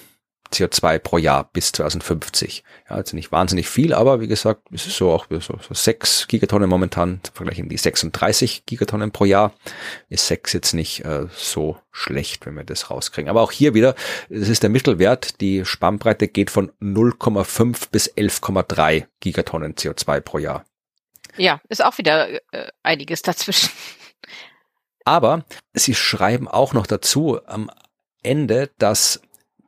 CO2 0.52 1.00
pro 1.00 1.18
Jahr 1.18 1.50
bis 1.52 1.72
2050. 1.72 2.64
Ja, 2.90 2.96
also 2.96 3.16
nicht 3.16 3.32
wahnsinnig 3.32 3.68
viel, 3.68 3.94
aber 3.94 4.22
wie 4.22 4.28
gesagt, 4.28 4.62
es 4.72 4.86
ist 4.86 4.98
so 4.98 5.12
auch 5.12 5.28
so, 5.30 5.40
so 5.40 5.74
6 5.74 6.28
Gigatonnen 6.28 6.70
momentan, 6.70 7.22
vergleichen 7.34 7.70
die 7.70 7.78
36 7.78 8.66
Gigatonnen 8.66 9.12
pro 9.12 9.26
Jahr, 9.26 9.54
ist 10.10 10.28
6 10.28 10.54
jetzt 10.54 10.74
nicht 10.74 11.04
äh, 11.06 11.28
so 11.36 11.78
schlecht, 11.92 12.46
wenn 12.46 12.56
wir 12.56 12.64
das 12.64 12.90
rauskriegen. 12.90 13.30
Aber 13.30 13.42
auch 13.42 13.52
hier 13.52 13.74
wieder, 13.74 13.96
das 14.30 14.50
ist 14.50 14.64
der 14.64 14.70
Mittelwert, 14.70 15.42
die 15.42 15.66
Spannbreite 15.66 16.28
geht 16.28 16.52
von 16.52 16.72
0,5 16.82 17.90
bis 17.92 18.12
11,3 18.14 19.06
Gigatonnen 19.20 19.76
CO2 19.76 20.22
pro 20.22 20.38
Jahr. 20.38 20.66
Ja, 21.38 21.62
ist 21.70 21.84
auch 21.84 21.98
wieder 21.98 22.30
äh, 22.54 22.72
einiges 22.84 23.22
dazwischen. 23.22 23.70
Aber 25.06 25.46
sie 25.74 25.94
schreiben 25.94 26.48
auch 26.48 26.74
noch 26.74 26.88
dazu 26.88 27.40
am 27.46 27.70
Ende, 28.24 28.72
dass 28.80 29.22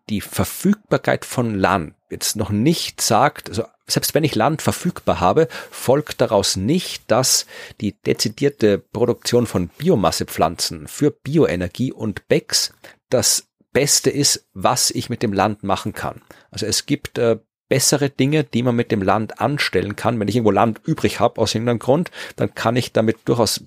die 0.09 0.21
Verfügbarkeit 0.21 1.25
von 1.25 1.55
Land 1.55 1.93
jetzt 2.09 2.35
noch 2.35 2.49
nicht 2.49 3.01
sagt, 3.01 3.49
also 3.49 3.65
selbst 3.85 4.13
wenn 4.13 4.23
ich 4.23 4.35
Land 4.35 4.61
verfügbar 4.61 5.19
habe, 5.19 5.47
folgt 5.71 6.21
daraus 6.21 6.55
nicht, 6.55 7.09
dass 7.09 7.45
die 7.81 7.93
dezidierte 7.93 8.77
Produktion 8.77 9.47
von 9.47 9.69
Biomassepflanzen 9.69 10.87
für 10.87 11.11
Bioenergie 11.11 11.91
und 11.91 12.27
BECS 12.27 12.73
das 13.09 13.47
Beste 13.71 14.09
ist, 14.09 14.47
was 14.53 14.91
ich 14.91 15.09
mit 15.09 15.23
dem 15.23 15.33
Land 15.33 15.63
machen 15.63 15.93
kann. 15.93 16.21
Also 16.51 16.65
es 16.65 16.85
gibt 16.85 17.17
äh, 17.17 17.37
bessere 17.69 18.09
Dinge, 18.09 18.43
die 18.43 18.63
man 18.63 18.75
mit 18.75 18.91
dem 18.91 19.01
Land 19.01 19.39
anstellen 19.39 19.95
kann. 19.95 20.19
Wenn 20.19 20.27
ich 20.27 20.35
irgendwo 20.35 20.51
Land 20.51 20.81
übrig 20.85 21.19
habe 21.19 21.39
aus 21.41 21.53
irgendeinem 21.53 21.79
Grund, 21.79 22.11
dann 22.35 22.55
kann 22.55 22.75
ich 22.75 22.93
damit 22.93 23.17
durchaus 23.25 23.65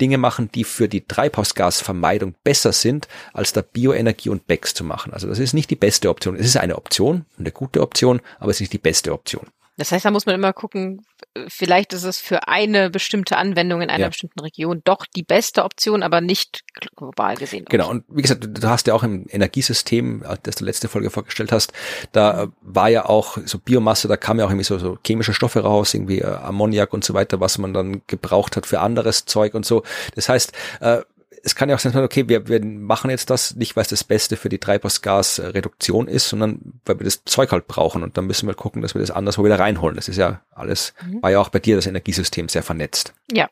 Dinge 0.00 0.18
machen, 0.18 0.50
die 0.52 0.64
für 0.64 0.88
die 0.88 1.06
Treibhausgasvermeidung 1.06 2.34
besser 2.44 2.72
sind, 2.72 3.08
als 3.32 3.52
da 3.52 3.62
Bioenergie 3.62 4.28
und 4.28 4.46
BECS 4.46 4.74
zu 4.74 4.84
machen. 4.84 5.12
Also 5.12 5.28
das 5.28 5.38
ist 5.38 5.54
nicht 5.54 5.70
die 5.70 5.76
beste 5.76 6.08
Option. 6.10 6.36
Es 6.36 6.46
ist 6.46 6.56
eine 6.56 6.76
Option, 6.76 7.24
eine 7.38 7.52
gute 7.52 7.80
Option, 7.80 8.20
aber 8.38 8.50
es 8.50 8.56
ist 8.56 8.60
nicht 8.60 8.72
die 8.72 8.78
beste 8.78 9.12
Option. 9.12 9.46
Das 9.78 9.92
heißt, 9.92 10.04
da 10.04 10.10
muss 10.10 10.26
man 10.26 10.34
immer 10.34 10.52
gucken, 10.52 11.06
vielleicht 11.46 11.92
ist 11.92 12.02
es 12.02 12.18
für 12.18 12.48
eine 12.48 12.90
bestimmte 12.90 13.36
Anwendung 13.36 13.80
in 13.80 13.90
einer 13.90 14.04
ja. 14.04 14.08
bestimmten 14.08 14.40
Region 14.40 14.82
doch 14.84 15.06
die 15.14 15.22
beste 15.22 15.64
Option, 15.64 16.02
aber 16.02 16.20
nicht 16.20 16.64
global 16.96 17.36
gesehen. 17.36 17.64
Genau. 17.68 17.88
Und 17.88 18.04
wie 18.08 18.22
gesagt, 18.22 18.46
du 18.48 18.68
hast 18.68 18.88
ja 18.88 18.94
auch 18.94 19.04
im 19.04 19.26
Energiesystem, 19.30 20.24
das 20.42 20.56
du 20.56 20.64
letzte 20.64 20.88
Folge 20.88 21.10
vorgestellt 21.10 21.52
hast, 21.52 21.72
da 22.10 22.48
war 22.60 22.88
ja 22.88 23.06
auch 23.06 23.38
so 23.44 23.58
Biomasse, 23.58 24.08
da 24.08 24.16
kam 24.16 24.40
ja 24.40 24.46
auch 24.46 24.50
irgendwie 24.50 24.64
so, 24.64 24.78
so 24.78 24.98
chemische 25.06 25.32
Stoffe 25.32 25.60
raus, 25.60 25.94
irgendwie 25.94 26.18
äh, 26.18 26.26
Ammoniak 26.26 26.92
und 26.92 27.04
so 27.04 27.14
weiter, 27.14 27.38
was 27.40 27.58
man 27.58 27.72
dann 27.72 28.02
gebraucht 28.08 28.56
hat 28.56 28.66
für 28.66 28.80
anderes 28.80 29.26
Zeug 29.26 29.54
und 29.54 29.64
so. 29.64 29.84
Das 30.16 30.28
heißt, 30.28 30.52
äh, 30.80 31.02
es 31.42 31.54
kann 31.54 31.68
ja 31.68 31.74
auch 31.74 31.80
sein, 31.80 31.96
okay, 31.96 32.28
wir, 32.28 32.48
wir 32.48 32.64
machen 32.64 33.10
jetzt 33.10 33.30
das 33.30 33.54
nicht, 33.56 33.76
weil 33.76 33.82
es 33.82 33.88
das 33.88 34.04
Beste 34.04 34.36
für 34.36 34.48
die 34.48 34.58
Treibhausgasreduktion 34.58 36.08
ist, 36.08 36.28
sondern 36.28 36.80
weil 36.84 37.00
wir 37.00 37.04
das 37.04 37.24
Zeug 37.24 37.52
halt 37.52 37.66
brauchen 37.66 38.02
und 38.02 38.16
dann 38.16 38.26
müssen 38.26 38.46
wir 38.46 38.54
gucken, 38.54 38.82
dass 38.82 38.94
wir 38.94 39.00
das 39.00 39.10
anderswo 39.10 39.44
wieder 39.44 39.58
reinholen. 39.58 39.96
Das 39.96 40.08
ist 40.08 40.16
ja 40.16 40.42
alles, 40.50 40.94
mhm. 41.04 41.22
war 41.22 41.30
ja 41.30 41.40
auch 41.40 41.48
bei 41.48 41.58
dir 41.58 41.76
das 41.76 41.86
Energiesystem 41.86 42.48
sehr 42.48 42.62
vernetzt. 42.62 43.14
Ja, 43.32 43.48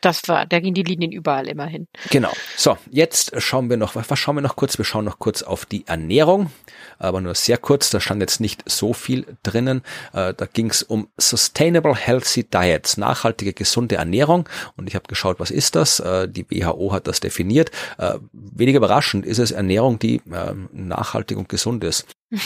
das 0.00 0.28
war, 0.28 0.46
da 0.46 0.60
gehen 0.60 0.74
die 0.74 0.82
Linien 0.82 1.12
überall 1.12 1.48
immer 1.48 1.66
hin. 1.66 1.86
Genau. 2.10 2.32
So, 2.56 2.76
jetzt 2.90 3.40
schauen 3.40 3.70
wir 3.70 3.76
noch, 3.76 3.94
was 3.94 4.18
schauen 4.18 4.36
wir 4.36 4.42
noch 4.42 4.56
kurz? 4.56 4.78
Wir 4.78 4.84
schauen 4.84 5.04
noch 5.04 5.18
kurz 5.18 5.42
auf 5.42 5.66
die 5.66 5.86
Ernährung, 5.86 6.50
aber 6.98 7.20
nur 7.20 7.34
sehr 7.34 7.58
kurz, 7.58 7.90
da 7.90 8.00
stand 8.00 8.20
jetzt 8.20 8.40
nicht 8.40 8.62
so 8.68 8.92
viel 8.92 9.26
drinnen. 9.42 9.82
Äh, 10.12 10.34
da 10.34 10.46
ging 10.46 10.70
es 10.70 10.82
um 10.82 11.08
Sustainable 11.18 11.94
Healthy 11.94 12.44
Diets, 12.44 12.96
nachhaltige, 12.96 13.52
gesunde 13.52 13.96
Ernährung. 13.96 14.48
Und 14.76 14.88
ich 14.88 14.94
habe 14.94 15.06
geschaut, 15.08 15.40
was 15.40 15.50
ist 15.50 15.76
das? 15.76 16.00
Äh, 16.00 16.28
die 16.28 16.46
WHO 16.50 16.92
hat 16.92 17.06
das 17.06 17.20
definiert. 17.20 17.70
Äh, 17.98 18.14
weniger 18.32 18.78
überraschend 18.78 19.26
ist 19.26 19.38
es 19.38 19.50
Ernährung, 19.50 19.98
die 19.98 20.20
nachhaltig 20.72 21.36
und 21.36 21.48
gesund 21.48 21.84
ist. 21.84 22.06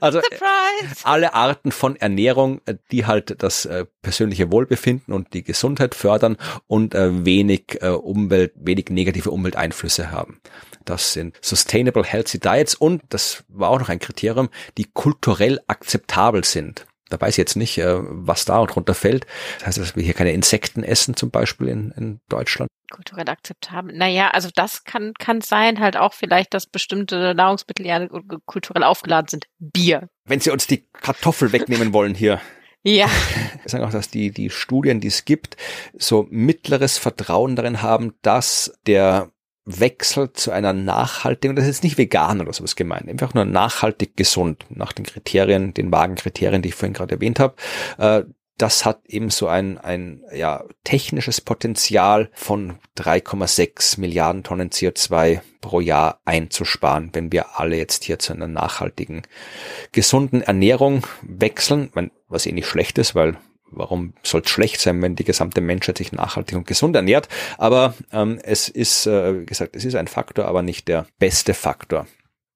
also 0.00 0.20
Surprise. 0.20 1.04
alle 1.04 1.34
Arten 1.34 1.72
von 1.72 1.96
Ernährung, 1.96 2.60
äh, 2.66 2.74
die 2.90 3.06
halt 3.06 3.42
das 3.42 3.64
äh, 3.64 3.86
persönliche 4.02 4.52
Wohlbefinden 4.52 5.14
und 5.14 5.32
die 5.32 5.42
Gesundheit 5.42 5.94
fördern 5.94 6.36
und 6.66 6.94
äh, 6.94 7.24
wenig 7.24 7.82
Umwelt, 7.82 8.52
wenig 8.56 8.90
negative 8.90 9.30
Umwelteinflüsse 9.30 10.10
haben. 10.10 10.40
Das 10.84 11.12
sind 11.12 11.36
Sustainable 11.40 12.04
Healthy 12.04 12.38
Diets 12.38 12.74
und, 12.74 13.02
das 13.10 13.44
war 13.48 13.70
auch 13.70 13.78
noch 13.78 13.88
ein 13.88 13.98
Kriterium, 13.98 14.48
die 14.76 14.84
kulturell 14.84 15.60
akzeptabel 15.66 16.44
sind. 16.44 16.86
Da 17.10 17.20
weiß 17.20 17.34
ich 17.34 17.38
jetzt 17.38 17.56
nicht, 17.56 17.78
was 17.78 18.44
da 18.44 18.64
drunter 18.64 18.94
fällt. 18.94 19.26
Das 19.58 19.68
heißt, 19.68 19.78
dass 19.78 19.96
wir 19.96 20.02
hier 20.02 20.14
keine 20.14 20.32
Insekten 20.32 20.82
essen, 20.82 21.16
zum 21.16 21.30
Beispiel 21.30 21.68
in, 21.68 21.92
in 21.92 22.20
Deutschland 22.28 22.68
kulturell 22.90 23.28
akzeptabel. 23.28 23.96
Naja, 23.96 24.30
also 24.30 24.48
das 24.54 24.84
kann, 24.84 25.12
kann 25.18 25.40
sein, 25.40 25.80
halt 25.80 25.96
auch 25.96 26.12
vielleicht, 26.12 26.54
dass 26.54 26.66
bestimmte 26.66 27.34
Nahrungsmittel 27.34 27.86
ja 27.86 28.08
kulturell 28.46 28.82
aufgeladen 28.82 29.28
sind. 29.28 29.46
Bier. 29.58 30.08
Wenn 30.24 30.40
Sie 30.40 30.50
uns 30.50 30.66
die 30.66 30.86
Kartoffel 30.92 31.52
wegnehmen 31.52 31.92
wollen 31.92 32.14
hier. 32.14 32.40
Ja. 32.84 33.06
Wir 33.62 33.68
sagen 33.68 33.84
auch, 33.84 33.90
dass 33.90 34.08
die, 34.08 34.30
die 34.30 34.50
Studien, 34.50 35.00
die 35.00 35.08
es 35.08 35.24
gibt, 35.24 35.56
so 35.98 36.28
mittleres 36.30 36.96
Vertrauen 36.96 37.56
darin 37.56 37.82
haben, 37.82 38.14
dass 38.22 38.72
der 38.86 39.32
Wechsel 39.68 40.32
zu 40.32 40.50
einer 40.50 40.72
nachhaltigen, 40.72 41.54
das 41.54 41.68
ist 41.68 41.84
nicht 41.84 41.98
vegan 41.98 42.40
oder 42.40 42.52
sowas 42.52 42.74
gemeint, 42.74 43.08
einfach 43.08 43.34
nur 43.34 43.44
nachhaltig 43.44 44.16
gesund, 44.16 44.64
nach 44.70 44.92
den 44.92 45.04
Kriterien, 45.04 45.74
den 45.74 45.92
vagen 45.92 46.14
Kriterien, 46.14 46.62
die 46.62 46.70
ich 46.70 46.74
vorhin 46.74 46.94
gerade 46.94 47.16
erwähnt 47.16 47.38
habe. 47.38 47.54
Äh, 47.98 48.24
das 48.56 48.84
hat 48.84 49.02
eben 49.06 49.30
so 49.30 49.46
ein, 49.46 49.78
ein 49.78 50.22
ja, 50.34 50.64
technisches 50.82 51.40
Potenzial 51.40 52.28
von 52.32 52.78
3,6 52.96 54.00
Milliarden 54.00 54.42
Tonnen 54.42 54.70
CO2 54.70 55.40
pro 55.60 55.80
Jahr 55.80 56.20
einzusparen, 56.24 57.10
wenn 57.12 57.30
wir 57.30 57.60
alle 57.60 57.76
jetzt 57.76 58.04
hier 58.04 58.18
zu 58.18 58.32
einer 58.32 58.48
nachhaltigen, 58.48 59.22
gesunden 59.92 60.42
Ernährung 60.42 61.06
wechseln, 61.22 61.92
was 62.28 62.46
eh 62.46 62.52
nicht 62.52 62.66
schlecht 62.66 62.98
ist, 62.98 63.14
weil 63.14 63.36
warum 63.70 64.14
soll 64.22 64.42
es 64.44 64.50
schlecht 64.50 64.80
sein, 64.80 65.00
wenn 65.02 65.16
die 65.16 65.24
gesamte 65.24 65.60
Menschheit 65.60 65.98
sich 65.98 66.12
nachhaltig 66.12 66.56
und 66.56 66.66
gesund 66.66 66.96
ernährt? 66.96 67.28
Aber 67.58 67.94
ähm, 68.12 68.38
es 68.42 68.68
ist, 68.68 69.06
äh, 69.06 69.40
wie 69.40 69.46
gesagt, 69.46 69.76
es 69.76 69.84
ist 69.84 69.94
ein 69.94 70.08
Faktor, 70.08 70.46
aber 70.46 70.62
nicht 70.62 70.88
der 70.88 71.06
beste 71.18 71.54
Faktor. 71.54 72.06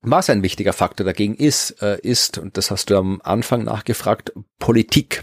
Was 0.04 0.28
ein 0.30 0.42
wichtiger 0.42 0.72
Faktor 0.72 1.06
dagegen 1.06 1.36
ist, 1.36 1.80
äh, 1.80 1.98
ist, 2.02 2.36
und 2.36 2.56
das 2.56 2.72
hast 2.72 2.90
du 2.90 2.96
am 2.96 3.20
Anfang 3.22 3.62
nachgefragt, 3.62 4.32
Politik 4.58 5.22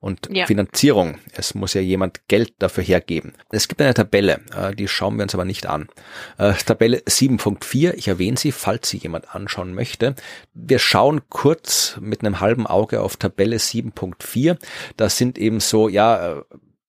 und 0.00 0.28
ja. 0.30 0.46
Finanzierung. 0.46 1.18
Es 1.32 1.54
muss 1.54 1.74
ja 1.74 1.80
jemand 1.80 2.28
Geld 2.28 2.54
dafür 2.58 2.84
hergeben. 2.84 3.34
Es 3.50 3.68
gibt 3.68 3.80
eine 3.80 3.94
Tabelle, 3.94 4.40
äh, 4.56 4.74
die 4.74 4.88
schauen 4.88 5.16
wir 5.16 5.22
uns 5.22 5.34
aber 5.34 5.44
nicht 5.44 5.66
an. 5.66 5.88
Äh, 6.38 6.52
Tabelle 6.54 6.98
7.4, 6.98 7.94
ich 7.94 8.08
erwähne 8.08 8.36
sie, 8.36 8.52
falls 8.52 8.88
sie 8.88 8.98
jemand 8.98 9.34
anschauen 9.34 9.74
möchte. 9.74 10.14
Wir 10.54 10.78
schauen 10.78 11.22
kurz 11.28 11.96
mit 12.00 12.20
einem 12.20 12.40
halben 12.40 12.66
Auge 12.66 13.00
auf 13.00 13.16
Tabelle 13.16 13.56
7.4. 13.56 14.58
Da 14.96 15.08
sind 15.08 15.38
eben 15.38 15.60
so, 15.60 15.88
ja, 15.88 16.38
äh, 16.38 16.42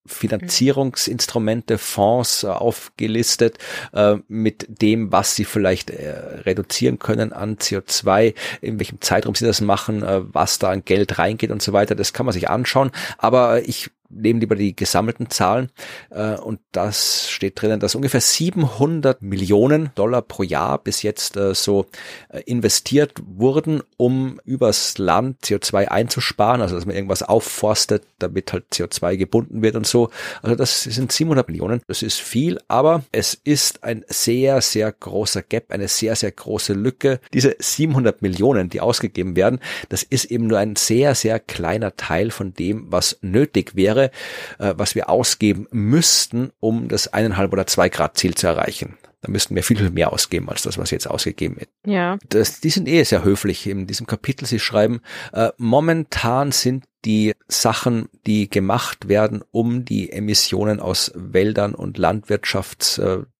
Finanzierungsinstrumente, 0.07 1.77
Fonds 1.77 2.43
äh, 2.43 2.47
aufgelistet 2.47 3.57
äh, 3.93 4.15
mit 4.27 4.65
dem, 4.81 5.11
was 5.11 5.35
sie 5.35 5.45
vielleicht 5.45 5.89
äh, 5.89 6.09
reduzieren 6.45 6.99
können 6.99 7.33
an 7.33 7.57
CO2, 7.57 8.33
in 8.61 8.79
welchem 8.79 9.01
Zeitraum 9.01 9.35
sie 9.35 9.45
das 9.45 9.61
machen, 9.61 10.03
was 10.33 10.59
da 10.59 10.69
an 10.71 10.83
Geld 10.85 11.19
reingeht 11.19 11.51
und 11.51 11.61
so 11.61 11.73
weiter. 11.73 11.95
Das 11.95 12.13
kann 12.13 12.25
man 12.25 12.33
sich 12.33 12.49
anschauen. 12.49 12.91
Aber 13.17 13.67
ich 13.67 13.89
nehmen 14.09 14.39
lieber 14.39 14.55
die 14.55 14.75
gesammelten 14.75 15.29
Zahlen 15.29 15.71
äh, 16.09 16.35
und 16.35 16.59
das 16.71 17.29
steht 17.29 17.61
drinnen, 17.61 17.79
dass 17.79 17.95
ungefähr 17.95 18.21
700 18.21 19.21
Millionen 19.21 19.91
Dollar 19.95 20.21
pro 20.21 20.43
Jahr 20.43 20.77
bis 20.77 21.01
jetzt 21.01 21.37
äh, 21.37 21.53
so 21.53 21.85
äh, 22.29 22.41
investiert 22.45 23.13
wurden, 23.25 23.81
um 23.97 24.39
übers 24.45 24.97
Land 24.97 25.41
CO2 25.43 25.87
einzusparen, 25.87 26.61
also 26.61 26.75
dass 26.75 26.85
man 26.85 26.95
irgendwas 26.95 27.23
aufforstet, 27.23 28.03
damit 28.19 28.53
halt 28.53 28.65
CO2 28.71 29.17
gebunden 29.17 29.61
wird 29.61 29.75
und 29.75 29.87
so. 29.87 30.09
Also 30.41 30.55
das 30.55 30.83
sind 30.83 31.11
700 31.11 31.47
Millionen, 31.47 31.81
das 31.87 32.01
ist 32.01 32.19
viel, 32.19 32.59
aber 32.67 33.03
es 33.11 33.33
ist 33.33 33.83
ein 33.83 34.05
sehr, 34.07 34.61
sehr 34.61 34.91
großer 34.91 35.41
Gap, 35.41 35.71
eine 35.71 35.87
sehr, 35.87 36.15
sehr 36.15 36.31
große 36.31 36.73
Lücke. 36.73 37.19
Diese 37.33 37.55
700 37.59 38.21
Millionen, 38.21 38.69
die 38.69 38.81
ausgegeben 38.81 39.35
werden, 39.35 39.59
das 39.89 40.03
ist 40.03 40.25
eben 40.25 40.47
nur 40.47 40.59
ein 40.59 40.75
sehr, 40.75 41.15
sehr 41.15 41.39
kleiner 41.39 41.95
Teil 41.95 42.31
von 42.31 42.53
dem, 42.53 42.91
was 42.91 43.19
nötig 43.21 43.75
wäre, 43.75 43.96
wäre, 43.97 44.11
äh, 44.59 44.73
was 44.77 44.95
wir 44.95 45.09
ausgeben 45.09 45.67
müssten, 45.71 46.51
um 46.59 46.87
das 46.87 47.11
eineinhalb 47.11 47.51
oder 47.51 47.67
zwei 47.67 47.89
Grad 47.89 48.17
Ziel 48.17 48.35
zu 48.35 48.47
erreichen. 48.47 48.97
Da 49.21 49.31
müssten 49.31 49.55
wir 49.55 49.63
viel, 49.63 49.77
viel 49.77 49.89
mehr 49.89 50.13
ausgeben 50.13 50.47
als 50.47 50.61
das, 50.61 50.77
was 50.77 50.91
jetzt 50.91 51.09
ausgegeben 51.09 51.57
wird. 51.57 51.69
Ja. 51.85 52.19
Das, 52.29 52.59
die 52.59 52.69
sind 52.69 52.87
eh 52.87 53.03
sehr 53.03 53.23
höflich 53.23 53.65
in 53.67 53.87
diesem 53.87 54.05
Kapitel. 54.05 54.45
Sie 54.45 54.59
schreiben, 54.59 55.01
äh, 55.33 55.49
momentan 55.57 56.51
sind 56.51 56.85
die 57.03 57.33
Sachen, 57.47 58.09
die 58.27 58.49
gemacht 58.49 59.07
werden, 59.07 59.43
um 59.51 59.85
die 59.85 60.11
Emissionen 60.11 60.79
aus 60.79 61.11
Wäldern 61.15 61.73
und 61.73 61.97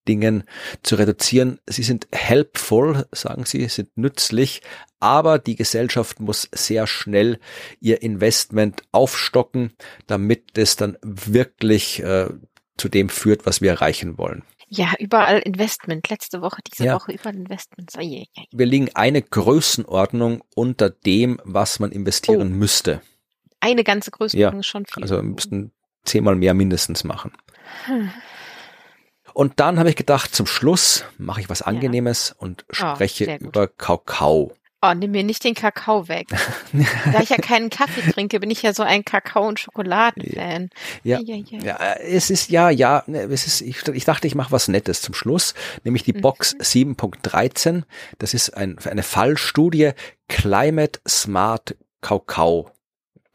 Landwirtschaftsdingen 0.07 0.43
zu 0.83 0.95
reduzieren. 0.95 1.59
Sie 1.67 1.83
sind 1.83 2.07
helpful, 2.11 3.05
sagen 3.11 3.45
sie, 3.45 3.67
sind 3.67 3.95
nützlich, 3.97 4.61
aber 4.99 5.39
die 5.39 5.55
Gesellschaft 5.55 6.19
muss 6.19 6.47
sehr 6.51 6.87
schnell 6.87 7.39
ihr 7.79 8.01
Investment 8.01 8.81
aufstocken, 8.91 9.73
damit 10.07 10.57
es 10.57 10.75
dann 10.75 10.97
wirklich 11.01 12.01
äh, 12.01 12.27
zu 12.77 12.89
dem 12.89 13.09
führt, 13.09 13.45
was 13.45 13.61
wir 13.61 13.71
erreichen 13.71 14.17
wollen. 14.17 14.43
Ja, 14.69 14.93
überall 14.99 15.39
Investment. 15.39 16.09
Letzte 16.09 16.41
Woche, 16.41 16.61
diese 16.69 16.85
ja. 16.85 16.95
Woche 16.95 17.13
überall 17.13 17.35
Investments. 17.35 17.95
Oh 17.97 18.01
je, 18.01 18.25
je. 18.35 18.43
Wir 18.51 18.65
liegen 18.65 18.89
eine 18.95 19.21
Größenordnung 19.21 20.43
unter 20.55 20.89
dem, 20.89 21.39
was 21.45 21.79
man 21.79 21.91
investieren 21.91 22.51
oh. 22.51 22.55
müsste. 22.55 23.01
Eine 23.61 23.83
ganze 23.83 24.11
Größenordnung 24.11 24.57
ja. 24.57 24.59
ist 24.59 24.67
schon 24.67 24.85
viel. 24.85 25.03
Also 25.03 25.15
wir 25.15 25.23
müssten 25.23 25.71
zehnmal 26.03 26.35
mehr 26.35 26.53
mindestens 26.53 27.05
machen. 27.05 27.31
Hm. 27.85 28.11
Und 29.37 29.59
dann 29.59 29.77
habe 29.77 29.87
ich 29.87 29.95
gedacht, 29.95 30.33
zum 30.33 30.47
Schluss 30.47 31.05
mache 31.19 31.41
ich 31.41 31.47
was 31.47 31.61
Angenehmes 31.61 32.29
ja. 32.29 32.35
und 32.39 32.65
oh, 32.69 32.73
spreche 32.73 33.37
oh, 33.39 33.45
über 33.45 33.67
Kakao. 33.67 34.51
Oh, 34.81 34.93
nimm 34.95 35.11
mir 35.11 35.23
nicht 35.23 35.43
den 35.43 35.53
Kakao 35.53 36.07
weg. 36.07 36.29
da 37.13 37.19
ich 37.21 37.29
ja 37.29 37.37
keinen 37.37 37.69
Kaffee 37.69 38.01
trinke, 38.11 38.39
bin 38.39 38.49
ich 38.49 38.63
ja 38.63 38.73
so 38.73 38.81
ein 38.81 39.05
Kakao- 39.05 39.47
und 39.47 39.59
Schokoladen-Fan. 39.59 40.71
Ja, 41.03 41.19
ja, 41.19 41.35
ja, 41.35 41.59
ja, 41.59 41.93
es 41.97 42.31
ist, 42.31 42.49
ja, 42.49 42.71
ja, 42.71 43.03
ne, 43.05 43.25
es 43.25 43.45
ist, 43.45 43.61
ich, 43.61 43.87
ich 43.87 44.05
dachte, 44.05 44.25
ich 44.25 44.33
mache 44.33 44.51
was 44.51 44.69
Nettes 44.69 45.03
zum 45.03 45.13
Schluss, 45.13 45.53
nämlich 45.83 46.01
die 46.01 46.13
Box 46.13 46.55
mhm. 46.55 46.95
7.13. 46.95 47.83
Das 48.17 48.33
ist 48.33 48.57
ein, 48.57 48.79
eine 48.85 49.03
Fallstudie 49.03 49.91
Climate 50.27 50.99
Smart 51.07 51.75
Kakao 52.01 52.71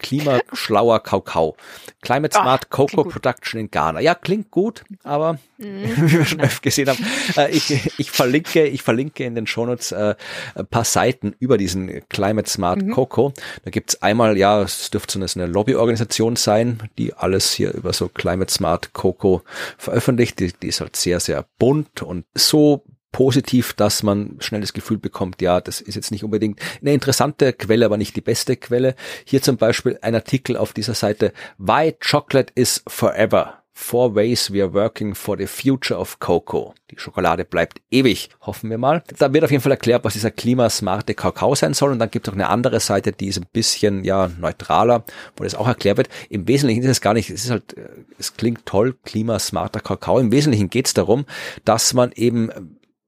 klimaschlauer 0.03 1.00
Kakao. 1.00 1.57
Climate 2.03 2.34
Smart 2.34 2.64
Ach, 2.64 2.70
Cocoa 2.70 3.05
Production 3.05 3.61
in 3.61 3.70
Ghana. 3.70 4.00
Ja, 4.00 4.14
klingt 4.14 4.50
gut, 4.50 4.84
aber 5.05 5.34
mhm. 5.59 5.84
wie 5.96 6.12
wir 6.12 6.24
schon 6.24 6.40
öfter 6.40 6.61
gesehen 6.61 6.88
haben, 6.88 7.05
äh, 7.36 7.50
ich, 7.50 7.98
ich 7.98 8.11
verlinke, 8.11 8.66
ich 8.66 8.82
verlinke 8.82 9.24
in 9.24 9.34
den 9.34 9.46
Shownotes 9.46 9.92
äh, 9.92 10.14
ein 10.55 10.66
paar 10.66 10.84
Seiten 10.84 11.34
über 11.38 11.59
diesen 11.59 12.07
Climate 12.09 12.50
Smart 12.50 12.82
mhm. 12.82 12.90
Cocoa. 12.90 13.32
Da 13.64 13.70
gibt's 13.70 14.03
einmal, 14.03 14.36
ja, 14.36 14.62
es 14.62 14.90
dürfte 14.90 15.24
so 15.26 15.40
eine 15.40 15.50
Lobbyorganisation 15.50 16.36
sein, 16.36 16.90
die 16.98 17.14
alles 17.14 17.53
hier 17.53 17.72
über 17.72 17.92
so 17.92 18.09
Climate 18.09 18.53
Smart 18.53 18.92
Cocoa 18.92 19.42
veröffentlicht. 19.78 20.40
Die, 20.40 20.53
die 20.53 20.68
ist 20.68 20.80
halt 20.80 20.96
sehr, 20.96 21.20
sehr 21.20 21.46
bunt 21.59 22.03
und 22.03 22.24
so 22.34 22.84
positiv, 23.13 23.75
dass 23.75 24.03
man 24.03 24.37
schnell 24.41 24.63
das 24.63 24.73
Gefühl 24.73 24.99
bekommt, 24.99 25.41
ja, 25.41 25.61
das 25.61 25.81
ist 25.81 25.95
jetzt 25.95 26.11
nicht 26.11 26.25
unbedingt 26.25 26.61
eine 26.81 26.93
interessante 26.93 27.53
Quelle, 27.53 27.87
aber 27.87 27.99
nicht 27.99 28.17
die 28.17 28.21
beste 28.21 28.57
Quelle. 28.57 28.95
Hier 29.25 29.43
zum 29.43 29.59
Beispiel 29.59 29.99
ein 30.03 30.15
Artikel 30.15 30.57
auf 30.57 30.73
dieser 30.73 30.95
Seite, 30.95 31.33
Why 31.59 31.95
Chocolate 32.01 32.53
is 32.55 32.83
Forever. 32.89 33.63
Four 33.75 34.15
ways 34.15 34.53
we 34.53 34.63
are 34.63 34.73
working 34.75 35.15
for 35.15 35.37
the 35.37 35.47
future 35.47 35.99
of 35.99 36.19
cocoa. 36.21 36.75
Die 36.91 36.99
Schokolade 36.99 37.47
bleibt 37.47 37.81
ewig, 37.91 38.29
hoffen 38.43 38.69
wir 38.69 38.77
mal. 38.77 39.03
Da 39.19 39.33
wird 39.33 39.45
auf 39.45 39.51
jeden 39.51 39.63
Fall 39.63 39.73
erklärt, 39.73 40.05
was 40.05 40.13
dieser 40.13 40.31
klimasmarte 40.31 41.15
Kakao 41.15 41.55
sein 41.55 41.73
soll. 41.73 41.91
Und 41.91 41.99
dann 41.99 42.11
gibt 42.11 42.29
es 42.29 42.33
auch 42.33 42.37
eine 42.37 42.51
andere 42.51 42.81
Seite, 42.81 43.13
die 43.13 43.29
ist 43.29 43.39
ein 43.39 43.47
bisschen 43.51 44.05
ja 44.05 44.31
neutraler, 44.39 45.05
wo 45.37 45.45
das 45.45 45.55
auch 45.55 45.67
erklärt 45.67 45.97
wird. 45.97 46.11
Im 46.29 46.47
Wesentlichen 46.47 46.83
ist 46.83 46.91
es 46.91 47.01
gar 47.01 47.15
nicht, 47.15 47.31
es 47.31 47.45
ist 47.45 47.51
halt, 47.51 47.77
äh, 47.77 47.89
es 48.19 48.37
klingt 48.37 48.67
toll, 48.67 48.95
klimasmarter 49.05 49.81
Kakao. 49.81 50.19
Im 50.19 50.33
Wesentlichen 50.33 50.69
geht 50.69 50.87
es 50.87 50.95
darum, 50.95 51.25
dass 51.65 51.95
man 51.95 52.13
eben 52.13 52.51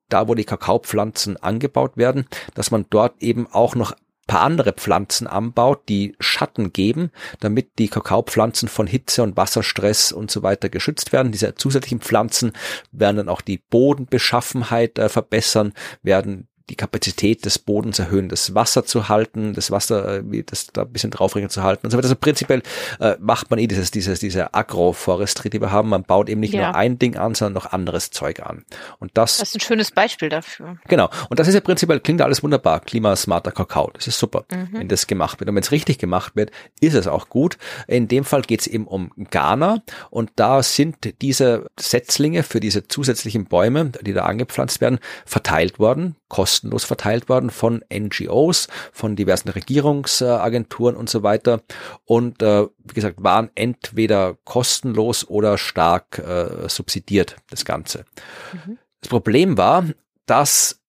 da 0.09 0.29
wo 0.29 0.35
die 0.35 0.45
Kakaopflanzen 0.45 1.37
angebaut 1.37 1.97
werden, 1.97 2.27
dass 2.55 2.71
man 2.71 2.87
dort 2.91 3.23
eben 3.23 3.47
auch 3.51 3.75
noch 3.75 3.95
paar 4.27 4.43
andere 4.43 4.73
Pflanzen 4.73 5.27
anbaut, 5.27 5.89
die 5.89 6.17
Schatten 6.19 6.73
geben, 6.73 7.11
damit 7.41 7.79
die 7.79 7.89
Kakaopflanzen 7.89 8.69
von 8.69 8.87
Hitze 8.87 9.23
und 9.23 9.37
Wasserstress 9.37 10.13
und 10.13 10.31
so 10.31 10.43
weiter 10.43 10.69
geschützt 10.69 11.13
werden. 11.13 11.33
Diese 11.33 11.55
zusätzlichen 11.55 12.01
Pflanzen 12.01 12.53
werden 12.91 13.19
dann 13.19 13.29
auch 13.29 13.43
die 13.43 13.59
Bodenbeschaffenheit 13.59 14.99
äh, 14.99 15.09
verbessern, 15.09 15.73
werden 16.03 16.49
die 16.71 16.77
Kapazität 16.77 17.45
des 17.45 17.59
Bodens 17.59 17.99
erhöhen, 17.99 18.31
das 18.31 18.55
Wasser 18.55 18.87
zu 18.87 19.09
halten, 19.11 19.53
das 19.53 19.71
Wasser, 19.71 20.21
äh, 20.21 20.43
das 20.45 20.69
da 20.69 20.83
ein 20.83 20.93
bisschen 20.93 21.11
draufregeln 21.11 21.51
zu 21.51 21.63
halten 21.63 21.87
und 21.87 21.91
so 21.91 21.99
weiter. 21.99 22.07
Also 22.07 22.17
prinzipiell 22.17 22.63
äh, 23.01 23.17
macht 23.21 23.51
man 23.51 23.59
eh 23.59 23.67
dieses, 23.67 23.91
dieses, 23.91 24.21
diese 24.21 24.55
Agroforestry, 24.55 25.51
die 25.51 25.61
wir 25.61 25.71
haben. 25.71 25.91
Man 25.91 26.05
baut 26.05 26.31
eben 26.31 26.41
nicht 26.41 26.55
ja. 26.55 26.69
nur 26.69 26.75
ein 26.75 26.99
Ding 26.99 27.17
an, 27.17 27.35
sondern 27.35 27.53
noch 27.53 27.73
anderes 27.73 28.11
Zeug 28.11 28.41
an. 28.41 28.65
Und 28.99 29.11
das, 29.15 29.39
das 29.39 29.51
ist 29.51 29.57
ein 29.57 29.61
schönes 29.61 29.91
Beispiel 29.91 30.31
dafür. 30.31 30.79
Genau. 30.89 31.11
Und 31.29 31.39
das 31.39 31.49
ist 31.49 31.55
ja 31.55 31.61
prinzipiell, 31.61 32.01
klingt 32.01 32.23
alles 32.23 32.43
wunderbar. 32.43 32.81
Klimasmarter 32.81 33.53
Kakao. 33.53 33.91
Das 33.93 34.07
ist 34.07 34.19
super, 34.19 34.47
mhm. 34.51 34.69
wenn 34.73 34.89
das 34.89 35.07
gemacht 35.07 35.41
wird. 35.41 35.51
Und 35.51 35.57
wenn 35.57 35.63
es 35.63 35.71
richtig 35.71 35.99
gemacht 35.99 36.35
wird, 36.35 36.51
ist 36.81 36.95
es 36.95 37.07
auch 37.07 37.29
gut. 37.29 37.59
In 37.87 38.09
dem 38.09 38.25
Fall 38.25 38.41
geht 38.41 38.61
es 38.61 38.67
eben 38.67 38.87
um 38.87 39.11
Ghana. 39.31 39.83
Und 40.09 40.31
da 40.37 40.63
sind 40.63 41.21
diese 41.21 41.67
Setzlinge 41.79 42.43
für 42.43 42.61
diese 42.61 42.89
zusätzlichen 42.89 43.45
Bäume, 43.45 43.93
die 44.01 44.15
da 44.15 44.25
angepflanzt 44.25 44.81
werden, 44.81 44.99
verteilt 45.27 45.79
worden 45.79 46.17
kostenlos 46.35 46.83
verteilt 46.83 47.29
worden 47.29 47.49
von 47.49 47.85
NGOs, 47.93 48.67
von 48.93 49.15
diversen 49.15 49.51
Regierungsagenturen 49.51 50.97
und 50.97 51.09
so 51.09 51.23
weiter 51.23 51.63
und 52.07 52.43
äh, 52.43 52.67
wie 52.83 52.95
gesagt 52.95 53.23
waren 53.23 53.51
entweder 53.55 54.37
kostenlos 54.43 55.29
oder 55.29 55.59
stark 55.59 56.19
äh, 56.19 56.69
subsidiert 56.69 57.37
das 57.51 57.65
Ganze. 57.65 58.05
Mhm. 58.53 58.79
Das 59.01 59.11
Problem 59.11 59.57
war, 59.57 59.85
dass 60.27 60.81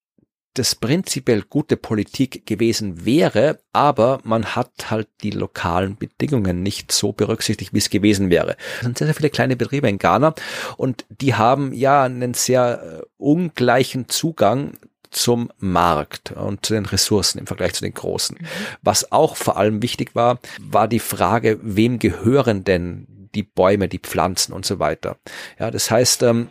das 0.55 0.73
prinzipiell 0.73 1.43
gute 1.43 1.77
Politik 1.77 2.47
gewesen 2.47 3.05
wäre, 3.05 3.59
aber 3.71 4.21
man 4.23 4.55
hat 4.55 4.89
halt 4.89 5.09
die 5.21 5.29
lokalen 5.29 5.95
Bedingungen 5.95 6.63
nicht 6.63 6.91
so 6.91 7.11
berücksichtigt, 7.11 7.71
wie 7.71 7.77
es 7.77 7.91
gewesen 7.91 8.31
wäre. 8.31 8.57
Es 8.77 8.81
sind 8.81 8.97
sehr, 8.97 9.05
sehr 9.05 9.15
viele 9.15 9.29
kleine 9.29 9.57
Betriebe 9.57 9.87
in 9.89 9.99
Ghana 9.99 10.33
und 10.77 11.05
die 11.09 11.35
haben 11.35 11.71
ja 11.71 12.01
einen 12.01 12.33
sehr 12.33 12.81
äh, 12.81 13.05
ungleichen 13.17 14.09
Zugang 14.09 14.79
zum 15.15 15.49
Markt 15.59 16.31
und 16.31 16.65
zu 16.65 16.73
den 16.73 16.85
Ressourcen 16.85 17.39
im 17.39 17.47
Vergleich 17.47 17.73
zu 17.73 17.81
den 17.81 17.93
großen. 17.93 18.37
Was 18.81 19.11
auch 19.11 19.37
vor 19.37 19.57
allem 19.57 19.81
wichtig 19.81 20.13
war, 20.13 20.39
war 20.59 20.87
die 20.87 20.99
Frage, 20.99 21.59
wem 21.61 21.99
gehören 21.99 22.63
denn 22.63 23.29
die 23.33 23.43
Bäume, 23.43 23.87
die 23.87 23.99
Pflanzen 23.99 24.53
und 24.53 24.65
so 24.65 24.79
weiter. 24.79 25.17
Ja, 25.57 25.71
das 25.71 25.89
heißt, 25.89 26.23
ähm, 26.23 26.49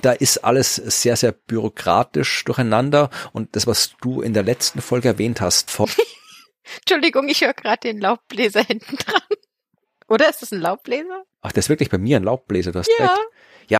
da 0.00 0.12
ist 0.12 0.38
alles 0.38 0.76
sehr, 0.76 1.16
sehr 1.16 1.32
bürokratisch 1.32 2.44
durcheinander 2.44 3.10
und 3.32 3.56
das, 3.56 3.66
was 3.66 3.94
du 4.00 4.22
in 4.22 4.34
der 4.34 4.44
letzten 4.44 4.80
Folge 4.80 5.08
erwähnt 5.08 5.40
hast. 5.40 5.76
Entschuldigung, 6.80 7.28
ich 7.28 7.40
höre 7.40 7.54
gerade 7.54 7.80
den 7.80 8.00
Laubbläser 8.00 8.62
hinten 8.62 8.96
dran. 8.96 9.22
Oder 10.08 10.28
ist 10.28 10.42
das 10.42 10.52
ein 10.52 10.60
Laubbläser? 10.60 11.24
Ach, 11.40 11.52
das 11.52 11.66
ist 11.66 11.68
wirklich 11.68 11.90
bei 11.90 11.98
mir 11.98 12.18
ein 12.18 12.24
Laubbläser, 12.24 12.70
du 12.72 12.78
hast 12.78 12.90
ja. 12.98 13.06
recht. 13.06 13.20
Ja 13.68 13.78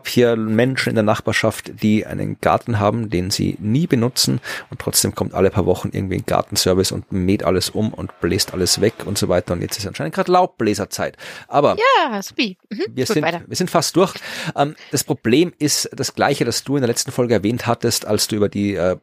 habe 0.00 0.08
hier 0.08 0.36
Menschen 0.36 0.90
in 0.90 0.94
der 0.94 1.04
Nachbarschaft, 1.04 1.82
die 1.82 2.06
einen 2.06 2.40
Garten 2.40 2.78
haben, 2.78 3.10
den 3.10 3.30
sie 3.30 3.56
nie 3.60 3.86
benutzen 3.86 4.40
und 4.70 4.80
trotzdem 4.80 5.14
kommt 5.14 5.34
alle 5.34 5.50
paar 5.50 5.66
Wochen 5.66 5.90
irgendwie 5.92 6.16
ein 6.16 6.24
Gartenservice 6.26 6.92
und 6.92 7.12
mäht 7.12 7.44
alles 7.44 7.70
um 7.70 7.92
und 7.92 8.18
bläst 8.20 8.54
alles 8.54 8.80
weg 8.80 8.94
und 9.04 9.18
so 9.18 9.28
weiter. 9.28 9.52
Und 9.52 9.60
jetzt 9.60 9.76
ist 9.76 9.86
anscheinend 9.86 10.14
gerade 10.14 10.32
Laubbläserzeit. 10.32 11.16
Aber 11.48 11.76
ja, 11.76 12.20
mhm. 12.36 12.56
wir, 12.90 13.06
sind, 13.06 13.24
wir 13.24 13.56
sind 13.56 13.70
fast 13.70 13.94
durch. 13.96 14.14
Ähm, 14.56 14.74
das 14.90 15.04
Problem 15.04 15.52
ist 15.58 15.90
das 15.94 16.14
gleiche, 16.14 16.44
das 16.44 16.64
du 16.64 16.76
in 16.76 16.82
der 16.82 16.88
letzten 16.88 17.12
Folge 17.12 17.34
erwähnt 17.34 17.66
hattest, 17.66 18.06
als 18.06 18.28
du 18.28 18.36
über 18.36 18.48
die 18.48 18.74
äh, 18.74 18.96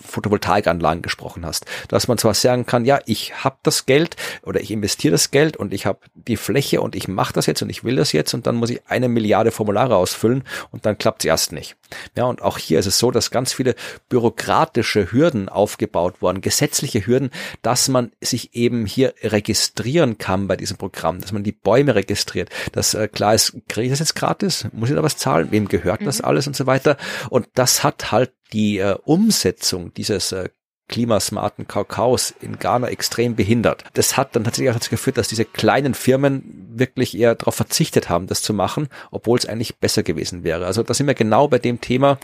Photovoltaikanlagen 0.00 1.02
gesprochen 1.02 1.44
hast. 1.44 1.66
Dass 1.88 2.08
man 2.08 2.18
zwar 2.18 2.34
sagen 2.34 2.66
kann, 2.66 2.84
ja, 2.84 3.00
ich 3.06 3.44
habe 3.44 3.56
das 3.62 3.86
Geld 3.86 4.16
oder 4.42 4.60
ich 4.60 4.70
investiere 4.70 5.12
das 5.12 5.30
Geld 5.30 5.56
und 5.56 5.72
ich 5.72 5.86
habe 5.86 6.00
die 6.14 6.36
Fläche 6.36 6.80
und 6.80 6.94
ich 6.94 7.08
mache 7.08 7.32
das 7.32 7.46
jetzt 7.46 7.62
und 7.62 7.70
ich 7.70 7.84
will 7.84 7.96
das 7.96 8.12
jetzt 8.12 8.34
und 8.34 8.46
dann 8.46 8.56
muss 8.56 8.70
ich 8.70 8.82
eine 8.88 9.08
Milliarde 9.08 9.50
Formulare 9.50 9.96
ausfüllen 9.96 10.44
und 10.70 10.86
dann 10.86 10.98
klappt 10.98 11.22
es 11.22 11.28
erst 11.28 11.52
nicht. 11.52 11.76
Ja, 12.16 12.24
und 12.24 12.42
auch 12.42 12.58
hier 12.58 12.78
ist 12.78 12.86
es 12.86 12.98
so, 12.98 13.10
dass 13.10 13.30
ganz 13.30 13.52
viele 13.52 13.74
bürokratische 14.08 15.12
Hürden 15.12 15.48
aufgebaut 15.48 16.22
wurden, 16.22 16.40
gesetzliche 16.40 17.06
Hürden, 17.06 17.30
dass 17.62 17.88
man 17.88 18.12
sich 18.20 18.54
eben 18.54 18.86
hier 18.86 19.14
registrieren 19.22 20.18
kann 20.18 20.48
bei 20.48 20.56
diesem 20.56 20.76
Programm, 20.76 21.20
dass 21.20 21.32
man 21.32 21.42
die 21.42 21.52
Bäume 21.52 21.94
registriert, 21.94 22.50
dass 22.72 22.94
äh, 22.94 23.08
klar 23.08 23.34
ist, 23.34 23.56
kriege 23.68 23.86
ich 23.86 23.92
das 23.92 24.00
jetzt 24.00 24.14
gratis? 24.14 24.66
Muss 24.72 24.90
ich 24.90 24.96
da 24.96 25.02
was 25.02 25.16
zahlen? 25.16 25.48
Wem 25.50 25.68
gehört 25.68 26.00
mhm. 26.00 26.06
das 26.06 26.20
alles 26.20 26.46
und 26.46 26.56
so 26.56 26.66
weiter? 26.66 26.96
Und 27.30 27.48
das 27.54 27.84
hat 27.84 28.10
halt 28.12 28.32
die 28.52 28.78
äh, 28.78 28.96
Umsetzung 29.04 29.92
dieses 29.94 30.32
äh, 30.32 30.48
klimasmarten 30.92 31.66
Kakaos 31.66 32.34
in 32.42 32.58
Ghana 32.58 32.88
extrem 32.88 33.34
behindert. 33.34 33.84
Das 33.94 34.18
hat 34.18 34.36
dann 34.36 34.44
tatsächlich 34.44 34.70
auch 34.70 34.74
dazu 34.74 34.90
geführt, 34.90 35.16
dass 35.16 35.26
diese 35.26 35.46
kleinen 35.46 35.94
Firmen 35.94 36.68
wirklich 36.74 37.16
eher 37.16 37.34
darauf 37.34 37.54
verzichtet 37.54 38.10
haben, 38.10 38.26
das 38.26 38.42
zu 38.42 38.52
machen, 38.52 38.88
obwohl 39.10 39.38
es 39.38 39.46
eigentlich 39.46 39.76
besser 39.76 40.02
gewesen 40.02 40.44
wäre. 40.44 40.66
Also 40.66 40.82
da 40.82 40.92
sind 40.92 41.06
wir 41.06 41.14
genau 41.14 41.48
bei 41.48 41.58
dem 41.58 41.80
Thema, 41.80 42.18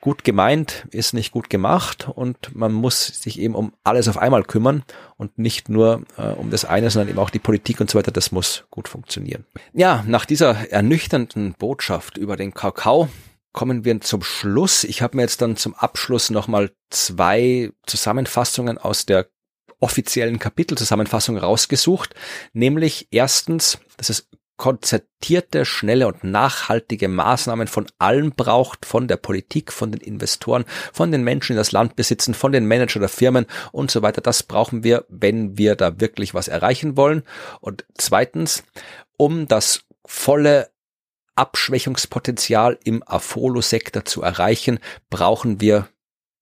gut 0.00 0.22
gemeint 0.22 0.86
ist 0.92 1.14
nicht 1.14 1.32
gut 1.32 1.50
gemacht 1.50 2.08
und 2.14 2.54
man 2.54 2.72
muss 2.72 3.06
sich 3.06 3.40
eben 3.40 3.56
um 3.56 3.72
alles 3.82 4.06
auf 4.06 4.18
einmal 4.18 4.44
kümmern 4.44 4.84
und 5.16 5.38
nicht 5.38 5.68
nur 5.68 6.02
äh, 6.16 6.28
um 6.28 6.50
das 6.50 6.64
eine, 6.64 6.90
sondern 6.90 7.08
eben 7.08 7.18
auch 7.18 7.30
die 7.30 7.40
Politik 7.40 7.80
und 7.80 7.90
so 7.90 7.98
weiter, 7.98 8.12
das 8.12 8.30
muss 8.30 8.64
gut 8.70 8.86
funktionieren. 8.86 9.44
Ja, 9.72 10.04
nach 10.06 10.26
dieser 10.26 10.70
ernüchternden 10.70 11.54
Botschaft 11.58 12.18
über 12.18 12.36
den 12.36 12.54
Kakao 12.54 13.08
kommen 13.56 13.86
wir 13.86 14.00
zum 14.02 14.22
Schluss. 14.22 14.84
Ich 14.84 15.00
habe 15.02 15.16
mir 15.16 15.22
jetzt 15.22 15.40
dann 15.40 15.56
zum 15.56 15.74
Abschluss 15.74 16.28
nochmal 16.28 16.70
zwei 16.90 17.72
Zusammenfassungen 17.86 18.76
aus 18.76 19.06
der 19.06 19.28
offiziellen 19.80 20.38
Kapitelzusammenfassung 20.38 21.38
rausgesucht, 21.38 22.14
nämlich 22.52 23.08
erstens, 23.10 23.78
dass 23.96 24.10
es 24.10 24.28
konzertierte, 24.58 25.64
schnelle 25.64 26.06
und 26.06 26.22
nachhaltige 26.22 27.08
Maßnahmen 27.08 27.66
von 27.66 27.86
allen 27.98 28.34
braucht, 28.34 28.84
von 28.84 29.08
der 29.08 29.16
Politik, 29.16 29.72
von 29.72 29.90
den 29.90 30.00
Investoren, 30.02 30.66
von 30.92 31.10
den 31.10 31.24
Menschen, 31.24 31.54
die 31.54 31.58
das 31.58 31.72
Land 31.72 31.96
besitzen, 31.96 32.34
von 32.34 32.52
den 32.52 32.66
Managern 32.66 33.00
der 33.00 33.08
Firmen 33.08 33.46
und 33.72 33.90
so 33.90 34.02
weiter. 34.02 34.20
Das 34.20 34.42
brauchen 34.42 34.84
wir, 34.84 35.06
wenn 35.08 35.56
wir 35.56 35.76
da 35.76 35.98
wirklich 35.98 36.34
was 36.34 36.48
erreichen 36.48 36.96
wollen. 36.96 37.22
Und 37.60 37.86
zweitens, 37.94 38.64
um 39.16 39.48
das 39.48 39.80
volle 40.06 40.68
Abschwächungspotenzial 41.36 42.78
im 42.84 43.02
Afolo-Sektor 43.06 44.04
zu 44.04 44.22
erreichen, 44.22 44.80
brauchen 45.10 45.60
wir 45.60 45.88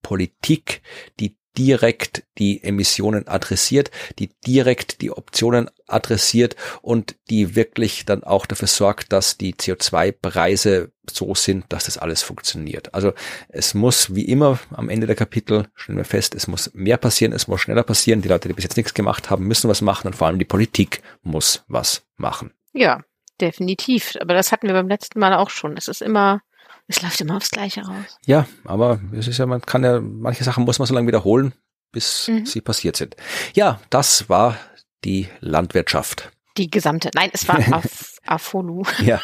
Politik, 0.03 0.83
die 1.21 1.37
direkt 1.57 2.25
die 2.39 2.63
Emissionen 2.65 3.29
adressiert, 3.29 3.91
die 4.19 4.31
direkt 4.47 5.03
die 5.03 5.13
Optionen 5.13 5.71
adressiert 5.87 6.57
und 6.83 7.17
die 7.31 7.55
wirklich 7.55 8.05
dann 8.05 8.25
auch 8.25 8.47
dafür 8.47 8.69
sorgt, 8.69 9.13
dass 9.13 9.39
die 9.39 9.55
CO2-Preise 9.55 10.91
so 11.09 11.35
sind, 11.35 11.67
dass 11.69 11.85
das 11.85 11.99
alles 11.99 12.23
funktioniert. 12.23 12.93
Also 12.95 13.13
es 13.49 13.75
muss 13.75 14.15
wie 14.15 14.25
immer 14.25 14.59
am 14.71 14.89
Ende 14.89 15.07
der 15.07 15.17
Kapitel, 15.17 15.69
stellen 15.75 15.99
wir 15.99 16.05
fest, 16.05 16.35
es 16.35 16.49
muss 16.49 16.73
mehr 16.75 16.97
passieren, 16.97 17.33
es 17.33 17.47
muss 17.47 17.61
schneller 17.61 17.85
passieren. 17.85 18.23
Die 18.23 18.29
Leute, 18.29 18.49
die 18.49 18.55
bis 18.55 18.65
jetzt 18.65 18.77
nichts 18.77 18.95
gemacht 18.95 19.31
haben, 19.31 19.47
müssen 19.47 19.71
was 19.71 19.81
machen 19.81 20.09
und 20.09 20.17
vor 20.17 20.27
allem 20.27 20.39
die 20.39 20.45
Politik 20.45 21.03
muss 21.23 21.65
was 21.69 22.05
machen. 22.17 22.53
Ja, 22.73 23.05
Definitiv. 23.41 24.15
Aber 24.21 24.35
das 24.35 24.53
hatten 24.53 24.67
wir 24.67 24.75
beim 24.75 24.89
letzten 24.89 25.19
Mal 25.19 25.35
auch 25.35 25.51
schon. 25.51 25.77
Es 25.77 25.89
ist 25.89 26.03
immer, 26.03 26.41
es 26.87 27.03
läuft 27.03 27.21
immer 27.21 27.37
aufs 27.37 27.51
Gleiche 27.51 27.83
raus. 27.83 28.19
Ja, 28.27 28.47
aber 28.65 29.01
es 29.13 29.29
ist 29.29 29.39
ja, 29.39 29.47
man 29.47 29.63
kann 29.63 29.85
ja, 29.85 30.01
manche 30.01 30.45
Sachen 30.45 30.65
muss 30.65 30.79
man 30.79 30.87
so 30.87 30.95
lange 30.95 31.07
wiederholen, 31.07 31.55
bis 31.93 32.29
mhm. 32.29 32.47
sie 32.47 32.61
passiert 32.61 32.97
sind. 32.97 33.17
Ja, 33.55 33.81
das 33.91 34.29
war 34.29 34.57
die 35.05 35.29
Landwirtschaft. 35.41 36.31
Die 36.57 36.71
gesamte. 36.71 37.11
Nein, 37.15 37.31
es 37.33 37.49
war 37.49 37.59
Af 37.73 38.17
Afolu. 38.25 38.85
Ja. 39.01 39.21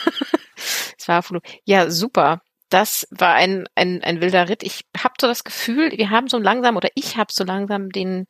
es 0.99 1.07
war 1.07 1.19
Afolu. 1.19 1.41
Ja, 1.65 1.91
super. 1.91 2.43
Das 2.69 3.07
war 3.11 3.35
ein, 3.35 3.67
ein, 3.75 4.03
ein 4.03 4.21
wilder 4.21 4.49
Ritt. 4.49 4.63
Ich 4.63 4.83
habe 4.97 5.15
so 5.21 5.27
das 5.27 5.45
Gefühl, 5.45 5.91
wir 5.93 6.11
haben 6.11 6.29
so 6.29 6.39
langsam, 6.39 6.77
oder 6.77 6.89
ich 6.95 7.17
habe 7.17 7.33
so 7.33 7.45
langsam 7.45 7.91
den 7.91 8.27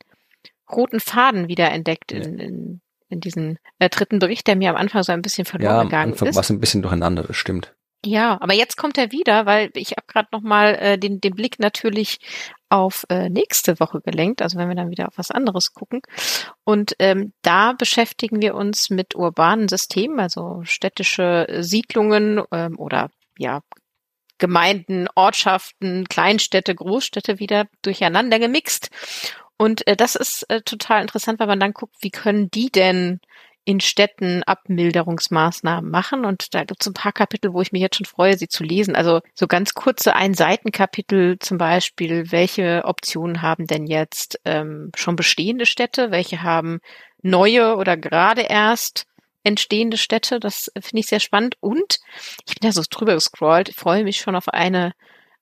roten 0.71 0.99
Faden 0.99 1.47
wieder 1.47 1.69
entdeckt 1.71 2.11
in, 2.11 2.39
in 2.39 2.81
in 3.11 3.19
diesen 3.19 3.59
äh, 3.79 3.89
dritten 3.89 4.19
Bericht, 4.19 4.47
der 4.47 4.55
mir 4.55 4.69
am 4.69 4.75
Anfang 4.75 5.03
so 5.03 5.11
ein 5.11 5.21
bisschen 5.21 5.45
verloren 5.45 5.75
ja, 5.75 5.83
gegangen 5.83 6.13
Anfang 6.13 6.29
ist. 6.29 6.35
war 6.35 6.43
es 6.43 6.49
ein 6.49 6.59
bisschen 6.59 6.81
durcheinander, 6.81 7.23
das 7.23 7.35
stimmt. 7.35 7.73
Ja, 8.03 8.39
aber 8.41 8.53
jetzt 8.53 8.77
kommt 8.77 8.97
er 8.97 9.11
wieder, 9.11 9.45
weil 9.45 9.69
ich 9.75 9.91
habe 9.91 10.07
gerade 10.07 10.29
noch 10.31 10.41
mal 10.41 10.73
äh, 10.75 10.97
den, 10.97 11.21
den 11.21 11.35
Blick 11.35 11.59
natürlich 11.59 12.17
auf 12.69 13.05
äh, 13.09 13.29
nächste 13.29 13.79
Woche 13.79 14.01
gelenkt, 14.01 14.41
also 14.41 14.57
wenn 14.57 14.69
wir 14.69 14.75
dann 14.75 14.89
wieder 14.89 15.07
auf 15.07 15.17
was 15.17 15.29
anderes 15.29 15.73
gucken. 15.73 16.01
Und 16.63 16.95
ähm, 16.97 17.33
da 17.43 17.73
beschäftigen 17.73 18.41
wir 18.41 18.55
uns 18.55 18.89
mit 18.89 19.15
urbanen 19.15 19.67
Systemen, 19.67 20.19
also 20.19 20.61
städtische 20.63 21.45
Siedlungen 21.59 22.41
ähm, 22.51 22.79
oder 22.79 23.11
ja 23.37 23.61
Gemeinden, 24.39 25.07
Ortschaften, 25.13 26.07
Kleinstädte, 26.09 26.73
Großstädte 26.73 27.37
wieder 27.37 27.67
durcheinander 27.83 28.39
gemixt. 28.39 28.89
Und 29.61 29.85
äh, 29.85 29.95
das 29.95 30.15
ist 30.15 30.49
äh, 30.49 30.61
total 30.61 31.03
interessant, 31.03 31.39
weil 31.39 31.45
man 31.45 31.59
dann 31.59 31.73
guckt, 31.73 31.93
wie 32.01 32.09
können 32.09 32.49
die 32.49 32.71
denn 32.71 33.19
in 33.63 33.79
Städten 33.79 34.41
Abmilderungsmaßnahmen 34.41 35.87
machen. 35.87 36.25
Und 36.25 36.55
da 36.55 36.63
gibt 36.63 36.81
es 36.81 36.87
ein 36.87 36.95
paar 36.95 37.11
Kapitel, 37.11 37.53
wo 37.53 37.61
ich 37.61 37.71
mich 37.71 37.83
jetzt 37.83 37.97
schon 37.97 38.07
freue, 38.07 38.35
sie 38.35 38.47
zu 38.47 38.63
lesen. 38.63 38.95
Also 38.95 39.21
so 39.35 39.45
ganz 39.45 39.75
kurze 39.75 40.15
Ein-Seiten-Kapitel 40.15 41.37
zum 41.37 41.59
Beispiel, 41.59 42.31
welche 42.31 42.85
Optionen 42.85 43.43
haben 43.43 43.67
denn 43.67 43.85
jetzt 43.85 44.39
ähm, 44.45 44.91
schon 44.95 45.15
bestehende 45.15 45.67
Städte, 45.67 46.09
welche 46.09 46.41
haben 46.41 46.79
neue 47.21 47.75
oder 47.75 47.97
gerade 47.97 48.41
erst 48.41 49.05
entstehende 49.43 49.97
Städte. 49.97 50.39
Das 50.39 50.71
finde 50.73 51.01
ich 51.01 51.05
sehr 51.05 51.19
spannend. 51.19 51.57
Und 51.59 51.99
ich 52.47 52.55
bin 52.55 52.67
da 52.67 52.71
so 52.71 52.81
drüber 52.89 53.13
gescrollt, 53.13 53.75
freue 53.75 54.05
mich 54.05 54.21
schon 54.21 54.35
auf 54.35 54.47
eine 54.47 54.93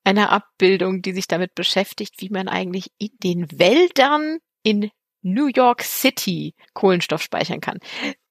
einer 0.04 0.30
Abbildung, 0.30 1.02
die 1.02 1.12
sich 1.12 1.26
damit 1.26 1.54
beschäftigt, 1.54 2.14
wie 2.18 2.30
man 2.30 2.48
eigentlich 2.48 2.90
in 2.98 3.10
den 3.22 3.58
Wäldern 3.58 4.38
in 4.62 4.90
New 5.22 5.48
York 5.48 5.82
City 5.82 6.54
Kohlenstoff 6.74 7.22
speichern 7.22 7.60
kann. 7.60 7.78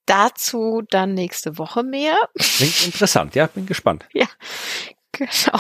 Dazu 0.06 0.82
dann 0.90 1.14
nächste 1.14 1.58
Woche 1.58 1.84
mehr. 1.84 2.18
Klingt 2.38 2.84
interessant, 2.86 3.36
ja, 3.36 3.48
bin 3.48 3.68
gespannt. 3.68 4.08
Ja, 4.14 4.28
genau, 5.12 5.60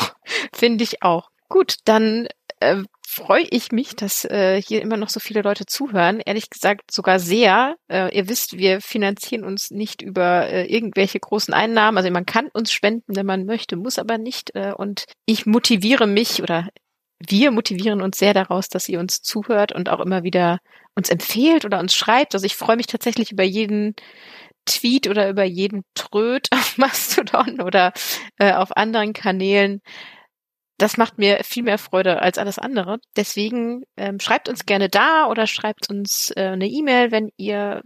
finde 0.53 0.83
ich 0.83 1.03
auch. 1.03 1.29
Gut, 1.49 1.75
dann 1.85 2.27
äh, 2.59 2.83
freue 3.07 3.47
ich 3.49 3.71
mich, 3.71 3.95
dass 3.95 4.23
äh, 4.25 4.61
hier 4.61 4.81
immer 4.81 4.97
noch 4.97 5.09
so 5.09 5.19
viele 5.19 5.41
Leute 5.41 5.65
zuhören. 5.65 6.21
Ehrlich 6.23 6.49
gesagt 6.49 6.91
sogar 6.91 7.19
sehr. 7.19 7.75
Äh, 7.91 8.15
ihr 8.15 8.29
wisst, 8.29 8.57
wir 8.57 8.81
finanzieren 8.81 9.43
uns 9.43 9.71
nicht 9.71 10.01
über 10.01 10.47
äh, 10.47 10.65
irgendwelche 10.65 11.19
großen 11.19 11.53
Einnahmen. 11.53 11.97
Also 11.97 12.11
man 12.11 12.25
kann 12.25 12.49
uns 12.53 12.71
spenden, 12.71 13.15
wenn 13.15 13.25
man 13.25 13.45
möchte, 13.45 13.77
muss 13.77 13.97
aber 13.97 14.17
nicht. 14.17 14.55
Äh, 14.55 14.73
und 14.77 15.05
ich 15.25 15.45
motiviere 15.45 16.07
mich 16.07 16.41
oder 16.43 16.69
wir 17.19 17.51
motivieren 17.51 18.01
uns 18.01 18.17
sehr 18.17 18.33
daraus, 18.33 18.69
dass 18.69 18.87
ihr 18.87 18.99
uns 18.99 19.21
zuhört 19.21 19.73
und 19.73 19.89
auch 19.89 19.99
immer 19.99 20.23
wieder 20.23 20.59
uns 20.95 21.09
empfehlt 21.09 21.65
oder 21.65 21.79
uns 21.79 21.95
schreibt. 21.95 22.33
Also 22.33 22.45
ich 22.45 22.55
freue 22.55 22.77
mich 22.77 22.87
tatsächlich 22.87 23.31
über 23.31 23.43
jeden 23.43 23.95
Tweet 24.65 25.07
oder 25.07 25.29
über 25.29 25.43
jeden 25.43 25.83
Tröd 25.95 26.47
auf 26.53 26.77
Mastodon 26.77 27.61
oder 27.61 27.91
äh, 28.37 28.53
auf 28.53 28.75
anderen 28.77 29.13
Kanälen 29.13 29.81
das 30.79 30.97
macht 30.97 31.17
mir 31.17 31.41
viel 31.43 31.63
mehr 31.63 31.77
Freude 31.77 32.21
als 32.21 32.37
alles 32.37 32.57
andere. 32.57 32.99
Deswegen 33.15 33.83
ähm, 33.97 34.19
schreibt 34.19 34.49
uns 34.49 34.65
gerne 34.65 34.89
da 34.89 35.27
oder 35.27 35.45
schreibt 35.45 35.89
uns 35.89 36.31
äh, 36.35 36.47
eine 36.47 36.67
E-Mail, 36.67 37.11
wenn 37.11 37.31
ihr 37.37 37.83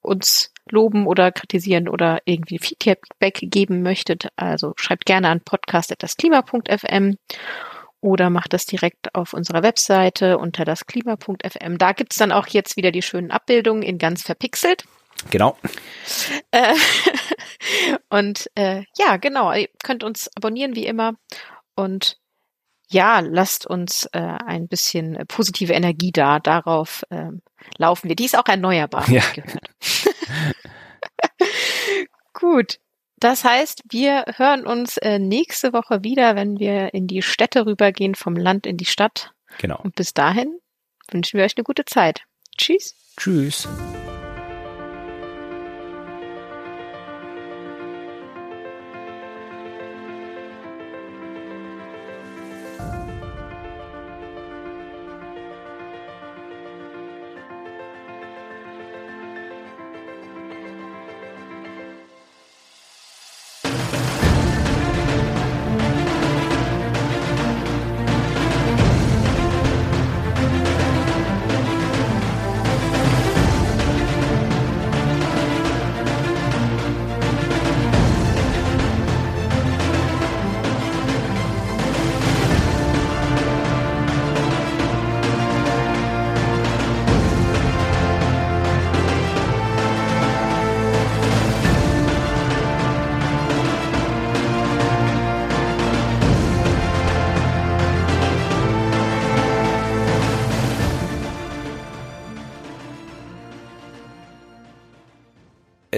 uns 0.00 0.52
loben 0.70 1.06
oder 1.06 1.32
kritisieren 1.32 1.88
oder 1.88 2.20
irgendwie 2.24 2.58
Feedback 2.58 3.40
geben 3.42 3.82
möchtet. 3.82 4.28
Also 4.36 4.72
schreibt 4.76 5.06
gerne 5.06 5.28
an 5.28 5.40
podcast.dasklima.fm 5.40 7.16
oder 8.00 8.30
macht 8.30 8.52
das 8.52 8.66
direkt 8.66 9.14
auf 9.14 9.32
unserer 9.32 9.62
Webseite 9.62 10.38
unter 10.38 10.64
dasklima.fm. 10.64 11.78
Da 11.78 11.92
gibt's 11.92 12.16
dann 12.16 12.32
auch 12.32 12.46
jetzt 12.46 12.76
wieder 12.76 12.92
die 12.92 13.02
schönen 13.02 13.30
Abbildungen 13.30 13.82
in 13.82 13.98
ganz 13.98 14.22
verpixelt. 14.22 14.84
Genau. 15.30 15.58
Äh, 16.52 16.74
und 18.08 18.48
äh, 18.54 18.84
ja, 18.96 19.16
genau, 19.16 19.52
ihr 19.52 19.68
könnt 19.82 20.04
uns 20.04 20.30
abonnieren 20.36 20.76
wie 20.76 20.86
immer 20.86 21.14
und 21.74 22.18
ja, 22.90 23.20
lasst 23.20 23.66
uns 23.66 24.06
äh, 24.12 24.18
ein 24.18 24.68
bisschen 24.68 25.14
äh, 25.16 25.24
positive 25.26 25.72
Energie 25.72 26.10
da. 26.12 26.38
Darauf 26.38 27.04
ähm, 27.10 27.42
laufen 27.76 28.08
wir. 28.08 28.16
Die 28.16 28.24
ist 28.24 28.36
auch 28.36 28.46
erneuerbar. 28.46 29.08
Ja. 29.10 29.22
Gut. 32.32 32.78
Das 33.20 33.44
heißt, 33.44 33.82
wir 33.90 34.24
hören 34.36 34.64
uns 34.64 34.96
äh, 34.98 35.18
nächste 35.18 35.72
Woche 35.72 36.04
wieder, 36.04 36.36
wenn 36.36 36.58
wir 36.60 36.94
in 36.94 37.08
die 37.08 37.22
Städte 37.22 37.66
rübergehen, 37.66 38.14
vom 38.14 38.36
Land 38.36 38.64
in 38.64 38.76
die 38.76 38.84
Stadt. 38.84 39.32
Genau. 39.58 39.80
Und 39.82 39.96
bis 39.96 40.14
dahin 40.14 40.60
wünschen 41.10 41.38
wir 41.38 41.44
euch 41.44 41.56
eine 41.56 41.64
gute 41.64 41.84
Zeit. 41.84 42.22
Tschüss. 42.56 42.94
Tschüss. 43.16 43.68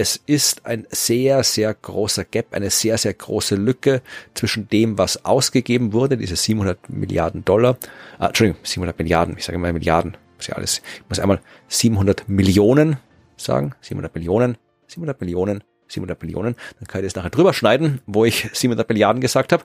Es 0.01 0.19
ist 0.25 0.65
ein 0.65 0.87
sehr, 0.89 1.43
sehr 1.43 1.73
großer 1.75 2.25
Gap, 2.25 2.53
eine 2.53 2.71
sehr, 2.71 2.97
sehr 2.97 3.13
große 3.13 3.55
Lücke 3.55 4.01
zwischen 4.33 4.67
dem, 4.67 4.97
was 4.97 5.25
ausgegeben 5.25 5.93
wurde, 5.93 6.17
diese 6.17 6.35
700 6.35 6.89
Milliarden 6.89 7.45
Dollar, 7.45 7.77
äh, 8.19 8.25
Entschuldigung, 8.25 8.59
700 8.63 8.97
Milliarden, 8.97 9.37
ich 9.37 9.45
sage 9.45 9.57
immer 9.57 9.71
Milliarden, 9.71 10.17
muss 10.37 10.47
ja 10.47 10.55
alles, 10.55 10.81
ich 10.95 11.07
muss 11.07 11.19
einmal 11.19 11.39
700 11.67 12.27
Millionen 12.27 12.97
sagen, 13.37 13.75
700 13.81 14.15
Millionen, 14.15 14.57
700 14.87 15.21
Millionen, 15.21 15.63
700 15.87 16.21
Millionen, 16.23 16.55
dann 16.79 16.87
kann 16.87 17.01
ich 17.01 17.07
das 17.07 17.15
nachher 17.15 17.29
drüber 17.29 17.53
schneiden, 17.53 18.01
wo 18.07 18.25
ich 18.25 18.49
700 18.53 18.89
Milliarden 18.89 19.21
gesagt 19.21 19.53
habe. 19.53 19.63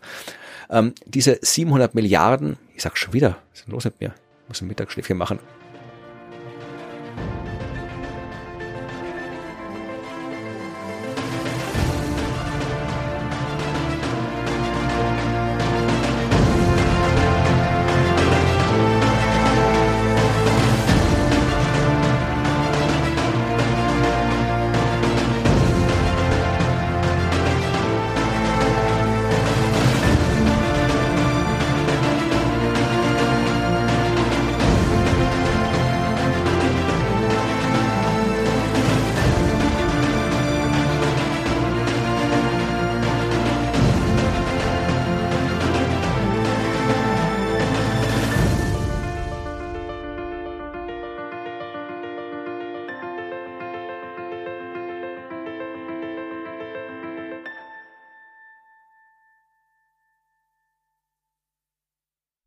Ähm, 0.68 0.92
diese 1.06 1.38
700 1.40 1.94
Milliarden, 1.94 2.58
ich 2.74 2.82
sag 2.82 2.98
schon 2.98 3.14
wieder, 3.14 3.38
was 3.50 3.60
ist 3.60 3.66
denn 3.66 3.72
los 3.72 3.84
mit 3.86 4.00
mir? 4.00 4.14
Ich 4.42 4.48
muss 4.48 4.60
ein 4.60 4.68
Mittagsschläfchen 4.68 5.16
machen. 5.16 5.38